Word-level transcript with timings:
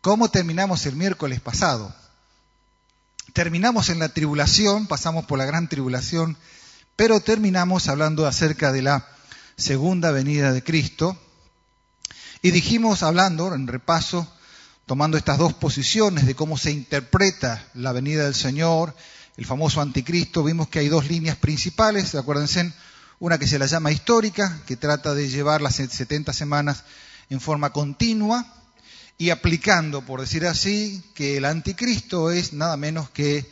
¿Cómo 0.00 0.30
terminamos 0.30 0.86
el 0.86 0.96
miércoles 0.96 1.40
pasado? 1.40 1.94
Terminamos 3.34 3.90
en 3.90 3.98
la 3.98 4.08
tribulación, 4.08 4.86
pasamos 4.86 5.26
por 5.26 5.36
la 5.36 5.44
gran 5.44 5.68
tribulación, 5.68 6.38
pero 6.96 7.20
terminamos 7.20 7.86
hablando 7.86 8.26
acerca 8.26 8.72
de 8.72 8.80
la 8.80 9.06
segunda 9.58 10.10
venida 10.10 10.54
de 10.54 10.64
Cristo. 10.64 11.18
Y 12.40 12.50
dijimos, 12.50 13.02
hablando 13.02 13.54
en 13.54 13.66
repaso, 13.66 14.26
tomando 14.86 15.18
estas 15.18 15.36
dos 15.36 15.52
posiciones 15.52 16.24
de 16.24 16.34
cómo 16.34 16.56
se 16.56 16.70
interpreta 16.70 17.62
la 17.74 17.92
venida 17.92 18.24
del 18.24 18.34
Señor, 18.34 18.96
el 19.36 19.44
famoso 19.44 19.82
anticristo, 19.82 20.42
vimos 20.42 20.68
que 20.68 20.78
hay 20.78 20.88
dos 20.88 21.08
líneas 21.08 21.36
principales, 21.36 22.14
acuérdense, 22.14 22.72
una 23.18 23.36
que 23.36 23.46
se 23.46 23.58
la 23.58 23.66
llama 23.66 23.92
histórica, 23.92 24.62
que 24.66 24.78
trata 24.78 25.12
de 25.12 25.28
llevar 25.28 25.60
las 25.60 25.74
70 25.74 26.32
semanas 26.32 26.84
en 27.28 27.38
forma 27.38 27.70
continua, 27.70 28.59
y 29.20 29.28
aplicando, 29.28 30.00
por 30.00 30.22
decir 30.22 30.46
así, 30.46 31.02
que 31.14 31.36
el 31.36 31.44
anticristo 31.44 32.30
es 32.30 32.54
nada 32.54 32.78
menos 32.78 33.10
que 33.10 33.46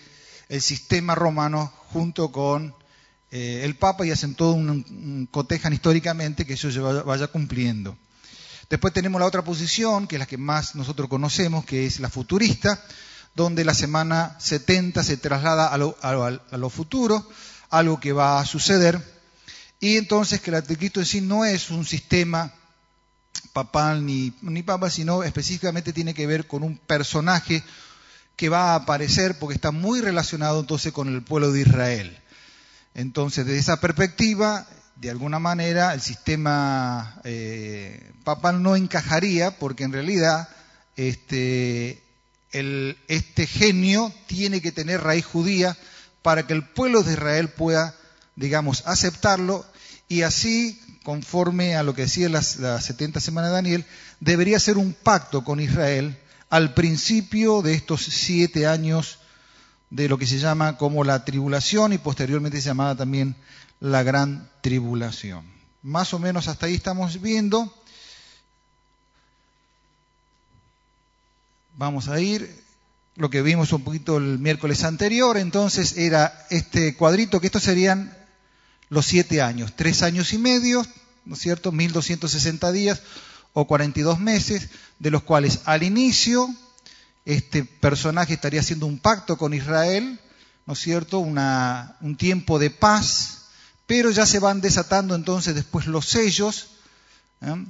el 0.48 0.62
sistema 0.62 1.14
romano 1.14 1.70
junto 1.88 2.32
con 2.32 2.74
eh, 3.30 3.60
el 3.64 3.74
Papa 3.76 4.06
y 4.06 4.10
hacen 4.10 4.34
todo 4.34 4.54
un, 4.54 5.28
cotejan 5.30 5.74
históricamente 5.74 6.46
que 6.46 6.54
eso 6.54 7.04
vaya, 7.04 7.26
cumpliendo. 7.26 7.98
Después 8.70 8.94
tenemos 8.94 9.20
la 9.20 9.26
otra 9.26 9.44
posición, 9.44 10.06
que 10.06 10.16
es 10.16 10.20
la 10.20 10.24
que 10.24 10.38
más 10.38 10.74
nosotros 10.74 11.06
conocemos, 11.06 11.66
que 11.66 11.84
es 11.84 12.00
la 12.00 12.08
futurista, 12.08 12.82
donde 13.34 13.62
la 13.62 13.74
semana 13.74 14.36
70 14.40 15.04
se 15.04 15.18
traslada 15.18 15.66
a 15.68 15.76
lo, 15.76 15.98
a 16.00 16.56
lo, 16.56 16.70
futuro, 16.70 17.28
algo 17.68 18.00
que 18.00 18.14
va 18.14 18.40
a 18.40 18.46
suceder, 18.46 18.98
y 19.80 19.98
entonces 19.98 20.40
que 20.40 20.48
el 20.48 20.56
anticristo 20.56 21.00
en 21.00 21.06
sí 21.06 21.20
no 21.20 21.44
es 21.44 21.68
un 21.68 21.84
sistema 21.84 22.54
papal 23.58 24.06
ni, 24.06 24.32
ni 24.40 24.62
papa, 24.62 24.88
sino 24.88 25.24
específicamente 25.24 25.92
tiene 25.92 26.14
que 26.14 26.28
ver 26.28 26.46
con 26.46 26.62
un 26.62 26.78
personaje 26.78 27.64
que 28.36 28.48
va 28.48 28.70
a 28.70 28.74
aparecer 28.76 29.36
porque 29.38 29.56
está 29.56 29.72
muy 29.72 30.00
relacionado 30.00 30.60
entonces 30.60 30.92
con 30.92 31.08
el 31.08 31.22
pueblo 31.22 31.50
de 31.50 31.62
Israel. 31.62 32.18
Entonces, 32.94 33.44
desde 33.44 33.58
esa 33.58 33.80
perspectiva, 33.80 34.64
de 34.94 35.10
alguna 35.10 35.40
manera, 35.40 35.92
el 35.92 36.00
sistema 36.00 37.20
eh, 37.24 38.12
papal 38.22 38.62
no 38.62 38.76
encajaría 38.76 39.58
porque 39.58 39.82
en 39.82 39.92
realidad 39.92 40.48
este, 40.94 42.00
este 42.52 43.46
genio 43.48 44.12
tiene 44.28 44.60
que 44.60 44.70
tener 44.70 45.02
raíz 45.02 45.26
judía 45.26 45.76
para 46.22 46.46
que 46.46 46.52
el 46.52 46.64
pueblo 46.64 47.02
de 47.02 47.14
Israel 47.14 47.48
pueda, 47.48 47.96
digamos, 48.36 48.84
aceptarlo 48.86 49.66
y 50.08 50.22
así 50.22 50.80
conforme 51.08 51.74
a 51.74 51.82
lo 51.82 51.94
que 51.94 52.02
decía 52.02 52.28
las, 52.28 52.56
las 52.56 52.84
70 52.84 53.18
semanas 53.20 53.48
de 53.48 53.54
Daniel, 53.54 53.86
debería 54.20 54.60
ser 54.60 54.76
un 54.76 54.92
pacto 54.92 55.42
con 55.42 55.58
Israel 55.58 56.18
al 56.50 56.74
principio 56.74 57.62
de 57.62 57.72
estos 57.72 58.02
siete 58.02 58.66
años 58.66 59.18
de 59.88 60.06
lo 60.06 60.18
que 60.18 60.26
se 60.26 60.38
llama 60.38 60.76
como 60.76 61.04
la 61.04 61.24
tribulación 61.24 61.94
y 61.94 61.98
posteriormente 61.98 62.60
se 62.60 62.66
llamaba 62.66 62.94
también 62.94 63.36
la 63.80 64.02
gran 64.02 64.50
tribulación. 64.60 65.46
Más 65.82 66.12
o 66.12 66.18
menos 66.18 66.46
hasta 66.46 66.66
ahí 66.66 66.74
estamos 66.74 67.22
viendo. 67.22 67.74
Vamos 71.78 72.08
a 72.08 72.20
ir. 72.20 72.54
Lo 73.16 73.30
que 73.30 73.40
vimos 73.40 73.72
un 73.72 73.82
poquito 73.82 74.18
el 74.18 74.38
miércoles 74.38 74.84
anterior, 74.84 75.38
entonces 75.38 75.96
era 75.96 76.46
este 76.50 76.94
cuadrito, 76.96 77.40
que 77.40 77.46
estos 77.46 77.62
serían 77.62 78.14
los 78.90 79.06
siete 79.06 79.42
años, 79.42 79.74
tres 79.76 80.02
años 80.02 80.32
y 80.32 80.38
medio, 80.38 80.86
¿no 81.28 81.34
es 81.34 81.40
cierto? 81.40 81.70
1260 81.70 82.72
días 82.72 83.02
o 83.52 83.66
42 83.66 84.18
meses, 84.18 84.70
de 84.98 85.10
los 85.10 85.22
cuales 85.22 85.60
al 85.66 85.82
inicio 85.82 86.48
este 87.24 87.64
personaje 87.64 88.34
estaría 88.34 88.60
haciendo 88.60 88.86
un 88.86 88.98
pacto 88.98 89.36
con 89.36 89.52
Israel, 89.52 90.18
¿no 90.66 90.72
es 90.72 90.78
cierto? 90.80 91.18
Un 91.18 92.16
tiempo 92.16 92.58
de 92.58 92.70
paz, 92.70 93.42
pero 93.86 94.10
ya 94.10 94.24
se 94.24 94.38
van 94.38 94.62
desatando 94.62 95.14
entonces 95.14 95.54
después 95.54 95.86
los 95.86 96.06
sellos 96.06 96.68
¿eh? 97.42 97.66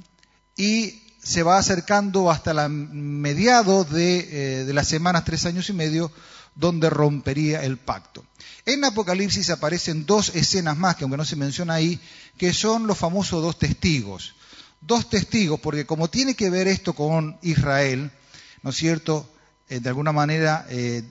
y 0.55 1.03
se 1.21 1.43
va 1.43 1.57
acercando 1.57 2.31
hasta 2.31 2.53
la 2.53 2.69
mediado 2.69 3.83
de, 3.83 4.19
eh, 4.61 4.65
de 4.65 4.73
las 4.73 4.87
semanas, 4.87 5.25
tres 5.25 5.45
años 5.45 5.69
y 5.69 5.73
medio, 5.73 6.11
donde 6.59 6.89
rompería 6.89 7.63
el 7.63 7.77
pacto. 7.77 8.25
En 8.65 8.83
Apocalipsis 8.83 9.49
aparecen 9.49 10.05
dos 10.05 10.35
escenas 10.35 10.77
más, 10.77 10.95
que 10.95 11.05
aunque 11.05 11.17
no 11.17 11.23
se 11.23 11.37
menciona 11.37 11.75
ahí, 11.75 11.99
que 12.37 12.53
son 12.53 12.85
los 12.85 12.97
famosos 12.97 13.41
dos 13.41 13.57
testigos. 13.57 14.35
Dos 14.81 15.09
testigos, 15.09 15.59
porque 15.61 15.85
como 15.85 16.09
tiene 16.09 16.35
que 16.35 16.49
ver 16.49 16.67
esto 16.67 16.93
con 16.93 17.37
Israel, 17.41 18.11
¿no 18.61 18.71
es 18.71 18.75
cierto? 18.75 19.29
Eh, 19.69 19.79
de 19.79 19.89
alguna 19.89 20.11
manera 20.11 20.65
eh, 20.69 21.03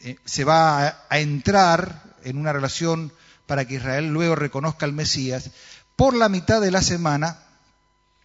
eh, 0.00 0.16
se 0.24 0.44
va 0.44 0.86
a, 0.86 1.06
a 1.10 1.18
entrar 1.18 2.16
en 2.24 2.38
una 2.38 2.52
relación 2.52 3.12
para 3.46 3.66
que 3.66 3.74
Israel 3.74 4.08
luego 4.08 4.34
reconozca 4.34 4.86
al 4.86 4.92
Mesías. 4.92 5.50
Por 5.96 6.14
la 6.14 6.30
mitad 6.30 6.62
de 6.62 6.70
la 6.70 6.82
semana 6.82 7.40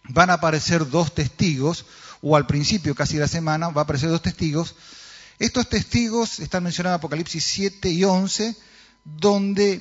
van 0.08 0.30
a 0.30 0.34
aparecer 0.34 0.88
dos 0.88 1.14
testigos, 1.14 1.84
o 2.22 2.36
al 2.36 2.46
principio 2.46 2.94
casi 2.94 3.14
de 3.14 3.20
la 3.20 3.28
semana 3.28 3.68
va 3.68 3.82
a 3.82 3.84
aparecer 3.84 4.08
dos 4.08 4.22
testigos, 4.22 4.74
estos 5.40 5.70
testigos 5.70 6.38
están 6.38 6.64
mencionados 6.64 6.96
en 6.96 7.00
Apocalipsis 7.00 7.42
7 7.42 7.88
y 7.88 8.04
11, 8.04 8.54
donde 9.04 9.80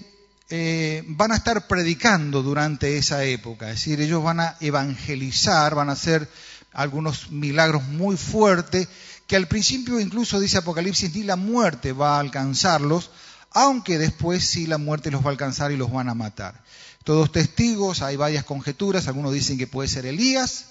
eh, 0.50 1.04
van 1.06 1.34
a 1.34 1.36
estar 1.36 1.68
predicando 1.68 2.42
durante 2.42 2.98
esa 2.98 3.26
época, 3.26 3.68
es 3.68 3.76
decir, 3.76 4.00
ellos 4.00 4.24
van 4.24 4.40
a 4.40 4.56
evangelizar, 4.62 5.76
van 5.76 5.90
a 5.90 5.94
hacer 5.94 6.30
algunos 6.72 7.30
milagros 7.30 7.84
muy 7.84 8.16
fuertes, 8.16 8.88
que 9.28 9.36
al 9.36 9.50
principio 9.50 10.00
incluso 10.00 10.40
dice 10.40 10.58
Apocalipsis, 10.58 11.14
ni 11.14 11.24
la 11.24 11.36
muerte 11.36 11.92
va 11.92 12.16
a 12.16 12.22
alcanzarlos, 12.22 13.12
aunque 13.52 13.98
después 13.98 14.46
sí 14.46 14.66
la 14.66 14.78
muerte 14.78 15.12
los 15.12 15.22
va 15.22 15.28
a 15.28 15.32
alcanzar 15.32 15.74
y 15.74 15.78
los 15.78 15.92
van 15.92 16.08
a 16.08 16.16
matar. 16.16 16.64
Todos 17.04 17.34
testigos, 17.34 18.02
hay 18.02 18.16
varias 18.16 18.46
conjeturas, 18.46 19.10
algunos 19.10 19.34
dicen 19.34 19.58
que 19.58 19.68
puede 19.68 19.90
ser 19.90 20.06
Elías, 20.06 20.68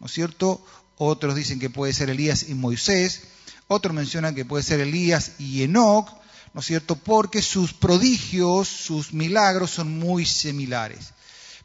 ¿no 0.00 0.06
es 0.06 0.12
cierto? 0.12 0.66
Otros 0.96 1.36
dicen 1.36 1.60
que 1.60 1.70
puede 1.70 1.92
ser 1.92 2.10
Elías 2.10 2.48
y 2.48 2.54
Moisés, 2.54 3.22
otros 3.68 3.94
mencionan 3.94 4.34
que 4.34 4.44
puede 4.44 4.62
ser 4.62 4.80
Elías 4.80 5.32
y 5.38 5.62
Enoch, 5.62 6.08
¿no 6.54 6.60
es 6.60 6.66
cierto? 6.66 6.96
Porque 6.96 7.42
sus 7.42 7.72
prodigios, 7.72 8.68
sus 8.68 9.12
milagros 9.12 9.70
son 9.70 9.98
muy 9.98 10.26
similares. 10.26 11.12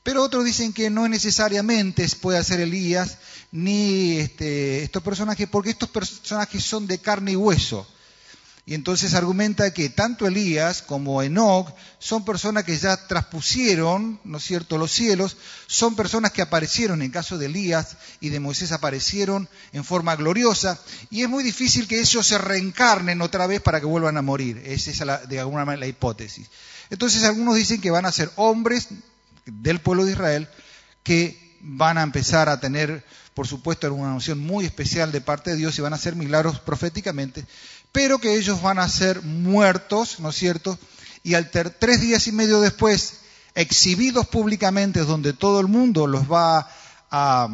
Pero 0.04 0.24
otros 0.24 0.46
dicen 0.46 0.72
que 0.72 0.90
no 0.90 1.08
necesariamente 1.08 2.08
puede 2.22 2.44
ser 2.44 2.62
Elías 2.62 3.18
ni 3.52 4.18
este, 4.18 4.84
estos 4.84 5.04
personajes, 5.04 5.50
porque 5.50 5.72
estos 5.72 5.90
personajes 5.90 6.64
son 6.64 6.88
de 6.88 7.00
carne 7.00 7.34
y 7.34 7.36
hueso. 7.36 7.86
Y 8.70 8.74
entonces 8.74 9.14
argumenta 9.14 9.72
que 9.72 9.88
tanto 9.88 10.28
Elías 10.28 10.82
como 10.82 11.24
Enoch 11.24 11.74
son 12.00 12.26
personas 12.26 12.66
que 12.66 12.78
ya 12.78 12.98
traspusieron, 13.08 14.20
¿no 14.26 14.40
es 14.40 14.44
cierto?, 14.44 14.78
los 14.78 14.92
cielos, 14.92 15.38
son 15.68 15.96
personas 15.96 16.34
que 16.34 16.42
aparecieron, 16.42 17.02
en 17.02 17.10
caso 17.10 17.38
de 17.38 17.46
Elías 17.46 17.96
y 18.20 18.28
de 18.28 18.42
Moisés 18.42 18.74
aparecieron 18.74 19.48
en 19.72 19.86
forma 19.86 20.18
gloriosa, 20.18 20.78
y 21.10 21.24
es 21.24 21.30
muy 21.30 21.46
difícil 21.46 21.88
que 21.88 22.02
ellos 22.02 22.28
se 22.28 22.38
reencarnen 22.38 23.22
otra 23.22 23.48
vez 23.48 23.62
para 23.62 23.80
que 23.80 23.86
vuelvan 23.86 24.18
a 24.18 24.22
morir. 24.22 24.62
Esa 24.66 24.92
es 24.92 25.30
de 25.30 25.40
alguna 25.40 25.64
manera 25.64 25.86
la 25.86 25.88
hipótesis. 25.88 26.50
Entonces 26.90 27.24
algunos 27.24 27.56
dicen 27.56 27.80
que 27.80 27.90
van 27.90 28.06
a 28.06 28.12
ser 28.12 28.30
hombres 28.36 28.90
del 29.46 29.80
pueblo 29.80 30.04
de 30.04 30.12
Israel 30.12 30.50
que 31.04 31.58
van 31.62 31.98
a 31.98 32.04
empezar 32.04 32.50
a 32.50 32.60
tener, 32.60 33.06
por 33.34 33.48
supuesto, 33.48 33.92
una 33.94 34.12
noción 34.12 34.40
muy 34.40 34.66
especial 34.66 35.14
de 35.14 35.22
parte 35.22 35.52
de 35.52 35.56
Dios 35.56 35.78
y 35.78 35.82
van 35.82 35.94
a 35.94 35.96
hacer 35.96 36.18
milagros 36.18 36.60
proféticamente, 36.60 37.46
pero 37.98 38.20
que 38.20 38.36
ellos 38.36 38.62
van 38.62 38.78
a 38.78 38.88
ser 38.88 39.24
muertos, 39.24 40.20
¿no 40.20 40.30
es 40.30 40.36
cierto? 40.36 40.78
Y 41.24 41.34
al 41.34 41.50
tres 41.50 42.00
días 42.00 42.28
y 42.28 42.32
medio 42.32 42.62
después, 42.62 43.22
exhibidos 43.56 44.28
públicamente, 44.28 45.00
donde 45.00 45.34
todo 45.34 45.60
el 45.60 45.66
mundo 45.66 46.06
los 46.06 46.32
va 46.32 46.70
a, 47.10 47.48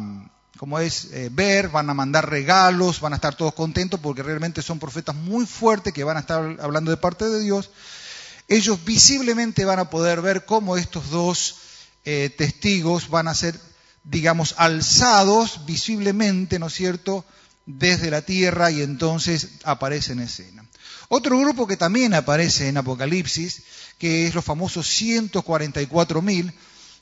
como 0.58 0.80
es, 0.80 1.06
eh, 1.12 1.30
ver, 1.32 1.70
van 1.70 1.88
a 1.88 1.94
mandar 1.94 2.28
regalos, 2.28 3.00
van 3.00 3.14
a 3.14 3.16
estar 3.16 3.34
todos 3.34 3.54
contentos 3.54 3.98
porque 4.00 4.22
realmente 4.22 4.60
son 4.60 4.78
profetas 4.78 5.16
muy 5.16 5.46
fuertes 5.46 5.94
que 5.94 6.04
van 6.04 6.18
a 6.18 6.20
estar 6.20 6.58
hablando 6.60 6.90
de 6.90 6.98
parte 6.98 7.26
de 7.26 7.40
Dios. 7.40 7.70
Ellos 8.46 8.84
visiblemente 8.84 9.64
van 9.64 9.78
a 9.78 9.88
poder 9.88 10.20
ver 10.20 10.44
cómo 10.44 10.76
estos 10.76 11.08
dos 11.08 11.56
eh, 12.04 12.28
testigos 12.36 13.08
van 13.08 13.28
a 13.28 13.34
ser, 13.34 13.58
digamos, 14.02 14.54
alzados 14.58 15.64
visiblemente, 15.64 16.58
¿no 16.58 16.66
es 16.66 16.74
cierto?, 16.74 17.24
desde 17.66 18.10
la 18.10 18.22
tierra 18.22 18.70
y 18.70 18.82
entonces 18.82 19.48
aparece 19.64 20.12
en 20.12 20.20
escena. 20.20 20.64
Otro 21.08 21.38
grupo 21.38 21.66
que 21.66 21.76
también 21.76 22.14
aparece 22.14 22.68
en 22.68 22.76
Apocalipsis, 22.76 23.62
que 23.98 24.26
es 24.26 24.34
los 24.34 24.44
famosos 24.44 24.86
144.000, 25.00 26.52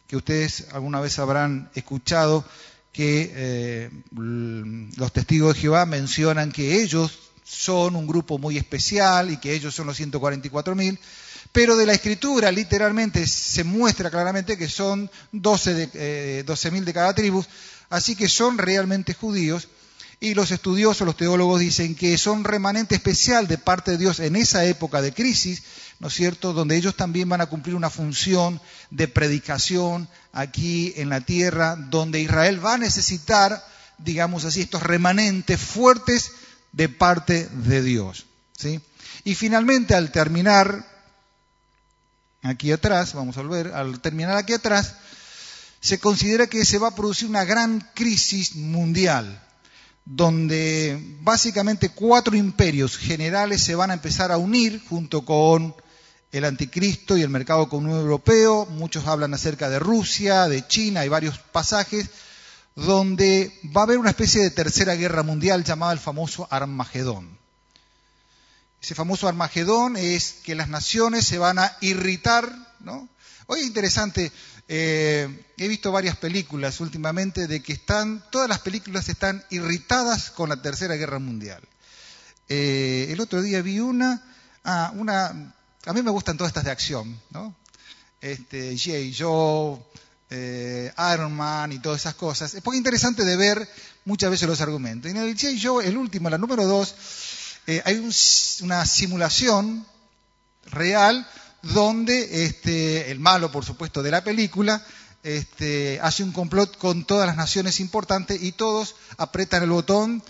que 0.07 0.17
ustedes 0.17 0.67
alguna 0.73 1.01
vez 1.01 1.19
habrán 1.19 1.71
escuchado 1.75 2.45
que 2.93 3.33
eh, 3.35 3.91
los 4.11 5.13
testigos 5.13 5.55
de 5.55 5.61
Jehová 5.63 5.87
mencionan 5.87 6.53
que 6.53 6.83
ellos 6.83 7.19
son 7.45 7.97
un 7.97 8.07
grupo 8.07 8.39
muy 8.39 8.57
especial 8.57 9.31
y 9.31 9.39
que 9.39 9.55
ellos 9.55 9.75
son 9.75 9.87
los 9.87 9.99
144.000, 9.99 10.99
pero 11.53 11.77
de 11.77 11.87
la 11.87 11.95
escritura 11.95 12.53
literalmente 12.53 13.27
se 13.27 13.65
muestra 13.65 14.11
claramente 14.11 14.59
que 14.59 14.69
son 14.69 15.11
12.000 15.33 15.75
de, 15.75 15.91
eh, 15.95 16.83
de 16.85 16.93
cada 16.93 17.15
tribu, 17.15 17.45
así 17.89 18.15
que 18.15 18.29
son 18.29 18.59
realmente 18.59 19.15
judíos 19.15 19.69
y 20.23 20.35
los 20.35 20.53
estudiosos, 20.53 21.05
los 21.05 21.17
teólogos 21.17 21.59
dicen 21.59 21.97
que 21.97 22.17
son 22.17 22.45
remanente 22.45 22.95
especial 22.95 23.49
de 23.49 23.59
parte 23.59 23.91
de 23.91 23.99
Dios 23.99 24.21
en 24.21 24.37
esa 24.37 24.65
época 24.65 25.03
de 25.03 25.13
crisis, 25.13 25.65
¿no 25.99 26.07
es 26.07 26.15
cierto?, 26.15 26.53
donde 26.53 26.77
ellos 26.77 26.95
también 26.95 27.29
van 27.29 27.41
a 27.41 27.47
cumplir 27.47 27.75
una 27.75 27.91
función 27.91 28.61
de 28.91 29.09
predicación 29.09 30.09
aquí 30.33 30.93
en 30.95 31.09
la 31.09 31.23
tierra, 31.23 31.75
donde 31.75 32.21
Israel 32.21 32.65
va 32.65 32.75
a 32.75 32.79
necesitar, 32.79 33.67
digamos 33.99 34.45
así, 34.45 34.61
estos 34.61 34.85
remanentes 34.85 35.61
fuertes 35.61 36.31
de 36.71 36.89
parte 36.89 37.49
de 37.49 37.83
Dios. 37.83 38.27
¿sí? 38.57 38.81
Y 39.25 39.35
finalmente, 39.35 39.97
al 39.97 40.13
terminar 40.13 40.87
aquí 42.43 42.71
atrás, 42.71 43.13
vamos 43.15 43.37
a 43.39 43.43
ver, 43.43 43.73
al 43.75 44.01
terminar 44.01 44.37
aquí 44.37 44.53
atrás, 44.53 44.95
se 45.81 45.99
considera 45.99 46.47
que 46.47 46.65
se 46.65 46.79
va 46.79 46.91
a 46.91 46.95
producir 46.95 47.29
una 47.29 47.45
gran 47.45 47.91
crisis 47.93 48.55
mundial 48.55 49.43
donde 50.05 51.17
básicamente 51.21 51.91
cuatro 51.91 52.37
imperios 52.37 52.97
generales 52.97 53.63
se 53.63 53.75
van 53.75 53.91
a 53.91 53.95
empezar 53.95 54.33
a 54.33 54.39
unir 54.39 54.83
junto 54.89 55.25
con 55.25 55.75
el 56.33 56.45
anticristo 56.45 57.17
y 57.17 57.23
el 57.23 57.29
mercado 57.29 57.69
común 57.69 57.91
europeo. 57.91 58.67
Muchos 58.67 59.07
hablan 59.07 59.35
acerca 59.35 59.69
de 59.69 59.79
Rusia, 59.79 60.49
de 60.49 60.67
China, 60.67 61.01
hay 61.01 61.09
varios 61.09 61.39
pasajes 61.39 62.09
donde 62.75 63.53
va 63.77 63.83
a 63.83 63.85
haber 63.85 63.99
una 63.99 64.11
especie 64.11 64.43
de 64.43 64.51
tercera 64.51 64.95
guerra 64.95 65.23
mundial 65.23 65.63
llamada 65.63 65.93
el 65.93 65.99
famoso 65.99 66.49
Armagedón. 66.51 67.39
Ese 68.81 68.95
famoso 68.95 69.29
Armagedón 69.29 69.97
es 69.97 70.37
que 70.43 70.55
las 70.55 70.69
naciones 70.69 71.27
se 71.27 71.39
van 71.39 71.59
a 71.59 71.77
irritar, 71.81 72.51
¿no? 72.81 73.09
Hoy 73.47 73.61
es 73.61 73.67
interesante, 73.67 74.33
eh, 74.75 75.29
he 75.59 75.69
visto 75.69 75.93
varias 75.93 76.17
películas 76.17 76.81
últimamente 76.81 77.47
de 77.47 77.63
que 77.63 77.75
están, 77.75 78.25
todas 78.31 78.49
las 78.49 78.61
películas 78.61 79.07
están 79.11 79.45
irritadas 79.51 80.31
con 80.31 80.49
la 80.49 80.63
Tercera 80.63 80.95
Guerra 80.95 81.19
Mundial. 81.19 81.61
Eh, 82.49 83.09
el 83.11 83.21
otro 83.21 83.43
día 83.43 83.61
vi 83.61 83.81
una, 83.81 84.25
ah, 84.65 84.91
una, 84.95 85.27
a 85.85 85.93
mí 85.93 86.01
me 86.01 86.11
gustan 86.11 86.39
todas 86.39 86.53
estas 86.53 86.65
de 86.65 86.71
acción, 86.71 87.21
¿no? 87.33 87.55
Este, 88.23 88.75
J. 88.75 89.15
Joe, 89.15 89.79
eh, 90.31 90.91
Iron 91.13 91.35
Man 91.35 91.73
y 91.73 91.79
todas 91.79 92.01
esas 92.01 92.15
cosas. 92.15 92.55
Es 92.55 92.65
muy 92.65 92.79
interesante 92.79 93.27
de 93.27 93.37
ver 93.37 93.69
muchas 94.07 94.31
veces 94.31 94.49
los 94.49 94.63
argumentos. 94.63 95.11
En 95.11 95.19
el 95.19 95.39
J. 95.39 95.49
Joe, 95.63 95.87
el 95.87 95.99
último, 95.99 96.31
la 96.31 96.39
número 96.39 96.65
dos, 96.65 96.95
hay 97.85 98.11
una 98.63 98.87
simulación 98.87 99.85
real 100.65 101.29
donde 101.63 102.45
este, 102.45 103.11
el 103.11 103.21
malo, 103.21 103.51
por 103.53 103.65
supuesto, 103.65 104.03
de 104.03 104.11
la 104.11 104.25
película, 104.25 104.85
este, 105.23 106.01
hace 106.03 106.25
un 106.25 106.33
complot 106.33 106.77
con 106.79 107.05
todas 107.05 107.27
las 107.27 107.37
naciones 107.37 107.81
importantes 107.81 108.43
y 108.43 108.53
todos 108.53 108.97
apretan 109.17 109.63
el 109.63 109.71
botón 109.71 110.23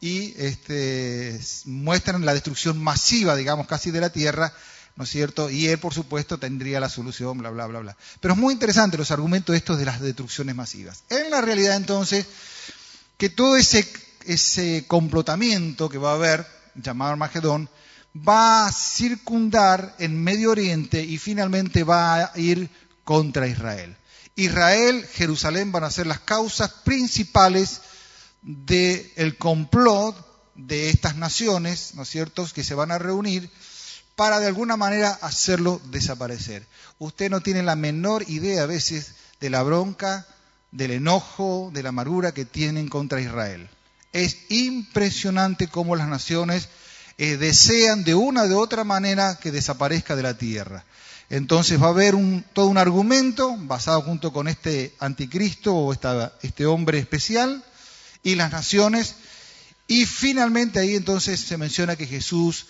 y 0.00 0.34
este, 0.36 1.40
muestran 1.64 2.26
la 2.26 2.34
destrucción 2.34 2.82
masiva, 2.82 3.36
digamos, 3.36 3.66
casi 3.66 3.90
de 3.90 4.00
la 4.00 4.10
Tierra, 4.10 4.52
¿no 4.96 5.04
es 5.04 5.10
cierto? 5.10 5.48
Y 5.48 5.68
él, 5.68 5.78
por 5.78 5.94
supuesto, 5.94 6.38
tendría 6.38 6.78
la 6.78 6.90
solución, 6.90 7.38
bla, 7.38 7.48
bla, 7.48 7.66
bla, 7.66 7.80
bla. 7.80 7.96
Pero 8.20 8.34
es 8.34 8.40
muy 8.40 8.52
interesante 8.52 8.98
los 8.98 9.10
argumentos 9.10 9.56
estos 9.56 9.78
de 9.78 9.86
las 9.86 10.00
destrucciones 10.00 10.54
masivas. 10.54 11.04
En 11.08 11.30
la 11.30 11.40
realidad, 11.40 11.76
entonces, 11.76 12.26
que 13.16 13.30
todo 13.30 13.56
ese, 13.56 13.90
ese 14.26 14.84
complotamiento 14.86 15.88
que 15.88 15.98
va 15.98 16.10
a 16.10 16.16
haber, 16.16 16.46
llamado 16.74 17.12
Armagedón, 17.12 17.70
va 18.16 18.66
a 18.66 18.72
circundar 18.72 19.94
en 19.98 20.22
Medio 20.22 20.52
Oriente 20.52 21.02
y 21.02 21.18
finalmente 21.18 21.84
va 21.84 22.26
a 22.26 22.32
ir 22.36 22.70
contra 23.02 23.46
Israel. 23.48 23.96
Israel, 24.36 25.06
Jerusalén 25.12 25.72
van 25.72 25.84
a 25.84 25.90
ser 25.90 26.06
las 26.06 26.20
causas 26.20 26.70
principales 26.84 27.80
del 28.42 29.36
complot 29.38 30.16
de 30.54 30.90
estas 30.90 31.16
naciones, 31.16 31.94
¿no 31.94 32.02
es 32.02 32.08
cierto?, 32.08 32.46
que 32.52 32.64
se 32.64 32.74
van 32.74 32.90
a 32.90 32.98
reunir 32.98 33.50
para 34.16 34.38
de 34.38 34.46
alguna 34.46 34.76
manera 34.76 35.18
hacerlo 35.22 35.80
desaparecer. 35.90 36.66
Usted 36.98 37.30
no 37.30 37.40
tiene 37.40 37.62
la 37.62 37.74
menor 37.74 38.24
idea 38.28 38.62
a 38.62 38.66
veces 38.66 39.14
de 39.40 39.50
la 39.50 39.62
bronca, 39.62 40.26
del 40.70 40.92
enojo, 40.92 41.70
de 41.72 41.82
la 41.82 41.88
amargura 41.88 42.32
que 42.32 42.44
tienen 42.44 42.88
contra 42.88 43.20
Israel. 43.20 43.68
Es 44.12 44.38
impresionante 44.48 45.68
cómo 45.68 45.96
las 45.96 46.08
naciones 46.08 46.68
eh, 47.18 47.36
desean 47.36 48.04
de 48.04 48.14
una 48.14 48.42
o 48.42 48.48
de 48.48 48.54
otra 48.54 48.84
manera 48.84 49.38
que 49.40 49.52
desaparezca 49.52 50.16
de 50.16 50.22
la 50.22 50.36
tierra. 50.36 50.84
Entonces 51.30 51.80
va 51.80 51.86
a 51.86 51.90
haber 51.90 52.14
un, 52.14 52.44
todo 52.52 52.66
un 52.66 52.78
argumento 52.78 53.56
basado 53.58 54.02
junto 54.02 54.32
con 54.32 54.48
este 54.48 54.94
anticristo 54.98 55.74
o 55.74 55.92
este 56.42 56.66
hombre 56.66 56.98
especial 56.98 57.64
y 58.22 58.34
las 58.34 58.52
naciones. 58.52 59.16
Y 59.86 60.06
finalmente 60.06 60.78
ahí 60.78 60.94
entonces 60.94 61.40
se 61.40 61.56
menciona 61.56 61.96
que 61.96 62.06
Jesús 62.06 62.66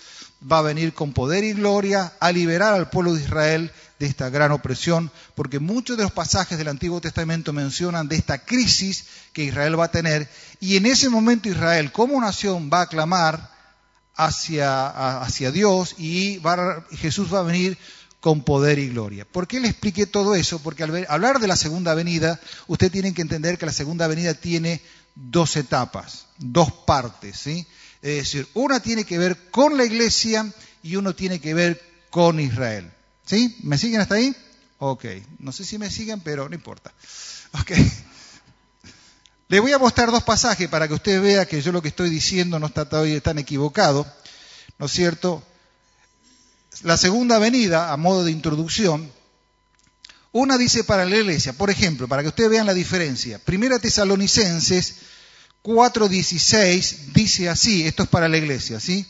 va 0.51 0.59
a 0.59 0.63
venir 0.63 0.93
con 0.93 1.13
poder 1.13 1.45
y 1.45 1.53
gloria 1.53 2.13
a 2.21 2.33
liberar 2.33 2.75
al 2.75 2.91
pueblo 2.91 3.15
de 3.15 3.23
Israel 3.23 3.73
de 3.99 4.07
esta 4.07 4.29
gran 4.29 4.51
opresión, 4.53 5.11
porque 5.35 5.61
muchos 5.61 5.97
de 5.97 6.03
los 6.03 6.13
pasajes 6.13 6.59
del 6.59 6.69
Antiguo 6.69 7.01
Testamento 7.01 7.53
mencionan 7.53 8.09
de 8.09 8.17
esta 8.17 8.45
crisis 8.45 9.07
que 9.33 9.45
Israel 9.45 9.79
va 9.79 9.87
a 9.87 9.91
tener, 9.91 10.29
y 10.61 10.77
en 10.77 10.87
ese 10.87 11.09
momento 11.09 11.49
Israel 11.49 11.93
como 11.93 12.21
nación 12.21 12.69
va 12.73 12.83
a 12.83 12.89
clamar 12.89 13.54
hacia, 14.17 15.21
hacia 15.21 15.51
Dios 15.51 15.97
y 15.99 16.41
Jesús 16.93 17.33
va 17.33 17.41
a 17.41 17.45
venir 17.45 17.79
con 18.21 18.43
poder 18.43 18.79
y 18.79 18.89
gloria. 18.89 19.27
¿Por 19.27 19.47
qué 19.47 19.61
le 19.61 19.69
expliqué 19.69 20.07
todo 20.07 20.35
eso? 20.35 20.59
Porque 20.61 20.83
al 20.83 21.07
hablar 21.09 21.41
de 21.41 21.47
la 21.47 21.57
segunda 21.57 21.95
venida, 21.95 22.41
usted 22.67 22.91
tiene 22.91 23.13
que 23.13 23.23
entender 23.23 23.59
que 23.59 23.67
la 23.67 23.73
segunda 23.73 24.07
venida 24.07 24.35
tiene 24.35 24.81
dos 25.15 25.57
etapas, 25.57 26.27
dos 26.39 26.73
partes. 26.73 27.39
¿sí? 27.39 27.67
Es 28.01 28.17
decir, 28.17 28.49
una 28.55 28.81
tiene 28.81 29.05
que 29.05 29.19
ver 29.19 29.51
con 29.51 29.77
la 29.77 29.85
iglesia 29.85 30.51
y 30.83 30.97
uno 30.97 31.15
tiene 31.15 31.41
que 31.41 31.55
ver 31.55 31.83
con 32.11 32.41
Israel. 32.41 32.91
¿Sí? 33.27 33.57
¿Me 33.63 33.79
siguen 33.79 34.01
hasta 34.01 34.17
ahí? 34.17 34.35
Ok. 34.79 35.05
No 35.39 35.53
sé 35.53 35.65
si 35.65 35.79
me 35.79 35.91
siguen, 35.91 36.21
pero 36.21 36.49
no 36.49 36.55
importa. 36.55 36.93
Ok. 37.61 37.73
Le 39.55 39.61
voy 39.61 39.71
a 39.71 39.79
mostrar 39.79 40.11
dos 40.11 40.25
pasajes 40.25 40.69
para 40.69 40.89
que 40.89 40.95
usted 40.95 41.23
vea 41.23 41.47
que 41.47 41.63
yo 41.63 41.71
lo 41.71 41.81
que 41.81 41.87
estoy 41.87 42.11
diciendo 42.11 42.59
no 42.59 42.67
está 42.67 42.89
tan 42.89 43.39
equivocado, 43.39 44.05
¿no 44.81 44.87
es 44.87 44.93
cierto? 44.93 45.45
La 46.83 46.97
segunda 46.97 47.39
venida, 47.39 47.93
a 47.93 47.97
modo 47.97 48.25
de 48.25 48.33
introducción, 48.33 49.13
una 50.33 50.59
dice 50.59 50.83
para 50.83 51.05
la 51.05 51.17
iglesia, 51.17 51.53
por 51.53 51.71
ejemplo, 51.71 52.09
para 52.09 52.23
que 52.23 52.31
ustedes 52.31 52.51
vean 52.51 52.67
la 52.67 52.75
diferencia. 52.75 53.39
Primera 53.39 53.79
Tesalonicenses 53.79 54.97
4:16 55.63 57.13
dice 57.15 57.49
así, 57.49 57.87
esto 57.87 58.03
es 58.03 58.09
para 58.09 58.29
la 58.29 58.39
iglesia, 58.39 58.81
¿sí? 58.81 59.07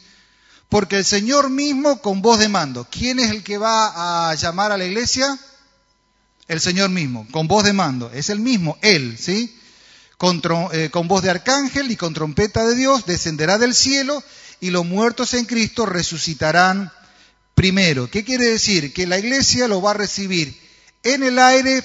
Porque 0.68 0.96
el 0.96 1.06
Señor 1.06 1.48
mismo 1.48 2.02
con 2.02 2.20
voz 2.20 2.38
de 2.38 2.50
mando. 2.50 2.86
¿Quién 2.90 3.18
es 3.18 3.30
el 3.30 3.42
que 3.42 3.56
va 3.56 4.28
a 4.28 4.34
llamar 4.34 4.72
a 4.72 4.76
la 4.76 4.84
iglesia? 4.84 5.38
El 6.48 6.60
Señor 6.60 6.90
mismo, 6.90 7.26
con 7.30 7.48
voz 7.48 7.64
de 7.64 7.72
mando. 7.72 8.10
Es 8.12 8.28
el 8.28 8.40
mismo, 8.40 8.76
Él, 8.82 9.16
¿sí? 9.18 9.58
Eh, 10.72 10.88
con, 10.90 11.06
voz 11.06 11.22
de 11.22 11.28
arcángel 11.28 11.90
y 11.90 11.96
con 11.96 12.14
trompeta 12.14 12.64
de 12.64 12.74
Dios, 12.74 13.04
descenderá 13.04 13.58
del 13.58 13.74
cielo 13.74 14.22
y 14.58 14.70
los 14.70 14.86
muertos 14.86 15.34
en 15.34 15.44
Cristo 15.44 15.84
resucitarán 15.84 16.90
primero. 17.54 18.08
¿Qué 18.10 18.24
quiere 18.24 18.46
decir? 18.46 18.94
Que 18.94 19.06
la 19.06 19.18
iglesia 19.18 19.68
lo 19.68 19.82
va 19.82 19.90
a 19.90 19.94
recibir 19.94 20.58
en 21.02 21.24
el 21.24 21.38
aire, 21.38 21.84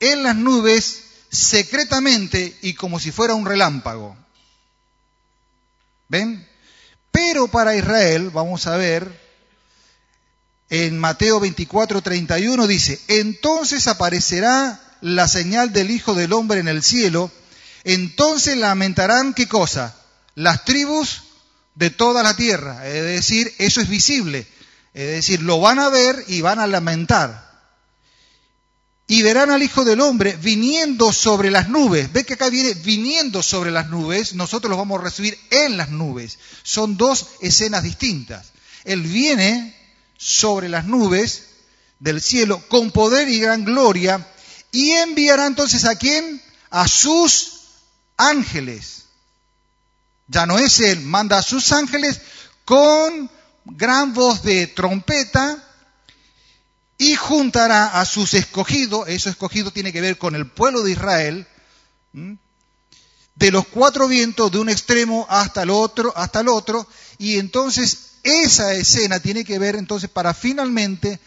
en 0.00 0.22
las 0.22 0.36
nubes, 0.36 1.02
secretamente 1.30 2.56
y 2.62 2.72
como 2.72 2.98
si 2.98 3.12
fuera 3.12 3.34
un 3.34 3.44
relámpago. 3.44 4.16
¿Ven? 6.08 6.48
Pero 7.10 7.48
para 7.48 7.76
Israel, 7.76 8.30
vamos 8.30 8.66
a 8.66 8.78
ver, 8.78 9.20
en 10.70 10.98
Mateo 10.98 11.40
24, 11.40 12.00
31 12.00 12.66
dice, 12.66 12.98
entonces 13.08 13.86
aparecerá 13.86 14.80
la 15.02 15.28
señal 15.28 15.74
del 15.74 15.90
Hijo 15.90 16.14
del 16.14 16.32
Hombre 16.32 16.60
en 16.60 16.68
el 16.68 16.82
cielo, 16.82 17.30
entonces 17.84 18.56
lamentarán 18.56 19.34
qué 19.34 19.48
cosa? 19.48 19.96
Las 20.34 20.64
tribus 20.64 21.22
de 21.74 21.90
toda 21.90 22.22
la 22.22 22.34
tierra. 22.34 22.86
Es 22.86 23.04
decir, 23.04 23.52
eso 23.58 23.80
es 23.80 23.88
visible. 23.88 24.46
Es 24.92 25.08
decir, 25.08 25.42
lo 25.42 25.60
van 25.60 25.78
a 25.78 25.88
ver 25.88 26.24
y 26.28 26.40
van 26.40 26.58
a 26.58 26.66
lamentar. 26.66 27.48
Y 29.06 29.22
verán 29.22 29.50
al 29.50 29.62
Hijo 29.62 29.84
del 29.84 30.00
Hombre 30.00 30.36
viniendo 30.40 31.12
sobre 31.12 31.50
las 31.50 31.68
nubes. 31.68 32.12
Ve 32.12 32.24
que 32.24 32.34
acá 32.34 32.48
viene 32.48 32.74
viniendo 32.74 33.42
sobre 33.42 33.70
las 33.70 33.88
nubes. 33.88 34.34
Nosotros 34.34 34.70
lo 34.70 34.76
vamos 34.76 35.00
a 35.00 35.04
recibir 35.04 35.38
en 35.50 35.76
las 35.76 35.88
nubes. 35.88 36.38
Son 36.62 36.96
dos 36.96 37.26
escenas 37.40 37.82
distintas. 37.82 38.52
Él 38.84 39.02
viene 39.02 39.76
sobre 40.16 40.68
las 40.68 40.84
nubes 40.84 41.44
del 41.98 42.20
cielo 42.20 42.62
con 42.68 42.90
poder 42.90 43.28
y 43.28 43.40
gran 43.40 43.64
gloria 43.64 44.26
y 44.72 44.90
enviará 44.92 45.46
entonces 45.46 45.84
a 45.84 45.96
quién? 45.96 46.42
A 46.70 46.86
sus 46.86 47.59
ángeles. 48.20 49.06
Ya 50.28 50.46
no 50.46 50.58
es 50.58 50.78
él, 50.80 51.00
manda 51.00 51.38
a 51.38 51.42
sus 51.42 51.72
ángeles 51.72 52.20
con 52.64 53.30
gran 53.64 54.14
voz 54.14 54.42
de 54.42 54.66
trompeta 54.68 55.64
y 56.98 57.16
juntará 57.16 57.98
a 58.00 58.04
sus 58.04 58.34
escogidos, 58.34 59.08
eso 59.08 59.30
escogido 59.30 59.72
tiene 59.72 59.92
que 59.92 60.02
ver 60.02 60.18
con 60.18 60.34
el 60.34 60.46
pueblo 60.46 60.82
de 60.82 60.92
Israel, 60.92 61.46
de 62.12 63.50
los 63.50 63.66
cuatro 63.66 64.06
vientos 64.06 64.52
de 64.52 64.58
un 64.58 64.68
extremo 64.68 65.26
hasta 65.30 65.62
el 65.62 65.70
otro, 65.70 66.12
hasta 66.14 66.40
el 66.40 66.48
otro, 66.48 66.86
y 67.18 67.38
entonces 67.38 68.18
esa 68.22 68.74
escena 68.74 69.18
tiene 69.18 69.44
que 69.44 69.58
ver 69.58 69.76
entonces 69.76 70.10
para 70.10 70.34
finalmente 70.34 71.18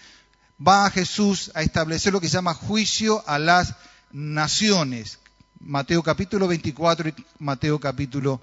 va 0.66 0.92
Jesús 0.92 1.52
a 1.56 1.64
establecer 1.64 2.14
lo 2.14 2.22
que 2.22 2.30
se 2.30 2.36
llama 2.36 2.54
juicio 2.54 3.24
a 3.28 3.40
las 3.40 3.74
naciones. 4.12 5.18
Mateo 5.66 6.04
capítulo 6.04 6.48
24 6.48 7.10
y 7.10 7.16
Mateo 7.40 7.80
capítulo 7.80 8.42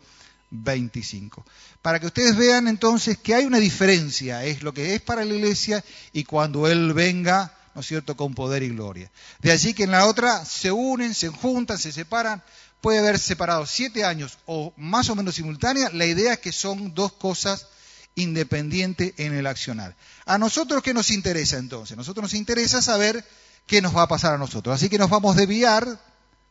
25. 0.50 1.44
Para 1.82 2.00
que 2.00 2.06
ustedes 2.06 2.36
vean 2.36 2.68
entonces 2.68 3.18
que 3.18 3.34
hay 3.34 3.44
una 3.44 3.58
diferencia, 3.58 4.44
es 4.44 4.62
lo 4.62 4.72
que 4.72 4.94
es 4.94 5.02
para 5.02 5.24
la 5.24 5.34
iglesia 5.34 5.84
y 6.12 6.24
cuando 6.24 6.66
Él 6.66 6.92
venga, 6.94 7.54
¿no 7.74 7.82
es 7.82 7.86
cierto?, 7.86 8.16
con 8.16 8.34
poder 8.34 8.62
y 8.62 8.70
gloria. 8.70 9.10
De 9.40 9.52
allí 9.52 9.74
que 9.74 9.84
en 9.84 9.90
la 9.90 10.06
otra 10.06 10.44
se 10.44 10.72
unen, 10.72 11.14
se 11.14 11.28
juntan, 11.28 11.78
se 11.78 11.92
separan, 11.92 12.42
puede 12.80 12.98
haber 12.98 13.18
separado 13.18 13.66
siete 13.66 14.04
años 14.04 14.38
o 14.46 14.72
más 14.76 15.10
o 15.10 15.14
menos 15.14 15.34
simultánea, 15.34 15.90
la 15.92 16.06
idea 16.06 16.34
es 16.34 16.38
que 16.38 16.52
son 16.52 16.94
dos 16.94 17.12
cosas 17.12 17.66
independientes 18.14 19.14
en 19.18 19.34
el 19.34 19.46
accionar. 19.46 19.94
¿A 20.26 20.38
nosotros 20.38 20.82
qué 20.82 20.94
nos 20.94 21.10
interesa 21.10 21.58
entonces? 21.58 21.94
A 21.94 21.96
nosotros 21.96 22.22
nos 22.22 22.34
interesa 22.34 22.82
saber 22.82 23.24
qué 23.66 23.80
nos 23.80 23.94
va 23.96 24.02
a 24.02 24.08
pasar 24.08 24.34
a 24.34 24.38
nosotros. 24.38 24.74
Así 24.74 24.88
que 24.88 24.98
nos 24.98 25.10
vamos 25.10 25.36
a 25.36 25.38
desviar 25.38 25.98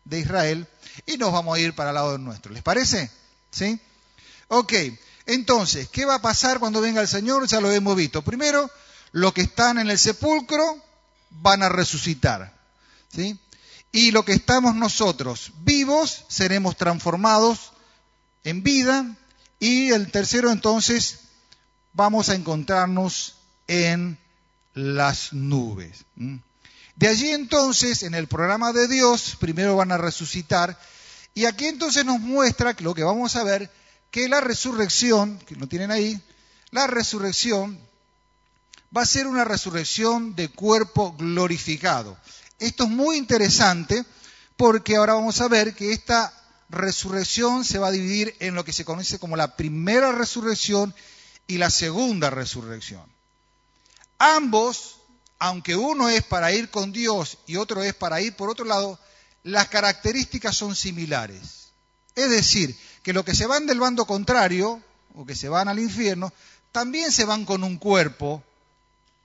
de 0.06 0.20
Israel 0.20 0.68
y 1.06 1.18
nos 1.18 1.32
vamos 1.32 1.58
a 1.58 1.60
ir 1.60 1.74
para 1.74 1.90
el 1.90 1.96
lado 1.96 2.18
nuestro. 2.18 2.52
¿Les 2.54 2.64
parece? 2.64 3.10
¿Sí? 3.52 3.80
Ok, 4.48 4.74
entonces, 5.26 5.88
¿qué 5.90 6.06
va 6.06 6.16
a 6.16 6.22
pasar 6.22 6.60
cuando 6.60 6.82
venga 6.82 7.02
el 7.02 7.08
Señor? 7.08 7.48
Ya 7.48 7.62
lo 7.62 7.72
hemos 7.72 7.96
visto. 7.96 8.24
Primero, 8.24 8.70
los 9.12 9.34
que 9.34 9.42
están 9.42 9.78
en 9.78 9.90
el 9.90 10.00
sepulcro 10.00 10.84
van 11.30 11.64
a 11.64 11.70
resucitar. 11.70 12.58
¿Sí? 13.14 13.40
Y 13.92 14.12
lo 14.12 14.24
que 14.24 14.34
estamos 14.34 14.76
nosotros 14.76 15.52
vivos 15.62 16.26
seremos 16.28 16.78
transformados 16.78 17.72
en 18.44 18.64
vida. 18.64 19.16
Y 19.60 19.92
el 19.92 20.12
tercero 20.12 20.52
entonces 20.52 21.20
vamos 21.94 22.30
a 22.30 22.36
encontrarnos 22.36 23.36
en 23.68 24.18
las 24.74 25.34
nubes. 25.34 26.06
De 27.00 27.08
allí 27.08 27.30
entonces, 27.30 28.04
en 28.04 28.14
el 28.14 28.28
programa 28.28 28.74
de 28.74 28.90
Dios, 28.90 29.38
primero 29.40 29.78
van 29.78 29.94
a 29.94 29.98
resucitar. 29.98 30.78
Y 31.34 31.46
aquí 31.46 31.66
entonces 31.68 32.04
nos 32.04 32.20
muestra 32.20 32.76
lo 32.80 32.94
que 32.94 33.06
vamos 33.06 33.38
a 33.38 33.44
ver, 33.46 33.72
que 34.12 34.28
la 34.28 34.42
resurrección, 34.42 35.40
que 35.48 35.56
lo 35.56 35.66
tienen 35.66 35.92
ahí, 35.92 36.22
la 36.72 36.88
resurrección 36.88 37.80
va 38.96 39.04
a 39.04 39.06
ser 39.06 39.28
una 39.28 39.46
resurrección 39.46 40.36
de 40.36 40.50
cuerpo 40.50 41.16
glorificado. 41.18 42.18
Esto 42.60 42.84
es 42.84 42.90
muy 42.90 43.16
interesante 43.16 44.04
porque 44.58 44.98
ahora 44.98 45.14
vamos 45.14 45.40
a 45.40 45.48
ver 45.48 45.74
que 45.76 45.94
esta 45.94 46.34
resurrección 46.68 47.64
se 47.64 47.80
va 47.80 47.88
a 47.88 47.92
dividir 47.92 48.36
en 48.42 48.56
lo 48.56 48.66
que 48.66 48.74
se 48.74 48.84
conoce 48.84 49.20
como 49.20 49.38
la 49.38 49.56
primera 49.56 50.12
resurrección 50.12 50.94
y 51.48 51.60
la 51.60 51.70
segunda 51.70 52.30
resurrección. 52.30 53.10
Ambos, 54.18 54.99
aunque 55.40 55.76
uno 55.76 56.10
es 56.10 56.24
para 56.24 56.52
ir 56.52 56.70
con 56.70 56.92
Dios 56.92 57.38
y 57.48 57.56
otro 57.56 57.82
es 57.82 57.94
para 57.94 58.22
ir 58.22 58.36
por 58.36 58.50
otro 58.50 58.66
lado, 58.66 59.00
las 59.44 59.70
características 59.70 60.56
son 60.56 60.76
similares. 60.76 61.70
Es 62.16 62.30
decir, 62.30 62.78
que 63.02 63.14
los 63.14 63.24
que 63.24 63.36
se 63.36 63.48
van 63.48 63.66
del 63.66 63.80
bando 63.80 64.06
contrario, 64.06 64.82
o 65.16 65.26
que 65.26 65.36
se 65.36 65.50
van 65.50 65.70
al 65.70 65.80
infierno, 65.80 66.34
también 66.72 67.12
se 67.12 67.26
van 67.26 67.46
con 67.46 67.64
un 67.64 67.78
cuerpo 67.78 68.44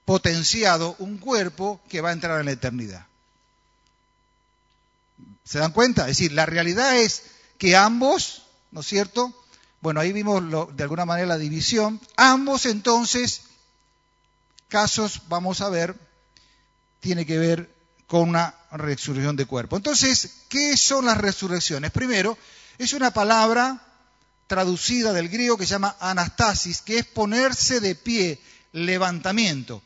potenciado, 0.05 0.95
un 0.99 1.19
cuerpo 1.19 1.81
que 1.89 2.01
va 2.01 2.11
a 2.11 2.13
entrar 2.13 2.39
en 2.39 2.47
la 2.47 2.53
eternidad. 2.53 3.07
¿Se 5.45 5.59
dan 5.59 5.73
cuenta? 5.73 6.03
Es 6.03 6.19
decir, 6.19 6.33
la 6.33 6.47
realidad 6.47 6.97
es 6.97 7.23
que 7.59 7.77
ambos, 7.77 8.43
¿no 8.71 8.81
es 8.81 8.87
cierto? 8.87 9.35
Bueno, 9.81 10.01
ahí 10.01 10.13
vimos 10.13 10.43
de 10.75 10.83
alguna 10.83 11.05
manera 11.05 11.27
la 11.27 11.39
división. 11.39 12.01
Ambos 12.17 12.65
entonces, 12.67 13.43
casos, 14.69 15.23
vamos 15.29 15.61
a 15.61 15.69
ver, 15.69 15.95
tiene 17.01 17.27
que 17.27 17.39
ver 17.39 17.75
con 18.07 18.29
una 18.29 18.55
resurrección 18.73 19.37
de 19.37 19.47
cuerpo. 19.47 19.77
Entonces, 19.77 20.45
¿qué 20.49 20.77
son 20.77 21.07
las 21.07 21.19
resurrecciones? 21.19 21.91
Primero, 21.91 22.37
es 22.79 22.93
una 22.93 23.13
palabra 23.13 23.81
traducida 24.47 25.13
del 25.13 25.29
griego 25.29 25.57
que 25.57 25.67
se 25.67 25.73
llama 25.73 25.97
anastasis, 26.01 26.83
que 26.83 26.99
es 26.99 27.07
ponerse 27.07 27.81
de 27.81 27.95
pie, 27.95 28.41
levantamiento. 28.73 29.83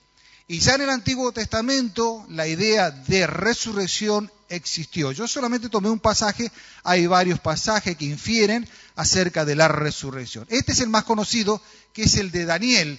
Y 0.47 0.61
ya 0.61 0.75
en 0.75 0.83
el 0.83 0.91
Antiguo 0.91 1.31
Testamento 1.33 2.25
la 2.31 2.47
idea 2.47 2.91
de 2.91 3.27
resurrección 3.27 4.33
existió. 4.49 5.13
Yo 5.13 5.29
solamente 5.29 5.69
tomé 5.69 5.91
un 5.91 6.01
pasaje, 6.01 6.51
hay 6.85 7.07
varios 7.07 7.39
pasajes 7.39 7.97
que 7.97 8.07
infieren 8.07 8.69
acerca 8.97 9.45
de 9.45 9.57
la 9.57 9.69
resurrección. 9.69 10.47
Este 10.49 10.73
es 10.73 10.81
el 10.81 10.89
más 10.89 11.05
conocido, 11.05 11.61
que 11.93 12.05
es 12.05 12.17
el 12.17 12.31
de 12.31 12.47
Daniel. 12.47 12.99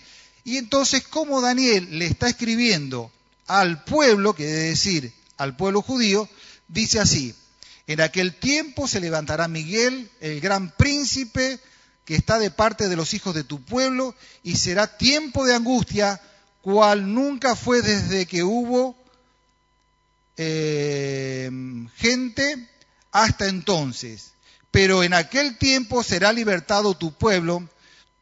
Y 0.50 0.58
entonces, 0.58 1.04
como 1.08 1.42
Daniel 1.42 2.00
le 2.00 2.08
está 2.08 2.28
escribiendo 2.28 3.12
al 3.46 3.84
pueblo, 3.84 4.34
que 4.34 4.48
decir 4.48 5.14
al 5.38 5.56
pueblo 5.56 5.84
judío, 5.84 6.28
dice 6.68 7.00
así, 7.00 7.36
en 7.86 8.02
aquel 8.02 8.34
tiempo 8.34 8.88
se 8.88 9.00
levantará 9.00 9.48
Miguel, 9.48 10.10
el 10.20 10.42
gran 10.42 10.72
príncipe, 10.76 11.60
que 12.04 12.16
está 12.16 12.40
de 12.40 12.50
parte 12.50 12.90
de 12.90 12.96
los 12.96 13.14
hijos 13.14 13.36
de 13.36 13.44
tu 13.44 13.62
pueblo, 13.64 14.16
y 14.42 14.56
será 14.56 14.98
tiempo 14.98 15.46
de 15.46 15.54
angustia, 15.54 16.20
cual 16.64 17.14
nunca 17.14 17.56
fue 17.56 17.84
desde 17.84 18.26
que 18.26 18.42
hubo 18.42 18.96
eh, 20.36 21.52
gente 21.96 22.68
hasta 23.12 23.46
entonces. 23.46 24.32
Pero 24.72 25.04
en 25.04 25.14
aquel 25.14 25.60
tiempo 25.60 26.02
será 26.02 26.34
libertado 26.34 26.96
tu 26.96 27.12
pueblo, 27.12 27.70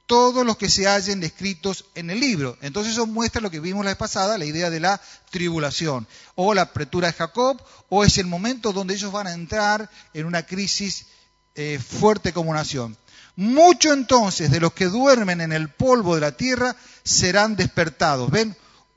todos 0.07 0.45
los 0.45 0.57
que 0.57 0.69
se 0.69 0.87
hallen 0.87 1.21
escritos 1.23 1.85
en 1.93 2.09
el 2.09 2.19
libro. 2.19 2.57
Entonces 2.61 2.93
eso 2.93 3.05
muestra 3.05 3.41
lo 3.41 3.51
que 3.51 3.59
vimos 3.59 3.83
la 3.83 3.91
vez 3.91 3.97
pasada, 3.97 4.37
la 4.37 4.45
idea 4.45 4.69
de 4.69 4.79
la 4.79 4.99
tribulación, 5.29 6.07
o 6.35 6.53
la 6.53 6.63
apretura 6.63 7.07
de 7.07 7.13
Jacob, 7.13 7.61
o 7.89 8.03
es 8.03 8.17
el 8.17 8.25
momento 8.25 8.73
donde 8.73 8.95
ellos 8.95 9.11
van 9.11 9.27
a 9.27 9.33
entrar 9.33 9.89
en 10.13 10.25
una 10.25 10.45
crisis 10.45 11.07
eh, 11.55 11.79
fuerte 11.79 12.33
como 12.33 12.53
nación. 12.53 12.97
Mucho 13.35 13.93
entonces 13.93 14.49
de 14.49 14.61
los 14.61 14.73
que 14.73 14.85
duermen 14.85 15.41
en 15.41 15.51
el 15.51 15.69
polvo 15.69 16.15
de 16.15 16.21
la 16.21 16.31
tierra 16.31 16.75
serán 17.03 17.55
despertados. 17.55 18.31
¿Ven? 18.31 18.55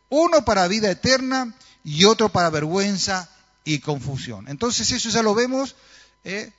Uno 0.08 0.44
para 0.44 0.68
vida 0.68 0.90
eterna 0.90 1.54
y 1.84 2.04
otro 2.04 2.30
para 2.30 2.50
vergüenza 2.50 3.28
y 3.64 3.80
confusión. 3.80 4.48
Entonces 4.48 4.90
eso 4.92 5.10
ya 5.10 5.22
lo 5.22 5.34
vemos 5.34 5.74
eh, 6.24 6.52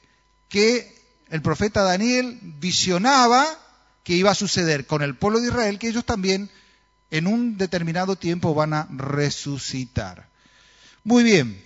que 0.50 1.02
el 1.30 1.42
profeta 1.42 1.84
Daniel 1.84 2.38
visionaba 2.42 3.48
que 4.04 4.14
iba 4.14 4.32
a 4.32 4.36
suceder 4.36 4.86
con 4.88 5.02
el 5.02 5.16
pueblo 5.16 5.40
de 5.40 5.48
Israel, 5.48 5.80
que 5.80 5.90
ellos 5.90 6.06
también 6.06 6.50
en 7.12 7.28
un 7.28 7.58
determinado 7.58 8.16
tiempo 8.16 8.54
van 8.54 8.74
a 8.74 8.88
resucitar. 8.90 10.28
Muy 11.04 11.24
bien. 11.24 11.64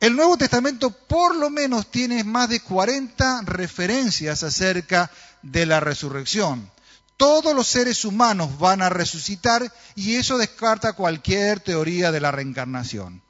El 0.00 0.16
Nuevo 0.16 0.36
Testamento 0.36 0.90
por 0.90 1.36
lo 1.36 1.50
menos 1.50 1.90
tiene 1.90 2.24
más 2.24 2.48
de 2.48 2.60
40 2.60 3.42
referencias 3.44 4.42
acerca 4.42 5.10
de 5.42 5.66
la 5.66 5.80
resurrección. 5.80 6.70
Todos 7.16 7.54
los 7.54 7.68
seres 7.68 8.04
humanos 8.04 8.58
van 8.58 8.82
a 8.82 8.88
resucitar 8.88 9.72
y 9.94 10.16
eso 10.16 10.38
descarta 10.38 10.94
cualquier 10.94 11.60
teoría 11.60 12.10
de 12.10 12.20
la 12.20 12.32
reencarnación. 12.32 13.22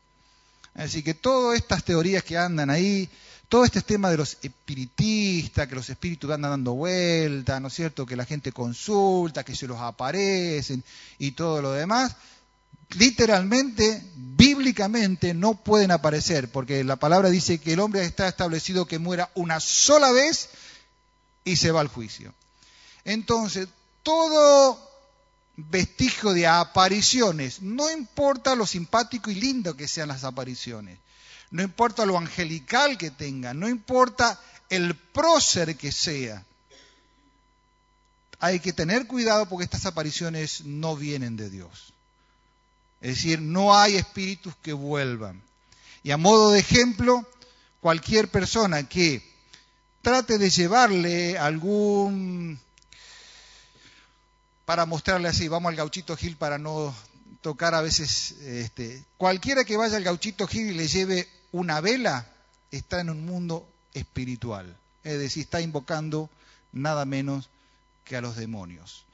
Así 0.75 1.03
que 1.03 1.13
todas 1.13 1.59
estas 1.59 1.85
teorías 1.85 2.23
que 2.25 2.39
andan 2.39 2.71
ahí, 2.71 3.11
todo 3.53 3.67
este 3.67 3.83
tema 3.83 4.11
de 4.11 4.17
los 4.17 4.39
espiritistas, 4.41 5.69
que 5.69 5.75
los 5.75 5.91
espíritus 5.91 6.31
andan 6.31 6.53
dando 6.53 6.73
vueltas, 6.73 7.61
¿no 7.61 7.69
es 7.69 7.75
cierto? 7.75 8.07
Que 8.07 8.17
la 8.17 8.25
gente 8.25 8.51
consulta, 8.51 9.45
que 9.45 9.55
se 9.55 9.67
los 9.67 9.79
aparecen 9.79 10.83
y 11.19 11.33
todo 11.33 11.61
lo 11.61 11.73
demás, 11.73 12.17
literalmente, 12.97 14.03
bíblicamente, 14.17 15.35
no 15.35 15.53
pueden 15.53 15.91
aparecer, 15.91 16.51
porque 16.51 16.83
la 16.83 16.97
palabra 16.97 17.29
dice 17.29 17.59
que 17.59 17.75
el 17.75 17.81
hombre 17.81 18.03
está 18.07 18.27
establecido 18.27 18.87
que 18.87 18.99
muera 18.99 19.31
una 19.35 19.61
sola 19.61 20.13
vez 20.13 20.49
y 21.45 21.57
se 21.57 21.73
va 21.73 21.83
al 21.83 21.89
juicio. 21.89 22.33
Entonces, 23.05 23.69
todo 24.03 24.81
vestigio 25.57 26.33
de 26.33 26.47
apariciones, 26.47 27.61
no 27.61 27.91
importa 27.91 28.55
lo 28.55 28.67
simpático 28.67 29.31
y 29.31 29.35
lindo 29.35 29.77
que 29.77 29.89
sean 29.89 30.09
las 30.09 30.25
apariciones, 30.25 30.99
no 31.53 31.63
importa 31.63 32.07
lo 32.07 32.19
angelical 32.19 32.99
que 32.99 33.11
tengan, 33.11 33.61
no 33.61 33.69
importa 33.69 34.41
el 34.71 34.95
prócer 34.95 35.77
que 35.77 35.93
sea, 35.93 36.45
hay 38.41 38.59
que 38.59 38.73
tener 38.73 39.07
cuidado 39.07 39.47
porque 39.47 39.65
estas 39.65 39.87
apariciones 39.87 40.65
no 40.65 40.97
vienen 40.97 41.37
de 41.37 41.51
Dios. 41.51 41.93
Es 43.03 43.17
decir, 43.17 43.41
no 43.41 43.77
hay 43.77 43.97
espíritus 43.97 44.55
que 44.63 44.73
vuelvan. 44.73 45.43
Y 46.03 46.11
a 46.11 46.17
modo 46.17 46.51
de 46.51 46.61
ejemplo, 46.61 47.29
cualquier 47.81 48.29
persona 48.29 48.89
que 48.89 49.23
trate 50.01 50.39
de 50.39 50.51
llevarle 50.51 51.39
algún 51.39 52.59
para 54.65 54.87
mostrarle 54.87 55.29
así, 55.29 55.49
vamos 55.49 55.69
al 55.69 55.77
gauchito 55.77 56.17
Gil 56.17 56.37
para 56.37 56.57
no 56.57 56.95
tocar 57.43 57.75
a 57.75 57.83
veces, 57.83 58.33
este, 58.41 59.05
cualquiera 59.19 59.65
que 59.65 59.77
vaya 59.77 59.99
al 59.99 60.05
gauchito 60.05 60.47
Gil 60.47 60.71
y 60.71 60.75
le 60.75 60.89
lleve 60.89 61.29
una 61.53 61.81
vela, 61.81 62.27
está 62.71 63.01
en 63.01 63.11
un 63.11 63.25
mundo 63.25 63.69
espiritual. 63.95 64.77
es 65.05 65.19
decir, 65.19 65.45
está 65.45 65.61
invocando 65.61 66.31
nada 66.73 67.05
menos 67.05 67.49
que 68.05 68.17
a 68.17 68.21
los 68.21 68.37
demonios. 68.37 69.05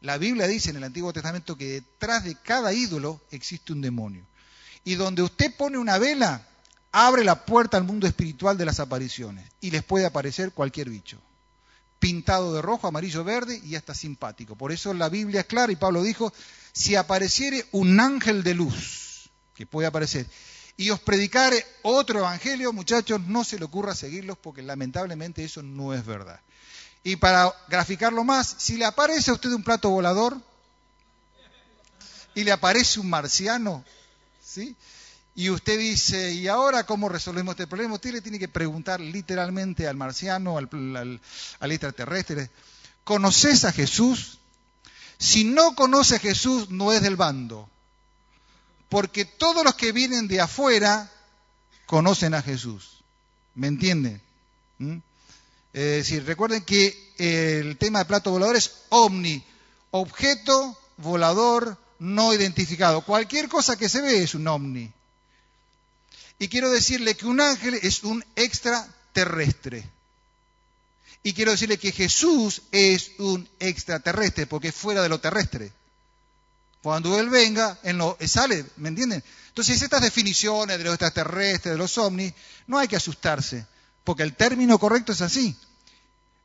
La 0.00 0.16
Biblia 0.16 0.46
dice 0.46 0.70
en 0.70 0.76
el 0.76 0.84
Antiguo 0.84 1.12
Testamento 1.12 1.56
que 1.56 1.72
detrás 1.72 2.24
de 2.24 2.34
cada 2.34 2.72
ídolo 2.72 3.20
existe 3.30 3.72
un 3.72 3.82
demonio. 3.82 4.24
Y 4.84 4.94
donde 4.94 5.22
usted 5.22 5.54
pone 5.54 5.76
una 5.76 5.98
vela, 5.98 6.46
abre 6.92 7.22
la 7.22 7.44
puerta 7.44 7.76
al 7.76 7.84
mundo 7.84 8.06
espiritual 8.06 8.56
de 8.56 8.64
las 8.64 8.80
apariciones. 8.80 9.46
Y 9.60 9.70
les 9.70 9.82
puede 9.82 10.06
aparecer 10.06 10.52
cualquier 10.52 10.88
bicho. 10.88 11.18
Pintado 11.98 12.54
de 12.54 12.62
rojo, 12.62 12.86
amarillo, 12.86 13.24
verde 13.24 13.60
y 13.62 13.74
hasta 13.74 13.94
simpático. 13.94 14.56
Por 14.56 14.72
eso 14.72 14.94
la 14.94 15.10
Biblia 15.10 15.40
es 15.40 15.46
clara 15.46 15.70
y 15.70 15.76
Pablo 15.76 16.02
dijo, 16.02 16.32
si 16.72 16.96
apareciere 16.96 17.66
un 17.72 18.00
ángel 18.00 18.42
de 18.42 18.54
luz, 18.54 19.28
que 19.54 19.66
puede 19.66 19.86
aparecer, 19.86 20.26
y 20.80 20.88
os 20.88 20.98
predicare 20.98 21.66
otro 21.82 22.20
evangelio, 22.20 22.72
muchachos, 22.72 23.20
no 23.26 23.44
se 23.44 23.58
le 23.58 23.66
ocurra 23.66 23.94
seguirlos 23.94 24.38
porque 24.38 24.62
lamentablemente 24.62 25.44
eso 25.44 25.62
no 25.62 25.92
es 25.92 26.06
verdad. 26.06 26.40
Y 27.04 27.16
para 27.16 27.54
graficarlo 27.68 28.24
más, 28.24 28.54
si 28.56 28.78
le 28.78 28.86
aparece 28.86 29.30
a 29.30 29.34
usted 29.34 29.52
un 29.52 29.62
plato 29.62 29.90
volador 29.90 30.40
y 32.34 32.44
le 32.44 32.52
aparece 32.52 32.98
un 32.98 33.10
marciano, 33.10 33.84
¿sí? 34.42 34.74
Y 35.34 35.50
usted 35.50 35.78
dice, 35.78 36.32
¿y 36.32 36.48
ahora 36.48 36.86
cómo 36.86 37.10
resolvemos 37.10 37.52
este 37.52 37.66
problema? 37.66 37.96
Usted 37.96 38.12
le 38.12 38.22
tiene 38.22 38.38
que 38.38 38.48
preguntar 38.48 39.00
literalmente 39.02 39.86
al 39.86 39.98
marciano, 39.98 40.56
al, 40.56 41.20
al 41.60 41.72
extraterrestre, 41.72 42.48
¿conoces 43.04 43.66
a 43.66 43.72
Jesús? 43.72 44.38
Si 45.18 45.44
no 45.44 45.74
conoce 45.74 46.16
a 46.16 46.20
Jesús, 46.20 46.70
no 46.70 46.90
es 46.90 47.02
del 47.02 47.16
bando. 47.16 47.68
Porque 48.90 49.24
todos 49.24 49.64
los 49.64 49.74
que 49.76 49.92
vienen 49.92 50.28
de 50.28 50.40
afuera 50.40 51.10
conocen 51.86 52.34
a 52.34 52.42
Jesús. 52.42 52.98
¿Me 53.54 53.68
entiende? 53.68 54.20
¿Mm? 54.78 54.98
Es 55.72 55.82
decir, 55.82 56.24
recuerden 56.26 56.62
que 56.62 57.12
el 57.16 57.78
tema 57.78 58.00
de 58.00 58.04
plato 58.04 58.32
volador 58.32 58.56
es 58.56 58.72
omni, 58.90 59.42
objeto 59.92 60.76
volador 60.98 61.78
no 62.00 62.34
identificado. 62.34 63.02
Cualquier 63.02 63.48
cosa 63.48 63.76
que 63.76 63.88
se 63.88 64.02
ve 64.02 64.22
es 64.22 64.34
un 64.34 64.48
omni. 64.48 64.90
Y 66.40 66.48
quiero 66.48 66.70
decirle 66.70 67.14
que 67.14 67.26
un 67.26 67.40
ángel 67.40 67.74
es 67.74 68.02
un 68.02 68.24
extraterrestre. 68.34 69.88
Y 71.22 71.34
quiero 71.34 71.52
decirle 71.52 71.78
que 71.78 71.92
Jesús 71.92 72.62
es 72.72 73.12
un 73.18 73.48
extraterrestre, 73.60 74.46
porque 74.46 74.68
es 74.68 74.74
fuera 74.74 75.02
de 75.02 75.10
lo 75.10 75.20
terrestre. 75.20 75.70
Cuando 76.82 77.18
Él 77.18 77.28
venga, 77.28 77.78
Él 77.82 77.98
no, 77.98 78.16
sale, 78.26 78.64
¿me 78.76 78.88
entienden? 78.88 79.22
Entonces, 79.48 79.82
estas 79.82 80.00
definiciones 80.00 80.78
de 80.78 80.84
los 80.84 80.94
extraterrestres, 80.94 81.74
de 81.74 81.78
los 81.78 81.98
ovnis, 81.98 82.32
no 82.66 82.78
hay 82.78 82.88
que 82.88 82.96
asustarse. 82.96 83.66
Porque 84.04 84.22
el 84.22 84.34
término 84.34 84.78
correcto 84.78 85.12
es 85.12 85.20
así. 85.20 85.56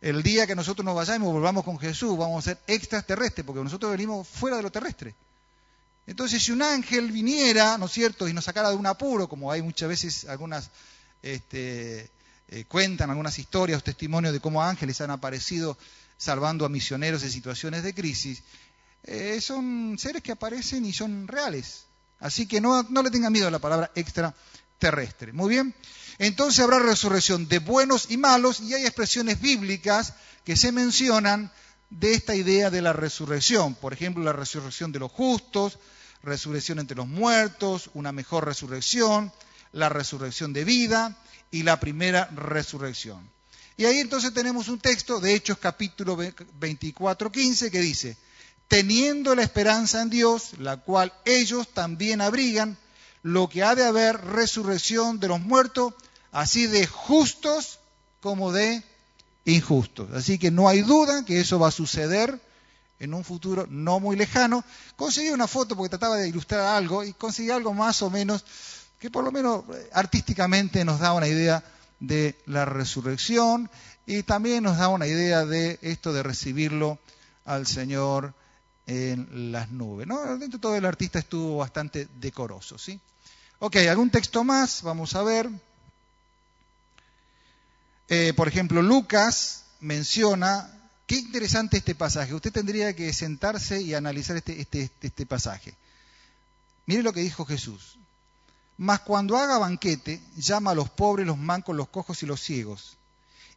El 0.01 0.21
día 0.23 0.45
que 0.45 0.55
nosotros 0.55 0.83
nos 0.83 0.95
vayamos 0.95 1.29
y 1.29 1.31
volvamos 1.31 1.63
con 1.63 1.79
Jesús, 1.79 2.17
vamos 2.17 2.45
a 2.45 2.49
ser 2.49 2.59
extraterrestres, 2.67 3.45
porque 3.45 3.63
nosotros 3.63 3.91
venimos 3.91 4.27
fuera 4.27 4.57
de 4.57 4.63
lo 4.63 4.71
terrestre. 4.71 5.15
Entonces, 6.07 6.43
si 6.43 6.51
un 6.51 6.61
ángel 6.61 7.11
viniera, 7.11 7.77
¿no 7.77 7.85
es 7.85 7.91
cierto?, 7.91 8.27
y 8.27 8.33
nos 8.33 8.45
sacara 8.45 8.69
de 8.69 8.75
un 8.75 8.85
apuro, 8.85 9.27
como 9.27 9.51
hay 9.51 9.61
muchas 9.61 9.89
veces 9.89 10.25
algunas 10.25 10.69
este, 11.23 12.11
eh, 12.49 12.65
cuentan 12.67 13.09
algunas 13.09 13.39
historias 13.39 13.79
o 13.79 13.83
testimonios 13.83 14.33
de 14.33 14.39
cómo 14.39 14.61
ángeles 14.61 15.01
han 15.01 15.09
aparecido 15.09 15.77
salvando 16.17 16.65
a 16.65 16.69
misioneros 16.69 17.23
en 17.23 17.31
situaciones 17.31 17.83
de 17.83 17.93
crisis, 17.93 18.43
eh, 19.07 19.39
son 19.39 19.97
seres 19.99 20.21
que 20.21 20.31
aparecen 20.31 20.85
y 20.85 20.93
son 20.93 21.27
reales. 21.27 21.85
Así 22.19 22.47
que 22.47 22.59
no, 22.59 22.83
no 22.83 23.03
le 23.03 23.11
tengan 23.11 23.31
miedo 23.31 23.47
a 23.47 23.51
la 23.51 23.59
palabra 23.59 23.91
extraterrestre. 23.95 25.31
Muy 25.31 25.49
bien. 25.49 25.75
Entonces 26.17 26.63
habrá 26.63 26.79
resurrección 26.79 27.47
de 27.47 27.59
buenos 27.59 28.07
y 28.09 28.17
malos 28.17 28.61
y 28.61 28.73
hay 28.73 28.85
expresiones 28.85 29.39
bíblicas 29.39 30.13
que 30.43 30.55
se 30.55 30.71
mencionan 30.71 31.51
de 31.89 32.13
esta 32.13 32.35
idea 32.35 32.69
de 32.69 32.81
la 32.81 32.93
resurrección. 32.93 33.75
Por 33.75 33.93
ejemplo, 33.93 34.23
la 34.23 34.33
resurrección 34.33 34.91
de 34.91 34.99
los 34.99 35.11
justos, 35.11 35.77
resurrección 36.23 36.79
entre 36.79 36.97
los 36.97 37.07
muertos, 37.07 37.91
una 37.93 38.11
mejor 38.11 38.45
resurrección, 38.45 39.31
la 39.71 39.89
resurrección 39.89 40.53
de 40.53 40.63
vida 40.63 41.17
y 41.51 41.63
la 41.63 41.79
primera 41.79 42.25
resurrección. 42.33 43.29
Y 43.77 43.85
ahí 43.85 43.99
entonces 43.99 44.33
tenemos 44.33 44.69
un 44.69 44.79
texto 44.79 45.19
de 45.19 45.35
Hechos 45.35 45.57
capítulo 45.57 46.17
24, 46.59 47.31
15 47.31 47.69
que 47.69 47.79
dice, 47.81 48.17
teniendo 48.67 49.35
la 49.35 49.43
esperanza 49.43 50.01
en 50.01 50.09
Dios, 50.09 50.57
la 50.59 50.77
cual 50.77 51.13
ellos 51.25 51.67
también 51.73 52.21
abrigan, 52.21 52.77
lo 53.21 53.49
que 53.49 53.63
ha 53.63 53.75
de 53.75 53.85
haber 53.85 54.23
resurrección 54.23 55.19
de 55.19 55.27
los 55.27 55.39
muertos, 55.39 55.93
así 56.31 56.67
de 56.67 56.85
justos 56.85 57.79
como 58.21 58.51
de 58.51 58.83
injustos. 59.45 60.11
Así 60.13 60.37
que 60.37 60.51
no 60.51 60.67
hay 60.67 60.81
duda 60.81 61.25
que 61.25 61.39
eso 61.39 61.57
va 61.59 61.69
a 61.69 61.71
suceder 61.71 62.39
en 62.99 63.13
un 63.13 63.23
futuro 63.23 63.65
no 63.69 63.99
muy 63.99 64.15
lejano. 64.15 64.63
Conseguí 64.95 65.29
una 65.29 65.47
foto 65.47 65.75
porque 65.75 65.89
trataba 65.89 66.17
de 66.17 66.27
ilustrar 66.27 66.61
algo 66.61 67.03
y 67.03 67.13
conseguí 67.13 67.51
algo 67.51 67.73
más 67.73 68.01
o 68.01 68.09
menos 68.09 68.45
que 68.99 69.11
por 69.11 69.23
lo 69.23 69.31
menos 69.31 69.63
eh, 69.73 69.89
artísticamente 69.93 70.85
nos 70.85 70.99
da 70.99 71.13
una 71.13 71.27
idea 71.27 71.63
de 71.99 72.35
la 72.45 72.65
resurrección 72.65 73.69
y 74.05 74.23
también 74.23 74.63
nos 74.63 74.77
da 74.77 74.87
una 74.87 75.07
idea 75.07 75.45
de 75.45 75.79
esto 75.81 76.13
de 76.13 76.23
recibirlo 76.23 76.99
al 77.43 77.67
Señor 77.67 78.33
en 78.87 79.51
las 79.51 79.71
nubes. 79.71 80.07
¿no? 80.07 80.21
Dentro 80.37 80.57
de 80.57 80.61
todo 80.61 80.75
el 80.75 80.85
artista 80.85 81.19
estuvo 81.19 81.57
bastante 81.57 82.07
decoroso. 82.19 82.77
¿sí? 82.77 82.99
Ok, 83.59 83.77
algún 83.89 84.09
texto 84.09 84.43
más, 84.43 84.81
vamos 84.81 85.15
a 85.15 85.23
ver. 85.23 85.49
Eh, 88.07 88.33
por 88.35 88.47
ejemplo, 88.47 88.81
Lucas 88.81 89.63
menciona, 89.79 90.71
qué 91.07 91.15
interesante 91.15 91.77
este 91.77 91.95
pasaje, 91.95 92.33
usted 92.33 92.51
tendría 92.51 92.95
que 92.95 93.11
sentarse 93.13 93.81
y 93.81 93.93
analizar 93.93 94.37
este, 94.37 94.61
este, 94.61 94.91
este 95.01 95.25
pasaje. 95.25 95.75
Mire 96.85 97.03
lo 97.03 97.13
que 97.13 97.21
dijo 97.21 97.45
Jesús. 97.45 97.97
Mas 98.77 98.99
cuando 98.99 99.37
haga 99.37 99.57
banquete, 99.57 100.21
llama 100.35 100.71
a 100.71 100.75
los 100.75 100.89
pobres, 100.89 101.25
los 101.25 101.37
mancos, 101.37 101.75
los 101.75 101.87
cojos 101.87 102.21
y 102.21 102.25
los 102.25 102.41
ciegos, 102.41 102.97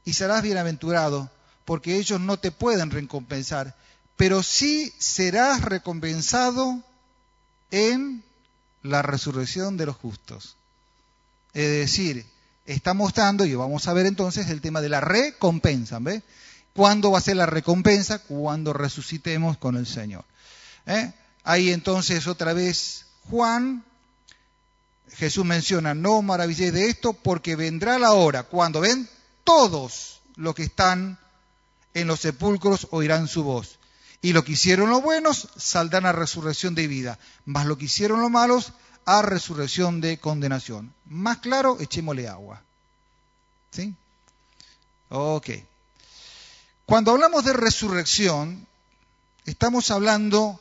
y 0.05 0.13
serás 0.13 0.43
bienaventurado, 0.43 1.31
porque 1.65 1.97
ellos 1.97 2.21
no 2.21 2.39
te 2.39 2.53
pueden 2.53 2.91
recompensar, 2.91 3.77
pero 4.19 4.43
sí 4.43 4.93
serás 4.99 5.63
recompensado 5.63 6.83
en 7.71 8.25
la 8.83 9.01
resurrección 9.01 9.77
de 9.77 9.87
los 9.87 9.97
justos. 9.97 10.57
Es 11.55 11.71
decir, 11.71 12.27
está 12.67 12.95
mostrando, 12.95 13.47
y 13.47 13.55
vamos 13.55 13.87
a 13.87 13.93
ver 13.93 14.07
entonces 14.07 14.51
el 14.51 14.61
tema 14.61 14.81
de 14.81 14.89
la 14.89 15.01
recompensa. 15.01 16.01
¿ve? 16.01 16.23
¿Cuándo 16.75 17.13
va 17.13 17.19
a 17.19 17.23
ser 17.23 17.37
la 17.37 17.47
recompensa? 17.47 18.19
Cuando 18.19 18.73
resucitemos 18.73 19.57
con 19.57 19.77
el 19.77 19.87
Señor. 19.87 20.25
¿Eh? 20.87 21.13
Ahí 21.45 21.71
entonces 21.71 22.27
otra 22.27 22.53
vez 22.55 23.07
Juan, 23.31 23.85
Jesús 25.13 25.45
menciona, 25.45 25.95
no 25.95 26.23
maravilléis 26.23 26.73
de 26.73 26.89
esto, 26.89 27.13
porque 27.13 27.55
vendrá 27.55 28.01
la 28.01 28.11
hora 28.15 28.43
cuando 28.43 28.81
ven 28.81 29.09
todos 29.45 30.23
los 30.35 30.57
que 30.57 30.65
están 30.65 31.21
en 31.95 32.09
los 32.09 32.19
sepulcros 32.19 32.89
oirán 32.91 33.29
su 33.29 33.45
voz 33.45 33.79
y 34.21 34.33
lo 34.33 34.45
que 34.45 34.53
hicieron 34.53 34.91
los 34.91 35.03
buenos 35.03 35.49
saldrán 35.57 36.07
a 36.07 36.13
resurrección 36.13 36.75
de 36.75 36.87
vida, 36.87 37.19
mas 37.45 37.67
lo 37.67 37.79
que 37.79 37.85
hicieron 37.85 38.21
los 38.21 38.31
malos 38.31 38.73
a 39.05 39.23
resurrección 39.23 40.01
de 40.01 40.19
condenación. 40.19 40.93
Más 41.07 41.39
claro, 41.39 41.79
echémosle 41.81 42.29
agua. 42.29 42.63
¿Sí? 43.71 43.95
Ok. 45.09 45.51
Cuando 46.85 47.13
hablamos 47.13 47.45
de 47.45 47.53
resurrección, 47.53 48.67
estamos 49.47 49.91
hablando 49.91 50.61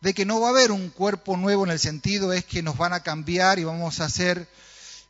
de 0.00 0.14
que 0.14 0.26
no 0.26 0.40
va 0.40 0.48
a 0.48 0.50
haber 0.50 0.72
un 0.72 0.90
cuerpo 0.90 1.36
nuevo 1.36 1.64
en 1.64 1.70
el 1.70 1.78
sentido 1.78 2.32
es 2.32 2.44
que 2.44 2.62
nos 2.62 2.76
van 2.76 2.92
a 2.92 3.00
cambiar 3.00 3.58
y 3.58 3.64
vamos 3.64 4.00
a 4.00 4.04
hacer, 4.04 4.48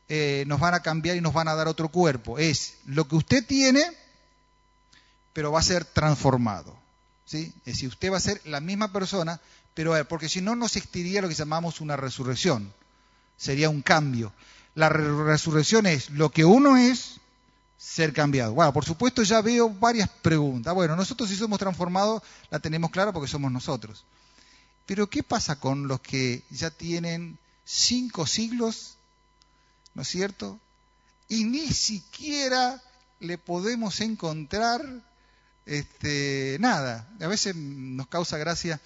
eh, 0.08 0.44
nos 0.46 0.60
van 0.60 0.74
a 0.74 0.80
cambiar 0.80 1.16
y 1.16 1.20
nos 1.20 1.32
van 1.32 1.48
a 1.48 1.54
dar 1.54 1.68
otro 1.68 1.88
cuerpo. 1.88 2.38
Es 2.38 2.74
lo 2.86 3.08
que 3.08 3.16
usted 3.16 3.44
tiene, 3.44 3.84
pero 5.32 5.50
va 5.50 5.60
a 5.60 5.64
ser 5.64 5.84
transformado. 5.84 6.76
Es 7.32 7.52
decir, 7.64 7.88
usted 7.88 8.12
va 8.12 8.18
a 8.18 8.20
ser 8.20 8.40
la 8.44 8.60
misma 8.60 8.92
persona, 8.92 9.40
pero 9.74 9.92
a 9.92 9.96
ver, 9.96 10.08
porque 10.08 10.28
si 10.28 10.40
no, 10.40 10.54
no 10.54 10.66
existiría 10.66 11.20
lo 11.20 11.28
que 11.28 11.34
llamamos 11.34 11.80
una 11.80 11.96
resurrección. 11.96 12.72
Sería 13.36 13.68
un 13.68 13.82
cambio. 13.82 14.32
La 14.74 14.88
resurrección 14.88 15.86
es 15.86 16.10
lo 16.10 16.30
que 16.30 16.44
uno 16.44 16.76
es, 16.76 17.16
ser 17.78 18.12
cambiado. 18.12 18.54
Bueno, 18.54 18.72
por 18.72 18.84
supuesto 18.84 19.22
ya 19.22 19.40
veo 19.42 19.68
varias 19.68 20.08
preguntas. 20.08 20.74
Bueno, 20.74 20.96
nosotros 20.96 21.28
si 21.28 21.36
somos 21.36 21.58
transformados 21.58 22.22
la 22.50 22.58
tenemos 22.58 22.90
clara 22.90 23.12
porque 23.12 23.28
somos 23.28 23.50
nosotros. 23.52 24.04
Pero 24.86 25.08
¿qué 25.08 25.22
pasa 25.22 25.58
con 25.58 25.88
los 25.88 26.00
que 26.00 26.42
ya 26.50 26.70
tienen 26.70 27.38
cinco 27.64 28.26
siglos, 28.26 28.96
¿no 29.94 30.02
es 30.02 30.08
cierto? 30.08 30.58
Y 31.28 31.44
ni 31.44 31.66
siquiera 31.68 32.80
le 33.18 33.36
podemos 33.36 34.00
encontrar 34.00 34.82
este, 35.66 36.56
nada, 36.60 37.08
a 37.20 37.26
veces 37.26 37.56
nos 37.56 38.06
causa 38.06 38.38
gracia 38.38 38.80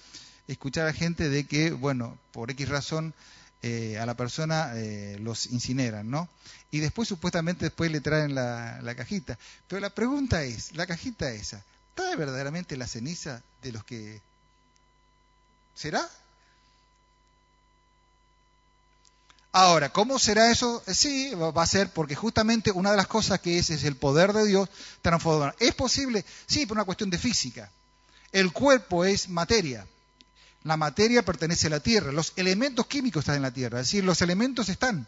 escuchar 0.47 0.87
a 0.87 0.93
gente 0.93 1.29
de 1.29 1.45
que, 1.45 1.71
bueno, 1.71 2.17
por 2.31 2.51
X 2.51 2.67
razón, 2.67 3.13
eh, 3.61 3.99
a 3.99 4.07
la 4.07 4.15
persona 4.15 4.71
eh, 4.75 5.17
los 5.21 5.45
incineran, 5.47 6.09
¿no? 6.09 6.27
Y 6.71 6.79
después 6.79 7.07
supuestamente 7.07 7.65
después 7.65 7.91
le 7.91 8.01
traen 8.01 8.33
la, 8.33 8.79
la, 8.81 8.95
cajita. 8.95 9.37
Pero 9.67 9.79
la 9.79 9.91
pregunta 9.91 10.43
es, 10.43 10.75
la 10.75 10.87
cajita 10.87 11.31
esa, 11.31 11.63
¿trae 11.93 12.15
verdaderamente 12.15 12.75
la 12.75 12.87
ceniza 12.87 13.43
de 13.61 13.71
los 13.71 13.83
que... 13.83 14.19
¿Será? 15.75 16.09
Ahora, 19.53 19.91
¿cómo 19.91 20.17
será 20.17 20.49
eso? 20.49 20.81
Eh, 20.87 20.93
sí, 20.93 21.33
va 21.35 21.61
a 21.61 21.67
ser 21.67 21.89
porque 21.89 22.15
justamente 22.15 22.71
una 22.71 22.91
de 22.91 22.97
las 22.97 23.07
cosas 23.07 23.41
que 23.41 23.59
es 23.59 23.69
es 23.69 23.83
el 23.83 23.97
poder 23.97 24.31
de 24.31 24.45
Dios 24.45 24.69
transformar. 25.01 25.55
¿Es 25.59 25.73
posible? 25.73 26.23
Sí, 26.47 26.65
por 26.65 26.77
una 26.77 26.85
cuestión 26.85 27.09
de 27.09 27.17
física. 27.17 27.69
El 28.31 28.53
cuerpo 28.53 29.03
es 29.03 29.27
materia. 29.27 29.85
La 30.63 30.77
materia 30.77 31.25
pertenece 31.25 31.67
a 31.67 31.71
la 31.71 31.79
tierra. 31.81 32.13
Los 32.13 32.31
elementos 32.37 32.87
químicos 32.87 33.21
están 33.21 33.35
en 33.35 33.41
la 33.41 33.51
tierra. 33.51 33.81
Es 33.81 33.87
decir, 33.87 34.05
los 34.05 34.21
elementos 34.21 34.69
están. 34.69 35.05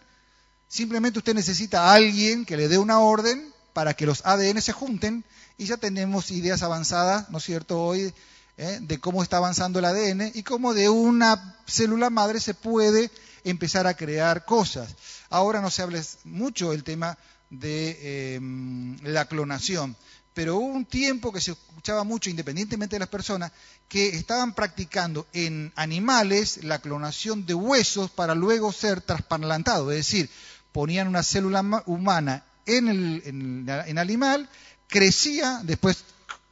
Simplemente 0.67 1.19
usted 1.19 1.35
necesita 1.35 1.83
a 1.83 1.93
alguien 1.93 2.45
que 2.45 2.57
le 2.57 2.67
dé 2.67 2.77
una 2.77 2.99
orden 2.99 3.53
para 3.71 3.93
que 3.93 4.05
los 4.05 4.25
ADN 4.25 4.61
se 4.61 4.73
junten 4.73 5.23
y 5.57 5.65
ya 5.65 5.77
tenemos 5.77 6.31
ideas 6.31 6.63
avanzadas, 6.63 7.29
¿no 7.29 7.37
es 7.37 7.43
cierto?, 7.43 7.81
hoy 7.81 8.13
¿eh? 8.57 8.79
de 8.81 8.99
cómo 8.99 9.23
está 9.23 9.37
avanzando 9.37 9.79
el 9.79 9.85
ADN 9.85 10.31
y 10.33 10.43
cómo 10.43 10.73
de 10.73 10.89
una 10.89 11.57
célula 11.67 12.09
madre 12.09 12.39
se 12.39 12.53
puede 12.53 13.09
empezar 13.43 13.87
a 13.87 13.95
crear 13.95 14.45
cosas. 14.45 14.95
Ahora 15.29 15.61
no 15.61 15.69
se 15.69 15.81
habla 15.81 16.01
mucho 16.23 16.73
el 16.73 16.83
tema 16.83 17.17
de 17.49 18.35
em, 18.35 18.97
la 19.03 19.25
clonación, 19.25 19.95
pero 20.33 20.57
hubo 20.57 20.65
un 20.65 20.85
tiempo 20.85 21.31
que 21.31 21.41
se 21.41 21.51
escuchaba 21.51 22.03
mucho, 22.03 22.29
independientemente 22.29 22.95
de 22.95 23.01
las 23.01 23.09
personas, 23.09 23.51
que 23.87 24.09
estaban 24.09 24.53
practicando 24.53 25.27
en 25.33 25.71
animales 25.75 26.63
la 26.63 26.79
clonación 26.79 27.45
de 27.45 27.53
huesos 27.53 28.09
para 28.09 28.33
luego 28.33 28.71
ser 28.71 29.01
trasplantados, 29.01 29.91
es 29.91 29.97
decir, 29.97 30.29
ponían 30.71 31.07
una 31.07 31.21
célula 31.21 31.83
humana 31.85 32.43
en 32.65 32.87
el, 32.87 33.21
en 33.25 33.97
animal, 33.97 34.49
crecía, 34.87 35.61
después 35.63 36.03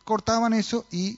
cortaban 0.03 0.53
eso 0.53 0.85
y 0.91 1.17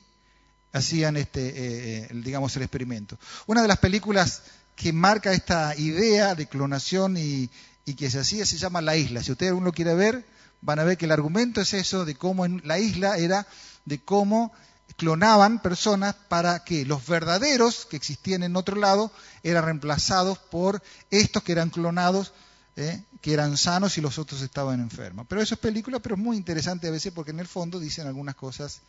hacían 0.71 1.17
este, 1.17 1.47
eh, 1.47 1.53
eh, 1.55 2.09
digamos, 2.13 2.55
el 2.55 2.63
experimento. 2.63 3.17
Una 3.45 3.61
de 3.61 3.67
las 3.67 3.77
películas 3.77 4.41
que 4.75 4.93
marca 4.93 5.33
esta 5.33 5.75
idea 5.77 6.35
de 6.35 6.47
clonación 6.47 7.17
y, 7.17 7.49
que 7.97 8.09
se 8.09 8.19
hacía 8.19 8.45
se 8.45 8.57
llama 8.57 8.81
La 8.81 8.95
Isla. 8.95 9.23
Si 9.23 9.31
usted 9.31 9.51
uno 9.51 9.65
lo 9.65 9.71
quiere 9.71 9.93
ver, 9.93 10.25
van 10.61 10.79
a 10.79 10.83
ver 10.83 10.97
que 10.97 11.05
el 11.05 11.11
argumento 11.11 11.61
es 11.61 11.73
eso 11.73 12.05
de 12.05 12.15
cómo 12.15 12.45
en 12.45 12.61
la 12.63 12.79
isla 12.79 13.17
era 13.17 13.45
de 13.85 13.99
cómo 13.99 14.53
clonaban 14.95 15.61
personas 15.61 16.15
para 16.27 16.63
que 16.63 16.85
los 16.85 17.05
verdaderos 17.05 17.85
que 17.85 17.97
existían 17.97 18.43
en 18.43 18.55
otro 18.55 18.75
lado 18.77 19.11
eran 19.43 19.65
reemplazados 19.65 20.37
por 20.37 20.81
estos 21.09 21.43
que 21.43 21.51
eran 21.51 21.69
clonados, 21.69 22.31
eh, 22.75 23.01
que 23.21 23.33
eran 23.33 23.57
sanos 23.57 23.97
y 23.97 24.01
los 24.01 24.17
otros 24.17 24.41
estaban 24.41 24.79
enfermos. 24.79 25.25
Pero 25.27 25.41
eso 25.41 25.55
es 25.55 25.59
película, 25.59 25.99
pero 25.99 26.15
es 26.15 26.21
muy 26.21 26.37
interesante 26.37 26.87
a 26.87 26.91
veces 26.91 27.11
porque 27.11 27.31
en 27.31 27.39
el 27.39 27.47
fondo 27.47 27.79
dicen 27.79 28.07
algunas 28.07 28.35
cosas 28.35 28.81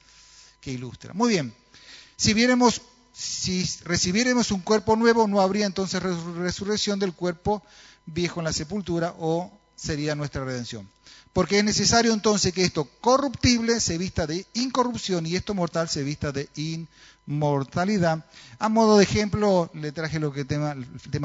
que 0.60 0.72
ilustran. 0.72 1.16
Muy 1.16 1.30
bien. 1.30 1.54
Si 2.16 2.34
viéramos, 2.34 2.82
si 3.14 3.64
recibiéramos 3.84 4.50
un 4.50 4.60
cuerpo 4.60 4.96
nuevo, 4.96 5.28
no 5.28 5.40
habría 5.40 5.66
entonces 5.66 6.02
resurrección 6.02 6.98
del 6.98 7.12
cuerpo 7.12 7.62
viejo 8.06 8.40
en 8.40 8.44
la 8.44 8.52
sepultura 8.52 9.14
o 9.18 9.52
sería 9.76 10.16
nuestra 10.16 10.44
redención. 10.44 10.88
Porque 11.32 11.58
es 11.58 11.64
necesario 11.64 12.12
entonces 12.12 12.52
que 12.52 12.64
esto 12.64 12.88
corruptible 13.00 13.80
se 13.80 13.98
vista 13.98 14.26
de 14.26 14.46
incorrupción 14.54 15.26
y 15.26 15.36
esto 15.36 15.54
mortal 15.54 15.88
se 15.88 16.02
vista 16.02 16.32
de 16.32 16.48
inmortalidad. 17.26 18.24
A 18.58 18.68
modo 18.68 18.98
de 18.98 19.04
ejemplo, 19.04 19.70
le 19.74 19.92
traje 19.92 20.18
lo 20.18 20.32
que 20.32 20.40
el 20.40 20.46
tema 20.46 20.74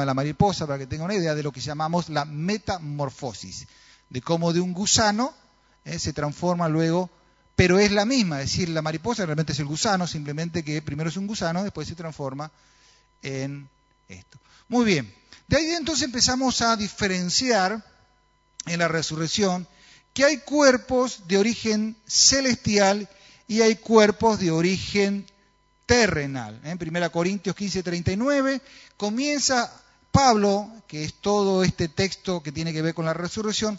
de 0.04 0.06
la 0.06 0.14
mariposa 0.14 0.68
para 0.68 0.80
que 0.80 0.88
tenga 0.88 1.06
una 1.06 1.16
idea 1.16 1.36
de 1.36 1.44
lo 1.44 1.52
que 1.52 1.62
llamamos 1.62 2.10
la 2.10 2.26
metamorfosis, 2.26 3.68
de 4.10 4.22
cómo 4.22 4.54
de 4.54 4.62
un 4.62 4.74
gusano 4.74 5.34
eh, 5.86 5.98
se 5.98 6.14
transforma 6.14 6.70
luego 6.70 7.10
pero 7.60 7.78
es 7.78 7.92
la 7.92 8.06
misma, 8.06 8.42
es 8.42 8.52
decir, 8.52 8.70
la 8.70 8.82
mariposa 8.82 9.26
realmente 9.26 9.52
es 9.52 9.60
el 9.60 9.66
gusano, 9.66 10.08
simplemente 10.08 10.64
que 10.64 10.82
primero 10.82 11.10
es 11.10 11.18
un 11.18 11.28
gusano, 11.28 11.62
después 11.62 11.90
se 11.90 11.94
transforma 11.94 12.50
en 13.22 13.68
esto. 14.08 14.40
Muy 14.70 14.86
bien, 14.86 15.14
de 15.46 15.58
ahí 15.58 15.70
entonces 15.72 16.06
empezamos 16.06 16.62
a 16.62 16.78
diferenciar 16.78 17.84
en 18.66 18.80
la 18.80 18.88
resurrección 18.88 19.68
que 20.14 20.24
hay 20.24 20.38
cuerpos 20.38 21.28
de 21.28 21.38
origen 21.38 21.98
celestial 22.08 23.10
y 23.46 23.60
hay 23.60 23.76
cuerpos 23.76 24.40
de 24.40 24.52
origen 24.52 25.26
terrenal. 25.86 26.62
En 26.64 26.80
1 26.82 27.12
Corintios 27.12 27.58
15, 27.58 27.84
39 27.84 28.62
comienza 28.96 29.70
Pablo, 30.12 30.72
que 30.88 31.04
es 31.04 31.16
todo 31.16 31.66
este 31.66 31.90
texto 31.90 32.42
que 32.42 32.54
tiene 32.54 32.72
que 32.72 32.82
ver 32.82 32.94
con 32.94 33.04
la 33.04 33.14
resurrección, 33.14 33.78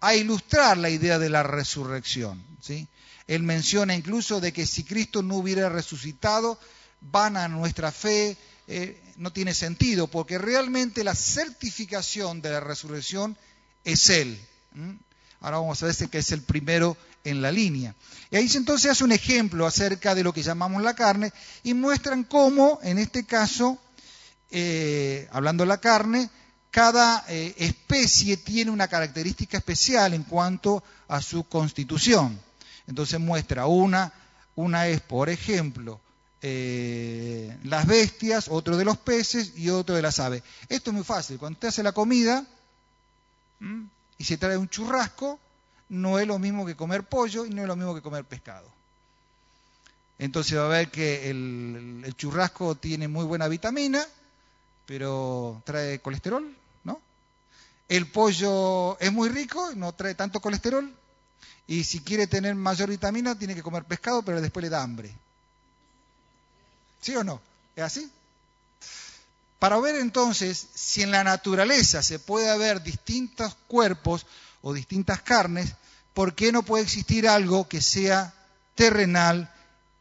a 0.00 0.16
ilustrar 0.16 0.78
la 0.78 0.90
idea 0.90 1.20
de 1.20 1.30
la 1.30 1.44
resurrección. 1.44 2.42
¿sí? 2.60 2.88
Él 3.30 3.44
menciona 3.44 3.94
incluso 3.94 4.40
de 4.40 4.52
que 4.52 4.66
si 4.66 4.82
Cristo 4.82 5.22
no 5.22 5.36
hubiera 5.36 5.68
resucitado, 5.68 6.58
van 7.00 7.36
a 7.36 7.46
nuestra 7.46 7.92
fe, 7.92 8.36
eh, 8.66 9.00
no 9.18 9.32
tiene 9.32 9.54
sentido, 9.54 10.08
porque 10.08 10.36
realmente 10.36 11.04
la 11.04 11.14
certificación 11.14 12.42
de 12.42 12.50
la 12.50 12.58
resurrección 12.58 13.36
es 13.84 14.10
Él. 14.10 14.36
Ahora 15.38 15.58
vamos 15.58 15.80
a 15.80 15.86
ver 15.86 15.94
que 16.10 16.18
es 16.18 16.32
el 16.32 16.42
primero 16.42 16.96
en 17.22 17.40
la 17.40 17.52
línea. 17.52 17.94
Y 18.32 18.36
ahí 18.36 18.50
entonces 18.52 18.90
hace 18.90 19.04
un 19.04 19.12
ejemplo 19.12 19.64
acerca 19.64 20.16
de 20.16 20.24
lo 20.24 20.32
que 20.32 20.42
llamamos 20.42 20.82
la 20.82 20.94
carne 20.94 21.32
y 21.62 21.72
muestran 21.72 22.24
cómo, 22.24 22.80
en 22.82 22.98
este 22.98 23.26
caso, 23.26 23.78
eh, 24.50 25.28
hablando 25.30 25.62
de 25.62 25.68
la 25.68 25.80
carne, 25.80 26.28
cada 26.72 27.24
eh, 27.28 27.54
especie 27.58 28.38
tiene 28.38 28.72
una 28.72 28.88
característica 28.88 29.58
especial 29.58 30.14
en 30.14 30.24
cuanto 30.24 30.82
a 31.06 31.22
su 31.22 31.44
constitución. 31.44 32.49
Entonces 32.90 33.20
muestra 33.20 33.66
una, 33.66 34.12
una 34.56 34.88
es, 34.88 35.00
por 35.00 35.30
ejemplo, 35.30 36.00
eh, 36.42 37.56
las 37.62 37.86
bestias, 37.86 38.48
otro 38.48 38.76
de 38.76 38.84
los 38.84 38.98
peces 38.98 39.56
y 39.56 39.70
otro 39.70 39.94
de 39.94 40.02
las 40.02 40.18
aves. 40.18 40.42
Esto 40.68 40.90
es 40.90 40.94
muy 40.94 41.04
fácil. 41.04 41.38
Cuando 41.38 41.54
usted 41.54 41.68
hace 41.68 41.84
la 41.84 41.92
comida 41.92 42.44
y 44.18 44.24
se 44.24 44.38
trae 44.38 44.56
un 44.56 44.68
churrasco, 44.68 45.38
no 45.88 46.18
es 46.18 46.26
lo 46.26 46.40
mismo 46.40 46.66
que 46.66 46.74
comer 46.74 47.04
pollo 47.04 47.46
y 47.46 47.50
no 47.50 47.62
es 47.62 47.68
lo 47.68 47.76
mismo 47.76 47.94
que 47.94 48.02
comer 48.02 48.24
pescado. 48.24 48.68
Entonces 50.18 50.58
va 50.58 50.66
a 50.66 50.68
ver 50.68 50.90
que 50.90 51.30
el, 51.30 52.02
el 52.04 52.16
churrasco 52.16 52.74
tiene 52.74 53.06
muy 53.06 53.24
buena 53.24 53.46
vitamina, 53.46 54.04
pero 54.84 55.62
trae 55.64 56.00
colesterol, 56.00 56.52
¿no? 56.82 57.00
El 57.88 58.08
pollo 58.08 58.98
es 58.98 59.12
muy 59.12 59.28
rico, 59.28 59.70
no 59.76 59.92
trae 59.92 60.16
tanto 60.16 60.40
colesterol, 60.40 60.92
y 61.66 61.84
si 61.84 62.00
quiere 62.00 62.26
tener 62.26 62.54
mayor 62.54 62.90
vitamina, 62.90 63.38
tiene 63.38 63.54
que 63.54 63.62
comer 63.62 63.84
pescado, 63.84 64.22
pero 64.22 64.40
después 64.40 64.62
le 64.64 64.70
da 64.70 64.82
hambre. 64.82 65.14
¿Sí 67.00 67.14
o 67.14 67.24
no? 67.24 67.40
¿Es 67.76 67.84
así? 67.84 68.10
Para 69.60 69.78
ver 69.78 69.96
entonces 69.96 70.66
si 70.74 71.02
en 71.02 71.10
la 71.10 71.22
naturaleza 71.22 72.02
se 72.02 72.18
puede 72.18 72.50
haber 72.50 72.82
distintos 72.82 73.56
cuerpos 73.68 74.26
o 74.62 74.72
distintas 74.72 75.22
carnes, 75.22 75.74
¿por 76.14 76.34
qué 76.34 76.50
no 76.50 76.62
puede 76.62 76.84
existir 76.84 77.28
algo 77.28 77.68
que 77.68 77.80
sea 77.80 78.32
terrenal 78.74 79.52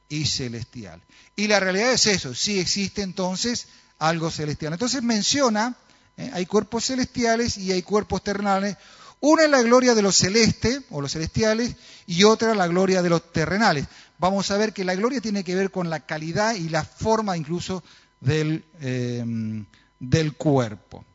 y 0.07 0.25
celestial? 0.25 1.01
Y 1.35 1.47
la 1.47 1.59
realidad 1.59 1.91
es 1.91 2.05
eso, 2.05 2.33
sí 2.33 2.59
existe 2.59 3.01
entonces 3.01 3.67
algo 3.99 4.31
celestial. 4.31 4.73
Entonces 4.73 5.03
menciona, 5.03 5.75
¿eh? 6.17 6.31
hay 6.33 6.45
cuerpos 6.45 6.85
celestiales 6.85 7.57
y 7.57 7.71
hay 7.71 7.83
cuerpos 7.83 8.23
terrenales, 8.23 8.77
una 9.21 9.43
es 9.43 9.49
la 9.49 9.61
gloria 9.61 9.95
de 9.95 10.01
los 10.01 10.15
celestes 10.15 10.81
o 10.89 11.01
los 11.01 11.11
celestiales 11.11 11.75
y 12.07 12.23
otra 12.23 12.55
la 12.55 12.67
gloria 12.67 13.01
de 13.01 13.09
los 13.09 13.31
terrenales. 13.31 13.85
Vamos 14.17 14.51
a 14.51 14.57
ver 14.57 14.73
que 14.73 14.83
la 14.83 14.95
gloria 14.95 15.21
tiene 15.21 15.43
que 15.43 15.55
ver 15.55 15.71
con 15.71 15.89
la 15.89 16.01
calidad 16.01 16.55
y 16.55 16.69
la 16.69 16.83
forma 16.83 17.37
incluso 17.37 17.83
del, 18.21 18.63
em, 18.81 19.65
del 19.99 20.33
cuerpo. 20.33 21.05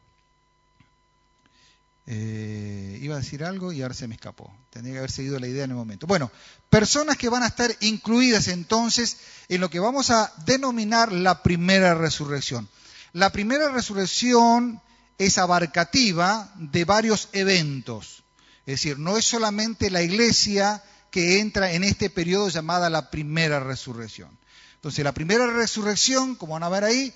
Eh, 2.06 2.98
iba 3.00 3.14
a 3.14 3.20
decir 3.20 3.44
algo 3.44 3.72
y 3.72 3.80
ahora 3.80 3.94
se 3.94 4.06
me 4.06 4.14
escapó. 4.14 4.52
Tendría 4.70 4.94
que 4.94 4.98
haber 4.98 5.10
seguido 5.10 5.38
la 5.38 5.46
idea 5.46 5.64
en 5.64 5.70
el 5.70 5.76
momento. 5.76 6.06
Bueno, 6.06 6.30
personas 6.68 7.16
que 7.16 7.30
van 7.30 7.42
a 7.42 7.46
estar 7.46 7.74
incluidas 7.80 8.48
entonces 8.48 9.16
en 9.48 9.60
lo 9.62 9.70
que 9.70 9.80
vamos 9.80 10.10
a 10.10 10.32
denominar 10.44 11.12
la 11.12 11.42
primera 11.42 11.94
resurrección. 11.94 12.68
La 13.12 13.30
primera 13.30 13.70
resurrección 13.70 14.82
es 15.18 15.38
abarcativa 15.38 16.52
de 16.56 16.84
varios 16.84 17.28
eventos. 17.32 18.22
Es 18.66 18.74
decir, 18.74 18.98
no 18.98 19.16
es 19.16 19.24
solamente 19.24 19.90
la 19.90 20.02
iglesia 20.02 20.82
que 21.10 21.40
entra 21.40 21.72
en 21.72 21.84
este 21.84 22.10
periodo 22.10 22.48
llamada 22.48 22.90
la 22.90 23.10
primera 23.10 23.60
resurrección. 23.60 24.36
Entonces, 24.76 25.04
la 25.04 25.12
primera 25.12 25.46
resurrección, 25.46 26.34
como 26.34 26.54
van 26.54 26.62
a 26.62 26.68
ver 26.68 26.84
ahí, 26.84 27.14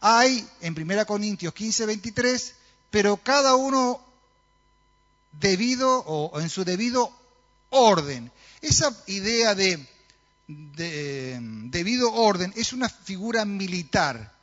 hay 0.00 0.46
en 0.60 0.74
1 0.78 1.06
Corintios 1.06 1.54
15, 1.54 1.86
23, 1.86 2.54
pero 2.90 3.16
cada 3.18 3.54
uno 3.54 4.00
debido 5.32 5.98
o 6.00 6.40
en 6.40 6.48
su 6.48 6.64
debido 6.64 7.10
orden. 7.70 8.30
Esa 8.60 8.94
idea 9.06 9.54
de, 9.54 9.86
de 10.48 11.38
debido 11.70 12.12
orden 12.12 12.52
es 12.56 12.72
una 12.72 12.88
figura 12.88 13.44
militar 13.44 14.35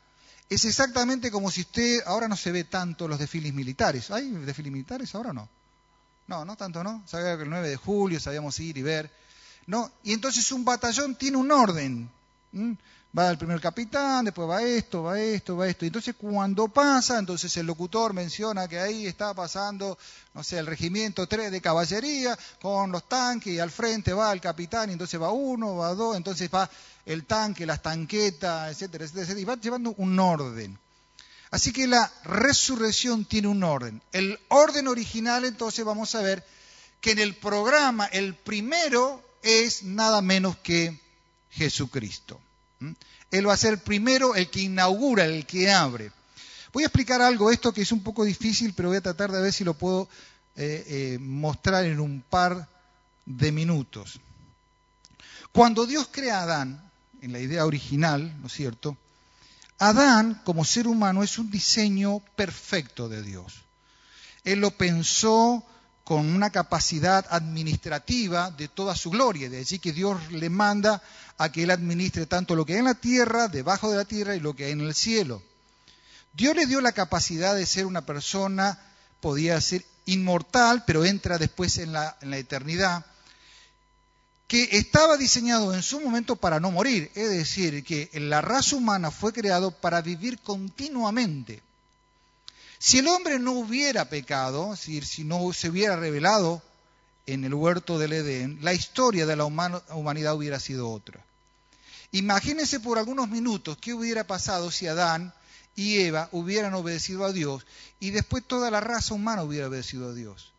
Es 0.54 0.66
exactamente 0.66 1.32
como 1.32 1.50
si 1.50 1.62
usted, 1.62 2.04
ahora 2.06 2.28
no 2.28 2.36
se 2.36 2.52
ve 2.52 2.64
tanto 2.66 3.08
los 3.08 3.18
desfiles 3.18 3.56
militares. 3.56 4.12
¿Hay 4.12 4.30
desfiles 4.30 4.72
militares 4.72 5.16
ahora 5.16 5.34
no? 5.34 5.50
No, 6.28 6.46
no 6.46 6.56
tanto, 6.56 6.84
¿no? 6.84 7.02
Sabía 7.08 7.36
que 7.38 7.42
el 7.42 7.50
9 7.50 7.70
de 7.70 7.76
julio 7.76 8.20
sabíamos 8.20 8.60
ir 8.60 8.78
y 8.78 8.84
ver. 8.84 9.10
¿No? 9.66 9.92
Y 10.04 10.14
entonces 10.14 10.52
un 10.52 10.64
batallón 10.64 11.16
tiene 11.16 11.38
un 11.38 11.52
orden. 11.52 12.08
Va 13.16 13.30
el 13.30 13.38
primer 13.38 13.62
capitán, 13.62 14.26
después 14.26 14.50
va 14.50 14.64
esto, 14.64 15.04
va 15.04 15.20
esto, 15.20 15.56
va 15.56 15.68
esto. 15.68 15.86
Y 15.86 15.90
entonces 15.90 16.16
cuando 16.18 16.68
pasa, 16.68 17.20
entonces 17.20 17.56
el 17.58 17.68
locutor 17.68 18.12
menciona 18.12 18.68
que 18.68 18.80
ahí 18.80 19.06
está 19.06 19.36
pasando, 19.36 20.00
no 20.34 20.44
sé, 20.44 20.58
el 20.58 20.66
regimiento 20.66 21.28
3 21.28 21.52
de 21.52 21.62
caballería 21.62 22.38
con 22.60 22.92
los 22.92 23.08
tanques 23.08 23.54
y 23.54 23.60
al 23.60 23.70
frente 23.70 24.14
va 24.14 24.34
el 24.34 24.42
capitán 24.42 24.90
y 24.90 24.94
entonces 24.94 25.22
va 25.22 25.32
uno, 25.32 25.76
va 25.76 25.94
dos, 25.94 26.18
entonces 26.18 26.50
va 26.52 26.68
el 27.06 27.26
tanque, 27.26 27.68
las 27.68 27.84
tanquetas, 27.84 28.72
etcétera, 28.72 29.06
etcétera, 29.06 29.24
etcétera. 29.24 29.40
Y 29.42 29.46
va 29.46 29.62
llevando 29.62 29.94
un 29.98 30.20
orden. 30.20 30.80
Así 31.52 31.72
que 31.72 31.86
la 31.86 32.12
resurrección 32.24 33.26
tiene 33.26 33.48
un 33.48 33.64
orden. 33.64 34.02
El 34.12 34.40
orden 34.48 34.88
original, 34.88 35.46
entonces 35.46 35.86
vamos 35.86 36.16
a 36.16 36.22
ver 36.24 36.44
que 37.00 37.12
en 37.12 37.20
el 37.20 37.36
programa 37.36 38.08
el 38.08 38.34
primero 38.34 39.22
es 39.44 39.84
nada 39.84 40.24
menos 40.24 40.58
que 40.58 41.03
Jesucristo. 41.54 42.40
Él 43.32 43.48
va 43.48 43.54
a 43.54 43.58
ser 43.58 43.84
primero, 43.84 44.36
el 44.36 44.50
que 44.50 44.62
inaugura, 44.62 45.26
el 45.26 45.46
que 45.46 45.72
abre. 45.72 46.12
Voy 46.72 46.84
a 46.84 46.88
explicar 46.88 47.22
algo, 47.22 47.52
esto 47.52 47.74
que 47.74 47.82
es 47.82 47.92
un 47.92 48.02
poco 48.02 48.24
difícil, 48.24 48.74
pero 48.74 48.90
voy 48.90 48.98
a 48.98 49.02
tratar 49.02 49.32
de 49.32 49.42
ver 49.42 49.54
si 49.54 49.64
lo 49.64 49.74
puedo 49.76 50.10
eh, 50.56 50.84
eh, 50.88 51.18
mostrar 51.20 51.86
en 51.86 52.00
un 52.00 52.22
par 52.22 52.68
de 53.26 53.52
minutos. 53.52 54.20
Cuando 55.52 55.86
Dios 55.86 56.10
crea 56.12 56.40
a 56.40 56.44
Adán, 56.44 56.92
en 57.22 57.32
la 57.32 57.40
idea 57.40 57.66
original, 57.66 58.36
¿no 58.42 58.48
es 58.48 58.54
cierto? 58.54 58.98
Adán, 59.78 60.42
como 60.44 60.66
ser 60.66 60.88
humano, 60.88 61.24
es 61.24 61.38
un 61.38 61.50
diseño 61.50 62.20
perfecto 62.36 63.08
de 63.08 63.22
Dios. 63.22 63.62
Él 64.44 64.60
lo 64.60 64.72
pensó 64.72 65.64
con 66.04 66.34
una 66.34 66.50
capacidad 66.50 67.26
administrativa 67.30 68.52
de 68.52 68.68
toda 68.68 68.96
su 68.96 69.10
gloria, 69.10 69.50
de 69.50 69.58
decir 69.58 69.80
que 69.80 69.94
Dios 69.94 70.32
le 70.32 70.50
manda 70.50 71.02
a 71.38 71.52
que 71.52 71.64
Él 71.64 71.72
administre 71.72 72.26
tanto 72.26 72.56
lo 72.56 72.66
que 72.66 72.74
hay 72.74 72.80
en 72.80 72.86
la 72.86 72.96
tierra, 72.96 73.48
debajo 73.48 73.90
de 73.90 73.98
la 73.98 74.06
tierra 74.06 74.36
y 74.36 74.40
lo 74.40 74.54
que 74.54 74.66
hay 74.66 74.72
en 74.72 74.82
el 74.82 74.94
cielo. 74.94 75.42
Dios 76.34 76.56
le 76.56 76.66
dio 76.66 76.82
la 76.82 76.92
capacidad 76.92 77.56
de 77.56 77.66
ser 77.66 77.86
una 77.86 78.06
persona, 78.06 78.80
podía 79.22 79.60
ser 79.62 79.86
inmortal, 80.06 80.84
pero 80.86 81.06
entra 81.06 81.38
después 81.38 81.78
en 81.78 81.94
la, 81.94 82.18
en 82.22 82.32
la 82.32 82.38
eternidad, 82.38 83.06
que 84.48 84.70
estaba 84.78 85.16
diseñado 85.16 85.74
en 85.74 85.82
su 85.82 86.02
momento 86.02 86.36
para 86.36 86.60
no 86.60 86.70
morir, 86.70 87.12
es 87.16 87.30
decir, 87.30 87.84
que 87.84 88.10
la 88.14 88.42
raza 88.42 88.76
humana 88.76 89.10
fue 89.10 89.32
creado 89.32 89.72
para 89.72 90.02
vivir 90.02 90.40
continuamente. 90.40 91.62
Si 92.86 92.98
el 92.98 93.08
hombre 93.08 93.40
no 93.40 93.54
hubiera 93.54 94.10
pecado, 94.10 94.72
decir, 94.72 95.06
si 95.06 95.24
no 95.24 95.54
se 95.54 95.70
hubiera 95.70 95.96
revelado 95.96 96.62
en 97.26 97.46
el 97.46 97.54
huerto 97.54 97.98
del 97.98 98.12
Edén, 98.12 98.60
la 98.62 98.74
historia 98.74 99.26
de 99.26 99.38
la 99.38 99.46
humanidad 99.46 100.36
hubiera 100.36 100.60
sido 100.60 100.92
otra. 100.92 101.24
Imagínense 102.12 102.82
por 102.82 102.98
algunos 102.98 103.30
minutos 103.30 103.78
qué 103.80 103.94
hubiera 103.94 104.28
pasado 104.28 104.70
si 104.70 104.86
Adán 104.88 105.34
y 105.78 106.00
Eva 106.00 106.28
hubieran 106.34 106.74
obedecido 106.74 107.24
a 107.24 107.32
Dios 107.32 107.66
y 108.02 108.10
después 108.10 108.44
toda 108.46 108.70
la 108.70 108.82
raza 108.82 109.14
humana 109.14 109.44
hubiera 109.44 109.70
obedecido 109.70 110.10
a 110.10 110.14
Dios. 110.14 110.52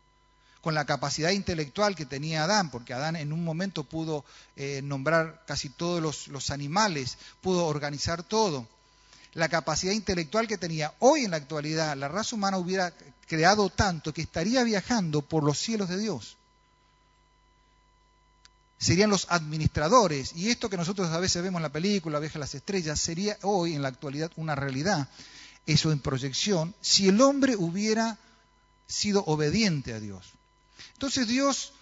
Con 0.63 0.73
la 0.73 0.87
capacidad 0.87 1.29
intelectual 1.29 1.95
que 1.95 2.07
tenía 2.07 2.45
Adán, 2.45 2.71
porque 2.71 2.95
Adán 2.95 3.17
en 3.17 3.35
un 3.35 3.45
momento 3.45 3.85
pudo 3.85 4.25
eh, 4.57 4.81
nombrar 4.83 5.45
casi 5.47 5.69
todos 5.69 6.29
los 6.29 6.51
animales, 6.51 7.19
pudo 7.43 7.67
organizar 7.67 8.23
todo 8.23 8.67
la 9.35 9.49
capacidad 9.49 9.93
intelectual 9.93 10.47
que 10.47 10.59
tenía. 10.59 10.95
Hoy 11.01 11.25
en 11.25 11.33
la 11.33 11.39
actualidad 11.39 11.97
la 11.97 12.09
raza 12.09 12.37
humana 12.37 12.59
hubiera 12.59 12.93
creado 13.27 13.69
tanto 13.69 14.15
que 14.15 14.23
estaría 14.23 14.63
viajando 14.63 15.23
por 15.23 15.43
los 15.43 15.59
cielos 15.59 15.89
de 15.89 15.99
Dios. 15.99 16.37
Serían 18.79 19.11
los 19.11 19.27
administradores. 19.31 20.33
Y 20.35 20.51
esto 20.51 20.71
que 20.71 20.77
nosotros 20.77 21.11
a 21.11 21.19
veces 21.19 21.43
vemos 21.43 21.59
en 21.59 21.65
la 21.65 21.73
película, 21.73 22.19
Viaje 22.19 22.39
a 22.39 22.41
las 22.41 22.55
Estrellas, 22.55 23.01
sería 23.01 23.37
hoy 23.43 23.75
en 23.75 23.83
la 23.83 23.89
actualidad 23.89 24.31
una 24.37 24.55
realidad. 24.55 25.09
Eso 25.67 25.91
en 25.91 26.01
proyección, 26.01 26.75
si 26.81 27.09
el 27.09 27.21
hombre 27.21 27.57
hubiera 27.57 28.19
sido 28.87 29.25
obediente 29.25 29.95
a 29.95 30.01
Dios. 30.01 30.27
Entonces 30.93 31.27
Dios 31.27 31.73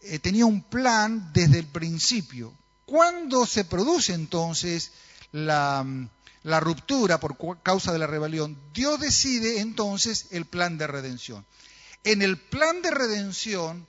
eh, 0.00 0.18
tenía 0.18 0.46
un 0.46 0.62
plan 0.62 1.30
desde 1.34 1.58
el 1.58 1.66
principio. 1.66 2.52
¿Cuándo 2.86 3.44
se 3.44 3.66
produce 3.66 4.14
entonces 4.14 4.90
la, 5.32 5.84
la 6.42 6.60
ruptura 6.60 7.20
por 7.20 7.36
causa 7.62 7.92
de 7.92 7.98
la 7.98 8.06
rebelión, 8.06 8.56
Dios 8.72 8.98
decide 9.00 9.60
entonces 9.60 10.26
el 10.30 10.46
plan 10.46 10.78
de 10.78 10.86
redención. 10.86 11.44
En 12.04 12.22
el 12.22 12.38
plan 12.38 12.80
de 12.82 12.90
redención 12.90 13.86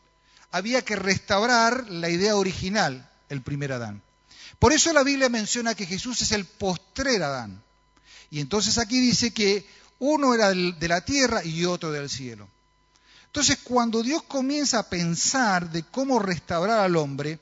había 0.52 0.84
que 0.84 0.96
restaurar 0.96 1.90
la 1.90 2.10
idea 2.10 2.36
original, 2.36 3.10
el 3.30 3.42
primer 3.42 3.72
Adán. 3.72 4.02
Por 4.60 4.74
eso 4.74 4.92
la 4.94 5.04
Biblia 5.04 5.30
menciona 5.30 5.76
que 5.76 5.86
Jesús 5.86 6.22
es 6.22 6.32
el 6.34 6.46
postrer 6.46 7.24
Adán. 7.24 7.64
Y 8.30 8.40
entonces 8.40 8.78
aquí 8.78 9.00
dice 9.00 9.32
que 9.32 9.66
uno 10.00 10.34
era 10.34 10.50
de 10.50 10.88
la 10.88 11.02
tierra 11.02 11.44
y 11.44 11.66
otro 11.66 11.92
del 11.92 12.10
cielo. 12.10 12.48
Entonces 13.28 13.60
cuando 13.64 14.04
Dios 14.04 14.24
comienza 14.24 14.80
a 14.80 14.90
pensar 14.90 15.72
de 15.72 15.84
cómo 15.84 16.20
restaurar 16.20 16.80
al 16.80 16.98
hombre, 16.98 17.40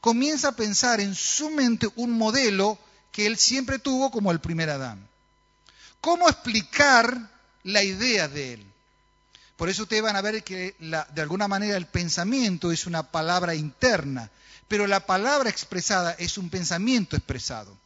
comienza 0.00 0.48
a 0.48 0.56
pensar 0.56 1.00
en 1.00 1.14
su 1.14 1.50
mente 1.50 1.88
un 1.96 2.12
modelo 2.12 2.78
que 3.12 3.26
él 3.26 3.38
siempre 3.38 3.78
tuvo 3.78 4.10
como 4.10 4.30
el 4.32 4.40
primer 4.40 4.70
Adán. 4.70 5.06
¿Cómo 6.00 6.28
explicar 6.28 7.30
la 7.64 7.82
idea 7.82 8.28
de 8.28 8.54
él? 8.54 8.64
Por 9.56 9.68
eso 9.68 9.82
ustedes 9.82 10.02
van 10.02 10.14
a 10.14 10.20
ver 10.20 10.44
que 10.44 10.76
de 10.78 11.20
alguna 11.20 11.48
manera 11.48 11.76
el 11.76 11.86
pensamiento 11.86 12.70
es 12.70 12.86
una 12.86 13.02
palabra 13.02 13.56
interna, 13.56 14.30
pero 14.68 14.86
la 14.86 15.04
palabra 15.04 15.50
expresada 15.50 16.12
es 16.12 16.38
un 16.38 16.48
pensamiento 16.48 17.16
expresado. 17.16 17.76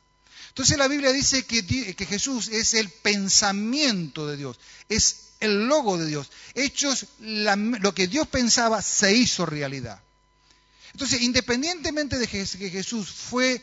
Entonces 0.49 0.77
la 0.77 0.87
Biblia 0.87 1.13
dice 1.13 1.47
que, 1.47 2.07
Jesús 2.07 2.49
es 2.49 2.75
el 2.75 2.91
pensamiento 2.91 4.27
de 4.27 4.37
Dios, 4.37 4.59
es 4.91 5.29
el 5.41 5.67
logo 5.67 5.97
de 5.97 6.05
Dios. 6.05 6.31
Hechos, 6.55 7.07
lo 7.21 7.95
que 7.95 8.07
Dios 8.07 8.29
pensaba 8.29 8.83
se 8.83 9.15
hizo 9.15 9.47
realidad. 9.47 9.99
Entonces, 10.93 11.23
independientemente 11.23 12.19
de 12.19 12.29
que 12.29 12.45
Jesús 12.45 13.11
fue 13.11 13.63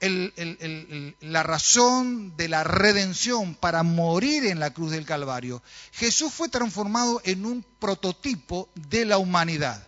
la 0.00 1.42
razón 1.42 2.34
de 2.36 2.48
la 2.48 2.64
redención 2.64 3.54
para 3.54 3.82
morir 3.82 4.46
en 4.46 4.58
la 4.58 4.72
cruz 4.72 4.92
del 4.92 5.04
Calvario, 5.04 5.62
Jesús 5.92 6.32
fue 6.32 6.48
transformado 6.48 7.20
en 7.24 7.44
un 7.44 7.64
prototipo 7.78 8.68
de 8.74 9.04
la 9.04 9.18
humanidad. 9.18 9.86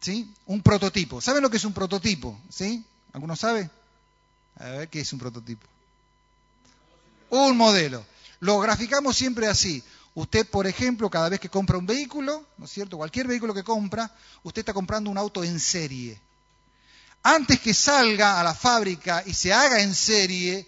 ¿Sí? 0.00 0.32
Un 0.46 0.62
prototipo. 0.62 1.20
¿Saben 1.20 1.42
lo 1.42 1.50
que 1.50 1.56
es 1.56 1.64
un 1.64 1.72
prototipo? 1.72 2.38
¿Sí? 2.48 2.84
¿Alguno 3.12 3.36
sabe? 3.36 3.68
A 4.58 4.64
ver, 4.68 4.88
¿qué 4.88 5.00
es 5.00 5.12
un 5.12 5.18
prototipo? 5.18 5.66
Un 7.30 7.56
modelo. 7.56 8.04
Lo 8.40 8.60
graficamos 8.60 9.16
siempre 9.16 9.48
así. 9.48 9.82
Usted, 10.14 10.46
por 10.46 10.66
ejemplo, 10.66 11.08
cada 11.08 11.28
vez 11.28 11.40
que 11.40 11.48
compra 11.48 11.78
un 11.78 11.86
vehículo, 11.86 12.44
¿no 12.58 12.64
es 12.64 12.70
cierto? 12.70 12.96
Cualquier 12.96 13.26
vehículo 13.26 13.54
que 13.54 13.64
compra, 13.64 14.14
usted 14.42 14.60
está 14.60 14.74
comprando 14.74 15.10
un 15.10 15.18
auto 15.18 15.42
en 15.42 15.58
serie 15.58 16.20
antes 17.22 17.60
que 17.60 17.74
salga 17.74 18.40
a 18.40 18.44
la 18.44 18.54
fábrica 18.54 19.22
y 19.26 19.34
se 19.34 19.52
haga 19.52 19.80
en 19.80 19.94
serie, 19.94 20.66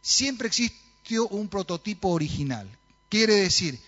siempre 0.00 0.48
existió 0.48 1.28
un 1.28 1.48
prototipo 1.48 2.08
original. 2.08 2.68
Quiere 3.08 3.34
decir 3.34 3.78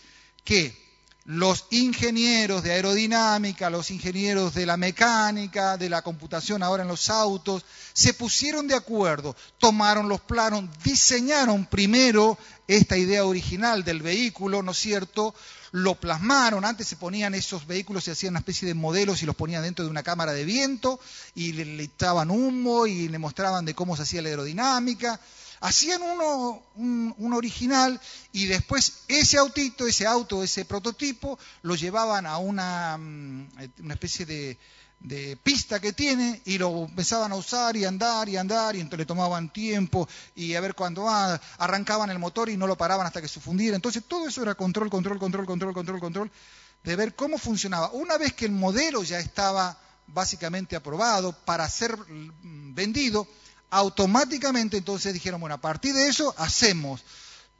que 0.44 0.82
los 1.24 1.66
ingenieros 1.70 2.64
de 2.64 2.72
aerodinámica, 2.72 3.70
los 3.70 3.90
ingenieros 3.92 4.54
de 4.54 4.66
la 4.66 4.76
mecánica, 4.76 5.76
de 5.76 5.88
la 5.88 6.02
computación 6.02 6.62
ahora 6.62 6.82
en 6.82 6.88
los 6.88 7.08
autos, 7.10 7.64
se 7.92 8.12
pusieron 8.12 8.66
de 8.66 8.74
acuerdo, 8.74 9.36
tomaron 9.58 10.08
los 10.08 10.20
planos, 10.20 10.64
diseñaron 10.82 11.66
primero 11.66 12.36
esta 12.66 12.96
idea 12.96 13.24
original 13.24 13.84
del 13.84 14.02
vehículo, 14.02 14.62
¿no 14.62 14.72
es 14.72 14.78
cierto? 14.78 15.34
Lo 15.72 15.94
plasmaron, 15.94 16.64
antes 16.64 16.86
se 16.86 16.96
ponían 16.96 17.34
esos 17.34 17.66
vehículos, 17.66 18.04
se 18.04 18.12
hacían 18.12 18.34
una 18.34 18.40
especie 18.40 18.68
de 18.68 18.74
modelos 18.74 19.22
y 19.22 19.26
los 19.26 19.34
ponían 19.34 19.62
dentro 19.62 19.84
de 19.84 19.90
una 19.90 20.02
cámara 20.02 20.32
de 20.32 20.44
viento 20.44 21.00
y 21.34 21.52
le, 21.52 21.64
le 21.64 21.84
echaban 21.84 22.30
humo 22.30 22.86
y 22.86 23.08
le 23.08 23.18
mostraban 23.18 23.64
de 23.64 23.74
cómo 23.74 23.96
se 23.96 24.02
hacía 24.02 24.22
la 24.22 24.28
aerodinámica. 24.28 25.18
Hacían 25.60 26.02
uno, 26.02 26.60
un, 26.74 27.32
original 27.32 28.00
y 28.32 28.46
después 28.46 29.04
ese 29.08 29.38
autito, 29.38 29.86
ese 29.86 30.06
auto, 30.06 30.42
ese 30.42 30.64
prototipo, 30.64 31.38
lo 31.62 31.76
llevaban 31.76 32.26
a 32.26 32.36
una, 32.38 32.98
mm, 32.98 33.48
una 33.78 33.94
especie 33.94 34.26
de, 34.26 34.58
de 35.02 35.36
pista 35.36 35.80
que 35.80 35.92
tiene 35.92 36.40
y 36.44 36.58
lo 36.58 36.84
empezaban 36.84 37.32
a 37.32 37.36
usar 37.36 37.76
y 37.76 37.84
andar 37.84 38.28
y 38.28 38.36
andar 38.36 38.76
y 38.76 38.80
entonces 38.80 39.00
le 39.00 39.06
tomaban 39.06 39.52
tiempo 39.52 40.08
y 40.34 40.54
a 40.54 40.60
ver 40.60 40.74
cuándo 40.74 41.08
arrancaban 41.08 42.10
el 42.10 42.20
motor 42.20 42.48
y 42.48 42.56
no 42.56 42.66
lo 42.66 42.76
paraban 42.76 43.06
hasta 43.06 43.20
que 43.20 43.28
se 43.28 43.40
fundiera. 43.40 43.74
Entonces 43.74 44.04
todo 44.06 44.28
eso 44.28 44.42
era 44.42 44.54
control, 44.54 44.90
control, 44.90 45.18
control, 45.18 45.44
control, 45.44 45.74
control, 45.74 46.00
control, 46.00 46.30
de 46.84 46.96
ver 46.96 47.14
cómo 47.14 47.36
funcionaba. 47.36 47.90
Una 47.92 48.16
vez 48.16 48.32
que 48.32 48.44
el 48.44 48.52
modelo 48.52 49.02
ya 49.02 49.18
estaba 49.18 49.76
básicamente 50.06 50.76
aprobado 50.76 51.32
para 51.44 51.68
ser 51.68 51.96
vendido, 52.42 53.26
automáticamente 53.70 54.76
entonces 54.76 55.12
dijeron, 55.12 55.40
bueno, 55.40 55.56
a 55.56 55.60
partir 55.60 55.94
de 55.94 56.06
eso 56.08 56.32
hacemos 56.38 57.02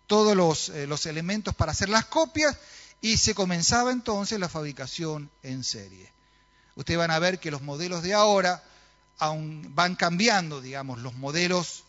todos 0.06 0.36
los, 0.36 0.68
eh, 0.68 0.86
los 0.86 1.06
elementos 1.06 1.54
para 1.54 1.72
hacer 1.72 1.88
las 1.88 2.04
copias 2.04 2.56
y 3.00 3.16
se 3.16 3.34
comenzaba 3.34 3.90
entonces 3.90 4.38
la 4.38 4.48
fabricación 4.48 5.30
en 5.42 5.64
serie. 5.64 6.12
Ustedes 6.74 6.98
van 6.98 7.10
a 7.10 7.18
ver 7.18 7.38
que 7.38 7.50
los 7.50 7.62
modelos 7.62 8.02
de 8.02 8.14
ahora 8.14 8.62
aún 9.18 9.74
van 9.74 9.94
cambiando, 9.94 10.60
digamos, 10.60 11.00
los 11.00 11.14
modelos 11.14 11.84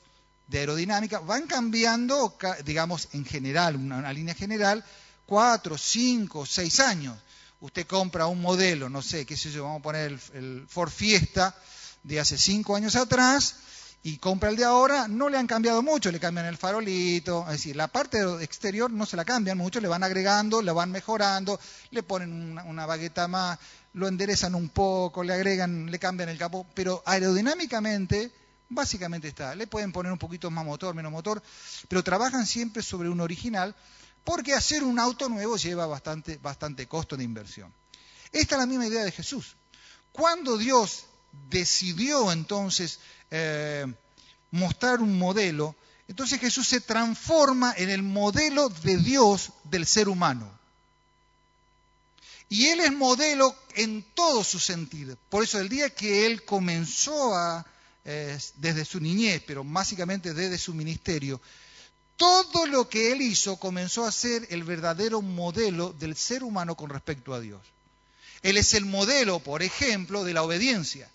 de 0.47 0.59
aerodinámica 0.59 1.19
van 1.19 1.47
cambiando, 1.47 2.37
digamos, 2.65 3.09
en 3.13 3.25
general, 3.25 3.75
una, 3.75 4.11
línea 4.13 4.35
general, 4.35 4.83
cuatro, 5.25 5.77
cinco, 5.77 6.45
seis 6.45 6.79
años. 6.79 7.17
Usted 7.61 7.87
compra 7.87 8.27
un 8.27 8.41
modelo, 8.41 8.89
no 8.89 9.01
sé, 9.01 9.25
qué 9.25 9.37
sé 9.37 9.51
yo, 9.51 9.63
vamos 9.63 9.79
a 9.79 9.83
poner 9.83 10.11
el, 10.11 10.19
el 10.33 10.67
Ford 10.67 10.91
Fiesta 10.91 11.55
de 12.03 12.19
hace 12.19 12.37
cinco 12.37 12.75
años 12.75 12.95
atrás, 12.95 13.55
y 14.05 14.17
compra 14.17 14.49
el 14.49 14.57
de 14.57 14.65
ahora, 14.65 15.07
no 15.07 15.29
le 15.29 15.37
han 15.37 15.47
cambiado 15.47 15.81
mucho, 15.81 16.11
le 16.11 16.19
cambian 16.19 16.45
el 16.45 16.57
farolito, 16.57 17.45
es 17.45 17.53
decir, 17.53 17.75
la 17.77 17.87
parte 17.87 18.19
exterior 18.43 18.91
no 18.91 19.05
se 19.05 19.15
la 19.15 19.23
cambian 19.23 19.57
mucho, 19.57 19.79
le 19.79 19.87
van 19.87 20.03
agregando, 20.03 20.61
le 20.61 20.73
van 20.73 20.91
mejorando, 20.91 21.57
le 21.91 22.03
ponen 22.03 22.59
una, 22.59 22.85
bagueta 22.85 23.29
más, 23.29 23.57
lo 23.93 24.09
enderezan 24.09 24.55
un 24.55 24.67
poco, 24.69 25.23
le 25.23 25.33
agregan, 25.33 25.89
le 25.89 25.99
cambian 25.99 26.27
el 26.27 26.37
capó, 26.37 26.67
pero 26.73 27.01
aerodinámicamente 27.05 28.29
básicamente 28.67 29.29
está. 29.29 29.55
Le 29.55 29.67
pueden 29.67 29.93
poner 29.93 30.11
un 30.11 30.19
poquito 30.19 30.51
más 30.51 30.65
motor, 30.65 30.93
menos 30.93 31.11
motor, 31.11 31.41
pero 31.87 32.03
trabajan 32.03 32.45
siempre 32.45 32.83
sobre 32.83 33.07
un 33.07 33.21
original 33.21 33.73
porque 34.25 34.53
hacer 34.53 34.83
un 34.83 34.99
auto 34.99 35.29
nuevo 35.29 35.55
lleva 35.55 35.85
bastante, 35.85 36.37
bastante 36.41 36.87
costo 36.87 37.15
de 37.15 37.23
inversión. 37.23 37.73
Esta 38.33 38.55
es 38.55 38.59
la 38.59 38.65
misma 38.65 38.87
idea 38.87 39.05
de 39.05 39.11
Jesús. 39.11 39.55
Cuando 40.11 40.57
Dios 40.57 41.05
decidió 41.49 42.31
entonces 42.31 42.99
eh, 43.31 43.85
mostrar 44.51 45.01
un 45.01 45.17
modelo, 45.17 45.75
entonces 46.07 46.39
Jesús 46.39 46.67
se 46.67 46.81
transforma 46.81 47.73
en 47.77 47.89
el 47.89 48.03
modelo 48.03 48.69
de 48.69 48.97
Dios 48.97 49.51
del 49.63 49.85
ser 49.85 50.09
humano. 50.09 50.51
Y 52.49 52.67
Él 52.67 52.81
es 52.81 52.91
modelo 52.91 53.55
en 53.75 54.03
todo 54.13 54.43
su 54.43 54.59
sentido. 54.59 55.17
Por 55.29 55.43
eso 55.43 55.59
el 55.59 55.69
día 55.69 55.89
que 55.89 56.27
Él 56.27 56.43
comenzó 56.43 57.33
a, 57.33 57.65
eh, 58.05 58.37
desde 58.57 58.85
su 58.85 58.99
niñez, 58.99 59.41
pero 59.47 59.63
básicamente 59.63 60.33
desde 60.33 60.57
su 60.57 60.73
ministerio, 60.73 61.41
todo 62.15 62.67
lo 62.67 62.87
que 62.87 63.11
Él 63.11 63.21
hizo 63.21 63.57
comenzó 63.57 64.05
a 64.05 64.11
ser 64.11 64.45
el 64.51 64.63
verdadero 64.63 65.21
modelo 65.21 65.93
del 65.93 66.15
ser 66.15 66.43
humano 66.43 66.75
con 66.75 66.89
respecto 66.89 67.33
a 67.33 67.39
Dios. 67.39 67.61
Él 68.43 68.57
es 68.57 68.73
el 68.73 68.85
modelo, 68.85 69.39
por 69.39 69.63
ejemplo, 69.63 70.23
de 70.23 70.33
la 70.33 70.43
obediencia. 70.43 71.09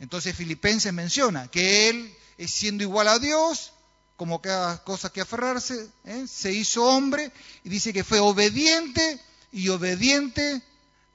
Entonces 0.00 0.34
Filipenses 0.34 0.92
menciona 0.92 1.48
que 1.48 1.88
él, 1.90 2.16
siendo 2.48 2.82
igual 2.82 3.06
a 3.08 3.18
Dios, 3.18 3.72
como 4.16 4.42
cada 4.42 4.82
cosa 4.82 5.10
que 5.10 5.20
aferrarse, 5.20 5.88
¿eh? 6.04 6.26
se 6.26 6.52
hizo 6.52 6.84
hombre 6.84 7.30
y 7.64 7.68
dice 7.68 7.92
que 7.92 8.04
fue 8.04 8.18
obediente 8.18 9.20
y 9.52 9.68
obediente 9.68 10.62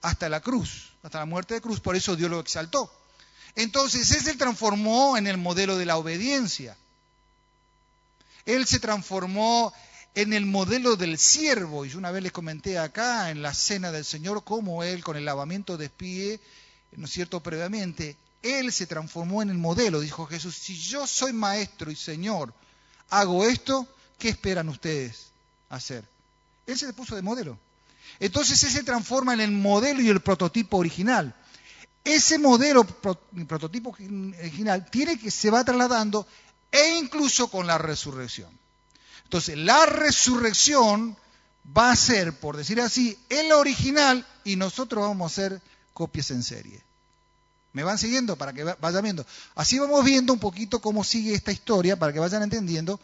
hasta 0.02 0.30
la 0.30 0.40
cruz, 0.40 0.94
hasta 1.04 1.20
la 1.20 1.26
muerte 1.26 1.56
de 1.56 1.62
cruz, 1.62 1.80
por 1.80 1.96
eso 1.96 2.16
Dios 2.16 2.30
lo 2.30 2.40
exaltó. 2.40 2.92
Entonces 3.56 4.12
él 4.12 4.24
se 4.24 4.36
transformó 4.36 5.18
en 5.18 5.28
el 5.28 5.38
modelo 5.38 5.78
de 5.78 5.86
la 5.86 5.98
obediencia. 5.98 6.78
Él 8.46 8.68
se 8.68 8.80
transformó 8.80 9.74
en 10.14 10.34
el 10.34 10.46
modelo 10.46 10.96
del 10.96 11.18
siervo. 11.18 11.86
Y 11.86 11.90
yo 11.90 11.98
una 11.98 12.12
vez 12.12 12.22
les 12.22 12.32
comenté 12.32 12.78
acá 12.78 13.32
en 13.32 13.42
la 13.42 13.54
cena 13.54 13.92
del 13.92 14.06
Señor 14.06 14.44
cómo 14.44 14.84
él 14.84 15.04
con 15.04 15.18
el 15.18 15.26
lavamiento 15.26 15.78
de 15.78 15.90
pie, 15.90 16.40
¿no 16.96 17.06
es 17.06 17.12
cierto?, 17.12 17.42
previamente, 17.42 18.18
él 18.46 18.72
se 18.72 18.86
transformó 18.86 19.42
en 19.42 19.50
el 19.50 19.58
modelo. 19.58 20.00
Dijo 20.00 20.28
Jesús, 20.28 20.56
si 20.56 20.78
yo 20.78 21.08
soy 21.08 21.34
maestro 21.34 21.90
y 21.90 21.96
Señor, 21.96 22.54
hago 23.10 23.44
esto, 23.46 23.88
¿qué 24.20 24.30
esperan 24.30 24.70
ustedes 24.70 25.28
hacer? 25.70 26.06
Él 26.68 26.78
se 26.78 26.94
puso 26.94 27.16
de 27.16 27.24
modelo. 27.24 27.58
Entonces 28.20 28.64
Él 28.64 28.72
se 28.72 28.84
transforma 28.84 29.34
en 29.34 29.42
el 29.42 29.52
modelo 29.52 30.02
y 30.02 30.10
el 30.10 30.22
prototipo 30.22 30.78
original. 30.78 31.34
Ese 32.04 32.38
modelo, 32.38 32.84
prototipo 32.86 33.90
original, 33.90 34.90
tiene 34.92 35.18
que 35.18 35.32
se 35.32 35.50
va 35.50 35.64
trasladando 35.64 36.28
e 36.72 36.98
incluso 36.98 37.48
con 37.48 37.66
la 37.66 37.80
resurrección. 37.80 38.50
Entonces, 39.24 39.58
la 39.58 39.88
resurrección 39.88 41.18
va 41.76 41.92
a 41.92 41.96
ser, 41.96 42.40
por 42.40 42.58
decir 42.58 42.80
así, 42.80 43.18
el 43.28 43.52
original 43.54 44.26
y 44.44 44.56
nosotros 44.56 45.02
vamos 45.08 45.32
a 45.32 45.34
hacer 45.34 45.62
copias 45.94 46.30
en 46.30 46.44
serie. 46.44 46.84
¿Me 47.76 47.84
van 47.84 47.98
siguiendo? 47.98 48.38
Para 48.38 48.54
que 48.54 48.64
vayan 48.64 49.04
viendo. 49.04 49.26
Así 49.54 49.78
vamos 49.78 50.06
viendo 50.06 50.32
un 50.32 50.40
poquito 50.40 50.80
cómo 50.80 51.04
sigue 51.04 51.34
esta 51.34 51.52
historia, 51.52 52.00
para 52.00 52.14
que 52.14 52.20
vayan 52.20 52.42
entendiendo 52.42 53.02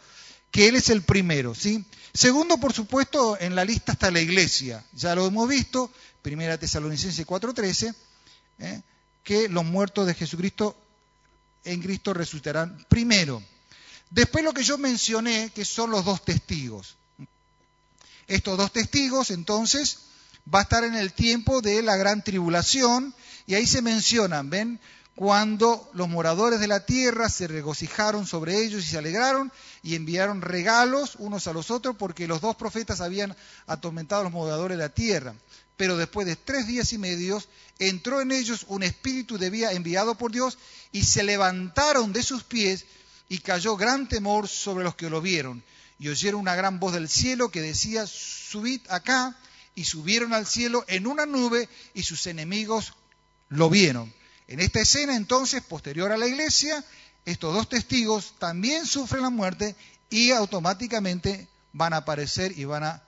que 0.50 0.66
Él 0.66 0.76
es 0.76 0.88
el 0.88 1.02
primero. 1.02 1.54
¿sí? 1.54 1.84
Segundo, 2.14 2.56
por 2.56 2.72
supuesto, 2.72 3.36
en 3.38 3.54
la 3.54 3.66
lista 3.66 3.92
está 3.92 4.10
la 4.10 4.22
iglesia. 4.22 4.82
Ya 4.94 5.14
lo 5.14 5.26
hemos 5.26 5.46
visto, 5.46 5.90
Primera 6.22 6.56
Tesalonicense 6.56 7.26
4.13, 7.26 7.94
¿eh? 8.60 8.80
que 9.22 9.50
los 9.50 9.62
muertos 9.62 10.06
de 10.06 10.14
Jesucristo 10.14 10.74
en 11.64 11.82
Cristo 11.82 12.14
resucitarán 12.14 12.86
primero. 12.88 13.42
Después 14.08 14.42
lo 14.42 14.54
que 14.54 14.62
yo 14.62 14.78
mencioné, 14.78 15.50
que 15.54 15.66
son 15.66 15.90
los 15.90 16.06
dos 16.06 16.24
testigos. 16.24 16.96
Estos 18.26 18.56
dos 18.56 18.72
testigos, 18.72 19.30
entonces, 19.32 19.98
va 20.52 20.60
a 20.60 20.62
estar 20.62 20.84
en 20.84 20.94
el 20.94 21.12
tiempo 21.12 21.60
de 21.60 21.82
la 21.82 21.96
gran 21.96 22.22
tribulación 22.22 23.14
y 23.46 23.54
ahí 23.54 23.66
se 23.66 23.82
mencionan, 23.82 24.50
¿ven? 24.50 24.80
Cuando 25.14 25.90
los 25.92 26.08
moradores 26.08 26.58
de 26.58 26.68
la 26.68 26.86
tierra 26.86 27.28
se 27.28 27.46
regocijaron 27.46 28.26
sobre 28.26 28.62
ellos 28.62 28.82
y 28.82 28.88
se 28.88 28.98
alegraron 28.98 29.52
y 29.82 29.94
enviaron 29.94 30.40
regalos 30.40 31.16
unos 31.18 31.46
a 31.46 31.52
los 31.52 31.70
otros 31.70 31.96
porque 31.96 32.26
los 32.26 32.40
dos 32.40 32.56
profetas 32.56 33.02
habían 33.02 33.36
atormentado 33.66 34.22
a 34.22 34.24
los 34.24 34.32
moradores 34.32 34.78
de 34.78 34.84
la 34.84 34.94
tierra. 34.94 35.34
Pero 35.76 35.96
después 35.96 36.26
de 36.26 36.36
tres 36.36 36.66
días 36.66 36.92
y 36.92 36.98
medio 36.98 37.42
entró 37.78 38.22
en 38.22 38.32
ellos 38.32 38.64
un 38.68 38.82
espíritu 38.82 39.36
de 39.36 39.50
vida 39.50 39.72
enviado 39.72 40.16
por 40.16 40.32
Dios 40.32 40.56
y 40.92 41.04
se 41.04 41.22
levantaron 41.22 42.12
de 42.12 42.22
sus 42.22 42.42
pies 42.42 42.86
y 43.28 43.38
cayó 43.38 43.76
gran 43.76 44.08
temor 44.08 44.48
sobre 44.48 44.84
los 44.84 44.94
que 44.94 45.10
lo 45.10 45.20
vieron. 45.20 45.62
Y 45.98 46.08
oyeron 46.08 46.40
una 46.40 46.54
gran 46.54 46.80
voz 46.80 46.94
del 46.94 47.08
cielo 47.08 47.50
que 47.50 47.60
decía, 47.60 48.06
subid 48.06 48.80
acá, 48.88 49.36
y 49.74 49.84
subieron 49.84 50.32
al 50.32 50.46
cielo 50.46 50.84
en 50.88 51.06
una 51.06 51.26
nube 51.26 51.68
y 51.94 52.02
sus 52.02 52.26
enemigos 52.26 52.94
lo 53.48 53.70
vieron. 53.70 54.12
En 54.48 54.60
esta 54.60 54.80
escena 54.80 55.16
entonces, 55.16 55.62
posterior 55.62 56.12
a 56.12 56.16
la 56.16 56.26
iglesia, 56.26 56.84
estos 57.24 57.54
dos 57.54 57.68
testigos 57.68 58.34
también 58.38 58.86
sufren 58.86 59.22
la 59.22 59.30
muerte 59.30 59.76
y 60.10 60.30
automáticamente 60.30 61.48
van 61.72 61.94
a 61.94 61.98
aparecer 61.98 62.58
y 62.58 62.64
van 62.64 62.84
a 62.84 63.02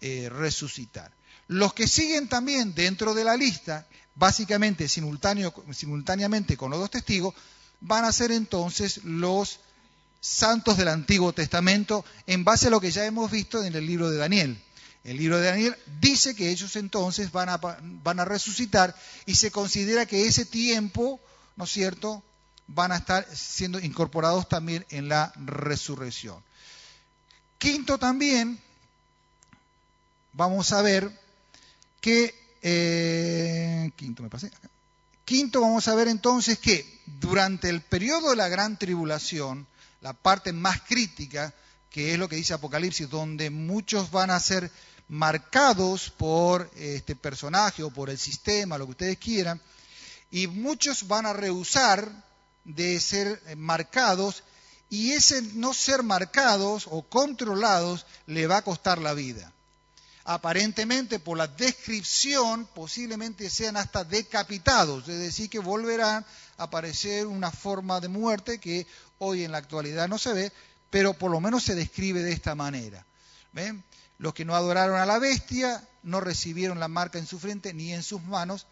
eh, 0.00 0.28
resucitar. 0.30 1.12
Los 1.48 1.74
que 1.74 1.88
siguen 1.88 2.28
también 2.28 2.74
dentro 2.74 3.14
de 3.14 3.24
la 3.24 3.36
lista, 3.36 3.86
básicamente 4.14 4.88
simultáneamente 4.88 6.56
con 6.56 6.70
los 6.70 6.80
dos 6.80 6.90
testigos, 6.90 7.34
van 7.80 8.04
a 8.04 8.12
ser 8.12 8.32
entonces 8.32 9.04
los 9.04 9.60
santos 10.20 10.76
del 10.76 10.88
Antiguo 10.88 11.32
Testamento 11.32 12.04
en 12.26 12.44
base 12.44 12.66
a 12.66 12.70
lo 12.70 12.80
que 12.80 12.90
ya 12.90 13.04
hemos 13.04 13.30
visto 13.30 13.62
en 13.62 13.74
el 13.74 13.86
libro 13.86 14.10
de 14.10 14.18
Daniel. 14.18 14.60
El 15.04 15.16
libro 15.16 15.38
de 15.38 15.48
Daniel 15.48 15.76
dice 16.00 16.34
que 16.34 16.50
ellos 16.50 16.76
entonces 16.76 17.32
van 17.32 17.48
a, 17.48 18.24
resucitar 18.24 18.94
y 19.26 19.34
se 19.34 19.50
considera 19.50 20.06
que 20.06 20.26
ese 20.26 20.44
tiempo, 20.44 21.20
¿no 21.56 21.64
es 21.64 21.70
cierto?, 21.70 22.22
van 22.66 22.92
a 22.92 22.96
estar 22.96 23.26
siendo 23.34 23.80
incorporados 23.80 24.48
también 24.48 24.84
en 24.90 25.08
la 25.08 25.32
resurrección. 25.36 26.42
Quinto 27.56 27.98
también, 27.98 28.60
vamos 30.34 30.72
a 30.72 30.82
ver 30.82 31.10
que, 32.00 32.34
eh, 32.62 33.90
quinto 33.96 34.22
me 34.22 34.28
pasé 34.28 34.50
Quinto, 35.28 35.60
vamos 35.60 35.86
a 35.88 35.94
ver 35.94 36.08
entonces 36.08 36.58
que 36.58 37.00
durante 37.20 37.68
el 37.68 37.82
periodo 37.82 38.30
de 38.30 38.36
la 38.36 38.48
gran 38.48 38.78
tribulación, 38.78 39.66
la 40.00 40.14
parte 40.14 40.54
más 40.54 40.80
crítica, 40.80 41.52
que 41.90 42.14
es 42.14 42.18
lo 42.18 42.30
que 42.30 42.36
dice 42.36 42.54
Apocalipsis, 42.54 43.10
donde 43.10 43.50
muchos 43.50 44.10
van 44.10 44.30
a 44.30 44.40
ser 44.40 44.70
marcados 45.08 46.10
por 46.10 46.70
este 46.76 47.16
personaje 47.16 47.82
o 47.82 47.90
por 47.90 48.10
el 48.10 48.18
sistema, 48.18 48.78
lo 48.78 48.86
que 48.86 48.92
ustedes 48.92 49.18
quieran, 49.18 49.60
y 50.30 50.46
muchos 50.46 51.08
van 51.08 51.26
a 51.26 51.32
rehusar 51.32 52.10
de 52.64 53.00
ser 53.00 53.42
eh, 53.46 53.56
marcados 53.56 54.42
y 54.90 55.12
ese 55.12 55.42
no 55.54 55.74
ser 55.74 56.02
marcados 56.02 56.86
o 56.90 57.02
controlados 57.02 58.06
le 58.26 58.46
va 58.46 58.58
a 58.58 58.62
costar 58.62 58.98
la 58.98 59.14
vida. 59.14 59.52
Aparentemente, 60.24 61.18
por 61.18 61.38
la 61.38 61.46
descripción, 61.46 62.68
posiblemente 62.74 63.48
sean 63.48 63.78
hasta 63.78 64.04
decapitados, 64.04 65.08
es 65.08 65.18
decir, 65.18 65.48
que 65.48 65.58
volverán 65.58 66.24
a 66.58 66.62
aparecer 66.64 67.26
una 67.26 67.50
forma 67.50 68.00
de 68.00 68.08
muerte 68.08 68.58
que 68.58 68.86
hoy 69.18 69.44
en 69.44 69.52
la 69.52 69.58
actualidad 69.58 70.06
no 70.06 70.18
se 70.18 70.34
ve, 70.34 70.52
pero 70.90 71.14
por 71.14 71.30
lo 71.30 71.40
menos 71.40 71.64
se 71.64 71.74
describe 71.74 72.22
de 72.22 72.32
esta 72.32 72.54
manera. 72.54 73.04
¿Ven? 73.52 73.82
Los 74.18 74.34
que 74.34 74.44
no 74.44 74.54
adoraron 74.54 74.98
a 74.98 75.06
la 75.06 75.18
bestia 75.18 75.86
no 76.02 76.20
recibieron 76.20 76.80
la 76.80 76.88
marca 76.88 77.18
en 77.18 77.26
su 77.26 77.38
frente 77.38 77.72
ni 77.72 77.92
en 77.92 78.02
sus 78.02 78.22
manos. 78.22 78.66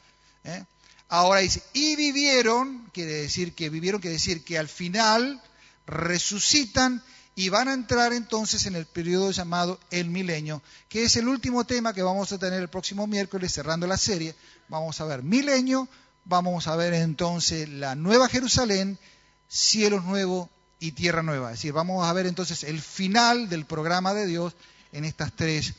¿eh? 0.45 0.65
Ahora 1.09 1.41
dice, 1.41 1.63
y 1.73 1.95
vivieron, 1.97 2.91
quiere 2.93 3.13
decir 3.13 3.55
que 3.55 3.71
vivieron, 3.71 4.01
quiere 4.01 4.15
decir 4.15 4.45
que 4.45 4.59
al 4.59 4.69
final 4.69 5.41
resucitan 5.87 7.03
y 7.37 7.51
van 7.51 7.69
a 7.69 7.75
entrar 7.75 8.13
entonces 8.13 8.67
en 8.67 8.75
el 8.75 8.87
periodo 8.87 9.31
llamado 9.31 9.79
el 9.91 10.09
milenio, 10.09 10.63
que 10.89 11.05
es 11.05 11.17
el 11.17 11.29
último 11.29 11.65
tema 11.65 11.93
que 11.93 12.03
vamos 12.03 12.33
a 12.33 12.39
tener 12.39 12.61
el 12.61 12.69
próximo 12.69 13.07
miércoles 13.07 13.53
cerrando 13.53 13.87
la 13.87 13.99
serie. 13.99 14.35
Vamos 14.69 15.01
a 15.01 15.05
ver 15.05 15.23
milenio, 15.23 15.87
vamos 16.25 16.67
a 16.67 16.77
ver 16.77 16.95
entonces 16.95 17.69
la 17.69 17.95
nueva 17.95 18.29
Jerusalén, 18.29 18.99
cielos 19.49 20.03
nuevos 20.05 20.49
y 20.81 20.93
tierra 20.93 21.23
nueva. 21.23 21.53
Es 21.53 21.59
decir, 21.59 21.73
vamos 21.73 22.07
a 22.07 22.13
ver 22.15 22.27
entonces 22.27 22.65
el 22.65 22.81
final 22.81 23.49
del 23.49 23.67
programa 23.67 24.15
de 24.15 24.27
Dios 24.27 24.55
en 24.93 25.05
estas 25.05 25.33
tres 25.35 25.75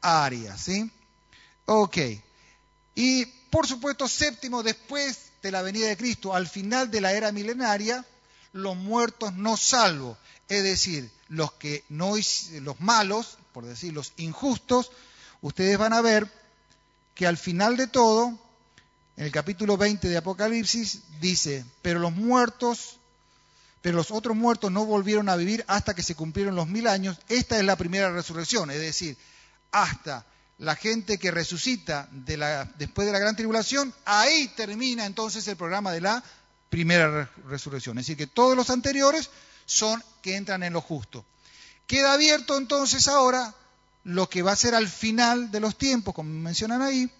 áreas. 0.00 0.60
¿sí? 0.60 0.90
Ok. 1.66 1.98
Y 2.94 3.26
por 3.54 3.66
supuesto, 3.66 4.08
séptimo, 4.08 4.62
después 4.62 5.30
de 5.40 5.52
la 5.52 5.62
venida 5.62 5.86
de 5.86 5.96
Cristo, 5.96 6.34
al 6.34 6.48
final 6.48 6.90
de 6.90 7.00
la 7.00 7.12
era 7.12 7.30
milenaria, 7.30 8.04
los 8.52 8.76
muertos 8.76 9.32
no 9.34 9.56
salvos, 9.56 10.16
es 10.48 10.62
decir, 10.62 11.10
los 11.28 11.52
que 11.52 11.84
no 11.88 12.14
los 12.62 12.80
malos, 12.80 13.38
por 13.52 13.64
decir 13.64 13.92
los 13.92 14.12
injustos, 14.16 14.90
ustedes 15.40 15.78
van 15.78 15.92
a 15.92 16.00
ver 16.00 16.28
que 17.14 17.26
al 17.26 17.36
final 17.36 17.76
de 17.76 17.86
todo, 17.86 18.38
en 19.16 19.24
el 19.24 19.30
capítulo 19.30 19.76
20 19.76 20.08
de 20.08 20.16
Apocalipsis 20.16 21.02
dice, 21.20 21.64
"Pero 21.82 22.00
los 22.00 22.12
muertos 22.12 22.98
pero 23.84 23.98
los 23.98 24.10
otros 24.10 24.34
muertos 24.34 24.72
no 24.72 24.86
volvieron 24.86 25.28
a 25.28 25.36
vivir 25.36 25.62
hasta 25.68 25.92
que 25.92 26.02
se 26.02 26.14
cumplieron 26.14 26.56
los 26.56 26.66
mil 26.66 26.86
años. 26.86 27.18
Esta 27.28 27.58
es 27.58 27.64
la 27.66 27.76
primera 27.76 28.10
resurrección, 28.10 28.70
es 28.70 28.80
decir, 28.80 29.14
hasta 29.72 30.24
la 30.56 30.74
gente 30.74 31.18
que 31.18 31.30
resucita 31.30 32.08
después 32.10 33.06
de 33.06 33.12
la 33.12 33.18
gran 33.18 33.36
tribulación, 33.36 33.92
ahí 34.06 34.48
termina 34.56 35.04
entonces 35.04 35.46
el 35.48 35.58
programa 35.58 35.92
de 35.92 36.00
la 36.00 36.24
primera 36.70 37.30
resurrección. 37.46 37.98
Es 37.98 38.06
decir, 38.06 38.16
que 38.16 38.26
todos 38.26 38.56
los 38.56 38.70
anteriores 38.70 39.28
son 39.66 40.02
que 40.22 40.36
entran 40.36 40.62
en 40.62 40.72
lo 40.72 40.80
justo. 40.80 41.22
Queda 41.86 42.14
abierto 42.14 42.56
entonces 42.56 43.06
ahora 43.06 43.54
lo 44.04 44.30
que 44.30 44.40
va 44.40 44.52
a 44.52 44.56
ser 44.56 44.74
al 44.74 44.88
final 44.88 45.50
de 45.50 45.60
los 45.60 45.76
tiempos, 45.76 46.14
como 46.14 46.30
mencionan 46.30 46.80
ahí, 46.80 47.10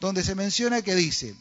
donde 0.00 0.24
se 0.24 0.34
menciona 0.34 0.80
que 0.80 0.94
dice, 0.94 1.36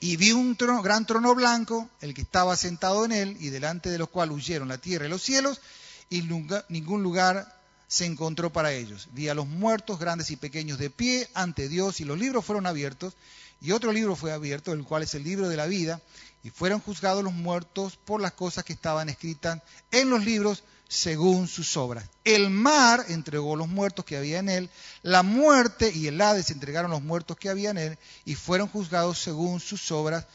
y 0.00 0.16
vi 0.16 0.32
un 0.32 0.56
gran 0.82 1.06
trono 1.06 1.34
blanco, 1.34 1.88
el 2.00 2.14
que 2.14 2.22
estaba 2.22 2.56
sentado 2.56 3.04
en 3.04 3.12
él, 3.12 3.36
y 3.38 3.50
delante 3.50 3.90
de 3.90 3.98
los 3.98 4.08
cuales 4.08 4.34
huyeron 4.34 4.68
la 4.68 4.78
tierra 4.78 5.06
y 5.06 5.10
los 5.10 5.22
cielos, 5.22 5.60
y 6.08 6.22
ningún 6.22 7.02
lugar 7.02 7.60
se 7.86 8.06
encontró 8.06 8.50
para 8.50 8.72
ellos. 8.72 9.08
Vi 9.12 9.28
a 9.28 9.34
los 9.34 9.46
muertos, 9.46 9.98
grandes 9.98 10.30
y 10.30 10.36
pequeños, 10.36 10.78
de 10.78 10.88
pie 10.88 11.28
ante 11.34 11.68
Dios, 11.68 12.00
y 12.00 12.04
los 12.04 12.18
libros 12.18 12.46
fueron 12.46 12.66
abiertos, 12.66 13.14
y 13.60 13.72
otro 13.72 13.92
libro 13.92 14.16
fue 14.16 14.32
abierto, 14.32 14.72
el 14.72 14.84
cual 14.84 15.02
es 15.02 15.14
el 15.14 15.22
libro 15.22 15.50
de 15.50 15.56
la 15.56 15.66
vida, 15.66 16.00
y 16.42 16.48
fueron 16.48 16.80
juzgados 16.80 17.22
los 17.22 17.34
muertos 17.34 17.98
por 18.02 18.22
las 18.22 18.32
cosas 18.32 18.64
que 18.64 18.72
estaban 18.72 19.10
escritas 19.10 19.60
en 19.90 20.08
los 20.08 20.24
libros 20.24 20.64
según 20.90 21.46
sus 21.46 21.76
obras. 21.76 22.04
El 22.24 22.50
mar 22.50 23.04
entregó 23.08 23.54
los 23.54 23.68
muertos 23.68 24.04
que 24.04 24.16
había 24.16 24.40
en 24.40 24.48
él, 24.48 24.68
la 25.02 25.22
muerte 25.22 25.92
y 25.94 26.08
el 26.08 26.20
Hades 26.20 26.50
entregaron 26.50 26.90
los 26.90 27.00
muertos 27.00 27.36
que 27.36 27.48
había 27.48 27.70
en 27.70 27.78
él, 27.78 27.98
y 28.24 28.34
fueron 28.34 28.66
juzgados 28.68 29.20
según 29.20 29.60
sus 29.60 29.92
obras, 29.92 30.26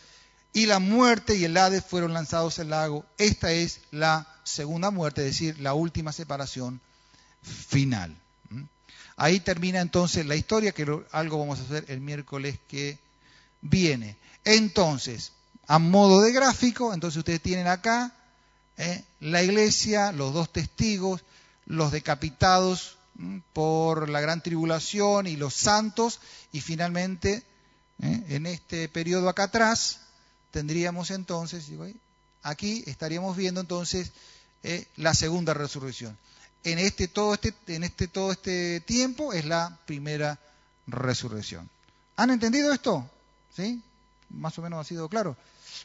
y 0.53 0.65
la 0.65 0.79
muerte 0.79 1.35
y 1.35 1.43
el 1.43 1.57
Hades 1.57 1.83
fueron 1.83 2.13
lanzados 2.13 2.57
al 2.59 2.69
lago. 2.69 3.05
Esta 3.17 3.51
es 3.51 3.81
la 3.91 4.25
segunda 4.45 4.91
muerte, 4.91 5.27
es 5.27 5.33
decir, 5.33 5.59
la 5.59 5.73
última 5.73 6.13
separación 6.13 6.79
final. 7.41 8.15
Ahí 9.17 9.41
termina 9.41 9.81
entonces 9.81 10.25
la 10.25 10.37
historia, 10.37 10.71
que 10.71 10.83
algo 11.11 11.37
vamos 11.37 11.59
a 11.59 11.63
hacer 11.63 11.83
el 11.89 11.99
miércoles 11.99 12.57
que 12.69 12.97
viene. 13.59 14.15
Entonces, 14.45 15.33
a 15.67 15.79
modo 15.79 16.21
de 16.21 16.31
gráfico, 16.31 16.93
entonces 16.93 17.17
ustedes 17.17 17.41
tienen 17.41 17.67
acá 17.67 18.13
¿eh? 18.77 19.03
la 19.19 19.43
iglesia, 19.43 20.11
los 20.11 20.33
dos 20.33 20.51
testigos, 20.51 21.21
los 21.65 21.91
decapitados 21.91 22.97
por 23.53 24.09
la 24.09 24.19
gran 24.21 24.41
tribulación 24.41 25.27
y 25.27 25.37
los 25.37 25.53
santos, 25.53 26.19
y 26.51 26.61
finalmente, 26.61 27.43
¿eh? 28.01 28.23
en 28.29 28.45
este 28.45 28.89
periodo 28.89 29.29
acá 29.29 29.43
atrás, 29.43 30.01
tendríamos 30.51 31.11
entonces, 31.11 31.65
aquí 32.43 32.83
estaríamos 32.87 33.35
viendo 33.37 33.61
entonces 33.61 34.11
¿eh? 34.63 34.85
la 34.97 35.13
segunda 35.13 35.53
resurrección 35.53 36.17
en 36.65 36.79
este 36.79 37.07
todo 37.07 37.35
este, 37.35 37.53
en 37.67 37.83
este 37.83 38.07
todo 38.07 38.31
este 38.31 38.81
tiempo 38.81 39.31
es 39.31 39.45
la 39.45 39.77
primera 39.85 40.37
resurrección. 40.87 41.69
¿Han 42.17 42.31
entendido 42.31 42.73
esto? 42.73 43.07
¿Sí? 43.55 43.81
Más 44.29 44.57
o 44.57 44.61
menos 44.61 44.79
ha 44.79 44.83
sido 44.83 45.07
claro. 45.07 45.37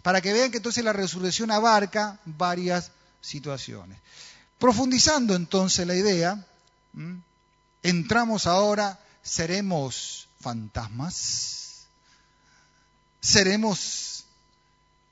Para 0.02 0.20
que 0.20 0.32
vean 0.32 0.50
que 0.50 0.58
entonces 0.58 0.84
la 0.84 0.92
resurrección 0.92 1.50
abarca 1.50 2.18
varias 2.24 2.90
situaciones. 3.20 3.98
Profundizando 4.58 5.34
entonces 5.34 5.86
la 5.86 5.94
idea, 5.94 6.46
entramos 7.82 8.46
ahora, 8.46 8.98
seremos 9.22 10.28
fantasmas, 10.40 11.86
seremos 13.20 14.24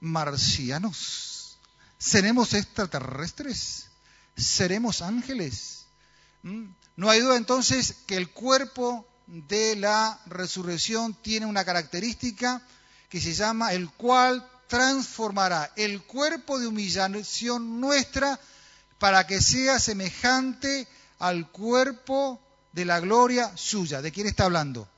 marcianos, 0.01 1.57
seremos 1.99 2.55
extraterrestres 2.55 3.89
seremos 4.39 5.03
ángeles. 5.03 5.87
No 6.43 7.11
hay 7.11 7.21
duda 7.21 7.37
entonces 7.37 7.97
que 8.07 8.17
el 8.17 8.31
cuerpo 8.31 9.07
de 9.27 9.77
la 9.77 10.19
resurrección 10.27 11.15
tiene 11.15 11.47
una 11.47 11.65
característica 11.65 12.63
que 13.09 13.21
se 13.21 13.35
llama 13.35 13.73
el 13.73 13.91
cual 13.91 14.49
transformará 14.69 15.73
el 15.77 16.03
cuerpo 16.03 16.59
de 16.59 16.67
humillación 16.69 17.81
nuestra 17.81 18.39
para 18.99 19.27
que 19.27 19.41
sea 19.41 19.79
semejante 19.79 20.87
al 21.19 21.51
cuerpo 21.51 22.41
de 22.73 22.85
la 22.85 23.01
gloria 23.01 23.51
suya. 23.57 24.03
¿De 24.03 24.13
quién 24.13 24.27
está 24.27 24.45
hablando? 24.45 24.89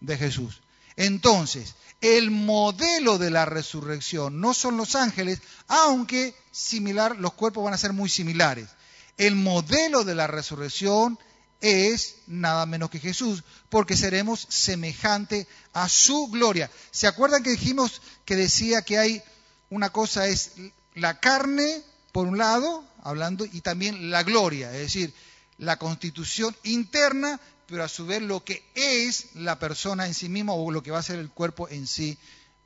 De 0.00 0.16
Jesús. 0.16 0.60
Entonces, 0.96 1.74
el 2.00 2.30
modelo 2.30 3.18
de 3.18 3.30
la 3.30 3.46
resurrección 3.46 4.40
no 4.40 4.52
son 4.54 4.76
los 4.76 4.94
ángeles, 4.94 5.40
aunque 5.68 6.36
similar, 6.52 7.16
los 7.18 7.32
cuerpos 7.32 7.64
van 7.64 7.74
a 7.74 7.78
ser 7.78 7.92
muy 7.92 8.08
similares. 8.08 8.68
El 9.16 9.36
modelo 9.36 10.04
de 10.04 10.14
la 10.14 10.26
resurrección 10.26 11.18
es 11.64 12.16
nada 12.26 12.66
menos 12.66 12.90
que 12.90 13.00
Jesús, 13.00 13.42
porque 13.70 13.96
seremos 13.96 14.46
semejante 14.50 15.46
a 15.72 15.88
su 15.88 16.28
gloria. 16.28 16.70
¿Se 16.90 17.06
acuerdan 17.06 17.42
que 17.42 17.50
dijimos 17.50 18.02
que 18.26 18.36
decía 18.36 18.82
que 18.82 18.98
hay 18.98 19.22
una 19.70 19.90
cosa 19.90 20.28
es 20.28 20.52
la 20.94 21.20
carne, 21.20 21.82
por 22.12 22.26
un 22.26 22.38
lado, 22.38 22.84
hablando, 23.02 23.44
y 23.44 23.62
también 23.62 24.10
la 24.10 24.22
gloria, 24.22 24.72
es 24.72 24.80
decir, 24.80 25.14
la 25.58 25.78
constitución 25.78 26.54
interna, 26.64 27.40
pero 27.66 27.82
a 27.82 27.88
su 27.88 28.06
vez 28.06 28.20
lo 28.20 28.44
que 28.44 28.62
es 28.74 29.34
la 29.34 29.58
persona 29.58 30.06
en 30.06 30.14
sí 30.14 30.28
misma 30.28 30.52
o 30.52 30.70
lo 30.70 30.82
que 30.82 30.90
va 30.90 30.98
a 30.98 31.02
ser 31.02 31.18
el 31.18 31.30
cuerpo 31.30 31.68
en 31.68 31.86
sí 31.86 32.18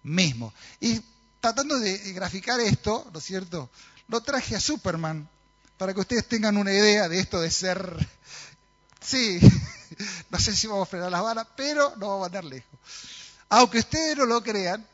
mismo. 0.03 0.53
Y 0.81 1.01
tratando 1.41 1.79
de 1.79 1.97
graficar 2.13 2.59
esto, 2.61 3.09
¿no 3.13 3.19
es 3.21 3.25
cierto? 3.25 3.71
Lo 4.09 4.21
traje 4.23 4.57
a 4.57 4.61
Superman 4.61 5.29
para 5.79 5.95
que 5.95 6.01
ustedes 6.01 6.27
tengan 6.27 6.57
una 6.57 6.73
idea 6.73 7.09
de 7.09 7.21
esto 7.21 7.41
de 7.41 7.51
ser, 7.51 7.97
sí, 9.01 9.41
no 10.31 10.39
sé 10.39 10.55
si 10.55 10.67
vamos 10.67 10.89
a 10.89 10.91
frenar 10.91 11.11
las 11.11 11.23
balas, 11.23 11.47
pero 11.57 11.95
no 11.97 12.09
vamos 12.09 12.23
a 12.25 12.27
andar 12.27 12.45
lejos. 12.45 12.71
Aunque 13.49 13.79
ustedes 13.79 14.17
no 14.17 14.27
lo 14.27 14.43
crean, 14.43 14.87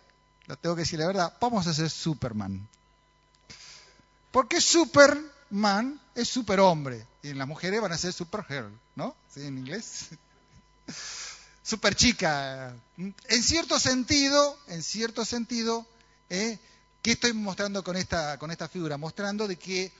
lo 0.47 0.57
tengo 0.57 0.77
que 0.77 0.83
decir 0.83 0.99
la 0.99 1.07
verdad, 1.07 1.33
vamos 1.41 1.67
a 1.67 1.75
ser 1.75 1.91
Superman. 1.91 2.69
Porque 4.31 4.61
Superman 4.61 6.01
es 6.15 6.29
superhombre 6.29 7.07
y 7.23 7.35
las 7.35 7.47
mujeres 7.47 7.81
van 7.81 7.93
a 7.93 7.99
ser 7.99 8.13
supergirl, 8.13 8.71
¿no? 8.97 9.15
¿Sí, 9.33 9.47
en 9.47 9.59
inglés? 9.59 10.09
Super 11.63 11.95
chica. 11.95 12.75
En 12.97 13.43
cierto 13.43 13.81
sentido, 13.81 14.59
en 14.69 14.83
cierto 14.83 15.25
sentido, 15.25 15.87
¿eh? 16.29 16.59
¿qué 17.01 17.13
estoy 17.13 17.33
mostrando 17.33 17.85
con 17.85 17.97
esta, 17.97 18.39
con 18.39 18.51
esta 18.51 18.69
figura? 18.69 18.97
Mostrando 18.97 19.47
de 19.47 19.57
que 19.57 19.93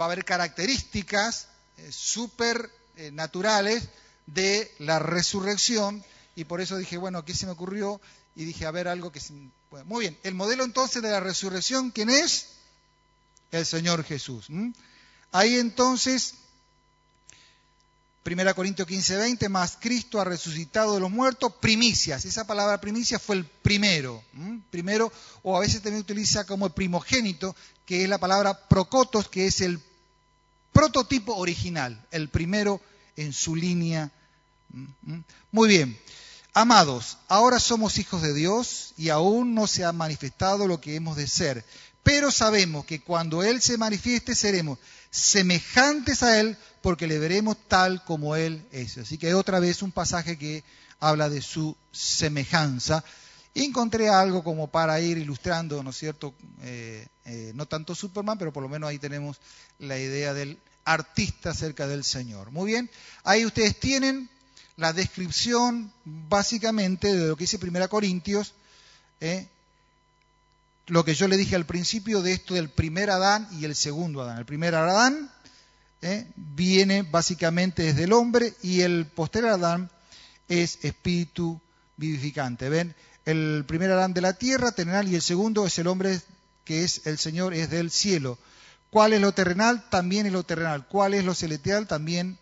va 0.00 0.04
a 0.04 0.12
haber 0.12 0.24
características 0.24 1.48
eh, 1.78 1.90
super 1.92 2.70
eh, 3.02 3.10
naturales 3.10 3.88
de 4.26 4.72
la 4.78 5.00
resurrección 5.00 6.04
y 6.36 6.44
por 6.44 6.60
eso 6.60 6.76
dije, 6.76 6.96
bueno, 6.96 7.24
¿qué 7.24 7.34
se 7.34 7.46
me 7.46 7.52
ocurrió? 7.52 8.00
Y 8.36 8.44
dije, 8.44 8.64
a 8.64 8.70
ver, 8.70 8.86
algo 8.86 9.10
que... 9.10 9.20
muy 9.84 10.02
bien, 10.02 10.18
el 10.22 10.34
modelo 10.34 10.62
entonces 10.62 11.02
de 11.02 11.10
la 11.10 11.18
resurrección, 11.18 11.90
¿quién 11.90 12.10
es? 12.10 12.46
El 13.50 13.66
Señor 13.66 14.04
Jesús. 14.04 14.46
Ahí 15.32 15.58
entonces 15.58 16.34
1 18.24 18.54
Corintios 18.54 18.86
15, 18.86 19.16
20, 19.16 19.48
más 19.48 19.76
Cristo 19.80 20.20
ha 20.20 20.24
resucitado 20.24 20.94
de 20.94 21.00
los 21.00 21.10
muertos, 21.10 21.54
primicias. 21.60 22.24
Esa 22.24 22.46
palabra 22.46 22.80
primicia 22.80 23.18
fue 23.18 23.34
el 23.34 23.44
primero. 23.44 24.22
Primero, 24.70 25.12
o 25.42 25.56
a 25.56 25.60
veces 25.60 25.82
también 25.82 26.02
utiliza 26.02 26.46
como 26.46 26.66
el 26.66 26.72
primogénito, 26.72 27.56
que 27.84 28.04
es 28.04 28.08
la 28.08 28.18
palabra 28.18 28.68
procotos, 28.68 29.28
que 29.28 29.46
es 29.46 29.60
el 29.60 29.80
prototipo 30.72 31.34
original, 31.36 32.00
el 32.12 32.28
primero 32.28 32.80
en 33.16 33.32
su 33.32 33.56
línea. 33.56 34.10
Muy 35.50 35.68
bien. 35.68 35.98
Amados, 36.54 37.16
ahora 37.28 37.58
somos 37.58 37.98
hijos 37.98 38.20
de 38.20 38.34
Dios 38.34 38.92
y 38.98 39.08
aún 39.08 39.54
no 39.54 39.66
se 39.66 39.84
ha 39.84 39.92
manifestado 39.92 40.66
lo 40.66 40.82
que 40.82 40.96
hemos 40.96 41.16
de 41.16 41.26
ser, 41.26 41.64
pero 42.02 42.30
sabemos 42.30 42.84
que 42.84 43.00
cuando 43.00 43.42
Él 43.42 43.62
se 43.62 43.78
manifieste 43.78 44.34
seremos 44.34 44.78
semejantes 45.10 46.22
a 46.22 46.40
Él 46.40 46.58
porque 46.82 47.06
le 47.06 47.18
veremos 47.18 47.56
tal 47.68 48.04
como 48.04 48.36
Él 48.36 48.66
es. 48.70 48.98
Así 48.98 49.16
que 49.16 49.32
otra 49.32 49.60
vez 49.60 49.82
un 49.82 49.92
pasaje 49.92 50.36
que 50.36 50.62
habla 51.00 51.28
de 51.28 51.42
su 51.42 51.76
semejanza. 51.90 53.02
Encontré 53.54 54.08
algo 54.08 54.42
como 54.44 54.68
para 54.68 55.00
ir 55.00 55.18
ilustrando, 55.18 55.82
¿no 55.82 55.90
es 55.90 55.96
cierto? 55.96 56.32
Eh, 56.62 57.06
eh, 57.24 57.52
no 57.54 57.66
tanto 57.66 57.94
Superman, 57.94 58.38
pero 58.38 58.52
por 58.52 58.62
lo 58.62 58.68
menos 58.68 58.88
ahí 58.88 58.98
tenemos 58.98 59.38
la 59.78 59.98
idea 59.98 60.32
del 60.32 60.58
artista 60.84 61.50
acerca 61.50 61.86
del 61.86 62.04
Señor. 62.04 62.50
Muy 62.50 62.72
bien, 62.72 62.90
ahí 63.24 63.44
ustedes 63.44 63.78
tienen 63.78 64.28
la 64.76 64.92
descripción 64.92 65.92
básicamente 66.04 67.14
de 67.14 67.28
lo 67.28 67.36
que 67.36 67.44
dice 67.44 67.58
Primera 67.58 67.88
Corintios, 67.88 68.54
¿eh? 69.20 69.46
lo 70.86 71.04
que 71.04 71.14
yo 71.14 71.28
le 71.28 71.36
dije 71.36 71.54
al 71.54 71.66
principio 71.66 72.22
de 72.22 72.32
esto 72.32 72.54
del 72.54 72.68
primer 72.68 73.10
Adán 73.10 73.48
y 73.52 73.64
el 73.64 73.74
segundo 73.74 74.22
Adán. 74.22 74.38
El 74.38 74.44
primer 74.44 74.74
Adán 74.74 75.30
¿eh? 76.02 76.26
viene 76.36 77.02
básicamente 77.02 77.84
desde 77.84 78.04
el 78.04 78.12
hombre 78.12 78.54
y 78.62 78.80
el 78.80 79.06
posterior 79.06 79.52
Adán 79.52 79.90
es 80.48 80.78
espíritu 80.82 81.60
vivificante. 81.96 82.68
¿Ven? 82.68 82.94
El 83.24 83.64
primer 83.66 83.90
Adán 83.92 84.12
de 84.12 84.20
la 84.20 84.32
tierra, 84.32 84.72
terrenal, 84.72 85.08
y 85.08 85.14
el 85.14 85.22
segundo 85.22 85.66
es 85.66 85.78
el 85.78 85.86
hombre 85.86 86.20
que 86.64 86.84
es 86.84 87.06
el 87.06 87.18
Señor, 87.18 87.54
es 87.54 87.70
del 87.70 87.90
cielo. 87.90 88.38
¿Cuál 88.92 89.14
es 89.14 89.22
lo 89.22 89.32
terrenal? 89.32 89.88
También 89.88 90.26
es 90.26 90.34
lo 90.34 90.42
terrenal. 90.42 90.86
¿Cuál 90.86 91.14
es 91.14 91.24
lo 91.24 91.34
celestial? 91.34 91.86
También 91.86 92.38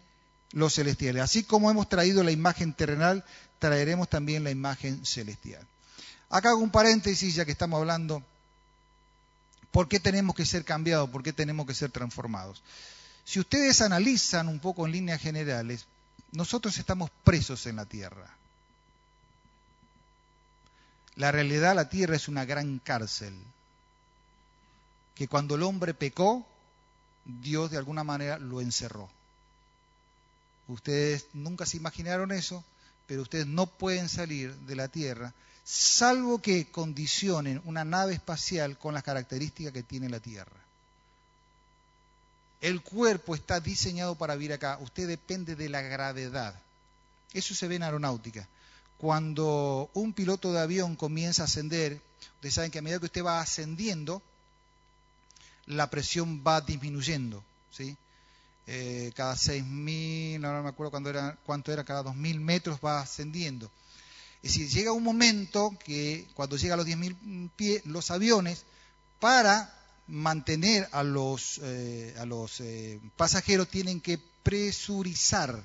los 0.50 0.74
celestiales. 0.74 1.22
Así 1.22 1.44
como 1.44 1.70
hemos 1.70 1.88
traído 1.88 2.24
la 2.24 2.32
imagen 2.32 2.72
terrenal, 2.72 3.24
traeremos 3.60 4.08
también 4.08 4.42
la 4.42 4.50
imagen 4.50 5.06
celestial. 5.06 5.64
Acá 6.28 6.48
hago 6.48 6.58
un 6.58 6.72
paréntesis, 6.72 7.36
ya 7.36 7.44
que 7.44 7.52
estamos 7.52 7.78
hablando, 7.78 8.24
¿por 9.70 9.86
qué 9.86 10.00
tenemos 10.00 10.34
que 10.34 10.44
ser 10.44 10.64
cambiados? 10.64 11.08
¿Por 11.10 11.22
qué 11.22 11.32
tenemos 11.32 11.68
que 11.68 11.74
ser 11.74 11.92
transformados? 11.92 12.64
Si 13.24 13.38
ustedes 13.38 13.80
analizan 13.80 14.48
un 14.48 14.58
poco 14.58 14.86
en 14.86 14.90
líneas 14.90 15.20
generales, 15.20 15.86
nosotros 16.32 16.76
estamos 16.78 17.10
presos 17.22 17.64
en 17.66 17.76
la 17.76 17.84
tierra. 17.84 18.28
La 21.14 21.30
realidad, 21.30 21.76
la 21.76 21.88
tierra 21.88 22.16
es 22.16 22.26
una 22.26 22.44
gran 22.44 22.80
cárcel, 22.80 23.34
que 25.14 25.28
cuando 25.28 25.54
el 25.54 25.62
hombre 25.62 25.94
pecó, 25.94 26.46
Dios 27.24 27.70
de 27.70 27.78
alguna 27.78 28.04
manera 28.04 28.38
lo 28.38 28.60
encerró. 28.60 29.08
Ustedes 30.68 31.26
nunca 31.32 31.66
se 31.66 31.76
imaginaron 31.76 32.32
eso, 32.32 32.64
pero 33.06 33.22
ustedes 33.22 33.46
no 33.46 33.66
pueden 33.66 34.08
salir 34.08 34.54
de 34.54 34.76
la 34.76 34.88
Tierra 34.88 35.34
salvo 35.70 36.40
que 36.42 36.66
condicionen 36.70 37.62
una 37.64 37.84
nave 37.84 38.14
espacial 38.14 38.76
con 38.76 38.92
las 38.92 39.04
características 39.04 39.72
que 39.72 39.84
tiene 39.84 40.08
la 40.08 40.18
Tierra. 40.18 40.56
El 42.60 42.82
cuerpo 42.82 43.34
está 43.34 43.60
diseñado 43.60 44.16
para 44.16 44.34
vivir 44.34 44.52
acá. 44.52 44.78
Usted 44.82 45.06
depende 45.06 45.54
de 45.54 45.68
la 45.68 45.80
gravedad. 45.80 46.54
Eso 47.32 47.54
se 47.54 47.68
ve 47.68 47.76
en 47.76 47.84
aeronáutica. 47.84 48.46
Cuando 48.98 49.88
un 49.94 50.12
piloto 50.12 50.52
de 50.52 50.60
avión 50.60 50.96
comienza 50.96 51.42
a 51.42 51.44
ascender, 51.46 52.00
ustedes 52.34 52.54
saben 52.54 52.70
que 52.70 52.80
a 52.80 52.82
medida 52.82 52.98
que 52.98 53.06
usted 53.06 53.24
va 53.24 53.40
ascendiendo, 53.40 54.20
la 55.70 55.90
presión 55.90 56.42
va 56.46 56.60
disminuyendo. 56.60 57.42
¿sí? 57.70 57.96
eh, 58.72 59.10
cada 59.16 59.34
6.000, 59.34 60.38
no 60.38 60.62
me 60.62 60.68
acuerdo 60.68 60.92
cuánto 60.92 61.10
era, 61.10 61.36
cuánto 61.44 61.72
era, 61.72 61.82
cada 61.82 62.04
2.000 62.04 62.38
metros 62.38 62.78
va 62.84 63.00
ascendiendo. 63.00 63.68
Es 64.42 64.52
decir, 64.52 64.68
llega 64.68 64.92
un 64.92 65.02
momento 65.02 65.76
que 65.84 66.26
cuando 66.34 66.56
llega 66.56 66.74
a 66.74 66.76
los 66.76 66.86
10.000 66.86 67.50
pies, 67.56 67.84
los 67.84 68.12
aviones, 68.12 68.62
para 69.18 69.74
mantener 70.06 70.88
a 70.92 71.02
los, 71.02 71.58
eh, 71.64 72.14
eh, 72.60 73.00
pasajeros, 73.16 73.68
tienen 73.68 74.00
que 74.00 74.20
presurizar 74.44 75.62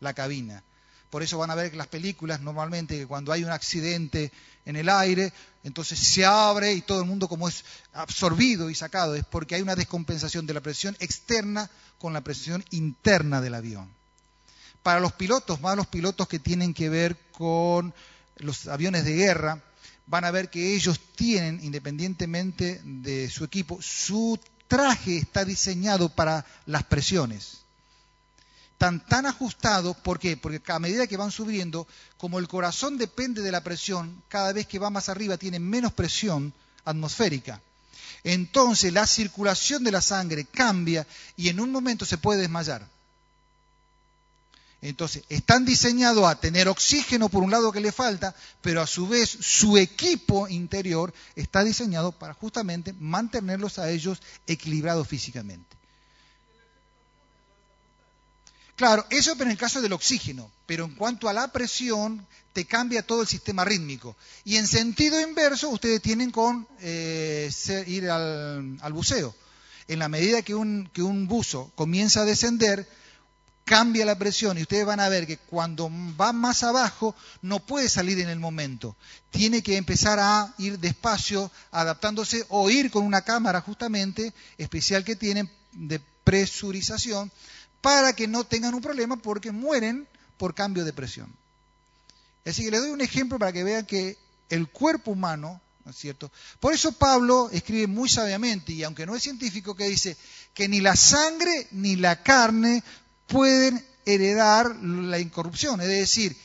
la 0.00 0.14
cabina. 0.14 0.62
Por 1.10 1.22
eso 1.22 1.38
van 1.38 1.50
a 1.50 1.54
ver 1.54 1.70
que 1.70 1.76
las 1.76 1.86
películas 1.86 2.40
normalmente 2.40 3.06
cuando 3.06 3.32
hay 3.32 3.42
un 3.44 3.50
accidente 3.50 4.30
en 4.66 4.76
el 4.76 4.88
aire, 4.90 5.32
entonces 5.64 5.98
se 5.98 6.26
abre 6.26 6.74
y 6.74 6.82
todo 6.82 7.00
el 7.00 7.06
mundo 7.06 7.28
como 7.28 7.48
es 7.48 7.64
absorbido 7.94 8.68
y 8.68 8.74
sacado, 8.74 9.14
es 9.14 9.24
porque 9.24 9.54
hay 9.54 9.62
una 9.62 9.76
descompensación 9.76 10.46
de 10.46 10.54
la 10.54 10.60
presión 10.60 10.96
externa 11.00 11.70
con 11.98 12.12
la 12.12 12.20
presión 12.20 12.62
interna 12.70 13.40
del 13.40 13.54
avión. 13.54 13.88
Para 14.82 15.00
los 15.00 15.12
pilotos, 15.12 15.60
más 15.60 15.76
los 15.76 15.86
pilotos 15.86 16.28
que 16.28 16.38
tienen 16.38 16.74
que 16.74 16.90
ver 16.90 17.16
con 17.32 17.94
los 18.36 18.68
aviones 18.68 19.04
de 19.04 19.14
guerra, 19.14 19.62
van 20.06 20.24
a 20.24 20.30
ver 20.30 20.50
que 20.50 20.74
ellos 20.74 21.00
tienen, 21.16 21.60
independientemente 21.62 22.80
de 22.84 23.30
su 23.30 23.44
equipo, 23.44 23.80
su 23.80 24.38
traje 24.68 25.16
está 25.16 25.44
diseñado 25.44 26.10
para 26.10 26.44
las 26.66 26.84
presiones 26.84 27.58
están 28.78 29.04
tan 29.04 29.26
ajustados, 29.26 29.96
¿por 29.96 30.20
qué? 30.20 30.36
Porque 30.36 30.62
a 30.70 30.78
medida 30.78 31.08
que 31.08 31.16
van 31.16 31.32
subiendo, 31.32 31.88
como 32.16 32.38
el 32.38 32.46
corazón 32.46 32.96
depende 32.96 33.42
de 33.42 33.50
la 33.50 33.64
presión, 33.64 34.22
cada 34.28 34.52
vez 34.52 34.68
que 34.68 34.78
va 34.78 34.88
más 34.88 35.08
arriba 35.08 35.36
tiene 35.36 35.58
menos 35.58 35.92
presión 35.92 36.54
atmosférica. 36.84 37.60
Entonces 38.22 38.92
la 38.92 39.04
circulación 39.04 39.82
de 39.82 39.90
la 39.90 40.00
sangre 40.00 40.44
cambia 40.44 41.04
y 41.36 41.48
en 41.48 41.58
un 41.58 41.72
momento 41.72 42.04
se 42.04 42.18
puede 42.18 42.42
desmayar. 42.42 42.86
Entonces, 44.80 45.24
están 45.28 45.64
diseñados 45.64 46.24
a 46.24 46.38
tener 46.38 46.68
oxígeno 46.68 47.28
por 47.28 47.42
un 47.42 47.50
lado 47.50 47.72
que 47.72 47.80
le 47.80 47.90
falta, 47.90 48.32
pero 48.62 48.80
a 48.80 48.86
su 48.86 49.08
vez 49.08 49.28
su 49.28 49.76
equipo 49.76 50.46
interior 50.46 51.12
está 51.34 51.64
diseñado 51.64 52.12
para 52.12 52.32
justamente 52.34 52.92
mantenerlos 52.92 53.80
a 53.80 53.90
ellos 53.90 54.22
equilibrados 54.46 55.08
físicamente. 55.08 55.77
Claro, 58.78 59.04
eso 59.10 59.32
es 59.32 59.40
en 59.40 59.50
el 59.50 59.58
caso 59.58 59.82
del 59.82 59.92
oxígeno, 59.92 60.52
pero 60.64 60.84
en 60.84 60.94
cuanto 60.94 61.28
a 61.28 61.32
la 61.32 61.48
presión, 61.48 62.24
te 62.52 62.64
cambia 62.64 63.02
todo 63.02 63.22
el 63.22 63.26
sistema 63.26 63.64
rítmico. 63.64 64.14
Y 64.44 64.54
en 64.54 64.68
sentido 64.68 65.20
inverso, 65.20 65.68
ustedes 65.70 66.00
tienen 66.00 66.30
con 66.30 66.64
eh, 66.80 67.50
ir 67.88 68.08
al, 68.08 68.92
buceo. 68.92 69.34
En 69.88 69.98
la 69.98 70.08
medida 70.08 70.42
que 70.42 70.54
un, 70.54 70.88
que 70.92 71.02
un 71.02 71.26
buzo 71.26 71.72
comienza 71.74 72.20
a 72.20 72.24
descender, 72.24 72.88
cambia 73.64 74.06
la 74.06 74.16
presión 74.16 74.56
y 74.56 74.62
ustedes 74.62 74.86
van 74.86 75.00
a 75.00 75.08
ver 75.08 75.26
que 75.26 75.38
cuando 75.38 75.90
va 76.18 76.32
más 76.32 76.62
abajo 76.62 77.16
no 77.42 77.58
puede 77.58 77.88
salir 77.88 78.20
en 78.20 78.28
el 78.28 78.38
momento. 78.38 78.94
Tiene 79.30 79.60
que 79.60 79.76
empezar 79.76 80.20
a 80.20 80.54
ir 80.56 80.78
despacio, 80.78 81.50
adaptándose 81.72 82.46
o 82.48 82.70
ir 82.70 82.92
con 82.92 83.04
una 83.04 83.22
cámara 83.22 83.60
justamente 83.60 84.32
especial 84.56 85.02
que 85.02 85.16
tienen 85.16 85.50
de 85.72 86.00
presurización 86.22 87.32
para 87.80 88.12
que 88.12 88.26
no 88.26 88.44
tengan 88.44 88.74
un 88.74 88.80
problema 88.80 89.16
porque 89.16 89.52
mueren 89.52 90.06
por 90.36 90.54
cambio 90.54 90.84
de 90.84 90.92
presión. 90.92 91.32
Así 92.44 92.64
que 92.64 92.70
les 92.70 92.80
doy 92.80 92.90
un 92.90 93.00
ejemplo 93.00 93.38
para 93.38 93.52
que 93.52 93.64
vean 93.64 93.86
que 93.86 94.16
el 94.48 94.68
cuerpo 94.68 95.10
humano, 95.10 95.60
¿no 95.84 95.90
es 95.90 95.96
cierto? 95.96 96.30
Por 96.60 96.72
eso 96.72 96.92
Pablo 96.92 97.50
escribe 97.52 97.86
muy 97.86 98.08
sabiamente, 98.08 98.72
y 98.72 98.82
aunque 98.82 99.06
no 99.06 99.14
es 99.14 99.22
científico, 99.22 99.74
que 99.74 99.88
dice 99.88 100.16
que 100.54 100.68
ni 100.68 100.80
la 100.80 100.96
sangre 100.96 101.68
ni 101.72 101.96
la 101.96 102.22
carne 102.22 102.82
pueden 103.26 103.84
heredar 104.06 104.74
la 104.76 105.18
incorrupción. 105.18 105.80
Es 105.80 105.88
decir, 105.88 106.36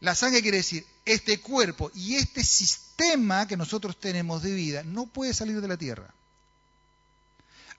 la 0.00 0.14
sangre 0.14 0.42
quiere 0.42 0.58
decir, 0.58 0.86
este 1.06 1.40
cuerpo 1.40 1.90
y 1.94 2.16
este 2.16 2.44
sistema 2.44 3.46
que 3.46 3.56
nosotros 3.56 3.98
tenemos 3.98 4.42
de 4.42 4.52
vida 4.52 4.82
no 4.82 5.06
puede 5.06 5.32
salir 5.32 5.60
de 5.60 5.68
la 5.68 5.76
tierra. 5.76 6.12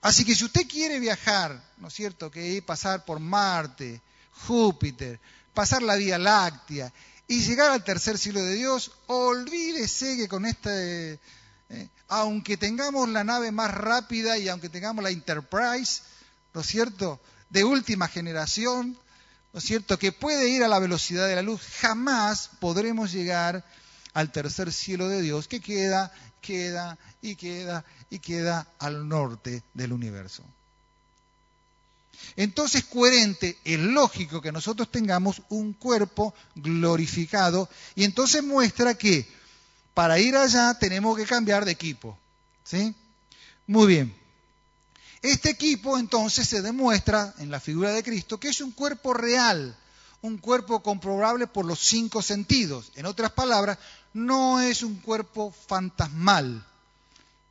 Así 0.00 0.24
que 0.24 0.34
si 0.34 0.44
usted 0.44 0.68
quiere 0.68 1.00
viajar, 1.00 1.60
¿no 1.78 1.88
es 1.88 1.94
cierto? 1.94 2.30
Que 2.30 2.62
pasar 2.62 3.04
por 3.04 3.18
Marte, 3.18 4.00
Júpiter, 4.46 5.18
pasar 5.54 5.82
la 5.82 5.96
Vía 5.96 6.18
Láctea 6.18 6.92
y 7.26 7.40
llegar 7.40 7.72
al 7.72 7.84
tercer 7.84 8.16
siglo 8.16 8.40
de 8.40 8.54
Dios, 8.54 8.92
olvídese 9.06 10.16
que 10.16 10.28
con 10.28 10.46
este, 10.46 11.18
aunque 12.08 12.56
tengamos 12.56 13.08
la 13.08 13.24
nave 13.24 13.52
más 13.52 13.72
rápida 13.72 14.38
y 14.38 14.48
aunque 14.48 14.68
tengamos 14.68 15.02
la 15.02 15.10
Enterprise, 15.10 16.02
¿no 16.54 16.60
es 16.60 16.66
cierto? 16.66 17.20
De 17.50 17.64
última 17.64 18.08
generación, 18.08 18.96
¿no 19.52 19.58
es 19.58 19.64
cierto? 19.64 19.98
Que 19.98 20.12
puede 20.12 20.48
ir 20.48 20.62
a 20.62 20.68
la 20.68 20.78
velocidad 20.78 21.26
de 21.26 21.34
la 21.34 21.42
luz, 21.42 21.60
jamás 21.80 22.50
podremos 22.60 23.12
llegar 23.12 23.64
al 24.14 24.32
tercer 24.32 24.72
cielo 24.72 25.08
de 25.08 25.20
Dios 25.20 25.48
que 25.48 25.60
queda, 25.60 26.12
queda 26.40 26.96
y 27.22 27.36
queda 27.36 27.84
y 28.10 28.18
queda 28.18 28.66
al 28.78 29.08
norte 29.08 29.62
del 29.74 29.92
universo. 29.92 30.44
Entonces, 32.36 32.84
coherente, 32.84 33.58
es 33.64 33.78
lógico 33.78 34.40
que 34.40 34.52
nosotros 34.52 34.90
tengamos 34.90 35.42
un 35.48 35.72
cuerpo 35.72 36.34
glorificado 36.54 37.68
y 37.94 38.04
entonces 38.04 38.42
muestra 38.42 38.94
que 38.94 39.26
para 39.94 40.18
ir 40.18 40.36
allá 40.36 40.78
tenemos 40.78 41.16
que 41.16 41.26
cambiar 41.26 41.64
de 41.64 41.72
equipo. 41.72 42.18
¿Sí? 42.64 42.94
Muy 43.66 43.86
bien. 43.86 44.14
Este 45.22 45.50
equipo 45.50 45.98
entonces 45.98 46.48
se 46.48 46.62
demuestra 46.62 47.34
en 47.38 47.50
la 47.50 47.60
figura 47.60 47.90
de 47.90 48.04
Cristo 48.04 48.38
que 48.38 48.48
es 48.48 48.60
un 48.60 48.70
cuerpo 48.70 49.14
real, 49.14 49.76
un 50.22 50.38
cuerpo 50.38 50.82
comprobable 50.82 51.46
por 51.46 51.64
los 51.64 51.80
cinco 51.80 52.22
sentidos. 52.22 52.92
En 52.94 53.06
otras 53.06 53.32
palabras, 53.32 53.78
no 54.12 54.60
es 54.60 54.82
un 54.82 54.96
cuerpo 54.96 55.52
fantasmal. 55.66 56.64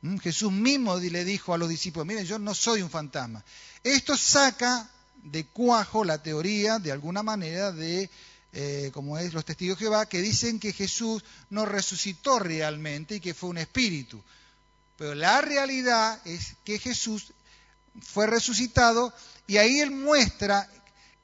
¿Mm? 0.02 0.18
Jesús 0.18 0.52
mismo 0.52 0.96
le 0.96 1.24
dijo 1.24 1.54
a 1.54 1.58
los 1.58 1.68
discípulos, 1.68 2.06
miren, 2.06 2.24
yo 2.24 2.38
no 2.38 2.54
soy 2.54 2.82
un 2.82 2.90
fantasma. 2.90 3.44
Esto 3.82 4.16
saca 4.16 4.88
de 5.22 5.44
cuajo 5.46 6.04
la 6.04 6.22
teoría, 6.22 6.78
de 6.78 6.92
alguna 6.92 7.22
manera, 7.22 7.72
de, 7.72 8.08
eh, 8.52 8.90
como 8.92 9.18
es 9.18 9.32
los 9.32 9.44
testigos 9.44 9.78
de 9.78 9.84
Jehová, 9.84 10.06
que 10.06 10.20
dicen 10.20 10.60
que 10.60 10.72
Jesús 10.72 11.24
no 11.50 11.66
resucitó 11.66 12.38
realmente 12.38 13.16
y 13.16 13.20
que 13.20 13.34
fue 13.34 13.50
un 13.50 13.58
espíritu. 13.58 14.22
Pero 14.96 15.14
la 15.14 15.40
realidad 15.40 16.20
es 16.24 16.54
que 16.64 16.78
Jesús 16.78 17.32
fue 18.00 18.26
resucitado 18.26 19.12
y 19.46 19.56
ahí 19.56 19.80
él 19.80 19.90
muestra, 19.90 20.68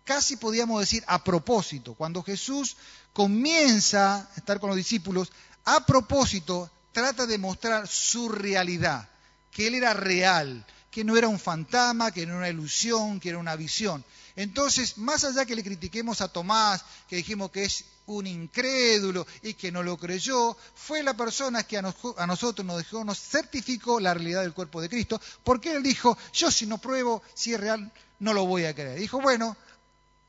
casi 0.04 0.36
podríamos 0.36 0.80
decir 0.80 1.04
a 1.06 1.22
propósito, 1.22 1.94
cuando 1.94 2.22
Jesús 2.22 2.76
comienza 3.12 4.16
a 4.16 4.28
estar 4.36 4.58
con 4.60 4.68
los 4.70 4.76
discípulos, 4.76 5.30
a 5.64 5.84
propósito 5.86 6.70
trata 6.94 7.26
de 7.26 7.36
mostrar 7.36 7.86
su 7.86 8.30
realidad, 8.30 9.06
que 9.50 9.66
él 9.66 9.74
era 9.74 9.92
real, 9.92 10.64
que 10.90 11.04
no 11.04 11.16
era 11.16 11.28
un 11.28 11.40
fantasma, 11.40 12.12
que 12.12 12.24
no 12.24 12.34
era 12.34 12.38
una 12.38 12.48
ilusión, 12.48 13.20
que 13.20 13.30
era 13.30 13.38
una 13.38 13.56
visión. 13.56 14.02
Entonces, 14.36 14.96
más 14.96 15.24
allá 15.24 15.44
que 15.44 15.56
le 15.56 15.64
critiquemos 15.64 16.20
a 16.20 16.28
Tomás, 16.28 16.84
que 17.08 17.16
dijimos 17.16 17.50
que 17.50 17.64
es 17.64 17.84
un 18.06 18.26
incrédulo 18.26 19.26
y 19.42 19.54
que 19.54 19.72
no 19.72 19.82
lo 19.82 19.96
creyó, 19.96 20.56
fue 20.74 21.02
la 21.02 21.16
persona 21.16 21.64
que 21.64 21.78
a, 21.78 21.82
nosotros 21.82 22.64
nos 22.64 22.78
dejó, 22.78 23.04
nos 23.04 23.18
certificó 23.18 23.98
la 23.98 24.14
realidad 24.14 24.42
del 24.42 24.54
cuerpo 24.54 24.80
de 24.80 24.88
Cristo, 24.88 25.20
porque 25.42 25.72
él 25.72 25.82
dijo, 25.82 26.16
yo 26.32 26.50
si 26.50 26.64
no 26.64 26.78
pruebo 26.78 27.22
si 27.34 27.54
es 27.54 27.60
real, 27.60 27.92
no 28.20 28.32
lo 28.32 28.46
voy 28.46 28.64
a 28.64 28.74
creer. 28.74 28.98
Dijo, 28.98 29.20
bueno, 29.20 29.56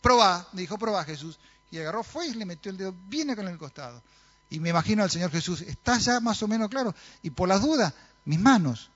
probá, 0.01 0.47
dijo, 0.51 0.77
probá 0.77 1.03
Jesús. 1.03 1.37
Y 1.69 1.77
agarró, 1.77 2.03
fue 2.03 2.27
y 2.27 2.33
le 2.33 2.45
metió 2.45 2.71
el 2.71 2.77
dedo 2.77 2.93
bien 3.07 3.29
acá 3.29 3.41
en 3.41 3.49
el 3.49 3.57
costado. 3.57 4.01
Y 4.49 4.59
me 4.59 4.69
imagino 4.69 5.03
al 5.03 5.11
Señor 5.11 5.31
Jesús, 5.31 5.61
está 5.61 5.97
ya 5.97 6.19
más 6.19 6.41
o 6.43 6.47
menos 6.47 6.69
claro. 6.69 6.93
Y 7.23 7.31
por 7.31 7.49
las 7.49 7.61
dudas, 7.61 7.93
mis 8.25 8.39
manos, 8.39 8.89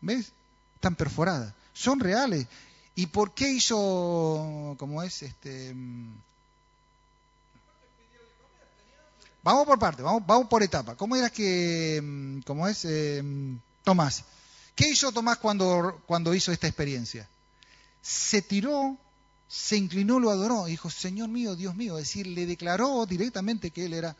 ¿ves? 0.00 0.32
Están 0.74 0.96
perforadas, 0.96 1.52
son 1.72 2.00
reales. 2.00 2.46
¿Y 2.94 3.06
por 3.06 3.32
qué 3.32 3.50
hizo, 3.50 4.74
como 4.78 5.02
es, 5.02 5.22
este... 5.22 5.74
Mm? 5.74 6.12
Vamos 9.42 9.64
por 9.64 9.78
parte, 9.78 10.02
vamos, 10.02 10.22
vamos 10.26 10.48
por 10.48 10.62
etapa. 10.62 10.96
¿Cómo 10.96 11.16
era 11.16 11.30
que, 11.30 12.00
mm, 12.02 12.40
cómo 12.40 12.68
es, 12.68 12.84
eh, 12.84 13.22
Tomás? 13.84 14.24
¿Qué 14.74 14.88
hizo 14.90 15.12
Tomás 15.12 15.38
cuando, 15.38 16.02
cuando 16.06 16.34
hizo 16.34 16.52
esta 16.52 16.66
experiencia? 16.66 17.26
Se 18.02 18.42
tiró, 18.42 18.98
se 19.48 19.76
inclinó, 19.76 20.20
lo 20.20 20.30
adoró, 20.30 20.66
dijo, 20.66 20.90
Señor 20.90 21.28
mío, 21.28 21.56
Dios 21.56 21.74
mío, 21.74 21.98
es 21.98 22.04
decir, 22.04 22.26
le 22.26 22.44
declaró 22.44 23.06
directamente 23.06 23.70
que 23.70 23.86
él 23.86 23.94
era 23.94 24.14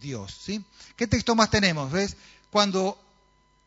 Dios. 0.00 0.36
¿sí? 0.44 0.64
¿Qué 0.96 1.06
texto 1.06 1.34
más 1.34 1.50
tenemos? 1.50 1.90
¿Ves? 1.90 2.16
Cuando 2.50 2.98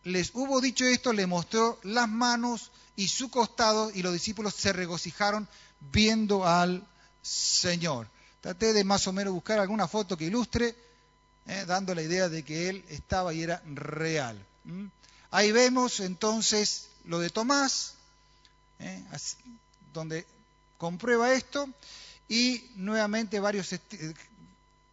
les 0.04 0.32
hubo 0.34 0.62
dicho 0.62 0.86
esto, 0.86 1.14
le 1.14 1.28
mostró 1.28 1.80
las 1.84 2.08
manos 2.08 2.72
y 2.96 3.08
su 3.08 3.30
costado 3.30 3.92
y 3.94 4.02
los 4.02 4.14
discípulos 4.14 4.56
se 4.56 4.74
regocijaron 4.74 5.48
viendo 5.92 6.46
al 6.46 6.84
Señor. 7.22 8.08
Traté 8.42 8.74
de 8.74 8.84
más 8.84 9.08
o 9.08 9.14
menos 9.14 9.34
buscar 9.34 9.60
alguna 9.60 9.88
foto 9.88 10.18
que 10.18 10.26
ilustre, 10.26 10.76
¿eh? 11.48 11.66
dando 11.68 11.94
la 11.94 12.02
idea 12.02 12.30
de 12.30 12.44
que 12.44 12.70
él 12.70 12.86
estaba 12.90 13.34
y 13.34 13.44
era 13.44 13.62
real. 13.66 14.44
Ahí 15.32 15.52
vemos 15.52 16.00
entonces 16.00 16.88
lo 17.06 17.20
de 17.20 17.30
Tomás, 17.30 17.94
¿eh? 18.80 19.04
donde 19.94 20.26
comprueba 20.78 21.34
esto, 21.34 21.70
y 22.30 22.64
nuevamente 22.76 23.40
varios 23.40 23.74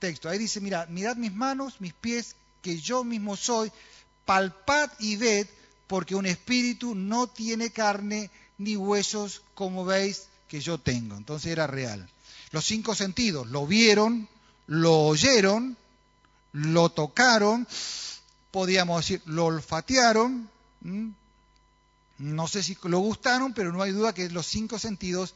texto. 0.04 0.28
Ahí 0.28 0.38
dice, 0.38 0.60
mira, 0.60 0.84
mirad 0.90 1.16
mis 1.16 1.32
manos, 1.32 1.80
mis 1.80 1.94
pies, 1.94 2.36
que 2.60 2.78
yo 2.78 3.04
mismo 3.04 3.38
soy, 3.38 3.72
palpad 4.26 4.90
y 4.98 5.16
ved, 5.16 5.46
porque 5.86 6.14
un 6.14 6.26
espíritu 6.26 6.94
no 6.94 7.26
tiene 7.26 7.70
carne 7.70 8.30
ni 8.58 8.76
huesos 8.76 9.40
como 9.54 9.86
veis 9.86 10.24
que 10.46 10.60
yo 10.60 10.76
tengo. 10.76 11.16
Entonces 11.16 11.50
era 11.52 11.66
real. 11.66 12.06
Los 12.50 12.66
cinco 12.66 12.94
sentidos, 12.94 13.46
lo 13.46 13.66
vieron, 13.66 14.28
lo 14.66 15.06
oyeron, 15.06 15.74
lo 16.52 16.90
tocaron, 16.90 17.66
podíamos 18.50 19.00
decir, 19.00 19.22
lo 19.24 19.46
olfatearon, 19.46 20.50
no 22.18 22.46
sé 22.46 22.62
si 22.62 22.76
lo 22.82 22.98
gustaron, 22.98 23.54
pero 23.54 23.72
no 23.72 23.80
hay 23.80 23.92
duda 23.92 24.12
que 24.12 24.28
los 24.28 24.46
cinco 24.46 24.78
sentidos 24.78 25.34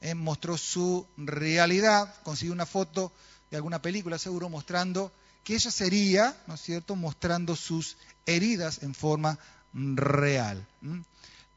eh, 0.00 0.14
mostró 0.14 0.56
su 0.56 1.06
realidad. 1.18 2.14
Conseguí 2.22 2.50
una 2.50 2.64
foto 2.64 3.12
de 3.50 3.56
alguna 3.56 3.80
película 3.80 4.18
seguro 4.18 4.48
mostrando 4.48 5.12
que 5.44 5.54
ella 5.54 5.70
sería, 5.70 6.36
¿no 6.46 6.54
es 6.54 6.60
cierto?, 6.60 6.96
mostrando 6.96 7.56
sus 7.56 7.96
heridas 8.26 8.82
en 8.82 8.94
forma 8.94 9.38
real. 9.72 10.66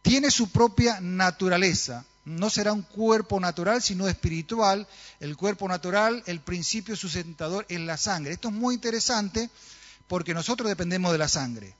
Tiene 0.02 0.32
su 0.32 0.50
propia 0.50 1.00
naturaleza. 1.02 2.06
No 2.24 2.50
será 2.50 2.72
un 2.72 2.84
cuerpo 2.84 3.39
natural, 3.39 3.82
sino 3.82 4.08
espiritual. 4.08 4.88
El 5.20 5.36
cuerpo 5.36 5.68
natural, 5.68 6.24
el 6.28 6.39
principio 6.39 6.96
sustentador 6.96 7.66
en 7.70 7.86
la 7.86 7.98
sangre. 7.98 8.34
Esto 8.34 8.50
es 8.50 8.54
muy 8.54 8.76
interesante 8.76 9.50
porque 10.08 10.34
nosotros 10.34 10.70
dependemos 10.70 11.12
de 11.12 11.18
la 11.18 11.28
sangre. 11.28 11.76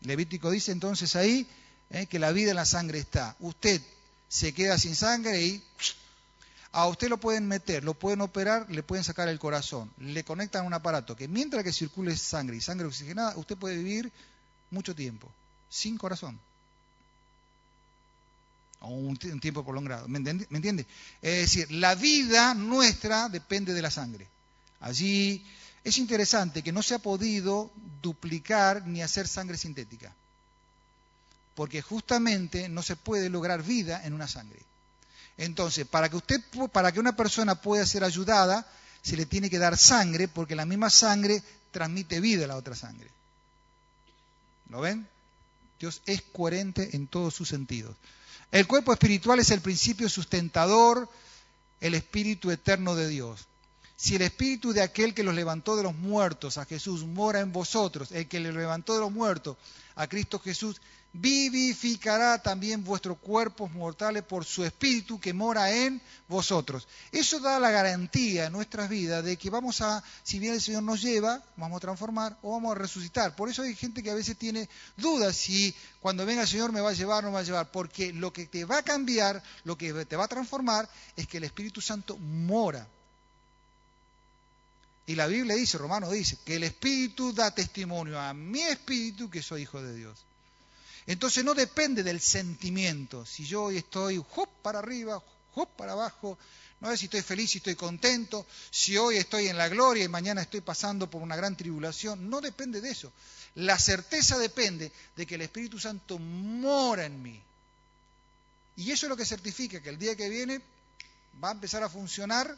Levítico 0.00 0.50
dice 0.50 0.72
entonces 0.72 1.14
ahí 1.14 1.46
¿eh? 1.90 2.06
que 2.06 2.18
la 2.18 2.32
vida 2.32 2.50
en 2.50 2.56
la 2.56 2.64
sangre 2.64 2.98
está. 2.98 3.36
Usted 3.38 3.80
se 4.28 4.52
queda 4.52 4.78
sin 4.78 4.96
sangre 4.96 5.40
y 5.42 5.62
a 6.72 6.86
usted 6.86 7.08
lo 7.08 7.18
pueden 7.18 7.46
meter, 7.46 7.84
lo 7.84 7.92
pueden 7.94 8.22
operar, 8.22 8.66
le 8.70 8.82
pueden 8.82 9.04
sacar 9.04 9.28
el 9.28 9.38
corazón, 9.38 9.92
le 9.98 10.24
conectan 10.24 10.64
un 10.64 10.72
aparato 10.72 11.14
que 11.14 11.28
mientras 11.28 11.62
que 11.62 11.72
circule 11.72 12.16
sangre 12.16 12.56
y 12.56 12.60
sangre 12.62 12.86
oxigenada, 12.86 13.36
usted 13.36 13.58
puede 13.58 13.76
vivir 13.76 14.10
mucho 14.70 14.94
tiempo, 14.94 15.30
sin 15.68 15.98
corazón. 15.98 16.40
O 18.80 18.88
un, 18.88 19.16
tiempo 19.16 19.62
prolongado. 19.62 20.08
¿Me 20.08 20.18
entiende? 20.18 20.86
Es 21.20 21.42
decir, 21.42 21.70
la 21.70 21.94
vida 21.94 22.52
nuestra 22.54 23.28
depende 23.28 23.74
de 23.74 23.82
la 23.82 23.92
sangre. 23.92 24.26
Allí 24.80 25.44
es 25.84 25.98
interesante 25.98 26.62
que 26.62 26.72
no 26.72 26.82
se 26.82 26.94
ha 26.94 26.98
podido 26.98 27.70
duplicar 28.00 28.84
ni 28.86 29.02
hacer 29.02 29.28
sangre 29.28 29.56
sintética. 29.56 30.12
Porque 31.54 31.80
justamente 31.80 32.68
no 32.68 32.82
se 32.82 32.96
puede 32.96 33.28
lograr 33.28 33.62
vida 33.62 34.04
en 34.04 34.14
una 34.14 34.26
sangre. 34.26 34.58
Entonces, 35.38 35.86
para 35.86 36.08
que 36.08 36.16
usted, 36.16 36.40
para 36.72 36.92
que 36.92 37.00
una 37.00 37.16
persona 37.16 37.54
pueda 37.54 37.86
ser 37.86 38.04
ayudada, 38.04 38.66
se 39.02 39.16
le 39.16 39.26
tiene 39.26 39.50
que 39.50 39.58
dar 39.58 39.76
sangre, 39.76 40.28
porque 40.28 40.54
la 40.54 40.66
misma 40.66 40.90
sangre 40.90 41.42
transmite 41.70 42.20
vida 42.20 42.44
a 42.44 42.48
la 42.48 42.56
otra 42.56 42.76
sangre. 42.76 43.10
¿Lo 44.68 44.80
ven? 44.80 45.06
Dios 45.80 46.00
es 46.06 46.22
coherente 46.22 46.90
en 46.92 47.08
todos 47.08 47.34
sus 47.34 47.48
sentidos. 47.48 47.96
El 48.52 48.66
cuerpo 48.66 48.92
espiritual 48.92 49.40
es 49.40 49.50
el 49.50 49.60
principio 49.60 50.08
sustentador, 50.08 51.08
el 51.80 51.94
espíritu 51.94 52.50
eterno 52.50 52.94
de 52.94 53.08
Dios. 53.08 53.46
Si 53.96 54.16
el 54.16 54.22
espíritu 54.22 54.72
de 54.72 54.82
aquel 54.82 55.14
que 55.14 55.22
los 55.22 55.34
levantó 55.34 55.76
de 55.76 55.82
los 55.82 55.94
muertos, 55.94 56.58
a 56.58 56.64
Jesús, 56.64 57.04
mora 57.04 57.40
en 57.40 57.52
vosotros, 57.52 58.12
el 58.12 58.28
que 58.28 58.40
le 58.40 58.52
levantó 58.52 58.94
de 58.94 59.00
los 59.00 59.12
muertos, 59.12 59.56
a 59.96 60.06
Cristo 60.06 60.38
Jesús, 60.38 60.80
vivificará 61.12 62.40
también 62.40 62.84
vuestros 62.84 63.18
cuerpos 63.18 63.70
mortales 63.72 64.22
por 64.22 64.44
su 64.44 64.64
espíritu 64.64 65.20
que 65.20 65.34
mora 65.34 65.70
en 65.70 66.00
vosotros. 66.26 66.88
Eso 67.10 67.38
da 67.38 67.60
la 67.60 67.70
garantía 67.70 68.46
en 68.46 68.52
nuestras 68.52 68.88
vidas 68.88 69.22
de 69.22 69.36
que 69.36 69.50
vamos 69.50 69.82
a, 69.82 70.02
si 70.22 70.38
bien 70.38 70.54
el 70.54 70.62
Señor 70.62 70.82
nos 70.82 71.02
lleva, 71.02 71.42
vamos 71.56 71.76
a 71.76 71.80
transformar 71.80 72.38
o 72.42 72.52
vamos 72.52 72.72
a 72.72 72.78
resucitar. 72.78 73.36
Por 73.36 73.50
eso 73.50 73.62
hay 73.62 73.74
gente 73.74 74.02
que 74.02 74.10
a 74.10 74.14
veces 74.14 74.38
tiene 74.38 74.68
dudas 74.96 75.36
si 75.36 75.74
cuando 76.00 76.24
venga 76.24 76.42
el 76.42 76.48
Señor 76.48 76.72
me 76.72 76.80
va 76.80 76.90
a 76.90 76.94
llevar 76.94 77.24
o 77.24 77.26
no 77.26 77.28
me 77.28 77.34
va 77.34 77.40
a 77.40 77.44
llevar, 77.44 77.70
porque 77.70 78.12
lo 78.12 78.32
que 78.32 78.46
te 78.46 78.64
va 78.64 78.78
a 78.78 78.82
cambiar, 78.82 79.42
lo 79.64 79.76
que 79.76 79.92
te 80.06 80.16
va 80.16 80.24
a 80.24 80.28
transformar 80.28 80.88
es 81.14 81.26
que 81.26 81.36
el 81.36 81.44
Espíritu 81.44 81.80
Santo 81.80 82.16
mora. 82.16 82.86
Y 85.04 85.14
la 85.14 85.26
Biblia 85.26 85.56
dice, 85.56 85.76
Romano 85.76 86.10
dice, 86.10 86.38
que 86.44 86.56
el 86.56 86.62
Espíritu 86.62 87.34
da 87.34 87.50
testimonio 87.50 88.18
a 88.18 88.32
mi 88.32 88.62
Espíritu 88.62 89.28
que 89.28 89.42
soy 89.42 89.62
hijo 89.62 89.82
de 89.82 89.94
Dios. 89.94 90.24
Entonces 91.06 91.44
no 91.44 91.54
depende 91.54 92.02
del 92.02 92.20
sentimiento. 92.20 93.26
Si 93.26 93.44
yo 93.44 93.64
hoy 93.64 93.78
estoy 93.78 94.18
hop 94.18 94.48
para 94.62 94.78
arriba, 94.78 95.22
hop 95.54 95.68
para 95.76 95.92
abajo, 95.92 96.38
no 96.80 96.90
es 96.90 97.00
si 97.00 97.06
estoy 97.06 97.22
feliz, 97.22 97.50
si 97.50 97.58
estoy 97.58 97.76
contento, 97.76 98.46
si 98.70 98.96
hoy 98.96 99.16
estoy 99.16 99.48
en 99.48 99.56
la 99.56 99.68
gloria 99.68 100.04
y 100.04 100.08
mañana 100.08 100.42
estoy 100.42 100.60
pasando 100.60 101.08
por 101.08 101.22
una 101.22 101.36
gran 101.36 101.56
tribulación, 101.56 102.28
no 102.28 102.40
depende 102.40 102.80
de 102.80 102.90
eso. 102.90 103.12
La 103.54 103.78
certeza 103.78 104.38
depende 104.38 104.90
de 105.14 105.26
que 105.26 105.34
el 105.34 105.42
Espíritu 105.42 105.78
Santo 105.78 106.18
mora 106.18 107.04
en 107.04 107.22
mí. 107.22 107.40
Y 108.76 108.90
eso 108.90 109.06
es 109.06 109.10
lo 109.10 109.16
que 109.16 109.26
certifica 109.26 109.80
que 109.80 109.90
el 109.90 109.98
día 109.98 110.16
que 110.16 110.28
viene 110.28 110.60
va 111.42 111.50
a 111.50 111.52
empezar 111.52 111.82
a 111.82 111.88
funcionar. 111.88 112.56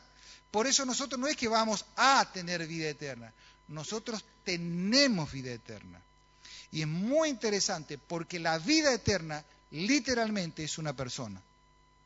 Por 0.51 0.67
eso 0.67 0.85
nosotros 0.85 1.21
no 1.21 1.27
es 1.27 1.37
que 1.37 1.49
vamos 1.49 1.85
a 1.97 2.31
tener 2.33 2.67
vida 2.67 2.89
eterna, 2.89 3.33
nosotros 3.69 4.25
tenemos 4.45 5.33
vida 5.33 5.53
eterna. 5.53 6.01
Y 6.75 6.83
es 6.83 6.89
muy 6.89 7.29
interesante 7.29 7.99
porque 7.99 8.41
la 8.41 8.59
vida 8.59 8.93
eterna 8.93 9.45
literalmente 9.71 10.65
es 10.65 10.77
una 10.77 10.93
persona, 10.93 11.41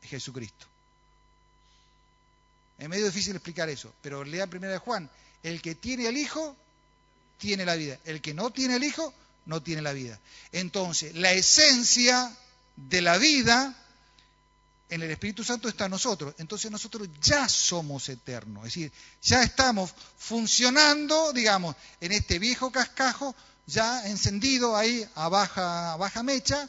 es 0.03 0.09
Jesucristo. 0.11 0.67
Es 2.77 2.87
medio 2.87 3.07
difícil 3.07 3.35
explicar 3.35 3.67
eso, 3.67 3.91
pero 4.03 4.23
lea 4.23 4.45
primera 4.45 4.71
de 4.73 4.77
Juan. 4.77 5.09
El 5.41 5.59
que 5.59 5.73
tiene 5.73 6.07
el 6.07 6.17
Hijo, 6.17 6.55
tiene 7.39 7.65
la 7.65 7.75
vida. 7.75 7.97
El 8.05 8.21
que 8.21 8.35
no 8.35 8.51
tiene 8.51 8.75
el 8.75 8.83
Hijo, 8.83 9.11
no 9.47 9.63
tiene 9.63 9.81
la 9.81 9.91
vida. 9.91 10.19
Entonces, 10.51 11.15
la 11.15 11.31
esencia 11.31 12.31
de 12.75 13.01
la 13.01 13.17
vida 13.17 13.75
en 14.89 15.03
el 15.03 15.11
Espíritu 15.11 15.43
Santo 15.43 15.67
está 15.67 15.85
en 15.85 15.91
nosotros. 15.91 16.33
Entonces 16.37 16.69
nosotros 16.71 17.07
ya 17.21 17.47
somos 17.47 18.09
eternos. 18.09 18.67
Es 18.67 18.73
decir, 18.73 18.91
ya 19.21 19.43
estamos 19.43 19.93
funcionando, 20.17 21.31
digamos, 21.33 21.75
en 22.01 22.11
este 22.11 22.39
viejo 22.39 22.71
cascajo, 22.71 23.35
ya 23.69 24.07
encendido 24.07 24.75
ahí 24.75 25.07
a 25.15 25.29
baja, 25.29 26.23
mecha, 26.23 26.67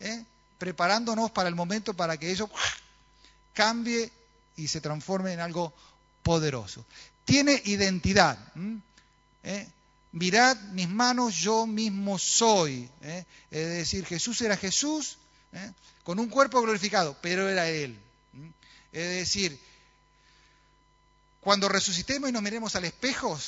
¿eh? 0.00 0.24
preparándonos 0.58 1.30
para 1.30 1.48
el 1.48 1.54
momento 1.54 1.94
para 1.94 2.16
que 2.16 2.30
eso 2.30 2.50
cambie 3.54 4.10
y 4.56 4.68
se 4.68 4.80
transforme 4.80 5.32
en 5.32 5.40
algo 5.40 5.72
poderoso. 6.22 6.84
Tiene 7.24 7.60
identidad. 7.64 8.38
¿Eh? 9.42 9.68
Mirad 10.12 10.56
mis 10.72 10.88
manos, 10.88 11.34
yo 11.34 11.66
mismo 11.66 12.18
soy. 12.18 12.88
¿eh? 13.00 13.24
Es 13.50 13.68
decir, 13.68 14.04
Jesús 14.04 14.40
era 14.42 14.56
Jesús 14.56 15.18
con 16.04 16.18
un 16.18 16.28
cuerpo 16.28 16.60
glorificado, 16.60 17.16
pero 17.22 17.48
era 17.48 17.68
Él. 17.68 17.98
Es 18.92 19.08
decir, 19.08 19.58
cuando 21.40 21.68
resucitemos 21.68 22.28
y 22.28 22.32
nos 22.32 22.42
miremos 22.42 22.76
al 22.76 22.84
espejo, 22.84 23.38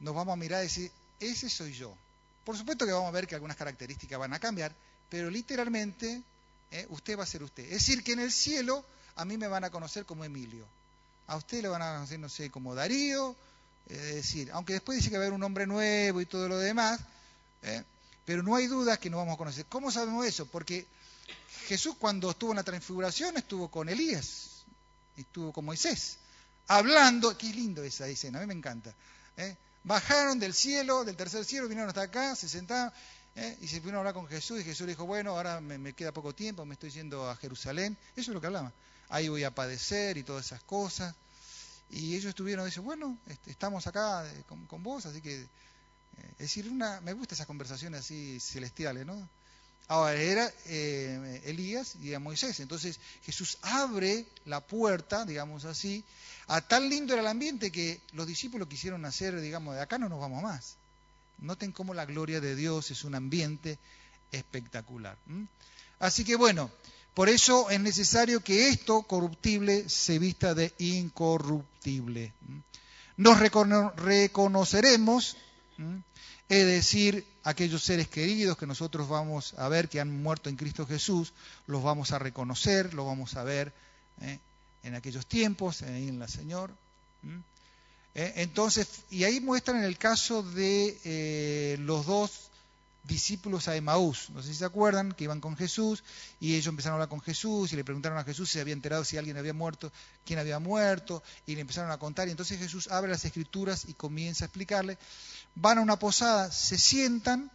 nos 0.00 0.14
vamos 0.14 0.32
a 0.34 0.36
mirar 0.36 0.60
y 0.60 0.64
decir, 0.64 0.90
ese 1.30 1.48
soy 1.48 1.72
yo. 1.72 1.94
Por 2.44 2.56
supuesto 2.56 2.86
que 2.86 2.92
vamos 2.92 3.08
a 3.08 3.12
ver 3.12 3.26
que 3.26 3.34
algunas 3.34 3.56
características 3.56 4.18
van 4.18 4.32
a 4.32 4.38
cambiar, 4.38 4.74
pero 5.08 5.30
literalmente 5.30 6.22
usted 6.88 7.18
va 7.18 7.22
a 7.22 7.26
ser 7.26 7.42
usted. 7.42 7.64
Es 7.64 7.86
decir, 7.86 8.02
que 8.02 8.12
en 8.12 8.20
el 8.20 8.32
cielo 8.32 8.84
a 9.16 9.24
mí 9.24 9.38
me 9.38 9.48
van 9.48 9.64
a 9.64 9.70
conocer 9.70 10.04
como 10.04 10.24
Emilio. 10.24 10.66
A 11.26 11.36
usted 11.36 11.62
le 11.62 11.68
van 11.68 11.82
a 11.82 11.94
conocer, 11.94 12.18
no 12.18 12.28
sé, 12.28 12.50
como 12.50 12.74
Darío. 12.74 13.34
Es 13.88 14.14
decir, 14.14 14.50
aunque 14.52 14.74
después 14.74 14.98
dice 14.98 15.10
que 15.10 15.16
va 15.16 15.24
a 15.24 15.26
haber 15.26 15.34
un 15.34 15.42
hombre 15.42 15.66
nuevo 15.66 16.20
y 16.20 16.26
todo 16.26 16.48
lo 16.48 16.58
demás, 16.58 17.00
¿eh? 17.62 17.82
pero 18.24 18.42
no 18.42 18.56
hay 18.56 18.66
duda 18.66 18.96
que 18.96 19.10
nos 19.10 19.18
vamos 19.18 19.34
a 19.34 19.38
conocer. 19.38 19.66
¿Cómo 19.66 19.90
sabemos 19.90 20.26
eso? 20.26 20.46
Porque 20.46 20.86
Jesús 21.66 21.96
cuando 21.98 22.30
estuvo 22.30 22.52
en 22.52 22.56
la 22.56 22.62
transfiguración 22.62 23.36
estuvo 23.36 23.68
con 23.68 23.88
Elías, 23.88 24.64
estuvo 25.16 25.52
con 25.52 25.66
Moisés, 25.66 26.16
hablando, 26.68 27.36
qué 27.36 27.52
lindo 27.52 27.82
esa 27.82 28.06
escena, 28.08 28.38
a 28.38 28.40
mí 28.42 28.46
me 28.46 28.54
encanta. 28.54 28.94
¿eh? 29.36 29.54
Bajaron 29.84 30.38
del 30.38 30.54
cielo, 30.54 31.04
del 31.04 31.16
tercer 31.16 31.44
cielo, 31.44 31.68
vinieron 31.68 31.88
hasta 31.88 32.02
acá, 32.02 32.34
se 32.34 32.48
sentaron, 32.48 32.92
¿eh? 33.36 33.56
y 33.60 33.68
se 33.68 33.80
fueron 33.80 33.96
a 33.96 33.98
hablar 34.00 34.14
con 34.14 34.26
Jesús, 34.26 34.60
y 34.60 34.64
Jesús 34.64 34.86
le 34.86 34.92
dijo, 34.92 35.06
bueno, 35.06 35.30
ahora 35.30 35.60
me, 35.60 35.92
queda 35.92 36.12
poco 36.12 36.34
tiempo, 36.34 36.64
me 36.64 36.74
estoy 36.74 36.90
yendo 36.90 37.28
a 37.28 37.36
Jerusalén, 37.36 37.96
eso 38.16 38.30
es 38.30 38.34
lo 38.34 38.40
que 38.40 38.46
hablaba 38.46 38.72
ahí 39.08 39.28
voy 39.28 39.44
a 39.44 39.54
padecer 39.54 40.16
y 40.16 40.22
todas 40.22 40.46
esas 40.46 40.62
cosas. 40.62 41.14
Y 41.90 42.14
ellos 42.16 42.30
estuvieron, 42.30 42.64
dice, 42.64 42.80
bueno, 42.80 43.18
este, 43.26 43.50
estamos 43.50 43.86
acá 43.86 44.26
eh, 44.26 44.42
con, 44.46 44.82
vos, 44.82 45.06
así 45.06 45.20
que, 45.20 45.42
eh, 45.42 45.46
es 46.32 46.38
decir, 46.38 46.68
una, 46.68 47.00
me 47.00 47.12
gustan 47.12 47.36
esas 47.36 47.46
conversaciones 47.46 48.00
así 48.00 48.40
celestiales, 48.40 49.06
¿no? 49.06 49.28
Ahora, 49.86 50.14
era 50.14 50.50
eh, 50.64 51.42
Elías 51.44 51.96
y 51.96 52.14
a 52.14 52.18
Moisés. 52.18 52.58
Entonces 52.60 52.98
Jesús 53.22 53.58
abre 53.60 54.26
la 54.46 54.60
puerta, 54.60 55.26
digamos 55.26 55.66
así, 55.66 56.02
a 56.46 56.60
tan 56.60 56.88
lindo 56.88 57.12
era 57.12 57.22
el 57.22 57.28
ambiente 57.28 57.70
que 57.70 58.00
los 58.12 58.26
discípulos 58.26 58.68
quisieron 58.68 59.04
hacer, 59.04 59.40
digamos, 59.40 59.74
de 59.74 59.80
acá 59.80 59.98
no 59.98 60.08
nos 60.08 60.20
vamos 60.20 60.42
más. 60.42 60.76
Noten 61.38 61.72
cómo 61.72 61.94
la 61.94 62.04
gloria 62.04 62.40
de 62.40 62.54
Dios 62.54 62.90
es 62.90 63.04
un 63.04 63.14
ambiente 63.14 63.78
espectacular. 64.30 65.16
Así 65.98 66.24
que 66.24 66.36
bueno, 66.36 66.70
por 67.14 67.28
eso 67.28 67.70
es 67.70 67.80
necesario 67.80 68.40
que 68.42 68.68
esto 68.68 69.02
corruptible 69.02 69.88
se 69.88 70.18
vista 70.18 70.54
de 70.54 70.72
incorruptible. 70.78 72.32
Nos 73.16 73.38
reconoceremos, 73.38 75.36
es 76.48 76.66
decir, 76.66 77.24
aquellos 77.44 77.84
seres 77.84 78.08
queridos 78.08 78.58
que 78.58 78.66
nosotros 78.66 79.08
vamos 79.08 79.54
a 79.54 79.68
ver 79.68 79.88
que 79.88 80.00
han 80.00 80.22
muerto 80.22 80.48
en 80.48 80.56
Cristo 80.56 80.86
Jesús, 80.86 81.32
los 81.66 81.82
vamos 81.82 82.10
a 82.12 82.18
reconocer, 82.18 82.94
los 82.94 83.06
vamos 83.06 83.36
a 83.36 83.44
ver 83.44 83.72
¿eh? 84.20 84.38
En 84.84 84.94
aquellos 84.94 85.26
tiempos, 85.26 85.82
en 85.82 86.18
la 86.18 86.28
Señor. 86.28 86.70
¿Eh? 88.14 88.32
Entonces, 88.36 88.88
y 89.10 89.24
ahí 89.24 89.40
muestran 89.40 89.82
el 89.82 89.98
caso 89.98 90.42
de 90.42 91.00
eh, 91.04 91.76
los 91.80 92.06
dos 92.06 92.50
discípulos 93.04 93.68
a 93.68 93.76
Emaús. 93.76 94.30
No 94.30 94.42
sé 94.42 94.48
si 94.48 94.54
se 94.54 94.64
acuerdan 94.64 95.12
que 95.12 95.24
iban 95.24 95.40
con 95.40 95.56
Jesús 95.56 96.02
y 96.40 96.54
ellos 96.54 96.68
empezaron 96.68 96.94
a 96.94 96.96
hablar 96.96 97.08
con 97.08 97.20
Jesús 97.20 97.72
y 97.72 97.76
le 97.76 97.84
preguntaron 97.84 98.18
a 98.18 98.24
Jesús 98.24 98.48
si 98.48 98.54
se 98.54 98.60
había 98.60 98.72
enterado 98.72 99.04
si 99.04 99.18
alguien 99.18 99.36
había 99.36 99.52
muerto, 99.52 99.92
quién 100.24 100.38
había 100.38 100.58
muerto 100.58 101.22
y 101.46 101.54
le 101.54 101.60
empezaron 101.60 101.90
a 101.90 101.98
contar 101.98 102.28
y 102.28 102.30
entonces 102.30 102.58
Jesús 102.58 102.88
abre 102.88 103.10
las 103.10 103.24
escrituras 103.24 103.84
y 103.88 103.94
comienza 103.94 104.44
a 104.44 104.46
explicarle. 104.46 104.96
Van 105.54 105.78
a 105.78 105.82
una 105.82 105.98
posada, 105.98 106.50
se 106.50 106.78
sientan 106.78 107.50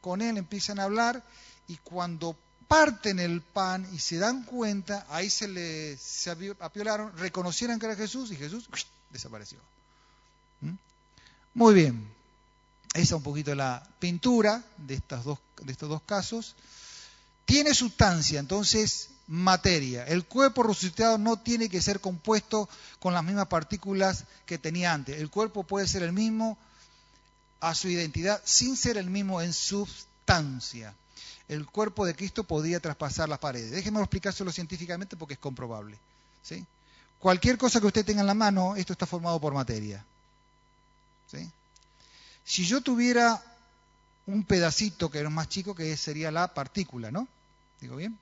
con 0.00 0.20
él, 0.20 0.36
empiezan 0.36 0.78
a 0.78 0.84
hablar 0.84 1.22
y 1.68 1.76
cuando 1.76 2.36
parten 2.72 3.20
el 3.20 3.42
pan 3.42 3.86
y 3.92 3.98
se 3.98 4.16
dan 4.16 4.44
cuenta, 4.44 5.04
ahí 5.10 5.28
se 5.28 5.46
le 5.46 5.98
apiolaron, 6.58 7.14
reconocieron 7.18 7.78
que 7.78 7.84
era 7.84 7.94
Jesús 7.94 8.32
y 8.32 8.36
Jesús 8.36 8.66
desapareció. 9.10 9.58
¿Mm? 10.62 10.72
Muy 11.52 11.74
bien. 11.74 12.08
Esa 12.94 13.02
es 13.02 13.12
un 13.12 13.22
poquito 13.22 13.54
la 13.54 13.86
pintura 13.98 14.64
de, 14.78 15.02
dos, 15.22 15.38
de 15.62 15.72
estos 15.72 15.90
dos 15.90 16.00
casos. 16.06 16.54
Tiene 17.44 17.74
sustancia, 17.74 18.40
entonces 18.40 19.10
materia. 19.26 20.06
El 20.06 20.24
cuerpo 20.24 20.62
resucitado 20.62 21.18
no 21.18 21.36
tiene 21.36 21.68
que 21.68 21.82
ser 21.82 22.00
compuesto 22.00 22.70
con 23.00 23.12
las 23.12 23.22
mismas 23.22 23.48
partículas 23.48 24.24
que 24.46 24.56
tenía 24.56 24.94
antes. 24.94 25.20
El 25.20 25.28
cuerpo 25.28 25.62
puede 25.64 25.86
ser 25.86 26.04
el 26.04 26.12
mismo 26.12 26.56
a 27.60 27.74
su 27.74 27.90
identidad 27.90 28.40
sin 28.46 28.78
ser 28.78 28.96
el 28.96 29.10
mismo 29.10 29.42
en 29.42 29.52
sustancia. 29.52 30.94
El 31.48 31.66
cuerpo 31.66 32.06
de 32.06 32.14
Cristo 32.14 32.44
podía 32.44 32.80
traspasar 32.80 33.28
las 33.28 33.38
paredes. 33.38 33.70
Déjenme 33.70 34.00
explicárselo 34.00 34.52
científicamente 34.52 35.16
porque 35.16 35.34
es 35.34 35.40
comprobable. 35.40 35.98
¿sí? 36.42 36.64
Cualquier 37.18 37.58
cosa 37.58 37.80
que 37.80 37.86
usted 37.86 38.04
tenga 38.04 38.20
en 38.20 38.26
la 38.26 38.34
mano, 38.34 38.76
esto 38.76 38.92
está 38.92 39.06
formado 39.06 39.40
por 39.40 39.52
materia. 39.52 40.04
¿sí? 41.30 41.50
Si 42.44 42.64
yo 42.64 42.80
tuviera 42.80 43.42
un 44.26 44.44
pedacito 44.44 45.10
que 45.10 45.18
era 45.18 45.30
más 45.30 45.48
chico, 45.48 45.74
que 45.74 45.96
sería 45.96 46.30
la 46.30 46.54
partícula, 46.54 47.10
¿no? 47.10 47.26
¿Digo 47.80 47.96
bien? 47.96 48.16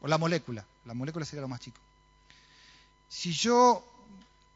O 0.00 0.08
la 0.08 0.18
molécula. 0.18 0.64
La 0.84 0.94
molécula 0.94 1.24
sería 1.24 1.42
lo 1.42 1.48
más 1.48 1.60
chico. 1.60 1.78
Si 3.08 3.32
yo 3.32 3.84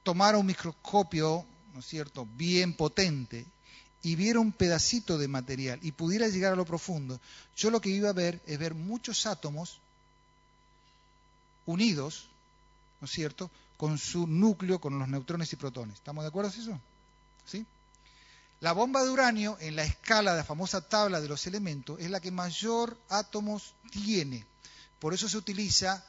tomara 0.02 0.38
un 0.38 0.46
microscopio, 0.46 1.44
¿no 1.72 1.80
es 1.80 1.86
cierto?, 1.86 2.26
bien 2.36 2.74
potente 2.74 3.46
y 4.02 4.16
viera 4.16 4.40
un 4.40 4.52
pedacito 4.52 5.18
de 5.18 5.28
material 5.28 5.78
y 5.82 5.92
pudiera 5.92 6.28
llegar 6.28 6.52
a 6.52 6.56
lo 6.56 6.64
profundo, 6.64 7.20
yo 7.56 7.70
lo 7.70 7.80
que 7.80 7.90
iba 7.90 8.08
a 8.08 8.14
ver 8.14 8.40
es 8.46 8.58
ver 8.58 8.74
muchos 8.74 9.26
átomos 9.26 9.78
unidos, 11.66 12.28
¿no 13.00 13.06
es 13.06 13.10
cierto?, 13.10 13.50
con 13.76 13.96
su 13.96 14.26
núcleo, 14.26 14.78
con 14.78 14.98
los 14.98 15.08
neutrones 15.08 15.52
y 15.52 15.56
protones. 15.56 15.96
¿Estamos 15.96 16.24
de 16.24 16.28
acuerdo 16.28 16.50
con 16.50 16.60
eso? 16.60 16.80
¿Sí? 17.46 17.64
La 18.60 18.72
bomba 18.72 19.02
de 19.02 19.08
uranio, 19.08 19.56
en 19.60 19.74
la 19.76 19.84
escala 19.84 20.32
de 20.32 20.38
la 20.38 20.44
famosa 20.44 20.82
tabla 20.82 21.20
de 21.20 21.28
los 21.28 21.46
elementos, 21.46 21.98
es 21.98 22.10
la 22.10 22.20
que 22.20 22.30
mayor 22.30 22.96
átomos 23.08 23.72
tiene. 23.90 24.44
Por 24.98 25.14
eso 25.14 25.30
se 25.30 25.38
utiliza 25.38 26.04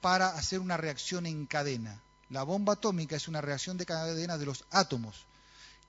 para 0.00 0.28
hacer 0.28 0.60
una 0.60 0.76
reacción 0.76 1.26
en 1.26 1.46
cadena. 1.46 2.00
La 2.30 2.44
bomba 2.44 2.74
atómica 2.74 3.16
es 3.16 3.26
una 3.26 3.40
reacción 3.40 3.76
de 3.76 3.86
cadena 3.86 4.38
de 4.38 4.46
los 4.46 4.64
átomos. 4.70 5.24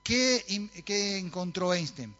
¿Qué, 0.08 1.18
encontró 1.18 1.74
Einstein? 1.74 2.14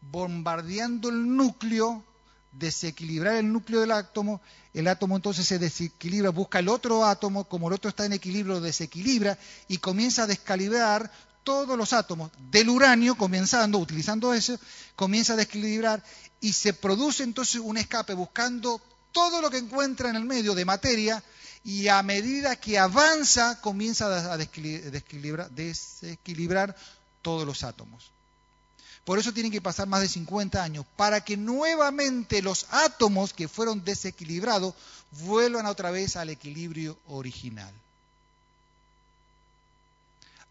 Bombardeando 0.00 1.08
el 1.08 1.36
núcleo, 1.36 2.04
desequilibrar 2.52 3.34
el 3.34 3.52
núcleo 3.52 3.80
del 3.80 3.90
átomo, 3.90 4.40
el 4.72 4.86
átomo 4.86 5.16
entonces 5.16 5.44
se 5.44 5.58
desequilibra, 5.58 6.30
busca 6.30 6.60
el 6.60 6.68
otro 6.68 7.04
átomo, 7.04 7.42
como 7.48 7.66
el 7.66 7.74
otro 7.74 7.88
está 7.88 8.06
en 8.06 8.12
equilibrio, 8.12 8.60
desequilibra 8.60 9.36
y 9.66 9.78
comienza 9.78 10.22
a 10.22 10.26
descalibrar 10.28 11.10
todos 11.42 11.76
los 11.76 11.92
átomos 11.92 12.30
del 12.52 12.68
uranio, 12.68 13.16
comenzando, 13.16 13.78
utilizando 13.78 14.32
eso, 14.32 14.56
comienza 14.94 15.32
a 15.32 15.36
desequilibrar 15.36 16.00
y 16.40 16.52
se 16.52 16.74
produce 16.74 17.24
entonces 17.24 17.60
un 17.60 17.76
escape 17.76 18.14
buscando 18.14 18.80
todo 19.10 19.42
lo 19.42 19.50
que 19.50 19.58
encuentra 19.58 20.10
en 20.10 20.14
el 20.14 20.24
medio 20.24 20.54
de 20.54 20.64
materia 20.64 21.20
y 21.64 21.88
a 21.88 22.04
medida 22.04 22.54
que 22.54 22.78
avanza 22.78 23.60
comienza 23.60 24.32
a 24.32 24.36
desequilibrar, 24.36 25.50
desequilibrar 25.50 26.76
todos 27.22 27.46
los 27.46 27.64
átomos. 27.64 28.10
Por 29.04 29.18
eso 29.18 29.32
tienen 29.32 29.50
que 29.50 29.60
pasar 29.60 29.88
más 29.88 30.00
de 30.00 30.08
50 30.08 30.62
años 30.62 30.86
para 30.96 31.24
que 31.24 31.36
nuevamente 31.36 32.40
los 32.40 32.66
átomos 32.70 33.32
que 33.32 33.48
fueron 33.48 33.84
desequilibrados 33.84 34.74
vuelvan 35.22 35.66
otra 35.66 35.90
vez 35.90 36.16
al 36.16 36.30
equilibrio 36.30 36.96
original. 37.08 37.72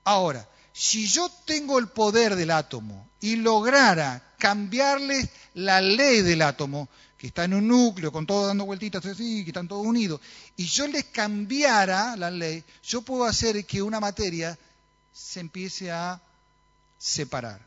Ahora, 0.04 0.48
si 0.74 1.08
yo 1.08 1.30
tengo 1.46 1.80
el 1.80 1.88
poder 1.88 2.36
del 2.36 2.52
átomo 2.52 3.08
y 3.20 3.38
lograra 3.38 4.34
cambiarle 4.38 5.30
la 5.54 5.80
ley 5.80 6.22
del 6.22 6.42
átomo, 6.42 6.90
que 7.18 7.28
está 7.28 7.44
en 7.44 7.54
un 7.54 7.68
núcleo, 7.68 8.12
con 8.12 8.26
todo 8.26 8.48
dando 8.48 8.66
vueltitas 8.66 9.06
así, 9.06 9.44
que 9.44 9.52
están 9.52 9.68
todos 9.68 9.86
unidos, 9.86 10.20
y 10.58 10.66
yo 10.66 10.88
les 10.88 11.06
cambiara 11.06 12.16
la 12.18 12.32
ley, 12.32 12.64
yo 12.84 13.02
puedo 13.04 13.26
hacer 13.26 13.64
que 13.66 13.82
una 13.82 14.00
materia 14.00 14.58
se 15.14 15.40
empiece 15.40 15.92
a 15.92 16.20
separar. 17.02 17.60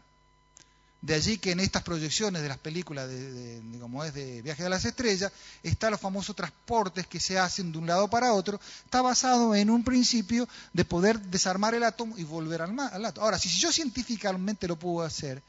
De 1.03 1.15
allí 1.15 1.37
que 1.37 1.51
en 1.51 1.61
estas 1.61 1.83
proyecciones 1.83 2.41
de 2.41 2.49
las 2.49 2.57
películas, 2.57 3.09
de, 3.09 3.61
como 3.79 4.05
es 4.05 4.15
de 4.15 4.41
Viaje 4.41 4.65
a 4.65 4.71
las 4.71 4.87
Estrellas, 4.87 5.31
están 5.63 5.91
los 5.91 6.01
famosos 6.01 6.35
transportes 6.35 7.07
que 7.07 7.21
se 7.21 7.39
hacen 7.39 7.73
de 7.73 7.77
un 7.77 7.87
lado 7.87 8.09
para 8.09 8.33
otro. 8.33 8.59
Está 8.87 9.03
basado 9.03 9.55
en 9.55 9.69
un 9.69 9.85
principio 9.85 10.49
de 10.73 10.85
poder 10.87 11.21
desarmar 11.21 11.75
el 11.75 11.85
átomo 11.85 12.17
y 12.17 12.25
volver 12.25 12.63
al, 12.63 12.79
al 12.79 13.05
átomo. 13.05 13.27
Ahora, 13.27 13.39
si 13.39 13.51
yo 13.51 13.71
científicamente 13.71 14.67
lo 14.67 14.79
puedo 14.79 15.05
hacer, 15.05 15.43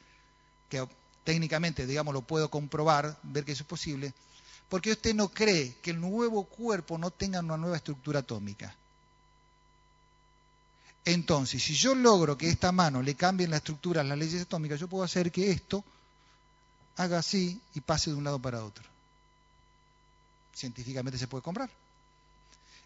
que 0.67 0.85
técnicamente, 1.23 1.85
digamos, 1.85 2.13
lo 2.13 2.21
puedo 2.21 2.49
comprobar, 2.49 3.17
ver 3.23 3.45
que 3.45 3.53
eso 3.53 3.63
es 3.63 3.69
posible, 3.69 4.13
porque 4.67 4.91
usted 4.91 5.13
no 5.15 5.29
cree 5.29 5.77
que 5.81 5.91
el 5.91 6.01
nuevo 6.01 6.43
cuerpo 6.43 6.97
no 6.97 7.11
tenga 7.11 7.39
una 7.39 7.55
nueva 7.55 7.77
estructura 7.77 8.19
atómica. 8.19 8.75
Entonces, 11.05 11.61
si 11.61 11.75
yo 11.75 11.93
logro 11.93 12.35
que 12.35 12.49
esta 12.49 12.71
mano 12.71 13.01
le 13.03 13.13
cambien 13.15 13.51
la 13.51 13.57
estructura 13.57 14.03
las 14.03 14.17
leyes 14.17 14.41
atómicas, 14.41 14.79
yo 14.79 14.87
puedo 14.87 15.03
hacer 15.03 15.31
que 15.31 15.51
esto 15.51 15.83
haga 16.97 17.19
así 17.19 17.61
y 17.75 17.81
pase 17.81 18.09
de 18.09 18.15
un 18.15 18.23
lado 18.23 18.39
para 18.39 18.63
otro. 18.63 18.83
Científicamente 20.55 21.19
se 21.19 21.27
puede 21.27 21.43
comprar. 21.43 21.69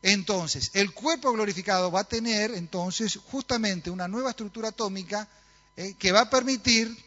Entonces, 0.01 0.72
el 0.74 0.93
cuerpo 0.93 1.32
glorificado 1.32 1.91
va 1.91 2.01
a 2.01 2.05
tener 2.05 2.51
entonces 2.51 3.20
justamente 3.32 3.89
una 3.89 4.07
nueva 4.07 4.32
estructura 4.32 4.70
atómica 4.70 5.28
eh, 5.78 5.95
que 5.97 6.11
va 6.11 6.22
a 6.22 6.30
permitir 6.30 6.97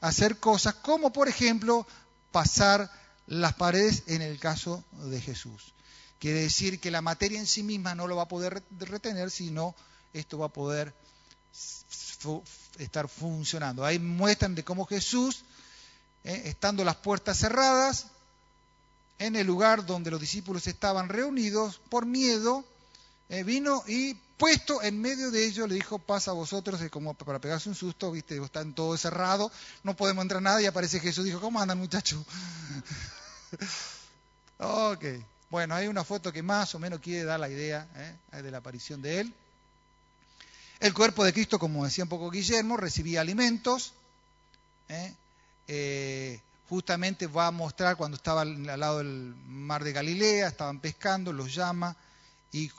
hacer 0.00 0.38
cosas 0.38 0.74
como, 0.74 1.12
por 1.12 1.28
ejemplo, 1.28 1.86
pasar 2.32 2.90
las 3.26 3.54
paredes 3.54 4.04
en 4.06 4.22
el 4.22 4.38
caso 4.38 4.82
de 5.04 5.20
Jesús. 5.20 5.72
Quiere 6.18 6.40
decir 6.40 6.80
que 6.80 6.90
la 6.90 7.02
materia 7.02 7.38
en 7.38 7.46
sí 7.46 7.62
misma 7.62 7.94
no 7.94 8.06
lo 8.06 8.16
va 8.16 8.24
a 8.24 8.28
poder 8.28 8.62
retener, 8.78 9.30
sino 9.30 9.74
esto 10.12 10.38
va 10.38 10.46
a 10.46 10.52
poder 10.52 10.92
estar 12.78 13.08
funcionando. 13.08 13.84
Ahí 13.84 13.98
muestran 13.98 14.54
de 14.54 14.64
cómo 14.64 14.86
Jesús, 14.86 15.44
eh, 16.24 16.42
estando 16.46 16.84
las 16.84 16.96
puertas 16.96 17.38
cerradas, 17.38 18.06
en 19.18 19.36
el 19.36 19.46
lugar 19.46 19.84
donde 19.84 20.10
los 20.10 20.20
discípulos 20.20 20.66
estaban 20.66 21.08
reunidos, 21.08 21.80
por 21.88 22.06
miedo, 22.06 22.64
eh, 23.28 23.42
vino 23.42 23.82
y 23.86 24.14
puesto 24.38 24.80
en 24.82 25.00
medio 25.00 25.30
de 25.30 25.44
ellos 25.44 25.68
le 25.68 25.74
dijo, 25.74 25.98
pasa 25.98 26.30
a 26.30 26.34
vosotros, 26.34 26.80
es 26.80 26.90
como 26.90 27.14
para 27.14 27.40
pegarse 27.40 27.68
un 27.68 27.74
susto, 27.74 28.12
viste, 28.12 28.42
están 28.42 28.72
todos 28.72 29.00
cerrados, 29.00 29.50
no 29.82 29.96
podemos 29.96 30.22
entrar 30.22 30.40
nada 30.40 30.62
y 30.62 30.66
aparece 30.66 31.00
Jesús, 31.00 31.24
dijo, 31.24 31.40
¿cómo 31.40 31.60
andan 31.60 31.78
muchachos? 31.78 32.24
ok, 34.58 35.04
bueno, 35.50 35.74
hay 35.74 35.88
una 35.88 36.04
foto 36.04 36.32
que 36.32 36.42
más 36.42 36.74
o 36.74 36.78
menos 36.78 37.00
quiere 37.00 37.24
dar 37.24 37.40
la 37.40 37.48
idea 37.48 37.88
eh, 38.32 38.42
de 38.42 38.50
la 38.50 38.58
aparición 38.58 39.02
de 39.02 39.20
él. 39.20 39.34
El 40.80 40.94
cuerpo 40.94 41.24
de 41.24 41.32
Cristo, 41.32 41.58
como 41.58 41.84
decía 41.84 42.04
un 42.04 42.10
poco 42.10 42.30
Guillermo, 42.30 42.76
recibía 42.76 43.20
alimentos. 43.20 43.92
¿eh? 44.88 45.12
Eh, 45.66 46.40
justamente 46.68 47.26
va 47.26 47.48
a 47.48 47.50
mostrar 47.50 47.96
cuando 47.96 48.16
estaba 48.16 48.42
al 48.42 48.64
lado 48.78 48.98
del 48.98 49.34
mar 49.46 49.82
de 49.82 49.92
Galilea, 49.92 50.48
estaban 50.48 50.78
pescando, 50.80 51.32
los 51.32 51.52
llama 51.54 51.96
y 52.52 52.70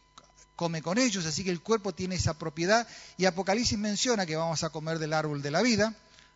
come 0.55 0.81
con 0.81 0.97
ellos, 0.97 1.25
así 1.25 1.43
que 1.43 1.51
el 1.51 1.61
cuerpo 1.61 1.93
tiene 1.93 2.15
esa 2.15 2.33
propiedad 2.33 2.87
y 3.17 3.25
Apocalipsis 3.25 3.77
menciona 3.77 4.25
que 4.25 4.35
vamos 4.35 4.63
a 4.63 4.69
comer 4.69 4.99
del 4.99 5.13
árbol 5.13 5.41
de 5.41 5.51
la 5.51 5.61
vida. 5.61 5.95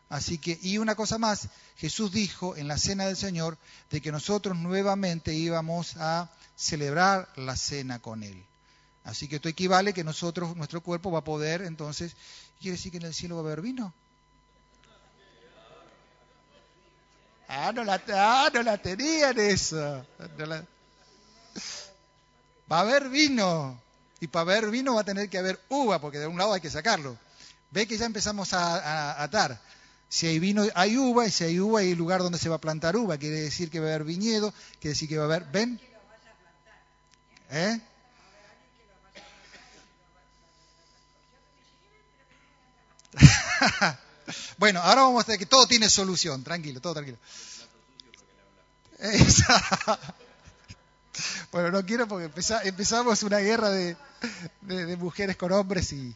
Así 0.09 0.37
que, 0.37 0.59
y 0.61 0.77
una 0.77 0.95
cosa 0.95 1.17
más, 1.17 1.47
Jesús 1.77 2.11
dijo 2.11 2.55
en 2.55 2.67
la 2.67 2.77
cena 2.77 3.05
del 3.05 3.17
Señor 3.17 3.57
de 3.89 4.01
que 4.01 4.11
nosotros 4.11 4.57
nuevamente 4.57 5.33
íbamos 5.33 5.97
a 5.97 6.29
celebrar 6.55 7.29
la 7.35 7.55
cena 7.55 7.99
con 7.99 8.21
Él. 8.23 8.43
Así 9.03 9.27
que 9.27 9.35
esto 9.35 9.49
equivale 9.49 9.93
que 9.93 10.03
nosotros, 10.03 10.55
nuestro 10.55 10.81
cuerpo 10.81 11.11
va 11.11 11.19
a 11.19 11.23
poder, 11.23 11.61
entonces, 11.63 12.15
¿quiere 12.59 12.77
decir 12.77 12.91
que 12.91 12.97
en 12.97 13.05
el 13.05 13.13
cielo 13.13 13.35
va 13.35 13.41
a 13.41 13.45
haber 13.45 13.61
vino? 13.61 13.93
Ah, 17.47 17.71
no 17.73 17.83
la, 17.83 18.01
ah, 18.13 18.49
no 18.53 18.63
la 18.63 18.77
tenían 18.77 19.37
eso. 19.37 20.05
Va 22.71 22.77
a 22.77 22.81
haber 22.81 23.09
vino. 23.09 23.79
Y 24.19 24.27
para 24.27 24.41
haber 24.41 24.71
vino 24.71 24.95
va 24.95 25.01
a 25.01 25.05
tener 25.05 25.29
que 25.29 25.37
haber 25.37 25.59
uva, 25.69 25.99
porque 25.99 26.17
de 26.17 26.27
un 26.27 26.37
lado 26.37 26.53
hay 26.53 26.61
que 26.61 26.71
sacarlo. 26.71 27.17
Ve 27.71 27.85
que 27.87 27.97
ya 27.97 28.05
empezamos 28.05 28.53
a, 28.53 29.21
atar. 29.21 29.59
Si 30.07 30.27
hay 30.27 30.39
vino, 30.39 30.63
hay 30.75 30.97
uva, 30.97 31.27
y 31.27 31.31
si 31.31 31.43
hay 31.43 31.59
uva, 31.59 31.81
hay 31.81 31.93
lugar 31.93 32.21
donde 32.21 32.37
se 32.37 32.49
va 32.49 32.55
a 32.55 32.61
plantar 32.61 32.95
uva. 32.95 33.17
Quiere 33.17 33.41
decir 33.41 33.69
que 33.69 33.79
va 33.79 33.87
a 33.87 33.89
haber 33.89 34.05
viñedo, 34.05 34.53
quiere 34.79 34.93
decir 34.93 35.09
que 35.09 35.17
va 35.17 35.23
a 35.23 35.25
haber. 35.25 35.43
¿Ven? 35.51 35.79
¿Eh? 37.51 37.79
bueno, 44.57 44.81
ahora 44.81 45.01
vamos 45.01 45.23
a 45.23 45.27
ver 45.27 45.39
que 45.39 45.45
todo 45.45 45.67
tiene 45.67 45.89
solución, 45.89 46.43
tranquilo, 46.43 46.81
todo 46.81 46.93
tranquilo. 46.93 47.17
bueno, 51.51 51.71
no 51.71 51.85
quiero 51.85 52.07
porque 52.07 52.29
empezamos 52.63 53.23
una 53.23 53.39
guerra 53.39 53.69
de, 53.69 53.97
mujeres 54.97 55.35
con 55.35 55.51
hombres 55.51 55.91
y 55.91 56.15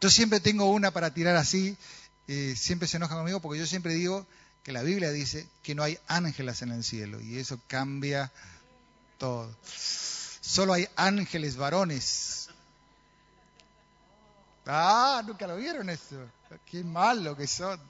yo 0.00 0.10
siempre 0.10 0.40
tengo 0.40 0.70
una 0.70 0.92
para 0.92 1.12
tirar 1.12 1.36
así, 1.36 1.76
eh, 2.28 2.54
siempre 2.56 2.86
se 2.86 2.98
enoja 2.98 3.16
conmigo 3.16 3.40
porque 3.40 3.58
yo 3.58 3.66
siempre 3.66 3.94
digo 3.94 4.26
que 4.62 4.72
la 4.72 4.82
Biblia 4.82 5.10
dice 5.10 5.46
que 5.62 5.74
no 5.74 5.82
hay 5.82 5.98
ángeles 6.06 6.62
en 6.62 6.70
el 6.70 6.84
cielo 6.84 7.20
y 7.20 7.38
eso 7.38 7.60
cambia 7.66 8.32
todo. 9.18 9.54
Solo 10.40 10.74
hay 10.74 10.88
ángeles 10.96 11.56
varones 11.56 12.45
Ah, 14.66 15.22
nunca 15.24 15.46
lo 15.46 15.56
vieron 15.56 15.88
eso. 15.88 16.16
Qué 16.68 16.82
malo 16.82 17.36
que 17.36 17.46
son. 17.46 17.80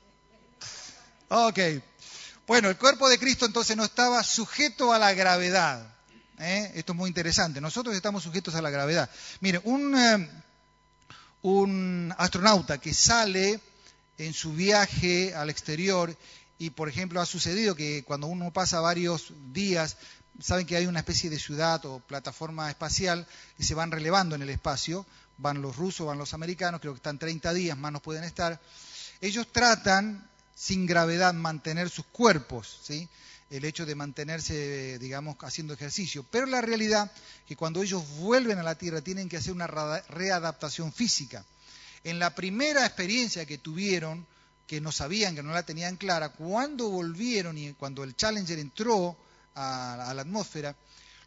Ok. 1.29 1.59
Bueno, 2.47 2.69
el 2.69 2.77
cuerpo 2.77 3.09
de 3.09 3.19
Cristo 3.19 3.47
entonces 3.47 3.77
no 3.77 3.85
estaba 3.85 4.23
sujeto 4.23 4.93
a 4.93 4.99
la 4.99 5.15
gravedad. 5.15 5.87
¿eh? 6.39 6.71
Esto 6.75 6.93
es 6.93 6.97
muy 6.97 7.09
interesante. 7.09 7.61
Nosotros 7.61 7.97
estamos 7.97 8.23
sujetos 8.23 8.55
a 8.55 8.63
la 8.63 8.71
gravedad. 8.71 9.11
Mire, 9.41 9.61
un, 9.65 9.97
eh, 9.97 10.31
un 11.43 12.15
astronauta 12.19 12.79
que 12.79 12.93
sale 12.93 13.59
en 14.19 14.35
su 14.35 14.53
viaje 14.53 15.35
al 15.35 15.51
exterior 15.51 16.15
y, 16.59 16.71
por 16.71 16.89
ejemplo, 16.89 17.21
ha 17.21 17.27
sucedido 17.27 17.75
que 17.75 18.05
cuando 18.05 18.27
uno 18.27 18.53
pasa 18.53 18.81
varios 18.81 19.33
días, 19.53 19.97
saben 20.41 20.67
que 20.67 20.77
hay 20.77 20.87
una 20.87 21.01
especie 21.01 21.31
de 21.31 21.39
ciudad 21.39 21.85
o 21.87 22.01
plataforma 22.01 22.71
espacial 22.71 23.27
que 23.57 23.65
se 23.65 23.75
van 23.75 23.91
relevando 23.91 24.35
en 24.35 24.43
el 24.43 24.51
espacio 24.51 25.07
van 25.39 25.63
los 25.63 25.77
rusos, 25.77 26.07
van 26.07 26.19
los 26.19 26.35
americanos, 26.35 26.81
creo 26.81 26.93
que 26.93 26.99
están 26.99 27.19
30 27.19 27.53
días, 27.55 27.77
más 27.77 27.93
no 27.93 28.01
pueden 28.01 28.25
estar. 28.25 28.61
Ellos 29.21 29.47
tratan 29.53 30.29
sin 30.55 30.87
gravedad 30.87 31.35
mantener 31.35 31.91
sus 31.91 32.07
cuerpos, 32.07 32.81
¿sí? 32.83 33.09
el 33.51 33.65
hecho 33.65 33.87
de 33.87 33.95
mantenerse, 33.95 34.99
digamos, 34.99 35.37
haciendo 35.41 35.75
ejercicio. 35.75 36.25
Pero 36.31 36.47
la 36.47 36.61
realidad 36.61 37.11
es 37.15 37.47
que 37.47 37.57
cuando 37.57 37.83
ellos 37.83 38.03
vuelven 38.19 38.59
a 38.59 38.63
la 38.63 38.75
Tierra 38.75 39.01
tienen 39.01 39.29
que 39.29 39.37
hacer 39.37 39.53
una 39.53 39.67
readaptación 39.67 40.93
física. 40.93 41.45
En 42.03 42.19
la 42.19 42.35
primera 42.35 42.85
experiencia 42.85 43.47
que 43.47 43.59
tuvieron, 43.59 44.27
que 44.67 44.81
no 44.81 44.91
sabían, 44.91 45.35
que 45.35 45.43
no 45.43 45.53
la 45.53 45.63
tenían 45.63 45.97
clara, 45.97 46.31
cuando 46.31 46.89
volvieron 46.89 47.57
y 47.57 47.73
cuando 47.75 48.03
el 48.03 48.17
Challenger 48.17 48.59
entró 48.59 49.17
a, 49.55 50.13
la 50.15 50.23
atmósfera, 50.23 50.75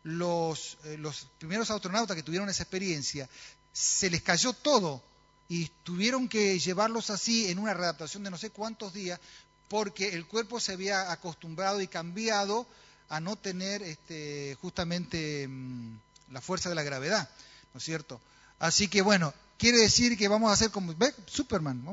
los, 0.04 0.78
eh, 0.86 0.98
los 0.98 1.28
primeros 1.38 1.70
astronautas 1.70 2.16
que 2.16 2.24
tuvieron 2.24 2.50
esa 2.50 2.64
experiencia 2.64 3.30
se 3.72 4.10
les 4.10 4.22
cayó 4.22 4.54
todo 4.54 5.02
y 5.48 5.68
tuvieron 5.84 6.28
que 6.30 6.60
llevarlos 6.60 7.10
así 7.10 7.50
en 7.50 7.60
una 7.60 7.74
readaptación 7.74 8.24
de 8.24 8.30
no 8.30 8.38
sé 8.38 8.52
cuántos 8.52 8.94
días 8.94 9.20
porque 9.68 10.10
el 10.10 10.26
cuerpo 10.26 10.60
se 10.60 10.74
había 10.74 11.12
acostumbrado 11.12 11.82
y 11.82 11.88
cambiado 11.88 12.68
a 13.10 13.20
no 13.20 13.36
tener 13.36 13.82
este, 13.82 14.58
justamente 14.62 15.48
mm, 15.48 15.98
la 16.32 16.42
fuerza 16.42 16.70
de 16.70 16.76
la 16.76 16.84
gravedad, 16.84 17.30
¿no 17.74 17.78
es 17.78 17.84
cierto? 17.84 18.20
Así 18.60 18.88
que 18.88 19.02
bueno, 19.02 19.34
quiere 19.58 19.78
decir 19.78 20.18
que 20.18 20.28
vamos 20.28 20.50
a 20.50 20.54
hacer 20.54 20.72
como 20.72 20.94
¿ve? 20.96 21.14
Superman, 21.26 21.84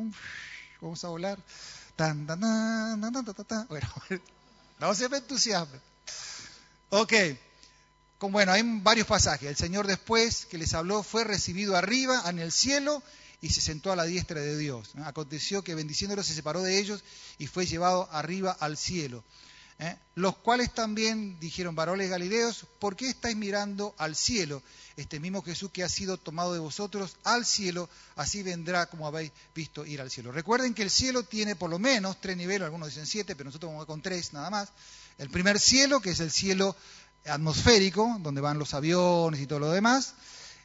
vamos, 0.81 1.05
a 1.05 1.09
volar. 1.09 1.39
Tan, 1.97 2.27
tan, 2.27 2.41
tan, 2.41 3.67
bueno, 3.69 3.89
no 4.81 4.95
se 4.95 5.09
me 5.09 5.19
entusiasme. 5.19 5.79
Ok, 6.91 7.13
bueno, 8.21 8.53
hay 8.53 8.63
varios 8.65 9.07
pasajes. 9.07 9.49
El 9.49 9.57
Señor 9.57 9.87
después 9.87 10.47
que 10.47 10.59
les 10.59 10.75
habló 10.75 11.03
fue 11.03 11.25
recibido 11.25 11.77
arriba 11.77 12.23
en 12.29 12.39
el 12.39 12.53
cielo 12.53 13.03
y 13.41 13.51
se 13.51 13.61
sentó 13.61 13.93
a 13.93 13.97
la 13.97 14.05
diestra 14.05 14.41
de 14.41 14.57
Dios. 14.57 14.93
Aconteció 15.05 15.63
que 15.63 15.75
bendiciéndolo 15.75 16.23
se 16.23 16.35
separó 16.35 16.63
de 16.63 16.79
ellos 16.79 17.05
y 17.39 17.47
fue 17.47 17.67
llevado 17.67 18.09
arriba 18.13 18.57
al 18.59 18.77
cielo. 18.77 19.23
¿eh? 19.79 19.97
Los 20.15 20.37
cuales 20.39 20.73
también 20.73 21.39
dijeron, 21.39 21.75
varones 21.75 22.09
galileos, 22.09 22.65
¿por 22.79 22.97
qué 22.97 23.09
estáis 23.09 23.37
mirando 23.37 23.95
al 23.99 24.17
cielo? 24.17 24.63
Este 24.97 25.21
mismo 25.21 25.43
Jesús 25.43 25.71
que 25.71 25.85
ha 25.85 25.89
sido 25.89 26.17
tomado 26.17 26.55
de 26.55 26.59
vosotros 26.59 27.17
al 27.25 27.45
cielo, 27.45 27.91
así 28.17 28.43
vendrá 28.43 28.87
como 28.87 29.07
habéis 29.07 29.31
visto 29.55 29.85
ir 29.85 30.01
al 30.01 30.11
cielo. 30.11 30.33
Recuerden 30.33 30.73
que 30.73 30.83
el 30.83 30.91
cielo 30.91 31.23
tiene 31.23 31.55
por 31.55 31.69
lo 31.69 31.79
menos 31.79 32.19
tres 32.21 32.37
niveles, 32.37 32.65
algunos 32.65 32.89
dicen 32.89 33.07
siete, 33.07 33.37
pero 33.37 33.49
nosotros 33.49 33.71
vamos 33.71 33.87
con 33.87 34.01
tres 34.01 34.33
nada 34.33 34.49
más. 34.49 34.71
El 35.19 35.31
primer 35.31 35.59
cielo, 35.59 36.01
que 36.01 36.11
es 36.11 36.21
el 36.21 36.31
cielo 36.31 36.77
atmosférico, 37.29 38.19
donde 38.21 38.41
van 38.41 38.59
los 38.59 38.75
aviones 38.75 39.41
y 39.41 39.47
todo 39.47 39.61
lo 39.61 39.71
demás. 39.71 40.15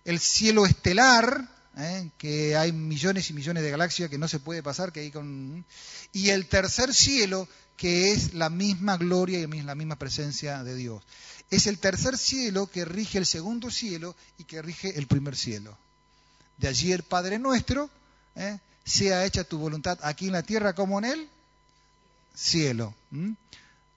El 0.05 0.19
cielo 0.19 0.65
estelar, 0.65 1.47
¿eh? 1.77 2.09
que 2.17 2.55
hay 2.55 2.71
millones 2.71 3.29
y 3.29 3.33
millones 3.33 3.63
de 3.63 3.71
galaxias 3.71 4.09
que 4.09 4.17
no 4.17 4.27
se 4.27 4.39
puede 4.39 4.63
pasar, 4.63 4.91
que 4.91 5.01
hay 5.01 5.11
con... 5.11 5.65
Y 6.13 6.29
el 6.29 6.47
tercer 6.47 6.93
cielo, 6.93 7.47
que 7.77 8.11
es 8.11 8.33
la 8.33 8.49
misma 8.49 8.97
gloria 8.97 9.39
y 9.39 9.47
la 9.61 9.75
misma 9.75 9.95
presencia 9.95 10.63
de 10.63 10.75
Dios. 10.75 11.03
Es 11.49 11.67
el 11.67 11.79
tercer 11.79 12.17
cielo 12.17 12.67
que 12.67 12.85
rige 12.85 13.17
el 13.17 13.25
segundo 13.25 13.69
cielo 13.69 14.15
y 14.37 14.45
que 14.45 14.61
rige 14.61 14.97
el 14.97 15.07
primer 15.07 15.35
cielo. 15.35 15.77
De 16.57 16.67
allí 16.67 16.91
el 16.91 17.03
Padre 17.03 17.39
nuestro, 17.39 17.89
¿eh? 18.35 18.59
sea 18.83 19.25
hecha 19.25 19.43
tu 19.43 19.57
voluntad 19.57 19.99
aquí 20.03 20.27
en 20.27 20.33
la 20.33 20.43
tierra 20.43 20.73
como 20.73 20.99
en 20.99 21.05
el 21.05 21.29
cielo. 22.35 22.93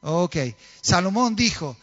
Ok. 0.03 0.37
Salomón 0.81 1.37
dijo, 1.37 1.77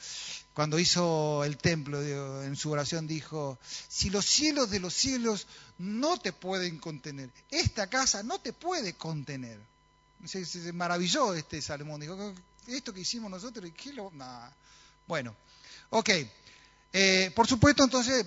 cuando 0.62 0.78
hizo 0.78 1.44
el 1.44 1.58
templo, 1.58 2.00
en 2.44 2.56
su 2.56 2.70
oración 2.70 3.08
dijo, 3.08 3.58
si 3.88 4.12
los 4.12 4.24
cielos 4.24 4.70
de 4.70 4.80
los 4.80 4.94
cielos 4.94 5.48
no 5.80 6.20
te 6.20 6.34
pueden 6.34 6.78
contener, 6.78 7.32
esta 7.50 7.88
casa 7.88 8.22
no 8.22 8.38
te 8.38 8.54
puede 8.54 8.94
contener. 8.94 9.60
Se, 10.24 10.72
maravilló 10.72 11.34
este 11.34 11.64
Salomón, 11.64 12.00
dijo, 12.00 12.16
esto 12.68 12.94
que 12.94 13.00
hicimos 13.00 13.32
nosotros, 13.32 13.72
¿qué 13.76 13.92
lo...? 13.92 14.12
Bueno, 15.08 15.36
ok. 15.90 16.10
Eh, 16.94 17.32
por 17.34 17.48
supuesto, 17.48 17.84
entonces, 17.84 18.24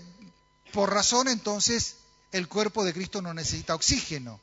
por 0.73 0.93
razón, 0.93 1.29
entonces, 1.29 1.99
el 2.35 2.49
cuerpo 2.49 2.85
de 2.85 2.93
Cristo 2.93 3.23
no 3.23 3.33
necesita 3.33 3.77
oxígeno. 3.77 4.41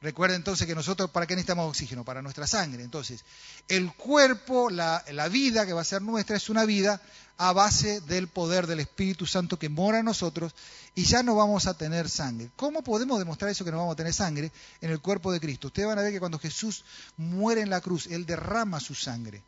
Recuerda 0.00 0.36
entonces 0.36 0.66
que 0.66 0.74
nosotros, 0.74 1.10
¿para 1.10 1.26
qué 1.26 1.34
necesitamos 1.34 1.68
oxígeno? 1.68 2.02
Para 2.02 2.22
nuestra 2.22 2.46
sangre. 2.46 2.82
Entonces, 2.82 3.26
el 3.68 3.92
cuerpo, 3.92 4.70
la, 4.70 5.02
vida 5.30 5.66
que 5.66 5.74
va 5.74 5.82
a 5.82 5.84
ser 5.84 6.00
nuestra, 6.00 6.38
es 6.38 6.48
una 6.48 6.64
vida 6.64 6.98
a 7.36 7.52
base 7.52 8.00
del 8.00 8.28
poder 8.28 8.66
del 8.66 8.80
Espíritu 8.80 9.26
Santo 9.26 9.58
que 9.58 9.68
mora 9.68 9.98
en 9.98 10.06
nosotros 10.06 10.54
y 10.94 11.04
ya 11.04 11.22
no 11.22 11.34
vamos 11.34 11.66
a 11.66 11.74
tener 11.74 12.08
sangre. 12.08 12.48
¿Cómo 12.56 12.80
podemos 12.80 13.18
demostrar 13.18 13.50
eso 13.50 13.66
que 13.66 13.70
no 13.70 13.76
vamos 13.76 13.92
a 13.92 13.96
tener 13.96 14.14
sangre 14.14 14.50
en 14.80 14.90
el 14.90 15.00
cuerpo 15.00 15.30
de 15.30 15.40
Cristo? 15.40 15.66
Ustedes 15.66 15.88
van 15.88 15.98
a 15.98 16.02
ver 16.02 16.12
que 16.12 16.20
cuando 16.20 16.38
Jesús 16.38 16.84
muere 17.18 17.60
en 17.60 17.68
la 17.68 17.82
cruz, 17.82 18.06
Él 18.06 18.24
derrama 18.24 18.80
su 18.80 18.94
sangre. 18.94 19.42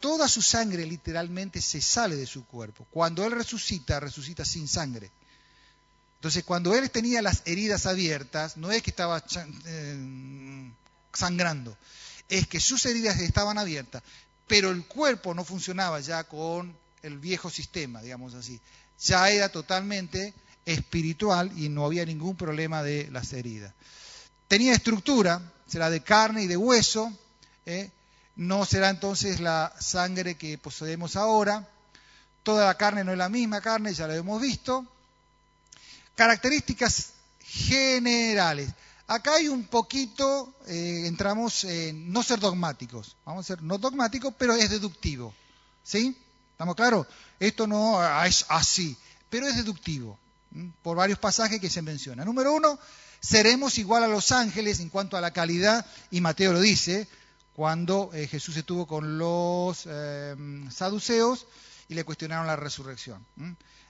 Toda 0.00 0.26
su 0.26 0.42
sangre 0.42 0.84
literalmente 0.84 1.60
se 1.60 1.80
sale 1.80 2.16
de 2.16 2.26
su 2.26 2.44
cuerpo. 2.44 2.88
Cuando 2.90 3.24
Él 3.24 3.30
resucita, 3.30 4.00
resucita 4.00 4.44
sin 4.44 4.66
sangre. 4.66 5.12
Entonces, 6.24 6.44
cuando 6.44 6.74
él 6.74 6.90
tenía 6.90 7.20
las 7.20 7.42
heridas 7.44 7.84
abiertas, 7.84 8.56
no 8.56 8.72
es 8.72 8.82
que 8.82 8.88
estaba 8.88 9.22
eh, 9.66 10.70
sangrando, 11.12 11.76
es 12.30 12.46
que 12.46 12.60
sus 12.60 12.86
heridas 12.86 13.20
estaban 13.20 13.58
abiertas, 13.58 14.02
pero 14.46 14.70
el 14.70 14.86
cuerpo 14.86 15.34
no 15.34 15.44
funcionaba 15.44 16.00
ya 16.00 16.24
con 16.24 16.74
el 17.02 17.18
viejo 17.18 17.50
sistema, 17.50 18.00
digamos 18.00 18.32
así. 18.32 18.58
Ya 19.00 19.28
era 19.28 19.50
totalmente 19.50 20.32
espiritual 20.64 21.52
y 21.58 21.68
no 21.68 21.84
había 21.84 22.06
ningún 22.06 22.36
problema 22.36 22.82
de 22.82 23.10
las 23.10 23.30
heridas. 23.34 23.74
Tenía 24.48 24.72
estructura, 24.72 25.42
será 25.66 25.90
de 25.90 26.02
carne 26.02 26.44
y 26.44 26.46
de 26.46 26.56
hueso, 26.56 27.12
¿eh? 27.66 27.90
no 28.36 28.64
será 28.64 28.88
entonces 28.88 29.40
la 29.40 29.74
sangre 29.78 30.36
que 30.36 30.56
poseemos 30.56 31.16
ahora. 31.16 31.68
Toda 32.42 32.64
la 32.64 32.78
carne 32.78 33.04
no 33.04 33.12
es 33.12 33.18
la 33.18 33.28
misma 33.28 33.60
carne, 33.60 33.92
ya 33.92 34.06
lo 34.06 34.14
hemos 34.14 34.40
visto. 34.40 34.88
Características 36.14 37.12
generales. 37.40 38.70
Acá 39.06 39.34
hay 39.34 39.48
un 39.48 39.64
poquito, 39.64 40.54
eh, 40.66 41.04
entramos 41.06 41.64
en 41.64 42.12
no 42.12 42.22
ser 42.22 42.40
dogmáticos. 42.40 43.16
Vamos 43.24 43.44
a 43.44 43.48
ser 43.48 43.62
no 43.62 43.78
dogmáticos, 43.78 44.34
pero 44.38 44.54
es 44.54 44.70
deductivo. 44.70 45.34
¿Sí? 45.82 46.16
¿Estamos 46.52 46.76
claros? 46.76 47.06
Esto 47.38 47.66
no 47.66 48.00
es 48.24 48.46
así, 48.48 48.96
pero 49.28 49.46
es 49.46 49.56
deductivo, 49.56 50.18
por 50.82 50.96
varios 50.96 51.18
pasajes 51.18 51.60
que 51.60 51.68
se 51.68 51.82
mencionan. 51.82 52.26
Número 52.26 52.54
uno, 52.54 52.78
seremos 53.20 53.76
igual 53.76 54.04
a 54.04 54.08
los 54.08 54.32
ángeles 54.32 54.80
en 54.80 54.88
cuanto 54.88 55.16
a 55.16 55.20
la 55.20 55.32
calidad, 55.32 55.84
y 56.10 56.20
Mateo 56.20 56.52
lo 56.52 56.60
dice, 56.60 57.08
cuando 57.54 58.10
eh, 58.14 58.26
Jesús 58.28 58.56
estuvo 58.56 58.86
con 58.86 59.18
los 59.18 59.82
eh, 59.86 60.36
saduceos 60.70 61.46
y 61.88 61.94
le 61.94 62.04
cuestionaron 62.04 62.46
la 62.46 62.56
resurrección. 62.56 63.26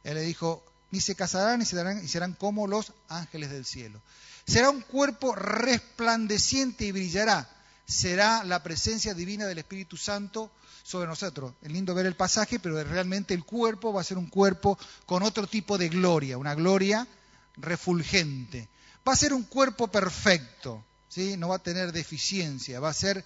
Él 0.02 0.14
le 0.14 0.22
dijo, 0.22 0.64
ni 0.95 1.01
se 1.01 1.16
casarán 1.16 1.59
ni 1.59 1.64
se 1.64 1.74
darán 1.74 2.05
y 2.05 2.07
serán 2.07 2.34
como 2.34 2.68
los 2.68 2.92
ángeles 3.09 3.51
del 3.51 3.64
cielo. 3.64 4.01
Será 4.47 4.70
un 4.70 4.80
cuerpo 4.80 5.34
resplandeciente 5.34 6.84
y 6.84 6.92
brillará. 6.92 7.51
Será 7.84 8.45
la 8.45 8.62
presencia 8.62 9.12
divina 9.12 9.47
del 9.47 9.59
Espíritu 9.59 9.97
Santo 9.97 10.53
sobre 10.84 11.09
nosotros. 11.09 11.55
Es 11.62 11.72
lindo 11.72 11.97
ver 11.97 12.07
el 12.07 12.14
pasaje, 12.14 12.61
pero 12.61 12.82
realmente 12.84 13.34
el 13.34 13.45
cuerpo 13.45 13.92
va 13.92 14.03
a 14.03 14.05
ser 14.05 14.18
un 14.18 14.28
cuerpo 14.28 14.78
con 15.05 15.24
otro 15.24 15.49
tipo 15.49 15.78
de 15.78 15.88
gloria, 15.88 16.38
una 16.38 16.55
gloria 16.55 17.09
refulgente. 17.57 18.68
Va 19.07 19.14
a 19.14 19.16
ser 19.16 19.32
un 19.32 19.42
cuerpo 19.42 19.88
perfecto, 19.88 20.84
¿sí? 21.09 21.36
no 21.36 21.49
va 21.49 21.57
a 21.57 21.62
tener 21.62 21.90
deficiencia, 21.90 22.78
va 22.78 22.90
a 22.90 22.95
ser 22.95 23.24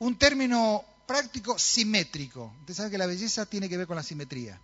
un 0.00 0.18
término 0.18 0.84
práctico 1.06 1.58
simétrico. 1.58 2.54
Usted 2.60 2.74
sabe 2.74 2.90
que 2.90 2.98
la 2.98 3.06
belleza 3.06 3.46
tiene 3.46 3.70
que 3.70 3.78
ver 3.78 3.86
con 3.86 3.96
la 3.96 4.02
simetría. 4.02 4.60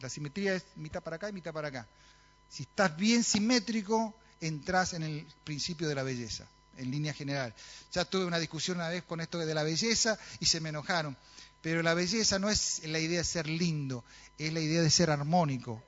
La 0.00 0.08
simetría 0.08 0.54
es 0.54 0.64
mitad 0.76 1.02
para 1.02 1.16
acá 1.16 1.28
y 1.28 1.32
mitad 1.32 1.52
para 1.52 1.68
acá. 1.68 1.86
Si 2.48 2.64
estás 2.64 2.96
bien 2.96 3.24
simétrico, 3.24 4.14
entras 4.40 4.92
en 4.94 5.02
el 5.02 5.26
principio 5.44 5.88
de 5.88 5.94
la 5.94 6.02
belleza, 6.02 6.46
en 6.76 6.90
línea 6.90 7.14
general. 7.14 7.54
Ya 7.92 8.04
tuve 8.04 8.24
una 8.24 8.38
discusión 8.38 8.76
una 8.78 8.88
vez 8.88 9.04
con 9.04 9.20
esto 9.20 9.38
de 9.38 9.54
la 9.54 9.62
belleza 9.62 10.18
y 10.40 10.46
se 10.46 10.60
me 10.60 10.68
enojaron. 10.68 11.16
Pero 11.62 11.82
la 11.82 11.94
belleza 11.94 12.38
no 12.38 12.50
es 12.50 12.82
la 12.84 12.98
idea 12.98 13.18
de 13.18 13.24
ser 13.24 13.46
lindo, 13.46 14.04
es 14.36 14.52
la 14.52 14.60
idea 14.60 14.82
de 14.82 14.90
ser 14.90 15.10
armónico. 15.10 15.82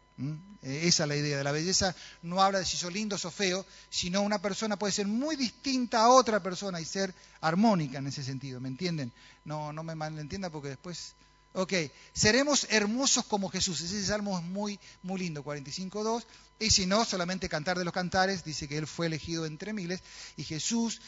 Eh, 0.63 0.83
esa 0.85 1.03
es 1.03 1.09
la 1.09 1.17
idea 1.17 1.37
de 1.37 1.45
la 1.45 1.51
belleza. 1.51 1.95
No 2.23 2.41
habla 2.41 2.61
de 2.61 2.65
si 2.65 2.77
sos 2.77 2.93
lindo 2.93 3.17
o 3.17 3.19
sos 3.19 3.35
feo, 3.35 3.67
sino 3.91 4.23
una 4.23 4.41
persona 4.41 4.79
puede 4.79 4.93
ser 4.93 5.09
muy 5.09 5.35
distinta 5.35 6.05
a 6.05 6.11
otra 6.11 6.41
persona 6.41 6.81
y 6.81 6.85
ser 6.85 7.13
armónica 7.41 7.99
en 7.99 8.07
ese 8.07 8.23
sentido. 8.23 8.61
¿Me 8.61 8.69
entienden? 8.69 9.13
No, 9.45 9.73
no 9.73 9.83
me 9.83 9.97
malentienda 9.97 10.51
porque 10.51 10.69
después 10.69 11.15
Ok, 11.57 11.73
seremos 12.13 12.67
hermosos 12.71 13.25
como 13.27 13.49
Jesús. 13.49 13.81
Ese 13.81 14.05
salmo 14.05 14.37
es 14.37 14.45
muy, 14.45 14.79
muy 15.05 15.21
lindo, 15.21 15.45
45.2. 15.45 16.25
Y 16.59 16.71
si 16.71 16.85
no, 16.85 17.05
solamente 17.05 17.49
cantar 17.49 17.79
de 17.79 17.85
los 17.85 17.95
cantares, 17.95 18.45
dice 18.45 18.67
que 18.67 18.77
Él 18.77 18.89
fue 18.89 19.07
elegido 19.07 19.47
entre 19.47 19.73
miles. 19.73 20.03
Y 20.37 20.43
Jesús 20.43 21.01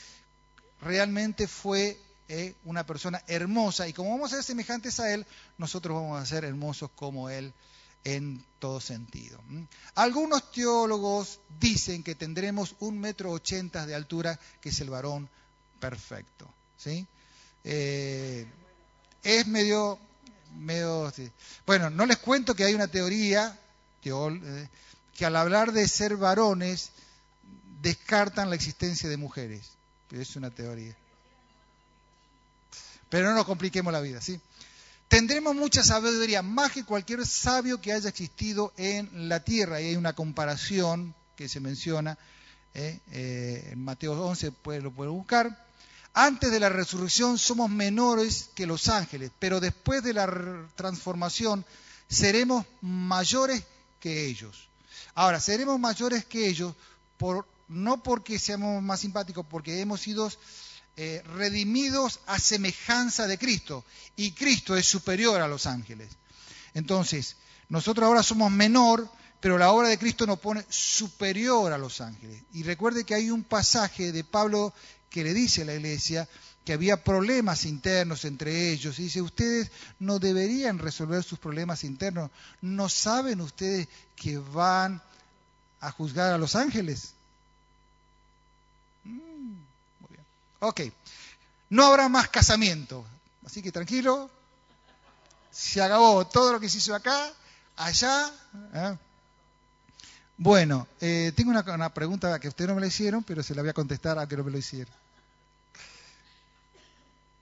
realmente 0.80 1.48
fue 1.48 1.98
eh, 2.28 2.54
una 2.64 2.86
persona 2.86 3.20
hermosa. 3.26 3.88
Y 3.88 3.92
como 3.92 4.10
vamos 4.10 4.32
a 4.32 4.36
ser 4.36 4.44
semejantes 4.44 5.00
a 5.00 5.12
Él, 5.12 5.26
nosotros 5.58 5.96
vamos 5.96 6.22
a 6.22 6.26
ser 6.26 6.44
hermosos 6.44 6.90
como 6.94 7.28
Él 7.28 7.52
en 8.04 8.44
todo 8.60 8.80
sentido. 8.80 9.40
Algunos 9.96 10.52
teólogos 10.52 11.40
dicen 11.58 12.04
que 12.04 12.14
tendremos 12.14 12.76
un 12.78 13.00
metro 13.00 13.32
ochenta 13.32 13.84
de 13.84 13.96
altura, 13.96 14.38
que 14.60 14.68
es 14.68 14.80
el 14.80 14.90
varón 14.90 15.28
perfecto. 15.80 16.48
¿sí? 16.76 17.04
Eh, 17.64 18.46
es 19.24 19.46
medio 19.48 19.98
bueno, 21.66 21.90
no 21.90 22.06
les 22.06 22.18
cuento 22.18 22.54
que 22.54 22.64
hay 22.64 22.74
una 22.74 22.88
teoría 22.88 23.58
eh, 24.04 24.68
que 25.16 25.26
al 25.26 25.36
hablar 25.36 25.72
de 25.72 25.88
ser 25.88 26.16
varones 26.16 26.90
descartan 27.82 28.50
la 28.50 28.56
existencia 28.56 29.08
de 29.08 29.16
mujeres. 29.16 29.70
Es 30.12 30.36
una 30.36 30.50
teoría. 30.50 30.94
Pero 33.08 33.28
no 33.28 33.34
nos 33.34 33.46
compliquemos 33.46 33.92
la 33.92 34.00
vida, 34.00 34.20
¿sí? 34.20 34.40
Tendremos 35.08 35.54
mucha 35.54 35.82
sabiduría, 35.82 36.42
más 36.42 36.72
que 36.72 36.84
cualquier 36.84 37.26
sabio 37.26 37.80
que 37.80 37.92
haya 37.92 38.08
existido 38.08 38.72
en 38.76 39.28
la 39.28 39.40
tierra. 39.40 39.80
Y 39.80 39.88
hay 39.88 39.96
una 39.96 40.14
comparación 40.14 41.14
que 41.36 41.48
se 41.48 41.60
menciona 41.60 42.18
eh, 42.74 43.00
eh, 43.12 43.68
en 43.72 43.84
Mateo 43.84 44.12
11, 44.12 44.52
pues 44.52 44.82
lo 44.82 44.92
pueden 44.92 45.14
buscar. 45.14 45.65
Antes 46.18 46.50
de 46.50 46.60
la 46.60 46.70
resurrección 46.70 47.36
somos 47.36 47.68
menores 47.68 48.48
que 48.54 48.64
los 48.64 48.88
ángeles, 48.88 49.30
pero 49.38 49.60
después 49.60 50.02
de 50.02 50.14
la 50.14 50.66
transformación 50.74 51.62
seremos 52.08 52.64
mayores 52.80 53.62
que 54.00 54.24
ellos. 54.24 54.66
Ahora, 55.14 55.40
seremos 55.40 55.78
mayores 55.78 56.24
que 56.24 56.48
ellos 56.48 56.74
no 57.68 58.02
porque 58.02 58.38
seamos 58.38 58.82
más 58.82 59.00
simpáticos, 59.00 59.44
porque 59.44 59.78
hemos 59.78 60.00
sido 60.00 60.32
eh, 60.96 61.22
redimidos 61.34 62.20
a 62.26 62.38
semejanza 62.38 63.26
de 63.26 63.36
Cristo 63.36 63.84
y 64.16 64.32
Cristo 64.32 64.74
es 64.74 64.86
superior 64.86 65.42
a 65.42 65.48
los 65.48 65.66
ángeles. 65.66 66.08
Entonces, 66.72 67.36
nosotros 67.68 68.06
ahora 68.06 68.22
somos 68.22 68.50
menor, 68.50 69.06
pero 69.38 69.58
la 69.58 69.70
obra 69.70 69.88
de 69.88 69.98
Cristo 69.98 70.26
nos 70.26 70.38
pone 70.38 70.64
superior 70.70 71.74
a 71.74 71.78
los 71.78 72.00
ángeles. 72.00 72.42
Y 72.54 72.62
recuerde 72.62 73.04
que 73.04 73.14
hay 73.14 73.30
un 73.30 73.44
pasaje 73.44 74.12
de 74.12 74.24
Pablo 74.24 74.72
que 75.10 75.24
le 75.24 75.34
dice 75.34 75.64
la 75.64 75.74
iglesia 75.74 76.28
que 76.66 76.72
había 76.72 77.02
problemas 77.02 77.64
internos 77.64 78.24
entre 78.24 78.72
ellos. 78.72 78.98
Y 78.98 79.04
dice, 79.04 79.22
ustedes 79.22 79.70
no 80.00 80.18
deberían 80.18 80.80
resolver 80.80 81.22
sus 81.22 81.38
problemas 81.38 81.84
internos. 81.84 82.30
¿No 82.60 82.88
saben 82.88 83.40
ustedes 83.40 83.86
que 84.16 84.38
van 84.38 85.00
a 85.80 85.92
juzgar 85.92 86.32
a 86.32 86.38
los 86.38 86.56
ángeles? 86.56 87.12
Mm, 89.04 89.52
muy 90.00 90.08
bien. 90.10 90.24
Ok. 90.58 90.80
No 91.70 91.86
habrá 91.86 92.08
más 92.08 92.28
casamiento. 92.28 93.04
Así 93.44 93.62
que 93.62 93.70
tranquilo, 93.70 94.28
Se 95.52 95.80
acabó 95.80 96.26
todo 96.26 96.52
lo 96.52 96.60
que 96.60 96.68
se 96.68 96.78
hizo 96.78 96.94
acá, 96.94 97.32
allá. 97.76 98.30
¿eh? 98.74 98.98
Bueno, 100.38 100.86
eh, 101.00 101.32
tengo 101.34 101.50
una, 101.50 101.94
pregunta 101.94 102.38
que 102.38 102.48
ustedes 102.48 102.68
no 102.68 102.74
me 102.74 102.82
la 102.82 102.88
hicieron, 102.88 103.22
pero 103.24 103.42
se 103.42 103.54
la 103.54 103.62
voy 103.62 103.70
a 103.70 103.74
contestar 103.74 104.18
a 104.18 104.28
que 104.28 104.36
no 104.36 104.44
me 104.44 104.50
lo 104.50 104.58
hicieron. 104.58 104.92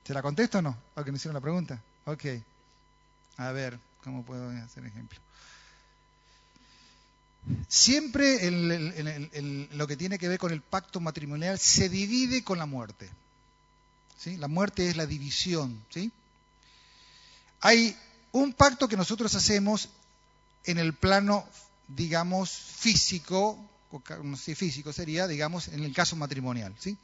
¿Se 0.07 0.14
la 0.14 0.22
contesto 0.22 0.59
o 0.59 0.62
no? 0.62 0.76
¿A 0.95 1.03
que 1.03 1.11
me 1.11 1.16
hicieron 1.16 1.34
la 1.34 1.40
pregunta? 1.40 1.80
Ok. 2.05 2.24
A 3.38 3.51
ver, 3.51 3.78
¿cómo 4.05 4.22
puedo 4.22 4.49
hacer 4.51 4.86
ejemplo? 4.86 5.18
Siempre 7.68 8.51
lo 9.72 9.86
que 9.86 9.97
tiene 9.97 10.18
que 10.18 10.28
ver 10.28 10.38
con 10.38 10.53
el 10.53 10.61
pacto 10.61 11.01
matrimonial 11.01 11.59
se 11.59 11.88
divide 11.88 12.45
con 12.45 12.59
la 12.59 12.66
muerte. 12.66 13.11
¿sí? 14.18 14.36
La 14.36 14.49
muerte 14.49 14.88
es 14.88 14.97
la 14.97 15.07
división. 15.07 15.84
¿sí? 15.90 16.12
Hay 17.61 17.97
un 18.32 18.53
pacto 18.53 18.88
que 18.88 18.97
nosotros 18.97 19.34
hacemos 19.34 19.88
en 20.64 20.78
el 20.78 20.95
plano 20.95 21.47
digamos, 21.89 22.51
físico, 22.51 23.59
no 24.22 24.37
físico 24.37 24.93
sería, 24.93 25.26
digamos, 25.26 25.68
en 25.68 25.85
el 25.85 25.95
caso 25.95 26.16
matrimonial, 26.16 26.74
¿sí? 26.78 26.97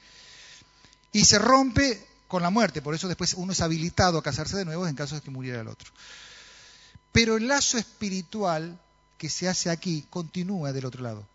Y 1.13 1.25
se 1.25 1.39
rompe 1.39 2.07
con 2.29 2.43
la 2.43 2.51
muerte, 2.51 2.83
por 2.83 2.95
eso 2.95 3.09
después 3.09 3.35
uno 3.35 3.53
es 3.53 3.61
habilitado 3.61 4.19
a 4.19 4.23
casarse 4.23 4.57
de 4.57 4.65
nuevo 4.65 4.87
en 4.87 4.95
caso 4.95 5.17
de 5.17 5.21
que 5.21 5.31
muriera 5.31 5.61
el 5.61 5.69
otro. 5.69 5.91
Pero 7.13 7.37
el 7.37 7.49
lazo 7.49 7.77
espiritual 7.77 8.79
que 9.19 9.29
se 9.29 9.49
hace 9.49 9.69
aquí 9.69 10.07
continúa 10.09 10.73
del 10.73 10.87
otro 10.87 11.03
lado. 11.03 11.27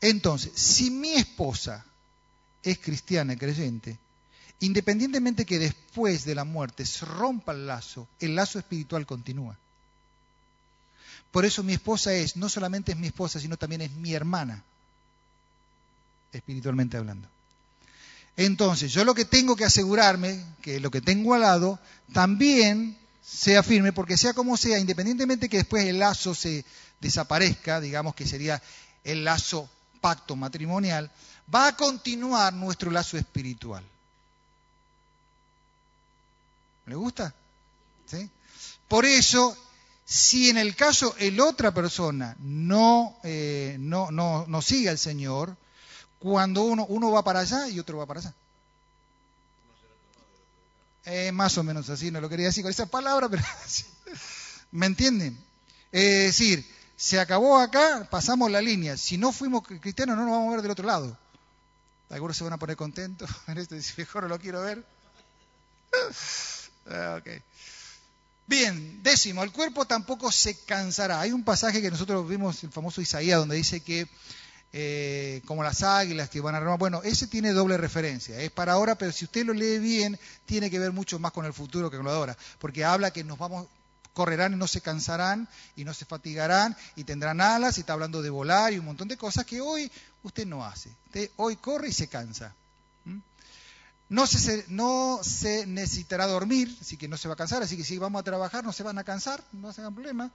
Entonces, 0.00 0.52
si 0.54 0.90
mi 0.90 1.14
esposa 1.14 1.84
es 2.62 2.78
cristiana 2.78 3.36
creyente, 3.36 3.98
independientemente 4.60 5.46
que 5.46 5.58
después 5.58 6.24
de 6.24 6.34
la 6.34 6.44
muerte 6.44 6.84
se 6.86 7.04
rompa 7.04 7.52
el 7.52 7.66
lazo, 7.66 8.06
el 8.20 8.34
lazo 8.34 8.58
espiritual 8.58 9.06
continúa. 9.06 9.56
Por 11.30 11.44
eso 11.44 11.62
mi 11.62 11.74
esposa 11.74 12.12
es, 12.14 12.36
no 12.36 12.48
solamente 12.48 12.92
es 12.92 12.98
mi 12.98 13.08
esposa, 13.08 13.38
sino 13.38 13.56
también 13.56 13.82
es 13.82 13.92
mi 13.92 14.14
hermana, 14.14 14.62
espiritualmente 16.32 16.96
hablando. 16.96 17.28
Entonces, 18.36 18.92
yo 18.92 19.04
lo 19.04 19.14
que 19.14 19.24
tengo 19.24 19.56
que 19.56 19.64
asegurarme, 19.64 20.42
que 20.62 20.80
lo 20.80 20.90
que 20.90 21.00
tengo 21.00 21.34
al 21.34 21.40
lado, 21.40 21.78
también 22.12 22.96
sea 23.22 23.62
firme, 23.62 23.92
porque 23.92 24.16
sea 24.16 24.32
como 24.32 24.56
sea, 24.56 24.78
independientemente 24.78 25.48
que 25.48 25.58
después 25.58 25.84
el 25.84 25.98
lazo 25.98 26.34
se 26.34 26.64
desaparezca, 27.00 27.80
digamos 27.80 28.14
que 28.14 28.26
sería 28.26 28.62
el 29.04 29.24
lazo 29.24 29.68
pacto 30.00 30.36
matrimonial, 30.36 31.10
va 31.52 31.68
a 31.68 31.76
continuar 31.76 32.54
nuestro 32.54 32.90
lazo 32.90 33.18
espiritual. 33.18 33.84
¿Le 36.86 36.94
gusta? 36.94 37.34
¿Sí? 38.06 38.30
Por 38.86 39.04
eso 39.04 39.56
si 40.10 40.48
en 40.48 40.56
el 40.56 40.74
caso 40.74 41.14
el 41.18 41.38
otra 41.38 41.74
persona 41.74 42.34
no, 42.38 43.18
eh, 43.24 43.76
no, 43.78 44.10
no, 44.10 44.46
no 44.48 44.62
sigue 44.62 44.88
al 44.88 44.96
Señor, 44.96 45.54
cuando 46.18 46.62
uno, 46.62 46.86
uno 46.88 47.10
va 47.10 47.22
para 47.22 47.40
allá 47.40 47.68
y 47.68 47.78
otro 47.78 47.98
va 47.98 48.06
para 48.06 48.20
allá. 48.20 48.34
Eh, 51.04 51.30
más 51.30 51.58
o 51.58 51.62
menos 51.62 51.90
así, 51.90 52.10
no 52.10 52.22
lo 52.22 52.28
quería 52.30 52.46
decir 52.46 52.62
con 52.62 52.70
esa 52.70 52.86
palabra, 52.86 53.28
pero 53.28 53.42
¿me 54.72 54.86
entienden? 54.86 55.38
es 55.92 56.38
decir, 56.38 56.66
se 56.96 57.20
acabó 57.20 57.58
acá, 57.58 58.08
pasamos 58.10 58.50
la 58.50 58.62
línea. 58.62 58.96
Si 58.96 59.18
no 59.18 59.30
fuimos 59.30 59.62
cristianos, 59.62 60.16
no 60.16 60.24
nos 60.24 60.32
vamos 60.32 60.48
a 60.48 60.52
ver 60.52 60.62
del 60.62 60.70
otro 60.70 60.86
lado. 60.86 61.18
Algunos 62.08 62.34
se 62.34 62.44
van 62.44 62.54
a 62.54 62.58
poner 62.58 62.76
contentos 62.76 63.28
en 63.46 63.58
esto, 63.58 63.76
mejor 63.98 64.22
no 64.22 64.30
lo 64.30 64.38
quiero 64.38 64.62
ver. 64.62 64.82
Ah, 66.90 67.18
okay. 67.20 67.42
Bien, 68.48 69.02
décimo, 69.02 69.44
el 69.44 69.52
cuerpo 69.52 69.84
tampoco 69.84 70.32
se 70.32 70.56
cansará. 70.64 71.20
Hay 71.20 71.32
un 71.32 71.44
pasaje 71.44 71.82
que 71.82 71.90
nosotros 71.90 72.26
vimos, 72.26 72.64
el 72.64 72.72
famoso 72.72 73.02
Isaías, 73.02 73.38
donde 73.38 73.56
dice 73.56 73.80
que 73.80 74.08
eh, 74.72 75.42
como 75.44 75.62
las 75.62 75.82
águilas 75.82 76.30
que 76.30 76.40
van 76.40 76.54
a 76.54 76.60
Roma. 76.60 76.76
Bueno, 76.78 77.02
ese 77.02 77.26
tiene 77.26 77.52
doble 77.52 77.76
referencia. 77.76 78.40
Es 78.40 78.50
para 78.50 78.72
ahora, 78.72 78.96
pero 78.96 79.12
si 79.12 79.26
usted 79.26 79.44
lo 79.44 79.52
lee 79.52 79.78
bien, 79.78 80.18
tiene 80.46 80.70
que 80.70 80.78
ver 80.78 80.92
mucho 80.92 81.18
más 81.18 81.32
con 81.32 81.44
el 81.44 81.52
futuro 81.52 81.90
que 81.90 81.98
con 81.98 82.06
lo 82.06 82.10
de 82.12 82.16
ahora. 82.16 82.36
Porque 82.58 82.86
habla 82.86 83.10
que 83.10 83.22
nos 83.22 83.38
vamos, 83.38 83.66
correrán 84.14 84.54
y 84.54 84.56
no 84.56 84.66
se 84.66 84.80
cansarán 84.80 85.46
y 85.76 85.84
no 85.84 85.92
se 85.92 86.06
fatigarán 86.06 86.74
y 86.96 87.04
tendrán 87.04 87.42
alas 87.42 87.76
y 87.76 87.80
está 87.80 87.92
hablando 87.92 88.22
de 88.22 88.30
volar 88.30 88.72
y 88.72 88.78
un 88.78 88.86
montón 88.86 89.08
de 89.08 89.18
cosas 89.18 89.44
que 89.44 89.60
hoy 89.60 89.92
usted 90.22 90.46
no 90.46 90.64
hace. 90.64 90.88
Usted 91.06 91.30
hoy 91.36 91.56
corre 91.56 91.88
y 91.88 91.92
se 91.92 92.08
cansa. 92.08 92.54
No 94.08 94.26
se, 94.26 95.66
necesitará 95.66 96.26
dormir, 96.26 96.74
así 96.80 96.96
que 96.96 97.08
no 97.08 97.18
se 97.18 97.28
va 97.28 97.34
a 97.34 97.36
cansar, 97.36 97.62
así 97.62 97.76
que 97.76 97.84
si 97.84 97.98
vamos 97.98 98.20
a 98.20 98.24
trabajar 98.24 98.64
no 98.64 98.72
se 98.72 98.82
van 98.82 98.98
a 98.98 99.04
cansar, 99.04 99.42
no 99.52 99.72
se 99.72 99.82
hagan 99.82 99.94
problema. 99.94 100.30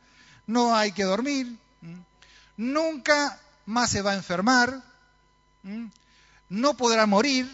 No 0.45 0.75
hay 0.75 0.91
que 0.91 1.03
dormir. 1.03 1.57
Nunca 2.55 3.39
más 3.65 3.89
se 3.89 4.01
va 4.01 4.11
a 4.11 4.15
enfermar. 4.15 4.83
No 6.49 6.77
podrá 6.77 7.07
morir, 7.07 7.49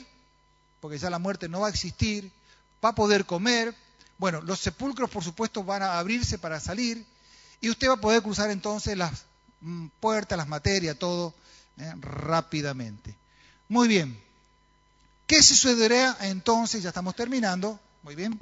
porque 0.81 0.97
ya 0.97 1.09
la 1.09 1.19
muerte 1.19 1.47
no 1.47 1.61
va 1.61 1.67
a 1.67 1.71
existir. 1.71 2.29
Va 2.83 2.89
a 2.89 2.95
poder 2.95 3.25
comer. 3.25 3.73
Bueno, 4.17 4.41
los 4.41 4.59
sepulcros, 4.59 5.09
por 5.09 5.23
supuesto, 5.23 5.63
van 5.63 5.83
a 5.83 5.99
abrirse 5.99 6.37
para 6.37 6.59
salir. 6.59 7.05
Y 7.61 7.69
usted 7.69 7.87
va 7.89 7.93
a 7.93 8.01
poder 8.01 8.21
cruzar 8.21 8.49
entonces 8.49 8.97
las 8.97 9.25
mm, 9.61 9.87
puertas, 9.99 10.37
las 10.37 10.47
materias, 10.47 10.97
todo 10.97 11.33
¿eh? 11.77 11.93
rápidamente. 11.99 13.15
Muy 13.69 13.87
bien. 13.87 14.28
¿Qué 15.29 15.43
sucederá 15.43 16.17
entonces? 16.21 16.81
Ya 16.81 16.89
estamos 16.89 17.15
terminando. 17.15 17.79
Muy 18.01 18.15
bien. 18.15 18.35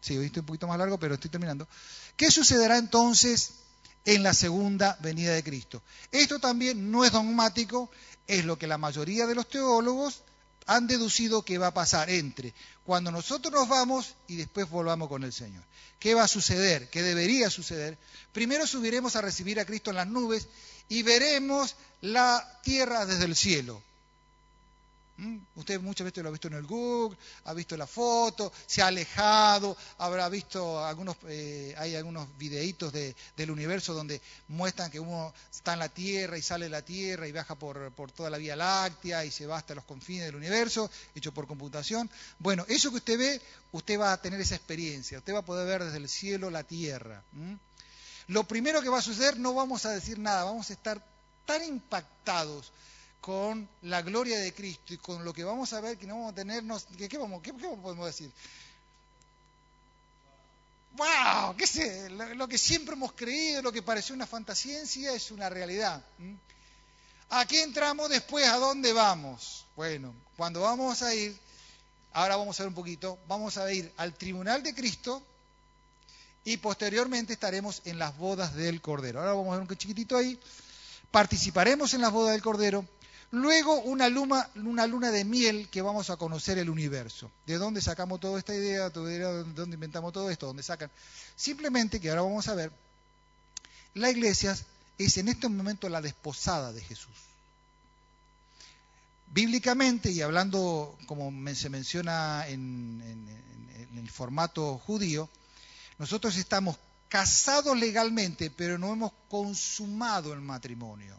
Sí, 0.00 0.16
hoy 0.16 0.24
estoy 0.24 0.40
un 0.40 0.46
poquito 0.46 0.66
más 0.66 0.78
largo, 0.78 0.98
pero 0.98 1.12
estoy 1.12 1.28
terminando. 1.28 1.68
¿Qué 2.16 2.30
sucederá 2.30 2.78
entonces 2.78 3.50
en 4.06 4.22
la 4.22 4.32
segunda 4.32 4.96
venida 5.02 5.34
de 5.34 5.42
Cristo? 5.42 5.82
Esto 6.10 6.38
también 6.38 6.90
no 6.90 7.04
es 7.04 7.12
dogmático, 7.12 7.90
es 8.26 8.46
lo 8.46 8.58
que 8.58 8.66
la 8.66 8.78
mayoría 8.78 9.26
de 9.26 9.34
los 9.34 9.50
teólogos 9.50 10.22
han 10.64 10.86
deducido 10.86 11.42
que 11.42 11.58
va 11.58 11.66
a 11.66 11.74
pasar 11.74 12.08
entre 12.08 12.54
cuando 12.86 13.10
nosotros 13.10 13.52
nos 13.52 13.68
vamos 13.68 14.14
y 14.28 14.36
después 14.36 14.70
volvamos 14.70 15.10
con 15.10 15.24
el 15.24 15.32
Señor. 15.34 15.62
¿Qué 15.98 16.14
va 16.14 16.24
a 16.24 16.28
suceder? 16.28 16.88
¿Qué 16.88 17.02
debería 17.02 17.50
suceder? 17.50 17.98
Primero 18.32 18.66
subiremos 18.66 19.14
a 19.14 19.20
recibir 19.20 19.60
a 19.60 19.66
Cristo 19.66 19.90
en 19.90 19.96
las 19.96 20.08
nubes 20.08 20.48
y 20.88 21.02
veremos 21.02 21.76
la 22.00 22.60
tierra 22.62 23.04
desde 23.04 23.26
el 23.26 23.36
cielo. 23.36 23.82
¿Mm? 25.18 25.38
Usted 25.56 25.80
muchas 25.80 26.04
veces 26.04 26.22
lo 26.22 26.28
ha 26.28 26.32
visto 26.32 26.46
en 26.46 26.54
el 26.54 26.64
Google, 26.64 27.18
ha 27.44 27.52
visto 27.52 27.76
la 27.76 27.88
foto, 27.88 28.52
se 28.66 28.82
ha 28.82 28.86
alejado, 28.86 29.76
habrá 29.98 30.28
visto 30.28 30.84
algunos, 30.84 31.16
eh, 31.26 31.74
hay 31.76 31.96
algunos 31.96 32.28
videitos 32.38 32.92
del 32.92 33.50
universo 33.50 33.94
donde 33.94 34.20
muestran 34.46 34.92
que 34.92 35.00
uno 35.00 35.34
está 35.50 35.72
en 35.72 35.80
la 35.80 35.88
Tierra 35.88 36.38
y 36.38 36.42
sale 36.42 36.66
de 36.66 36.70
la 36.70 36.82
Tierra 36.82 37.26
y 37.26 37.32
viaja 37.32 37.56
por, 37.56 37.90
por 37.92 38.12
toda 38.12 38.30
la 38.30 38.38
Vía 38.38 38.54
Láctea 38.54 39.24
y 39.24 39.32
se 39.32 39.44
va 39.46 39.58
hasta 39.58 39.74
los 39.74 39.84
confines 39.84 40.26
del 40.26 40.36
universo, 40.36 40.88
hecho 41.16 41.34
por 41.34 41.48
computación. 41.48 42.08
Bueno, 42.38 42.64
eso 42.68 42.90
que 42.90 42.98
usted 42.98 43.18
ve, 43.18 43.42
usted 43.72 43.98
va 43.98 44.12
a 44.12 44.22
tener 44.22 44.40
esa 44.40 44.54
experiencia, 44.54 45.18
usted 45.18 45.34
va 45.34 45.40
a 45.40 45.44
poder 45.44 45.66
ver 45.66 45.82
desde 45.82 45.98
el 45.98 46.08
cielo 46.08 46.48
la 46.48 46.62
Tierra. 46.62 47.24
Lo 48.28 48.44
primero 48.44 48.80
que 48.82 48.88
va 48.88 48.98
a 48.98 49.02
suceder, 49.02 49.36
no 49.36 49.52
vamos 49.52 49.84
a 49.84 49.90
decir 49.90 50.20
nada, 50.20 50.44
vamos 50.44 50.70
a 50.70 50.74
estar 50.74 51.02
tan 51.44 51.64
impactados 51.64 52.70
con 53.20 53.68
la 53.82 54.02
gloria 54.02 54.38
de 54.38 54.54
Cristo 54.54 54.94
y 54.94 54.98
con 54.98 55.24
lo 55.24 55.32
que 55.32 55.44
vamos 55.44 55.72
a 55.72 55.80
ver 55.80 55.98
que 55.98 56.06
no 56.06 56.14
vamos 56.14 56.32
a 56.32 56.34
tenernos, 56.36 56.86
¿qué, 56.96 57.18
vamos, 57.18 57.42
qué, 57.42 57.52
podemos 57.52 58.06
decir? 58.06 58.30
¡Wow! 60.96 61.56
¿Qué 61.56 61.66
sé? 61.66 62.10
Lo, 62.10 62.48
que 62.48 62.58
siempre 62.58 62.94
hemos 62.94 63.12
creído, 63.12 63.62
lo 63.62 63.72
que 63.72 63.82
pareció 63.82 64.14
una 64.14 64.26
fantasía 64.26 64.82
es 64.82 65.30
una 65.30 65.48
realidad. 65.48 66.02
Aquí 67.30 67.58
entramos 67.58 68.08
después, 68.08 68.48
¿a 68.48 68.56
dónde 68.56 68.92
vamos? 68.92 69.66
Bueno, 69.76 70.14
cuando 70.36 70.62
vamos 70.62 71.02
a 71.02 71.14
ir, 71.14 71.36
ahora 72.12 72.36
vamos 72.36 72.58
a 72.58 72.62
ver 72.62 72.68
un 72.68 72.74
poquito, 72.74 73.18
vamos 73.28 73.58
a 73.58 73.72
ir 73.72 73.92
al 73.96 74.14
tribunal 74.14 74.62
de 74.62 74.74
Cristo 74.74 75.22
y 76.44 76.56
posteriormente 76.56 77.34
estaremos 77.34 77.82
en 77.84 77.98
las 77.98 78.16
bodas 78.16 78.54
del 78.54 78.80
Cordero. 78.80 79.20
Ahora 79.20 79.34
vamos 79.34 79.48
a 79.52 79.58
ver 79.58 79.68
un 79.68 79.76
chiquitito 79.76 80.16
ahí. 80.16 80.40
Participaremos 81.10 81.94
en 81.94 82.00
las 82.00 82.12
bodas 82.12 82.32
del 82.32 82.42
Cordero 82.42 82.84
Luego 83.30 83.80
una 83.82 84.08
luna, 84.08 84.48
una 84.56 84.86
luna 84.86 85.10
de 85.10 85.24
miel 85.24 85.68
que 85.68 85.82
vamos 85.82 86.08
a 86.08 86.16
conocer 86.16 86.56
el 86.56 86.70
universo. 86.70 87.30
¿De 87.46 87.58
dónde 87.58 87.82
sacamos 87.82 88.20
toda 88.20 88.38
esta 88.38 88.54
idea? 88.54 88.88
¿De 88.88 89.18
dónde 89.18 89.74
inventamos 89.74 90.12
todo 90.12 90.30
esto? 90.30 90.46
¿Dónde 90.46 90.62
sacan? 90.62 90.90
Simplemente 91.36 92.00
que 92.00 92.08
ahora 92.08 92.22
vamos 92.22 92.48
a 92.48 92.54
ver, 92.54 92.72
la 93.94 94.10
iglesia 94.10 94.56
es 94.96 95.18
en 95.18 95.28
este 95.28 95.48
momento 95.48 95.88
la 95.90 96.00
desposada 96.00 96.72
de 96.72 96.80
Jesús. 96.80 97.14
Bíblicamente, 99.30 100.10
y 100.10 100.22
hablando 100.22 100.96
como 101.06 101.30
se 101.54 101.68
menciona 101.68 102.48
en, 102.48 103.02
en 103.04 103.98
el 103.98 104.10
formato 104.10 104.78
judío, 104.78 105.28
nosotros 105.98 106.36
estamos 106.36 106.78
casados 107.10 107.76
legalmente, 107.76 108.50
pero 108.50 108.78
no 108.78 108.92
hemos 108.92 109.12
consumado 109.28 110.32
el 110.32 110.40
matrimonio. 110.40 111.14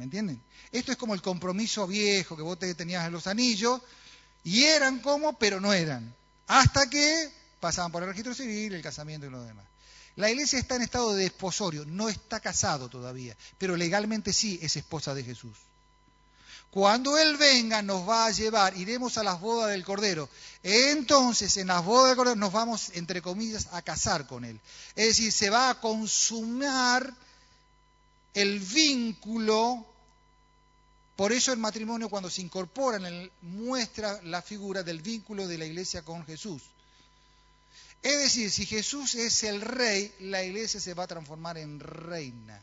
¿Me 0.00 0.04
entienden? 0.04 0.40
Esto 0.72 0.92
es 0.92 0.96
como 0.96 1.12
el 1.12 1.20
compromiso 1.20 1.86
viejo 1.86 2.34
que 2.34 2.40
vos 2.40 2.58
te 2.58 2.74
tenías 2.74 3.06
en 3.06 3.12
los 3.12 3.26
anillos, 3.26 3.82
y 4.44 4.62
eran 4.62 5.00
como, 5.00 5.38
pero 5.38 5.60
no 5.60 5.74
eran. 5.74 6.14
Hasta 6.46 6.88
que 6.88 7.30
pasaban 7.60 7.92
por 7.92 8.02
el 8.02 8.08
registro 8.08 8.34
civil, 8.34 8.72
el 8.72 8.80
casamiento 8.80 9.26
y 9.26 9.30
lo 9.30 9.42
demás. 9.42 9.66
La 10.16 10.30
iglesia 10.30 10.58
está 10.58 10.76
en 10.76 10.82
estado 10.82 11.12
de 11.12 11.24
desposorio, 11.24 11.84
no 11.84 12.08
está 12.08 12.40
casado 12.40 12.88
todavía, 12.88 13.36
pero 13.58 13.76
legalmente 13.76 14.32
sí 14.32 14.58
es 14.62 14.74
esposa 14.74 15.12
de 15.12 15.22
Jesús. 15.22 15.54
Cuando 16.70 17.18
Él 17.18 17.36
venga 17.36 17.82
nos 17.82 18.08
va 18.08 18.24
a 18.24 18.30
llevar, 18.30 18.74
iremos 18.78 19.18
a 19.18 19.22
las 19.22 19.38
bodas 19.38 19.70
del 19.70 19.84
Cordero. 19.84 20.30
Entonces 20.62 21.58
en 21.58 21.66
las 21.66 21.84
bodas 21.84 22.08
del 22.08 22.16
Cordero 22.16 22.36
nos 22.36 22.52
vamos, 22.52 22.92
entre 22.94 23.20
comillas, 23.20 23.68
a 23.72 23.82
casar 23.82 24.26
con 24.26 24.46
Él. 24.46 24.58
Es 24.96 25.08
decir, 25.08 25.30
se 25.30 25.50
va 25.50 25.68
a 25.68 25.78
consumar 25.78 27.12
el 28.34 28.60
vínculo. 28.60 29.86
Por 31.20 31.34
eso 31.34 31.52
el 31.52 31.58
matrimonio 31.58 32.08
cuando 32.08 32.30
se 32.30 32.40
incorpora 32.40 32.98
muestra 33.42 34.22
la 34.22 34.40
figura 34.40 34.82
del 34.82 35.02
vínculo 35.02 35.46
de 35.46 35.58
la 35.58 35.66
iglesia 35.66 36.00
con 36.00 36.24
Jesús. 36.24 36.62
Es 38.00 38.18
decir, 38.20 38.50
si 38.50 38.64
Jesús 38.64 39.14
es 39.16 39.42
el 39.42 39.60
rey, 39.60 40.14
la 40.20 40.42
iglesia 40.42 40.80
se 40.80 40.94
va 40.94 41.02
a 41.02 41.08
transformar 41.08 41.58
en 41.58 41.78
reina. 41.78 42.58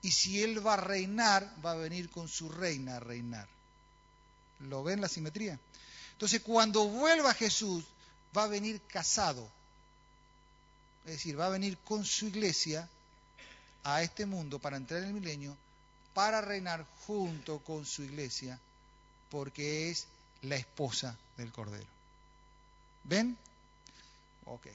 Y 0.00 0.12
si 0.12 0.42
Él 0.42 0.66
va 0.66 0.72
a 0.72 0.76
reinar, 0.78 1.54
va 1.62 1.72
a 1.72 1.76
venir 1.76 2.08
con 2.08 2.26
su 2.26 2.48
reina 2.48 2.96
a 2.96 3.00
reinar. 3.00 3.46
¿Lo 4.60 4.82
ven 4.82 5.02
la 5.02 5.08
simetría? 5.08 5.60
Entonces, 6.12 6.40
cuando 6.40 6.86
vuelva 6.88 7.34
Jesús, 7.34 7.84
va 8.34 8.44
a 8.44 8.48
venir 8.48 8.80
casado. 8.88 9.46
Es 11.04 11.12
decir, 11.12 11.38
va 11.38 11.48
a 11.48 11.50
venir 11.50 11.76
con 11.84 12.02
su 12.02 12.28
iglesia 12.28 12.88
a 13.84 14.00
este 14.00 14.24
mundo 14.24 14.58
para 14.58 14.78
entrar 14.78 15.02
en 15.02 15.08
el 15.08 15.12
milenio, 15.12 15.54
para 16.16 16.40
reinar 16.40 16.86
junto 17.06 17.58
con 17.58 17.84
su 17.84 18.02
iglesia, 18.02 18.58
porque 19.30 19.90
es 19.90 20.06
la 20.40 20.56
esposa 20.56 21.14
del 21.36 21.52
Cordero. 21.52 21.84
¿Ven? 23.04 23.36
Ok. 24.46 24.66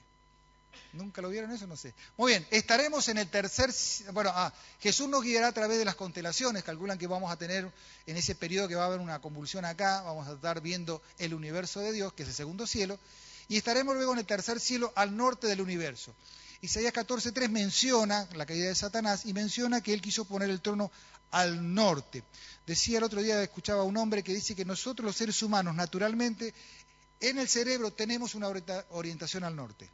¿Nunca 0.94 1.20
lo 1.20 1.30
vieron 1.30 1.52
eso? 1.52 1.66
No 1.66 1.76
sé. 1.76 1.96
Muy 2.16 2.34
bien, 2.34 2.48
estaremos 2.52 3.08
en 3.08 3.18
el 3.18 3.28
tercer... 3.28 3.74
Bueno, 4.14 4.32
ah, 4.36 4.54
Jesús 4.82 5.10
nos 5.10 5.24
guiará 5.24 5.48
a 5.48 5.52
través 5.52 5.80
de 5.80 5.86
las 5.86 5.96
constelaciones. 5.96 6.64
Calculan 6.64 7.00
que 7.00 7.08
vamos 7.08 7.32
a 7.32 7.38
tener 7.38 7.72
en 8.06 8.18
ese 8.18 8.36
periodo 8.36 8.68
que 8.68 8.76
va 8.76 8.84
a 8.84 8.88
haber 8.88 9.00
una 9.00 9.20
convulsión 9.20 9.66
acá, 9.66 10.04
vamos 10.04 10.28
a 10.28 10.34
estar 10.34 10.62
viendo 10.62 11.02
el 11.18 11.34
universo 11.34 11.80
de 11.80 11.92
Dios, 11.92 12.14
que 12.14 12.22
es 12.22 12.30
el 12.30 12.36
segundo 12.36 12.68
cielo, 12.68 13.00
y 13.48 13.58
estaremos 13.58 13.96
luego 13.96 14.14
en 14.14 14.20
el 14.20 14.28
tercer 14.28 14.60
cielo 14.60 14.94
al 14.96 15.18
norte 15.18 15.48
del 15.48 15.62
universo. 15.62 16.14
Isaías 16.62 16.94
14.3 16.94 17.50
menciona 17.50 18.28
la 18.36 18.46
caída 18.46 18.68
de 18.68 18.76
Satanás 18.76 19.26
y 19.26 19.34
menciona 19.34 19.82
que 19.82 19.94
él 19.94 20.02
quiso 20.02 20.26
poner 20.26 20.50
el 20.50 20.62
trono 20.62 20.92
al 21.32 21.74
norte. 21.74 22.24
Decía 22.68 23.00
el 23.00 23.04
otro 23.04 23.22
día, 23.22 23.42
escuchaba 23.42 23.82
a 23.82 23.86
un 23.86 23.98
hombre 23.98 24.22
que 24.22 24.34
dice 24.34 24.56
que 24.56 24.64
nosotros 24.64 25.06
los 25.06 25.16
seres 25.16 25.42
humanos 25.42 25.74
naturalmente 25.74 26.54
en 27.20 27.40
el 27.40 27.48
cerebro 27.48 27.92
tenemos 27.92 28.36
una 28.36 28.48
orientación 28.90 29.44
al 29.44 29.56
norte. 29.56 29.90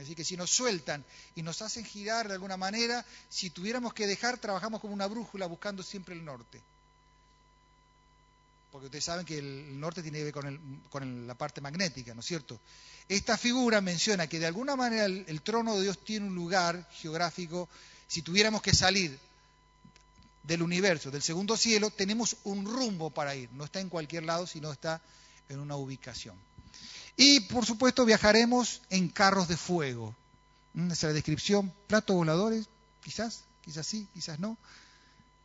Así 0.00 0.14
que 0.14 0.24
si 0.24 0.36
nos 0.36 0.50
sueltan 0.50 1.04
y 1.34 1.42
nos 1.42 1.60
hacen 1.60 1.84
girar 1.84 2.28
de 2.28 2.34
alguna 2.34 2.56
manera, 2.56 3.04
si 3.28 3.50
tuviéramos 3.50 3.92
que 3.92 4.06
dejar, 4.06 4.38
trabajamos 4.38 4.80
como 4.80 4.94
una 4.94 5.06
brújula 5.06 5.46
buscando 5.46 5.82
siempre 5.82 6.14
el 6.14 6.24
norte. 6.24 6.62
Porque 8.72 8.86
ustedes 8.86 9.04
saben 9.04 9.26
que 9.26 9.38
el 9.38 9.78
norte 9.78 10.02
tiene 10.02 10.18
que 10.18 10.24
ver 10.24 10.58
con, 10.88 11.26
la 11.26 11.34
parte 11.34 11.60
magnética, 11.60 12.14
¿no 12.14 12.20
es 12.20 12.26
cierto? 12.26 12.58
Esta 13.06 13.36
figura 13.36 13.82
menciona 13.82 14.26
que 14.26 14.38
de 14.38 14.46
alguna 14.46 14.76
manera 14.76 15.04
el, 15.04 15.42
trono 15.42 15.76
de 15.76 15.82
Dios 15.82 16.02
tiene 16.02 16.26
un 16.26 16.34
lugar 16.34 16.88
geográfico. 16.90 17.68
Si 18.08 18.22
tuviéramos 18.22 18.62
que 18.62 18.74
salir 18.74 19.18
del 20.42 20.62
universo, 20.62 21.10
del 21.10 21.20
segundo 21.20 21.58
cielo, 21.58 21.90
tenemos 21.90 22.38
un 22.44 22.64
rumbo 22.64 23.10
para 23.10 23.36
ir. 23.36 23.50
No 23.52 23.64
está 23.64 23.78
en 23.78 23.90
cualquier 23.90 24.24
lado, 24.24 24.46
sino 24.46 24.72
está 24.72 25.02
en 25.50 25.60
una 25.60 25.76
ubicación. 25.76 26.34
Y 27.18 27.40
por 27.40 27.66
supuesto 27.66 28.06
viajaremos 28.06 28.80
en 28.88 29.10
carros 29.10 29.48
de 29.48 29.58
fuego. 29.58 30.14
Mm, 30.72 30.92
esa 30.92 31.08
es 31.08 31.10
la 31.10 31.12
descripción. 31.12 31.70
Platos 31.88 32.16
voladores, 32.16 32.68
quizás, 33.02 33.44
quizás 33.62 33.86
sí, 33.86 34.08
quizás 34.14 34.38
no. 34.40 34.56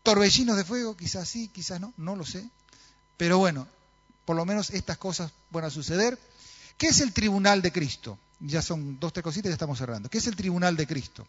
Torbellinos 0.04 0.56
de 0.56 0.64
fuego, 0.64 0.96
quizás 0.96 1.28
sí, 1.28 1.50
quizás 1.50 1.82
no, 1.82 1.94
no 1.98 2.16
lo 2.16 2.26
sé. 2.26 2.50
Pero 3.18 3.40
bueno, 3.40 3.68
por 4.26 4.36
lo 4.36 4.46
menos 4.46 4.70
estas 4.70 4.98
cosas 4.98 5.32
van 5.50 5.66
a 5.66 5.70
suceder. 5.70 6.18
¿Qué 6.78 6.88
es 6.88 7.02
el 7.02 7.14
tribunal 7.14 7.62
de 7.62 7.72
Cristo? 7.72 8.18
Ya 8.40 8.62
son 8.62 9.00
dos, 9.00 9.12
tres 9.12 9.24
cositas 9.24 9.48
y 9.48 9.50
ya 9.50 9.54
estamos 9.54 9.80
cerrando. 9.80 10.10
¿Qué 10.10 10.20
es 10.20 10.28
el 10.28 10.36
tribunal 10.36 10.78
de 10.78 10.86
Cristo? 10.86 11.28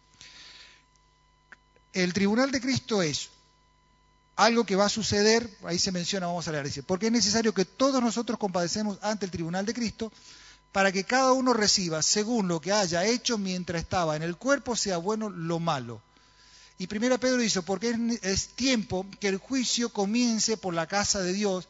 El 1.91 2.13
tribunal 2.13 2.51
de 2.51 2.61
Cristo 2.61 3.01
es 3.01 3.29
algo 4.35 4.63
que 4.63 4.75
va 4.75 4.85
a 4.85 4.89
suceder, 4.89 5.49
ahí 5.65 5.77
se 5.77 5.91
menciona, 5.91 6.27
vamos 6.27 6.47
a 6.47 6.51
leer, 6.51 6.65
dice, 6.65 6.83
porque 6.83 7.07
es 7.07 7.11
necesario 7.11 7.53
que 7.53 7.65
todos 7.65 8.01
nosotros 8.01 8.39
compadecemos 8.39 8.97
ante 9.01 9.25
el 9.25 9.31
tribunal 9.31 9.65
de 9.65 9.73
Cristo 9.73 10.13
para 10.71 10.91
que 10.91 11.03
cada 11.03 11.33
uno 11.33 11.53
reciba 11.53 12.01
según 12.01 12.47
lo 12.47 12.61
que 12.61 12.71
haya 12.71 13.05
hecho 13.05 13.37
mientras 13.37 13.81
estaba 13.81 14.15
en 14.15 14.23
el 14.23 14.37
cuerpo, 14.37 14.75
sea 14.75 14.97
bueno 14.97 15.29
lo 15.29 15.59
malo. 15.59 16.01
Y 16.77 16.87
primero 16.87 17.19
Pedro 17.19 17.37
dice, 17.37 17.61
porque 17.63 17.93
es, 18.21 18.47
tiempo 18.49 19.05
que 19.19 19.27
el 19.27 19.37
juicio 19.37 19.89
comience 19.89 20.55
por 20.55 20.73
la 20.73 20.87
casa 20.87 21.21
de 21.21 21.33
Dios, 21.33 21.67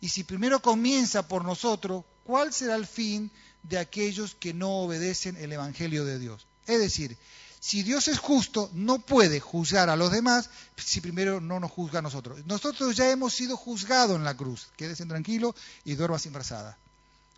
y 0.00 0.08
si 0.08 0.24
primero 0.24 0.60
comienza 0.60 1.26
por 1.26 1.44
nosotros, 1.44 2.04
¿cuál 2.24 2.52
será 2.52 2.76
el 2.76 2.86
fin 2.86 3.30
de 3.62 3.78
aquellos 3.78 4.34
que 4.34 4.54
no 4.54 4.80
obedecen 4.80 5.36
el 5.36 5.52
Evangelio 5.52 6.04
de 6.04 6.18
Dios? 6.18 6.46
Es 6.66 6.78
decir, 6.78 7.16
si 7.60 7.82
Dios 7.82 8.06
es 8.06 8.18
justo, 8.18 8.70
no 8.72 9.00
puede 9.00 9.40
juzgar 9.40 9.90
a 9.90 9.96
los 9.96 10.12
demás 10.12 10.48
si 10.76 11.00
primero 11.00 11.40
no 11.40 11.58
nos 11.58 11.72
juzga 11.72 11.98
a 11.98 12.02
nosotros. 12.02 12.44
Nosotros 12.46 12.96
ya 12.96 13.10
hemos 13.10 13.34
sido 13.34 13.56
juzgados 13.56 14.16
en 14.16 14.24
la 14.24 14.36
cruz. 14.36 14.68
Quédese 14.76 15.04
tranquilo 15.06 15.54
y 15.84 15.94
duerma 15.94 16.18
sin 16.18 16.32
brazada. 16.32 16.78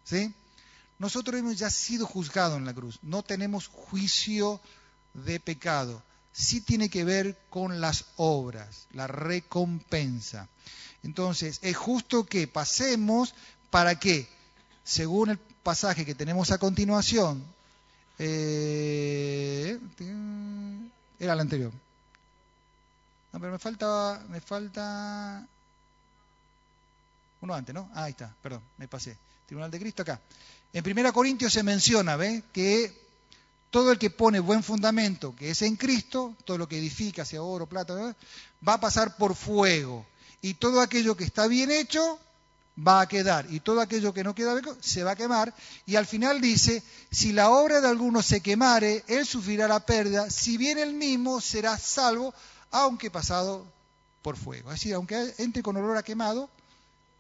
¿Sí? 0.05 0.33
Nosotros 0.99 1.41
hemos 1.41 1.59
ya 1.59 1.71
sido 1.71 2.07
juzgados 2.07 2.59
en 2.59 2.67
la 2.67 2.75
cruz. 2.75 2.99
No 3.03 3.23
tenemos 3.23 3.69
juicio 3.69 4.61
de 5.15 5.41
pecado. 5.41 6.03
Sí 6.33 6.61
tiene 6.61 6.91
que 6.91 7.05
ver 7.05 7.39
con 7.49 7.81
las 7.81 8.05
obras, 8.17 8.87
la 8.93 9.07
recompensa. 9.07 10.49
Entonces, 11.03 11.59
es 11.63 11.77
justo 11.77 12.25
que 12.25 12.47
pasemos 12.47 13.35
para 13.71 13.99
que, 13.99 14.29
según 14.85 15.31
el 15.31 15.39
pasaje 15.39 16.05
que 16.05 16.15
tenemos 16.15 16.51
a 16.51 16.59
continuación, 16.59 17.43
eh, 18.19 19.79
era 21.19 21.33
el 21.33 21.41
anterior. 21.41 21.73
No, 23.33 23.39
pero 23.41 23.53
me 23.53 23.59
falta, 23.59 24.25
me 24.29 24.41
falta 24.41 25.47
uno 27.41 27.55
antes, 27.55 27.75
¿no? 27.75 27.89
Ah, 27.95 28.05
ahí 28.05 28.11
está, 28.11 28.35
perdón, 28.43 28.63
me 28.77 28.89
pasé. 28.89 29.17
Tribunal 29.47 29.71
de 29.71 29.79
Cristo 29.79 30.03
acá. 30.03 30.21
En 30.73 30.85
1 30.87 31.13
Corintios 31.13 31.53
se 31.53 31.63
menciona, 31.63 32.17
¿ve? 32.17 32.45
Que 32.53 32.95
todo 33.71 33.93
el 33.93 33.99
que 33.99 34.11
pone 34.11 34.41
buen 34.41 34.63
fundamento, 34.63 35.35
que 35.35 35.51
es 35.51 35.63
en 35.63 35.77
Cristo, 35.77 36.37
todo 36.45 36.59
lo 36.59 36.69
que 36.69 36.79
edifica, 36.79 37.25
sea 37.25 37.43
oro, 37.43 37.67
plata, 37.67 38.15
va 38.67 38.75
a 38.75 38.81
pasar 38.81 39.17
por 39.17 39.35
fuego. 39.35 40.07
Y 40.43 40.55
todo 40.55 40.81
aquello 40.81 41.17
que 41.17 41.25
está 41.25 41.47
bien 41.47 41.71
hecho 41.71 42.19
va 42.87 43.03
a 43.03 43.09
quedar 43.09 43.47
y 43.51 43.61
todo 43.61 43.81
aquello 43.81 44.15
que 44.15 44.25
no 44.25 44.35
queda 44.35 44.61
se 44.81 45.03
va 45.03 45.13
a 45.13 45.17
quemar 45.17 45.55
y 45.87 45.97
al 45.97 46.07
final 46.07 46.41
dice, 46.41 46.83
si 47.11 47.33
la 47.33 47.51
obra 47.51 47.81
de 47.81 47.89
alguno 47.89 48.23
se 48.23 48.41
quemare, 48.41 49.05
él 49.07 49.27
sufrirá 49.27 49.69
la 49.69 49.85
pérdida, 49.85 50.31
si 50.31 50.57
bien 50.57 50.79
él 50.79 50.95
mismo 50.95 51.41
será 51.41 51.77
salvo, 51.79 52.33
aunque 52.71 53.11
pasado 53.11 53.67
por 54.23 54.37
fuego. 54.37 54.71
Es 54.71 54.81
decir, 54.81 54.95
aunque 54.95 55.35
entre 55.39 55.63
con 55.63 55.77
olor 55.77 55.97
a 55.97 56.03
quemado, 56.03 56.49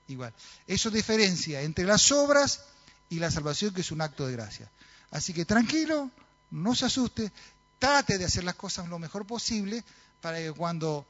igual. 0.09 0.33
Eso 0.67 0.91
diferencia 0.91 1.61
entre 1.63 1.85
las 1.85 2.11
obras 2.13 2.63
y 3.09 3.19
la 3.19 3.31
salvación, 3.31 3.75
que 3.75 3.81
es 3.81 3.91
un 3.91 4.01
acto 4.01 4.27
de 4.27 4.33
gracia. 4.33 4.71
Así 5.11 5.33
que 5.33 5.45
tranquilo, 5.45 6.11
no 6.53 6.75
se 6.75 6.87
asuste, 6.87 7.33
trate 7.79 8.19
de 8.19 8.25
hacer 8.25 8.45
las 8.45 8.55
cosas 8.55 8.89
lo 8.89 8.99
mejor 8.99 9.27
posible 9.27 9.83
para 10.21 10.39
que 10.39 10.53
cuando 10.53 11.07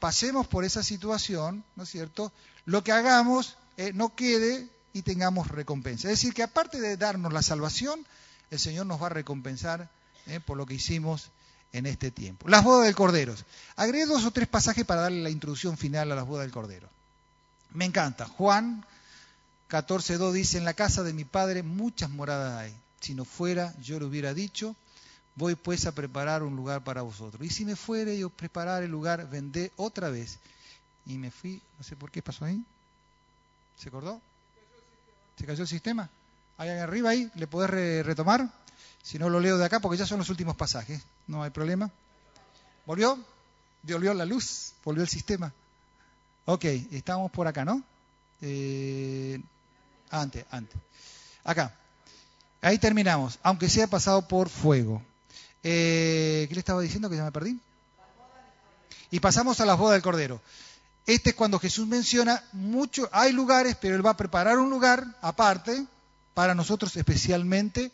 pasemos 0.00 0.46
por 0.46 0.64
esa 0.64 0.82
situación, 0.82 1.62
¿no 1.76 1.84
es 1.84 1.90
cierto?, 1.90 2.32
lo 2.66 2.82
que 2.82 2.92
hagamos 2.92 3.56
eh, 3.76 3.92
no 3.94 4.14
quede 4.14 4.68
y 4.92 5.02
tengamos 5.02 5.48
recompensa. 5.48 6.08
Es 6.08 6.18
decir, 6.18 6.34
que 6.34 6.42
aparte 6.42 6.80
de 6.80 6.96
darnos 6.96 7.32
la 7.32 7.42
salvación, 7.42 8.04
el 8.50 8.58
Señor 8.58 8.86
nos 8.86 9.00
va 9.00 9.06
a 9.06 9.10
recompensar 9.10 9.88
eh, 10.26 10.40
por 10.40 10.56
lo 10.56 10.66
que 10.66 10.74
hicimos 10.74 11.30
en 11.72 11.86
este 11.86 12.10
tiempo. 12.10 12.48
Las 12.48 12.64
bodas 12.64 12.86
del 12.86 12.96
Cordero. 12.96 13.34
Agregué 13.76 14.06
dos 14.06 14.24
o 14.24 14.30
tres 14.32 14.48
pasajes 14.48 14.84
para 14.84 15.02
darle 15.02 15.22
la 15.22 15.30
introducción 15.30 15.76
final 15.76 16.10
a 16.10 16.16
las 16.16 16.26
bodas 16.26 16.44
del 16.44 16.52
Cordero. 16.52 16.88
Me 17.72 17.84
encanta. 17.84 18.26
Juan 18.26 18.84
14.2 19.70 20.32
dice, 20.32 20.58
en 20.58 20.64
la 20.64 20.74
casa 20.74 21.02
de 21.02 21.12
mi 21.12 21.24
Padre 21.24 21.62
muchas 21.62 22.10
moradas 22.10 22.60
hay. 22.60 22.74
Si 23.00 23.14
no 23.14 23.24
fuera, 23.24 23.72
yo 23.80 23.98
le 23.98 24.06
hubiera 24.06 24.34
dicho, 24.34 24.74
voy 25.40 25.54
pues 25.54 25.86
a 25.86 25.92
preparar 25.92 26.42
un 26.42 26.54
lugar 26.54 26.84
para 26.84 27.00
vosotros. 27.00 27.42
Y 27.44 27.48
si 27.48 27.64
me 27.64 27.74
fuere 27.74 28.16
yo 28.18 28.28
preparar 28.28 28.82
el 28.82 28.90
lugar, 28.90 29.28
vendé 29.30 29.72
otra 29.76 30.10
vez. 30.10 30.38
Y 31.06 31.16
me 31.16 31.30
fui, 31.30 31.60
no 31.78 31.82
sé 31.82 31.96
por 31.96 32.10
qué 32.10 32.20
pasó 32.20 32.44
ahí. 32.44 32.62
¿Se 33.78 33.88
acordó? 33.88 34.20
¿Se 35.38 35.46
cayó 35.46 35.62
el 35.62 35.68
sistema? 35.68 36.10
¿Hay 36.58 36.68
arriba 36.68 37.10
ahí? 37.10 37.30
¿Le 37.36 37.46
podés 37.46 37.70
retomar? 38.04 38.46
Si 39.02 39.18
no, 39.18 39.30
lo 39.30 39.40
leo 39.40 39.56
de 39.56 39.64
acá 39.64 39.80
porque 39.80 39.96
ya 39.96 40.06
son 40.06 40.18
los 40.18 40.28
últimos 40.28 40.56
pasajes. 40.56 41.00
No 41.26 41.42
hay 41.42 41.50
problema. 41.50 41.90
¿Volvió? 42.84 43.18
¿Volvió 43.82 44.12
la 44.12 44.26
luz? 44.26 44.74
¿Volvió 44.84 45.02
el 45.02 45.08
sistema? 45.08 45.50
Ok, 46.44 46.66
estamos 46.92 47.30
por 47.30 47.46
acá, 47.46 47.64
¿no? 47.64 47.82
Eh, 48.42 49.40
antes, 50.10 50.44
antes. 50.50 50.76
Acá. 51.44 51.74
Ahí 52.60 52.78
terminamos, 52.78 53.38
aunque 53.42 53.70
sea 53.70 53.86
pasado 53.86 54.28
por 54.28 54.50
fuego. 54.50 55.00
Eh, 55.62 56.46
¿Qué 56.48 56.54
le 56.54 56.60
estaba 56.60 56.80
diciendo 56.80 57.10
que 57.10 57.16
ya 57.16 57.24
me 57.24 57.32
perdí? 57.32 57.58
Y 59.10 59.20
pasamos 59.20 59.60
a 59.60 59.66
las 59.66 59.78
bodas 59.78 59.94
del 59.94 60.02
Cordero. 60.02 60.40
Este 61.06 61.30
es 61.30 61.36
cuando 61.36 61.58
Jesús 61.58 61.86
menciona 61.86 62.42
mucho, 62.52 63.08
hay 63.12 63.32
lugares, 63.32 63.76
pero 63.80 63.96
Él 63.96 64.04
va 64.04 64.10
a 64.10 64.16
preparar 64.16 64.58
un 64.58 64.70
lugar 64.70 65.04
aparte 65.22 65.84
para 66.34 66.54
nosotros 66.54 66.96
especialmente. 66.96 67.90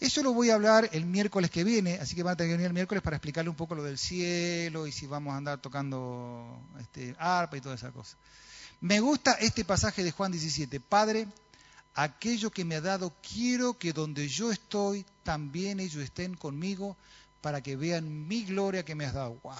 Eso 0.00 0.22
lo 0.22 0.32
voy 0.32 0.50
a 0.50 0.54
hablar 0.54 0.88
el 0.92 1.06
miércoles 1.06 1.50
que 1.50 1.64
viene, 1.64 1.94
así 1.94 2.14
que 2.14 2.22
van 2.22 2.34
a 2.34 2.36
tener 2.36 2.50
que 2.50 2.56
venir 2.56 2.66
el 2.68 2.72
miércoles 2.72 3.02
para 3.02 3.16
explicarle 3.16 3.50
un 3.50 3.56
poco 3.56 3.74
lo 3.74 3.82
del 3.82 3.98
cielo 3.98 4.86
y 4.86 4.92
si 4.92 5.06
vamos 5.06 5.34
a 5.34 5.36
andar 5.36 5.60
tocando 5.60 6.60
este, 6.80 7.16
arpa 7.18 7.56
y 7.56 7.60
toda 7.60 7.74
esa 7.74 7.90
cosa. 7.90 8.16
Me 8.80 9.00
gusta 9.00 9.32
este 9.32 9.64
pasaje 9.64 10.04
de 10.04 10.12
Juan 10.12 10.30
17. 10.30 10.78
Padre, 10.78 11.26
aquello 11.98 12.50
que 12.50 12.64
me 12.64 12.76
ha 12.76 12.80
dado, 12.80 13.12
quiero 13.28 13.76
que 13.76 13.92
donde 13.92 14.28
yo 14.28 14.52
estoy, 14.52 15.04
también 15.24 15.80
ellos 15.80 16.02
estén 16.02 16.34
conmigo 16.34 16.96
para 17.40 17.60
que 17.60 17.74
vean 17.74 18.28
mi 18.28 18.44
gloria 18.44 18.84
que 18.84 18.94
me 18.94 19.04
has 19.04 19.14
dado. 19.14 19.36
¡Wow! 19.42 19.54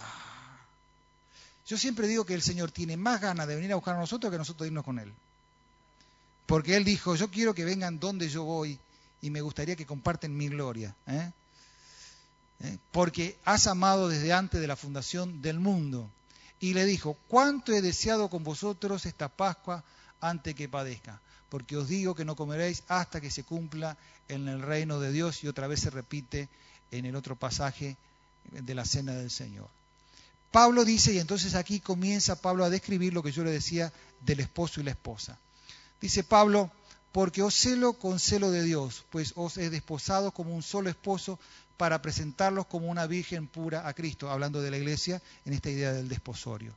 Yo 1.66 1.77
siempre 1.77 2.06
digo 2.06 2.24
que 2.24 2.35
el 2.35 2.43
Señor 2.43 2.70
tiene 2.70 2.97
más 2.97 3.20
ganas 3.20 3.48
de 3.48 3.56
venir 3.56 3.73
a 3.73 3.74
buscar 3.74 3.97
a 3.97 3.98
nosotros 3.98 4.31
que 4.31 4.39
nosotros 4.39 4.69
irnos 4.69 4.85
con 4.85 5.01
Él. 5.01 5.12
Porque 6.47 6.77
Él 6.77 6.85
dijo, 6.85 7.16
yo 7.16 7.28
quiero 7.28 7.55
que 7.55 7.65
vengan 7.65 7.98
donde 7.98 8.28
yo 8.28 8.44
voy 8.44 8.78
y 9.20 9.31
me 9.31 9.40
gustaría 9.40 9.74
que 9.74 9.85
comparten 9.85 10.36
mi 10.36 10.48
gloria. 10.48 10.94
¿eh? 11.09 11.32
¿Eh? 12.60 12.78
Porque 12.93 13.36
has 13.44 13.66
amado 13.66 14.09
desde 14.09 14.32
antes 14.32 14.60
de 14.60 14.66
la 14.69 14.77
fundación 14.77 15.43
del 15.43 15.59
mundo. 15.59 16.09
Y 16.60 16.74
le 16.74 16.85
dijo, 16.85 17.16
¿cuánto 17.27 17.73
he 17.73 17.82
deseado 17.82 18.31
con 18.31 18.44
vosotros 18.44 19.06
esta 19.06 19.28
Pascua 19.28 19.82
antes 20.20 20.55
que 20.55 20.69
padezca? 20.69 21.20
Porque 21.49 21.77
os 21.77 21.89
digo 21.89 22.15
que 22.15 22.25
no 22.25 22.37
comeréis 22.37 22.83
hasta 22.89 23.20
que 23.20 23.31
se 23.31 23.45
cumpla 23.45 23.97
en 24.29 24.49
el 24.49 24.62
reino 24.62 25.01
de 25.01 25.12
Dios. 25.12 25.43
Y 25.43 25.49
otra 25.49 25.66
vez 25.66 25.81
se 25.81 25.91
repite 25.91 26.49
en 26.91 27.07
el 27.07 27.16
otro 27.16 27.37
pasaje 27.37 27.97
de 28.51 28.75
la 28.75 28.85
cena 28.85 29.12
del 29.12 29.31
Señor. 29.31 29.69
Pablo 30.51 30.85
dice, 30.85 31.12
y 31.12 31.19
entonces 31.19 31.55
aquí 31.55 31.81
comienza 31.81 32.41
Pablo 32.41 32.65
a 32.65 32.70
describir 32.70 33.12
lo 33.12 33.23
que 33.23 33.33
yo 33.33 33.45
le 33.45 33.51
decía 33.51 33.93
del 34.23 34.41
esposo 34.41 34.81
y 34.81 34.85
la 34.85 34.93
esposa. 34.93 35.39
Dice 36.01 36.25
Pablo, 36.25 36.70
porque 37.12 37.43
os 37.43 37.55
celo 37.55 37.95
con 37.95 38.19
celo 38.19 38.51
de 38.51 38.62
Dios, 38.62 39.05
pues 39.11 39.33
os 39.37 39.59
he 39.59 39.70
desposado 39.70 40.33
como 40.33 40.55
un 40.55 40.62
solo 40.62 40.89
esposo 40.89 41.39
para 41.77 42.01
presentarlos 42.01 42.66
como 42.66 42.89
una 42.89 43.07
virgen 43.07 43.47
pura 43.47 43.87
a 43.87 43.95
Cristo, 43.95 44.31
hablando 44.31 44.62
de 44.62 44.70
la 44.70 44.79
iglesia 44.79 45.23
en 45.45 45.53
esta 45.53 45.70
idea 45.70 45.93
del 45.93 46.09
desposorio. 46.09 46.75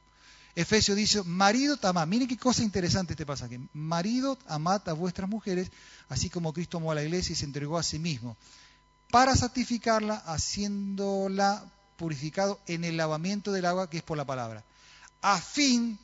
Efesios 0.56 0.98
dice, 0.98 1.24
marido 1.24 1.78
amad, 1.84 2.08
miren 2.08 2.28
qué 2.28 2.38
cosa 2.38 2.64
interesante 2.64 3.14
este 3.14 3.26
pasaje, 3.26 3.60
marido 3.74 4.38
amad 4.48 4.88
a 4.90 4.94
vuestras 4.94 5.30
mujeres, 5.30 5.72
así 6.10 6.30
como 6.30 6.54
Cristo 6.54 6.78
amó 6.78 6.92
a 6.92 6.96
la 6.96 7.04
iglesia 7.04 7.34
y 7.34 7.36
se 7.36 7.46
entregó 7.46 7.78
a 7.78 7.84
sí 7.84 8.00
mismo, 8.00 8.36
para 9.10 9.36
santificarla, 9.36 10.16
haciéndola 10.16 11.64
purificado 11.98 12.60
en 12.68 12.84
el 12.84 12.98
lavamiento 12.98 13.52
del 13.52 13.66
agua 13.66 13.90
que 13.90 13.98
es 13.98 14.04
por 14.04 14.18
la 14.18 14.26
palabra, 14.26 14.64
a 15.22 15.40
fin 15.40 15.98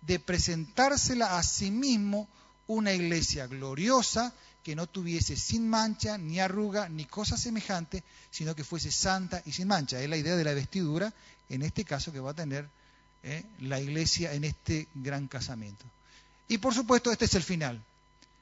de 0.00 0.18
presentársela 0.18 1.38
a 1.38 1.42
sí 1.42 1.70
mismo 1.70 2.28
una 2.66 2.92
iglesia 2.92 3.46
gloriosa 3.46 4.32
que 4.62 4.76
no 4.76 4.86
tuviese 4.86 5.36
sin 5.36 5.68
mancha, 5.68 6.18
ni 6.18 6.40
arruga, 6.40 6.88
ni 6.88 7.04
cosa 7.04 7.36
semejante, 7.36 8.04
sino 8.30 8.54
que 8.54 8.64
fuese 8.64 8.92
santa 8.92 9.42
y 9.44 9.52
sin 9.52 9.68
mancha. 9.68 10.00
Es 10.00 10.08
la 10.08 10.16
idea 10.16 10.36
de 10.36 10.44
la 10.44 10.54
vestidura, 10.54 11.12
en 11.48 11.62
este 11.62 11.84
caso 11.84 12.12
que 12.12 12.20
va 12.20 12.30
a 12.30 12.34
tener 12.34 12.68
eh, 13.22 13.44
la 13.60 13.80
iglesia 13.80 14.32
en 14.32 14.44
este 14.44 14.88
gran 14.94 15.28
casamiento. 15.28 15.84
Y 16.48 16.58
por 16.58 16.74
supuesto, 16.74 17.10
este 17.10 17.24
es 17.24 17.34
el 17.34 17.42
final. 17.42 17.82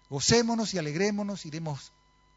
Gocémonos 0.09 0.75
y 0.75 0.79
alegrémonos 0.79 1.47
y 1.47 1.51
demos 1.51 1.93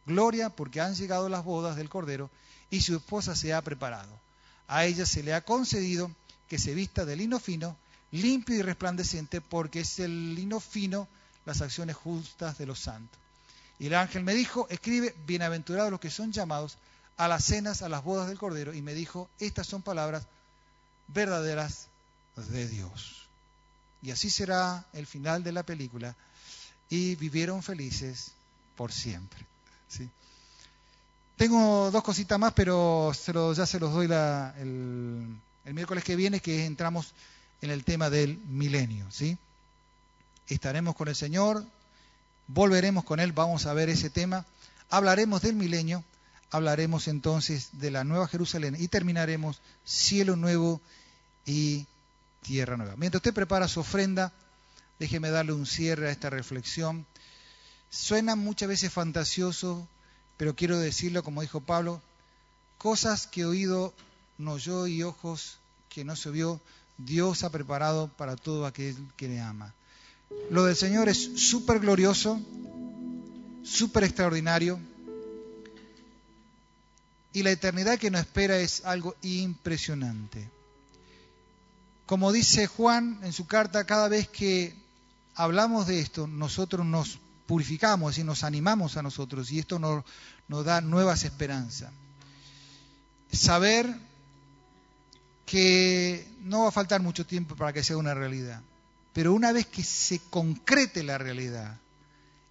gloria 0.06 0.49
porque 0.49 0.82
han 0.82 0.95
llegado 0.95 1.30
las 1.30 1.44
bodas 1.44 1.76
del 1.76 1.90
Cordero 1.90 2.30
y 2.70 2.82
su 2.82 2.95
esposa 2.95 3.36
se 3.36 3.53
ha 3.53 3.61
preparado 3.61 4.24
a 4.68 4.86
ella 4.86 5.06
se 5.06 5.24
le 5.24 5.34
ha 5.34 5.41
concedido 5.41 6.11
que 6.48 6.60
se 6.60 6.74
vista 6.74 7.06
de 7.06 7.15
lino 7.15 7.40
fino, 7.40 7.78
limpio 8.11 8.56
y 8.56 8.61
resplandeciente, 8.61 9.41
porque 9.41 9.82
es 9.82 9.99
el 9.99 10.36
lino 10.36 10.60
fino 10.60 11.07
las 11.45 11.61
acciones 11.61 11.95
justas 11.95 12.57
de 12.57 12.65
los 12.65 12.80
santos. 12.80 13.20
Y 13.80 13.88
el 13.88 13.95
ángel 13.95 14.24
me 14.24 14.34
dijo, 14.34 14.68
escribe, 14.70 15.15
bienaventurados 15.26 15.91
los 15.91 15.99
que 15.99 16.10
son 16.10 16.32
llamados 16.32 16.78
a 17.18 17.28
las 17.28 17.44
cenas, 17.44 17.82
a 17.82 17.90
las 17.90 18.03
bodas 18.03 18.28
del 18.28 18.38
Cordero. 18.38 18.74
Y 18.74 18.82
me 18.82 18.94
dijo, 18.94 19.30
estas 19.40 19.68
son 19.68 19.82
palabras 19.82 20.26
verdaderas 21.07 21.88
de 22.35 22.68
Dios. 22.68 23.27
Y 24.01 24.11
así 24.11 24.30
será 24.30 24.85
el 24.93 25.07
final 25.07 25.43
de 25.43 25.51
la 25.51 25.64
película. 25.64 26.15
Y 26.89 27.15
vivieron 27.15 27.64
felices 27.64 28.31
por 28.76 28.91
siempre. 28.91 29.45
¿sí? 29.88 30.10
Tengo 31.38 31.89
dos 31.91 32.03
cositas 32.03 32.38
más, 32.38 32.53
pero 32.53 33.11
ya 33.53 33.65
se 33.65 33.80
los 33.80 33.93
doy 33.93 34.07
el, 34.60 35.73
miércoles 35.73 36.03
que 36.03 36.15
viene, 36.15 36.39
que 36.39 36.65
entramos 36.65 37.14
en 37.61 37.72
el 37.72 37.84
tema 37.84 38.10
del 38.10 38.38
milenio. 38.38 39.10
¿sí? 39.10 39.38
Estaremos 40.47 40.95
con 40.95 41.07
el 41.07 41.15
Señor, 41.15 41.65
volveremos 42.47 43.03
con 43.03 43.19
Él, 43.19 43.31
vamos 43.31 43.65
a 43.65 43.73
ver 43.73 43.89
ese 43.89 44.10
tema, 44.10 44.45
hablaremos 44.89 45.41
del 45.41 45.55
milenio, 45.55 46.03
hablaremos 46.51 47.07
entonces 47.07 47.69
de 47.73 47.89
la 47.89 48.03
nueva 48.03 48.27
Jerusalén 48.27 48.76
y 48.77 48.88
terminaremos 48.88 49.61
cielo 49.85 50.35
nuevo 50.35 50.81
y 51.45 51.88
tierra 52.44 52.78
nueva. 52.78 52.95
Mientras 52.98 53.20
usted 53.20 53.34
prepara 53.34 53.68
su 53.68 53.80
ofrenda, 53.80 54.32
déjeme 54.99 55.32
darle 55.32 55.53
un 55.53 55.65
cierre 55.65 56.10
a 56.10 56.11
esta 56.11 56.30
reflexión. 56.30 57.06
Suena 57.90 58.36
muchas 58.36 58.70
veces 58.70 58.94
fantasioso 58.94 59.88
pero 60.38 60.56
quiero 60.56 60.80
decirlo 60.80 61.24
como 61.24 61.41
dijo 61.41 61.61
Pablo, 61.61 62.02
cosas 62.78 63.28
que 63.28 63.45
oído 63.45 63.94
no 64.38 64.53
oyó 64.53 64.88
y 64.88 65.03
ojos 65.03 65.57
que 65.90 66.03
no 66.03 66.15
se 66.15 66.32
vio, 66.32 66.60
Dios 66.98 67.44
ha 67.44 67.52
preparado 67.52 68.10
para 68.10 68.36
todo 68.36 68.65
aquel 68.65 68.95
que 69.15 69.28
le 69.28 69.40
ama. 69.40 69.74
Lo 70.49 70.65
del 70.65 70.76
Señor 70.76 71.10
es 71.10 71.40
súper 71.40 71.80
glorioso, 71.80 72.41
súper 73.64 74.03
extraordinario, 74.03 74.80
y 77.32 77.44
la 77.44 77.52
eternidad 77.52 77.98
que 77.98 78.11
nos 78.11 78.22
espera 78.22 78.60
es 78.60 78.84
algo 78.86 79.15
impresionante. 79.22 80.49
Como 82.06 82.32
dice 82.32 82.68
Juan 82.68 83.20
en 83.24 83.34
su 83.34 83.48
carta, 83.48 83.86
cada 83.86 84.08
vez 84.08 84.28
que 84.28 84.76
hablamos 85.36 85.88
de 85.88 86.00
esto, 86.00 86.28
nosotros 86.28 86.86
nos 86.86 87.20
purificamos, 87.46 88.18
y 88.18 88.24
nos 88.24 88.44
animamos 88.44 88.98
a 88.98 89.04
nosotros 89.04 89.52
y 89.52 89.60
esto 89.60 89.80
nos, 89.80 90.04
nos 90.48 90.66
da 90.66 90.82
nuevas 90.82 91.24
esperanzas. 91.24 91.92
Saber 93.32 93.94
que 95.46 96.28
no 96.42 96.64
va 96.64 96.70
a 96.70 96.72
faltar 96.72 97.02
mucho 97.02 97.26
tiempo 97.26 97.56
para 97.56 97.74
que 97.74 97.84
sea 97.84 97.98
una 97.98 98.14
realidad, 98.14 98.62
pero 99.14 99.34
una 99.34 99.52
vez 99.52 99.68
que 99.68 99.84
se 99.84 100.20
concrete 100.30 101.04
la 101.04 101.18
realidad, 101.18 101.78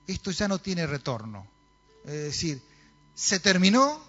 esto 0.06 0.30
ya 0.30 0.48
no 0.48 0.58
tiene 0.58 0.86
retorno. 0.86 1.46
Es 2.04 2.12
decir, 2.12 2.62
se 3.14 3.40
terminó 3.40 4.02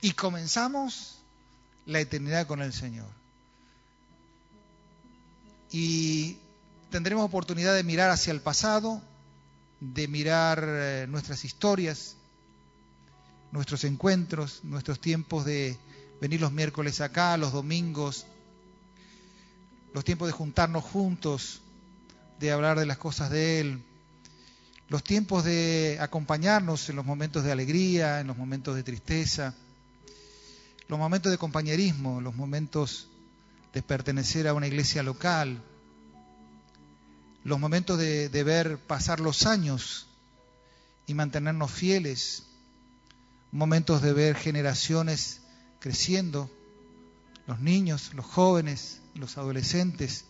y 0.00 0.12
comenzamos 0.12 1.18
la 1.86 2.00
eternidad 2.00 2.46
con 2.46 2.62
el 2.62 2.72
Señor. 2.72 3.08
Y 5.72 6.36
tendremos 6.90 7.24
oportunidad 7.24 7.74
de 7.74 7.82
mirar 7.82 8.10
hacia 8.10 8.32
el 8.32 8.42
pasado, 8.42 9.00
de 9.80 10.06
mirar 10.06 10.62
eh, 10.62 11.06
nuestras 11.08 11.44
historias, 11.44 12.16
nuestros 13.50 13.84
encuentros, 13.84 14.60
nuestros 14.62 15.00
tiempos 15.00 15.44
de 15.46 15.78
venir 16.20 16.40
los 16.40 16.52
miércoles 16.52 17.00
acá, 17.00 17.36
los 17.38 17.52
domingos, 17.52 18.26
los 19.94 20.04
tiempos 20.04 20.28
de 20.28 20.32
juntarnos 20.32 20.84
juntos, 20.84 21.62
de 22.38 22.52
hablar 22.52 22.78
de 22.78 22.86
las 22.86 22.98
cosas 22.98 23.30
de 23.30 23.60
Él, 23.60 23.82
los 24.88 25.02
tiempos 25.02 25.44
de 25.44 25.96
acompañarnos 26.00 26.90
en 26.90 26.96
los 26.96 27.06
momentos 27.06 27.44
de 27.44 27.52
alegría, 27.52 28.20
en 28.20 28.26
los 28.26 28.36
momentos 28.36 28.76
de 28.76 28.82
tristeza, 28.82 29.54
los 30.88 30.98
momentos 30.98 31.32
de 31.32 31.38
compañerismo, 31.38 32.20
los 32.20 32.34
momentos 32.34 33.08
de 33.72 33.82
pertenecer 33.82 34.46
a 34.48 34.54
una 34.54 34.66
iglesia 34.66 35.02
local, 35.02 35.62
los 37.44 37.58
momentos 37.58 37.98
de, 37.98 38.28
ver 38.44 38.78
pasar 38.78 39.20
los 39.20 39.46
años 39.46 40.06
y 41.06 41.14
mantenernos 41.14 41.70
fieles, 41.70 42.44
momentos 43.50 44.02
de 44.02 44.12
ver 44.12 44.36
generaciones 44.36 45.40
creciendo, 45.80 46.50
los 47.46 47.60
niños, 47.60 48.14
los 48.14 48.24
jóvenes, 48.24 49.00
los 49.14 49.36
adolescentes. 49.38 50.24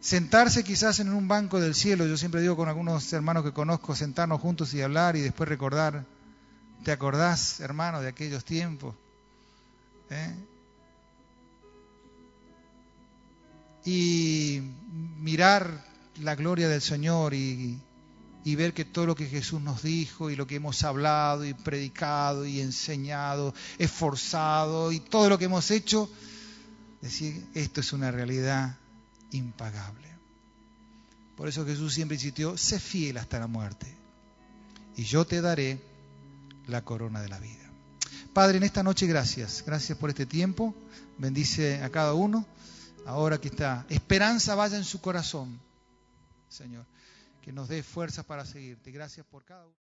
Sentarse 0.00 0.64
quizás 0.64 1.00
en 1.00 1.12
un 1.12 1.28
banco 1.28 1.60
del 1.60 1.74
cielo, 1.74 2.06
yo 2.06 2.16
siempre 2.16 2.40
digo 2.40 2.56
con 2.56 2.68
algunos 2.68 3.12
hermanos 3.12 3.44
que 3.44 3.52
conozco, 3.52 3.94
sentarnos 3.94 4.40
juntos 4.40 4.72
y 4.72 4.80
hablar 4.80 5.16
y 5.16 5.20
después 5.20 5.48
recordar, 5.48 6.06
¿te 6.84 6.92
acordás, 6.92 7.60
hermano, 7.60 8.00
de 8.00 8.08
aquellos 8.08 8.44
tiempos? 8.44 8.94
¿Eh? 10.08 10.34
Y 13.86 14.60
mirar 15.20 15.86
la 16.20 16.34
gloria 16.34 16.68
del 16.68 16.82
Señor 16.82 17.32
y, 17.32 17.80
y 18.44 18.54
ver 18.56 18.74
que 18.74 18.84
todo 18.84 19.06
lo 19.06 19.14
que 19.14 19.26
Jesús 19.26 19.62
nos 19.62 19.82
dijo 19.82 20.28
y 20.28 20.36
lo 20.36 20.46
que 20.46 20.56
hemos 20.56 20.82
hablado 20.82 21.44
y 21.44 21.54
predicado 21.54 22.44
y 22.44 22.60
enseñado, 22.60 23.54
esforzado 23.78 24.92
y 24.92 25.00
todo 25.00 25.30
lo 25.30 25.38
que 25.38 25.46
hemos 25.46 25.70
hecho, 25.70 26.10
decir, 27.00 27.46
esto 27.54 27.80
es 27.80 27.92
una 27.92 28.10
realidad 28.10 28.76
impagable. 29.30 30.08
Por 31.36 31.48
eso 31.48 31.64
Jesús 31.64 31.94
siempre 31.94 32.16
insistió, 32.16 32.56
sé 32.56 32.80
fiel 32.80 33.18
hasta 33.18 33.38
la 33.38 33.46
muerte 33.46 33.94
y 34.96 35.04
yo 35.04 35.24
te 35.26 35.40
daré 35.40 35.80
la 36.66 36.82
corona 36.82 37.20
de 37.20 37.28
la 37.28 37.38
vida. 37.38 37.70
Padre, 38.32 38.56
en 38.56 38.64
esta 38.64 38.82
noche 38.82 39.06
gracias, 39.06 39.62
gracias 39.64 39.96
por 39.96 40.10
este 40.10 40.26
tiempo, 40.26 40.74
bendice 41.18 41.82
a 41.82 41.90
cada 41.90 42.14
uno. 42.14 42.46
Ahora 43.06 43.38
que 43.38 43.48
está, 43.48 43.86
esperanza 43.88 44.54
vaya 44.54 44.76
en 44.76 44.84
su 44.84 45.00
corazón, 45.00 45.60
Señor 46.48 46.84
que 47.46 47.52
nos 47.52 47.68
dé 47.68 47.84
fuerzas 47.84 48.24
para 48.24 48.44
seguirte. 48.44 48.90
Gracias 48.90 49.24
por 49.24 49.44
cada 49.44 49.64
uno. 49.64 49.74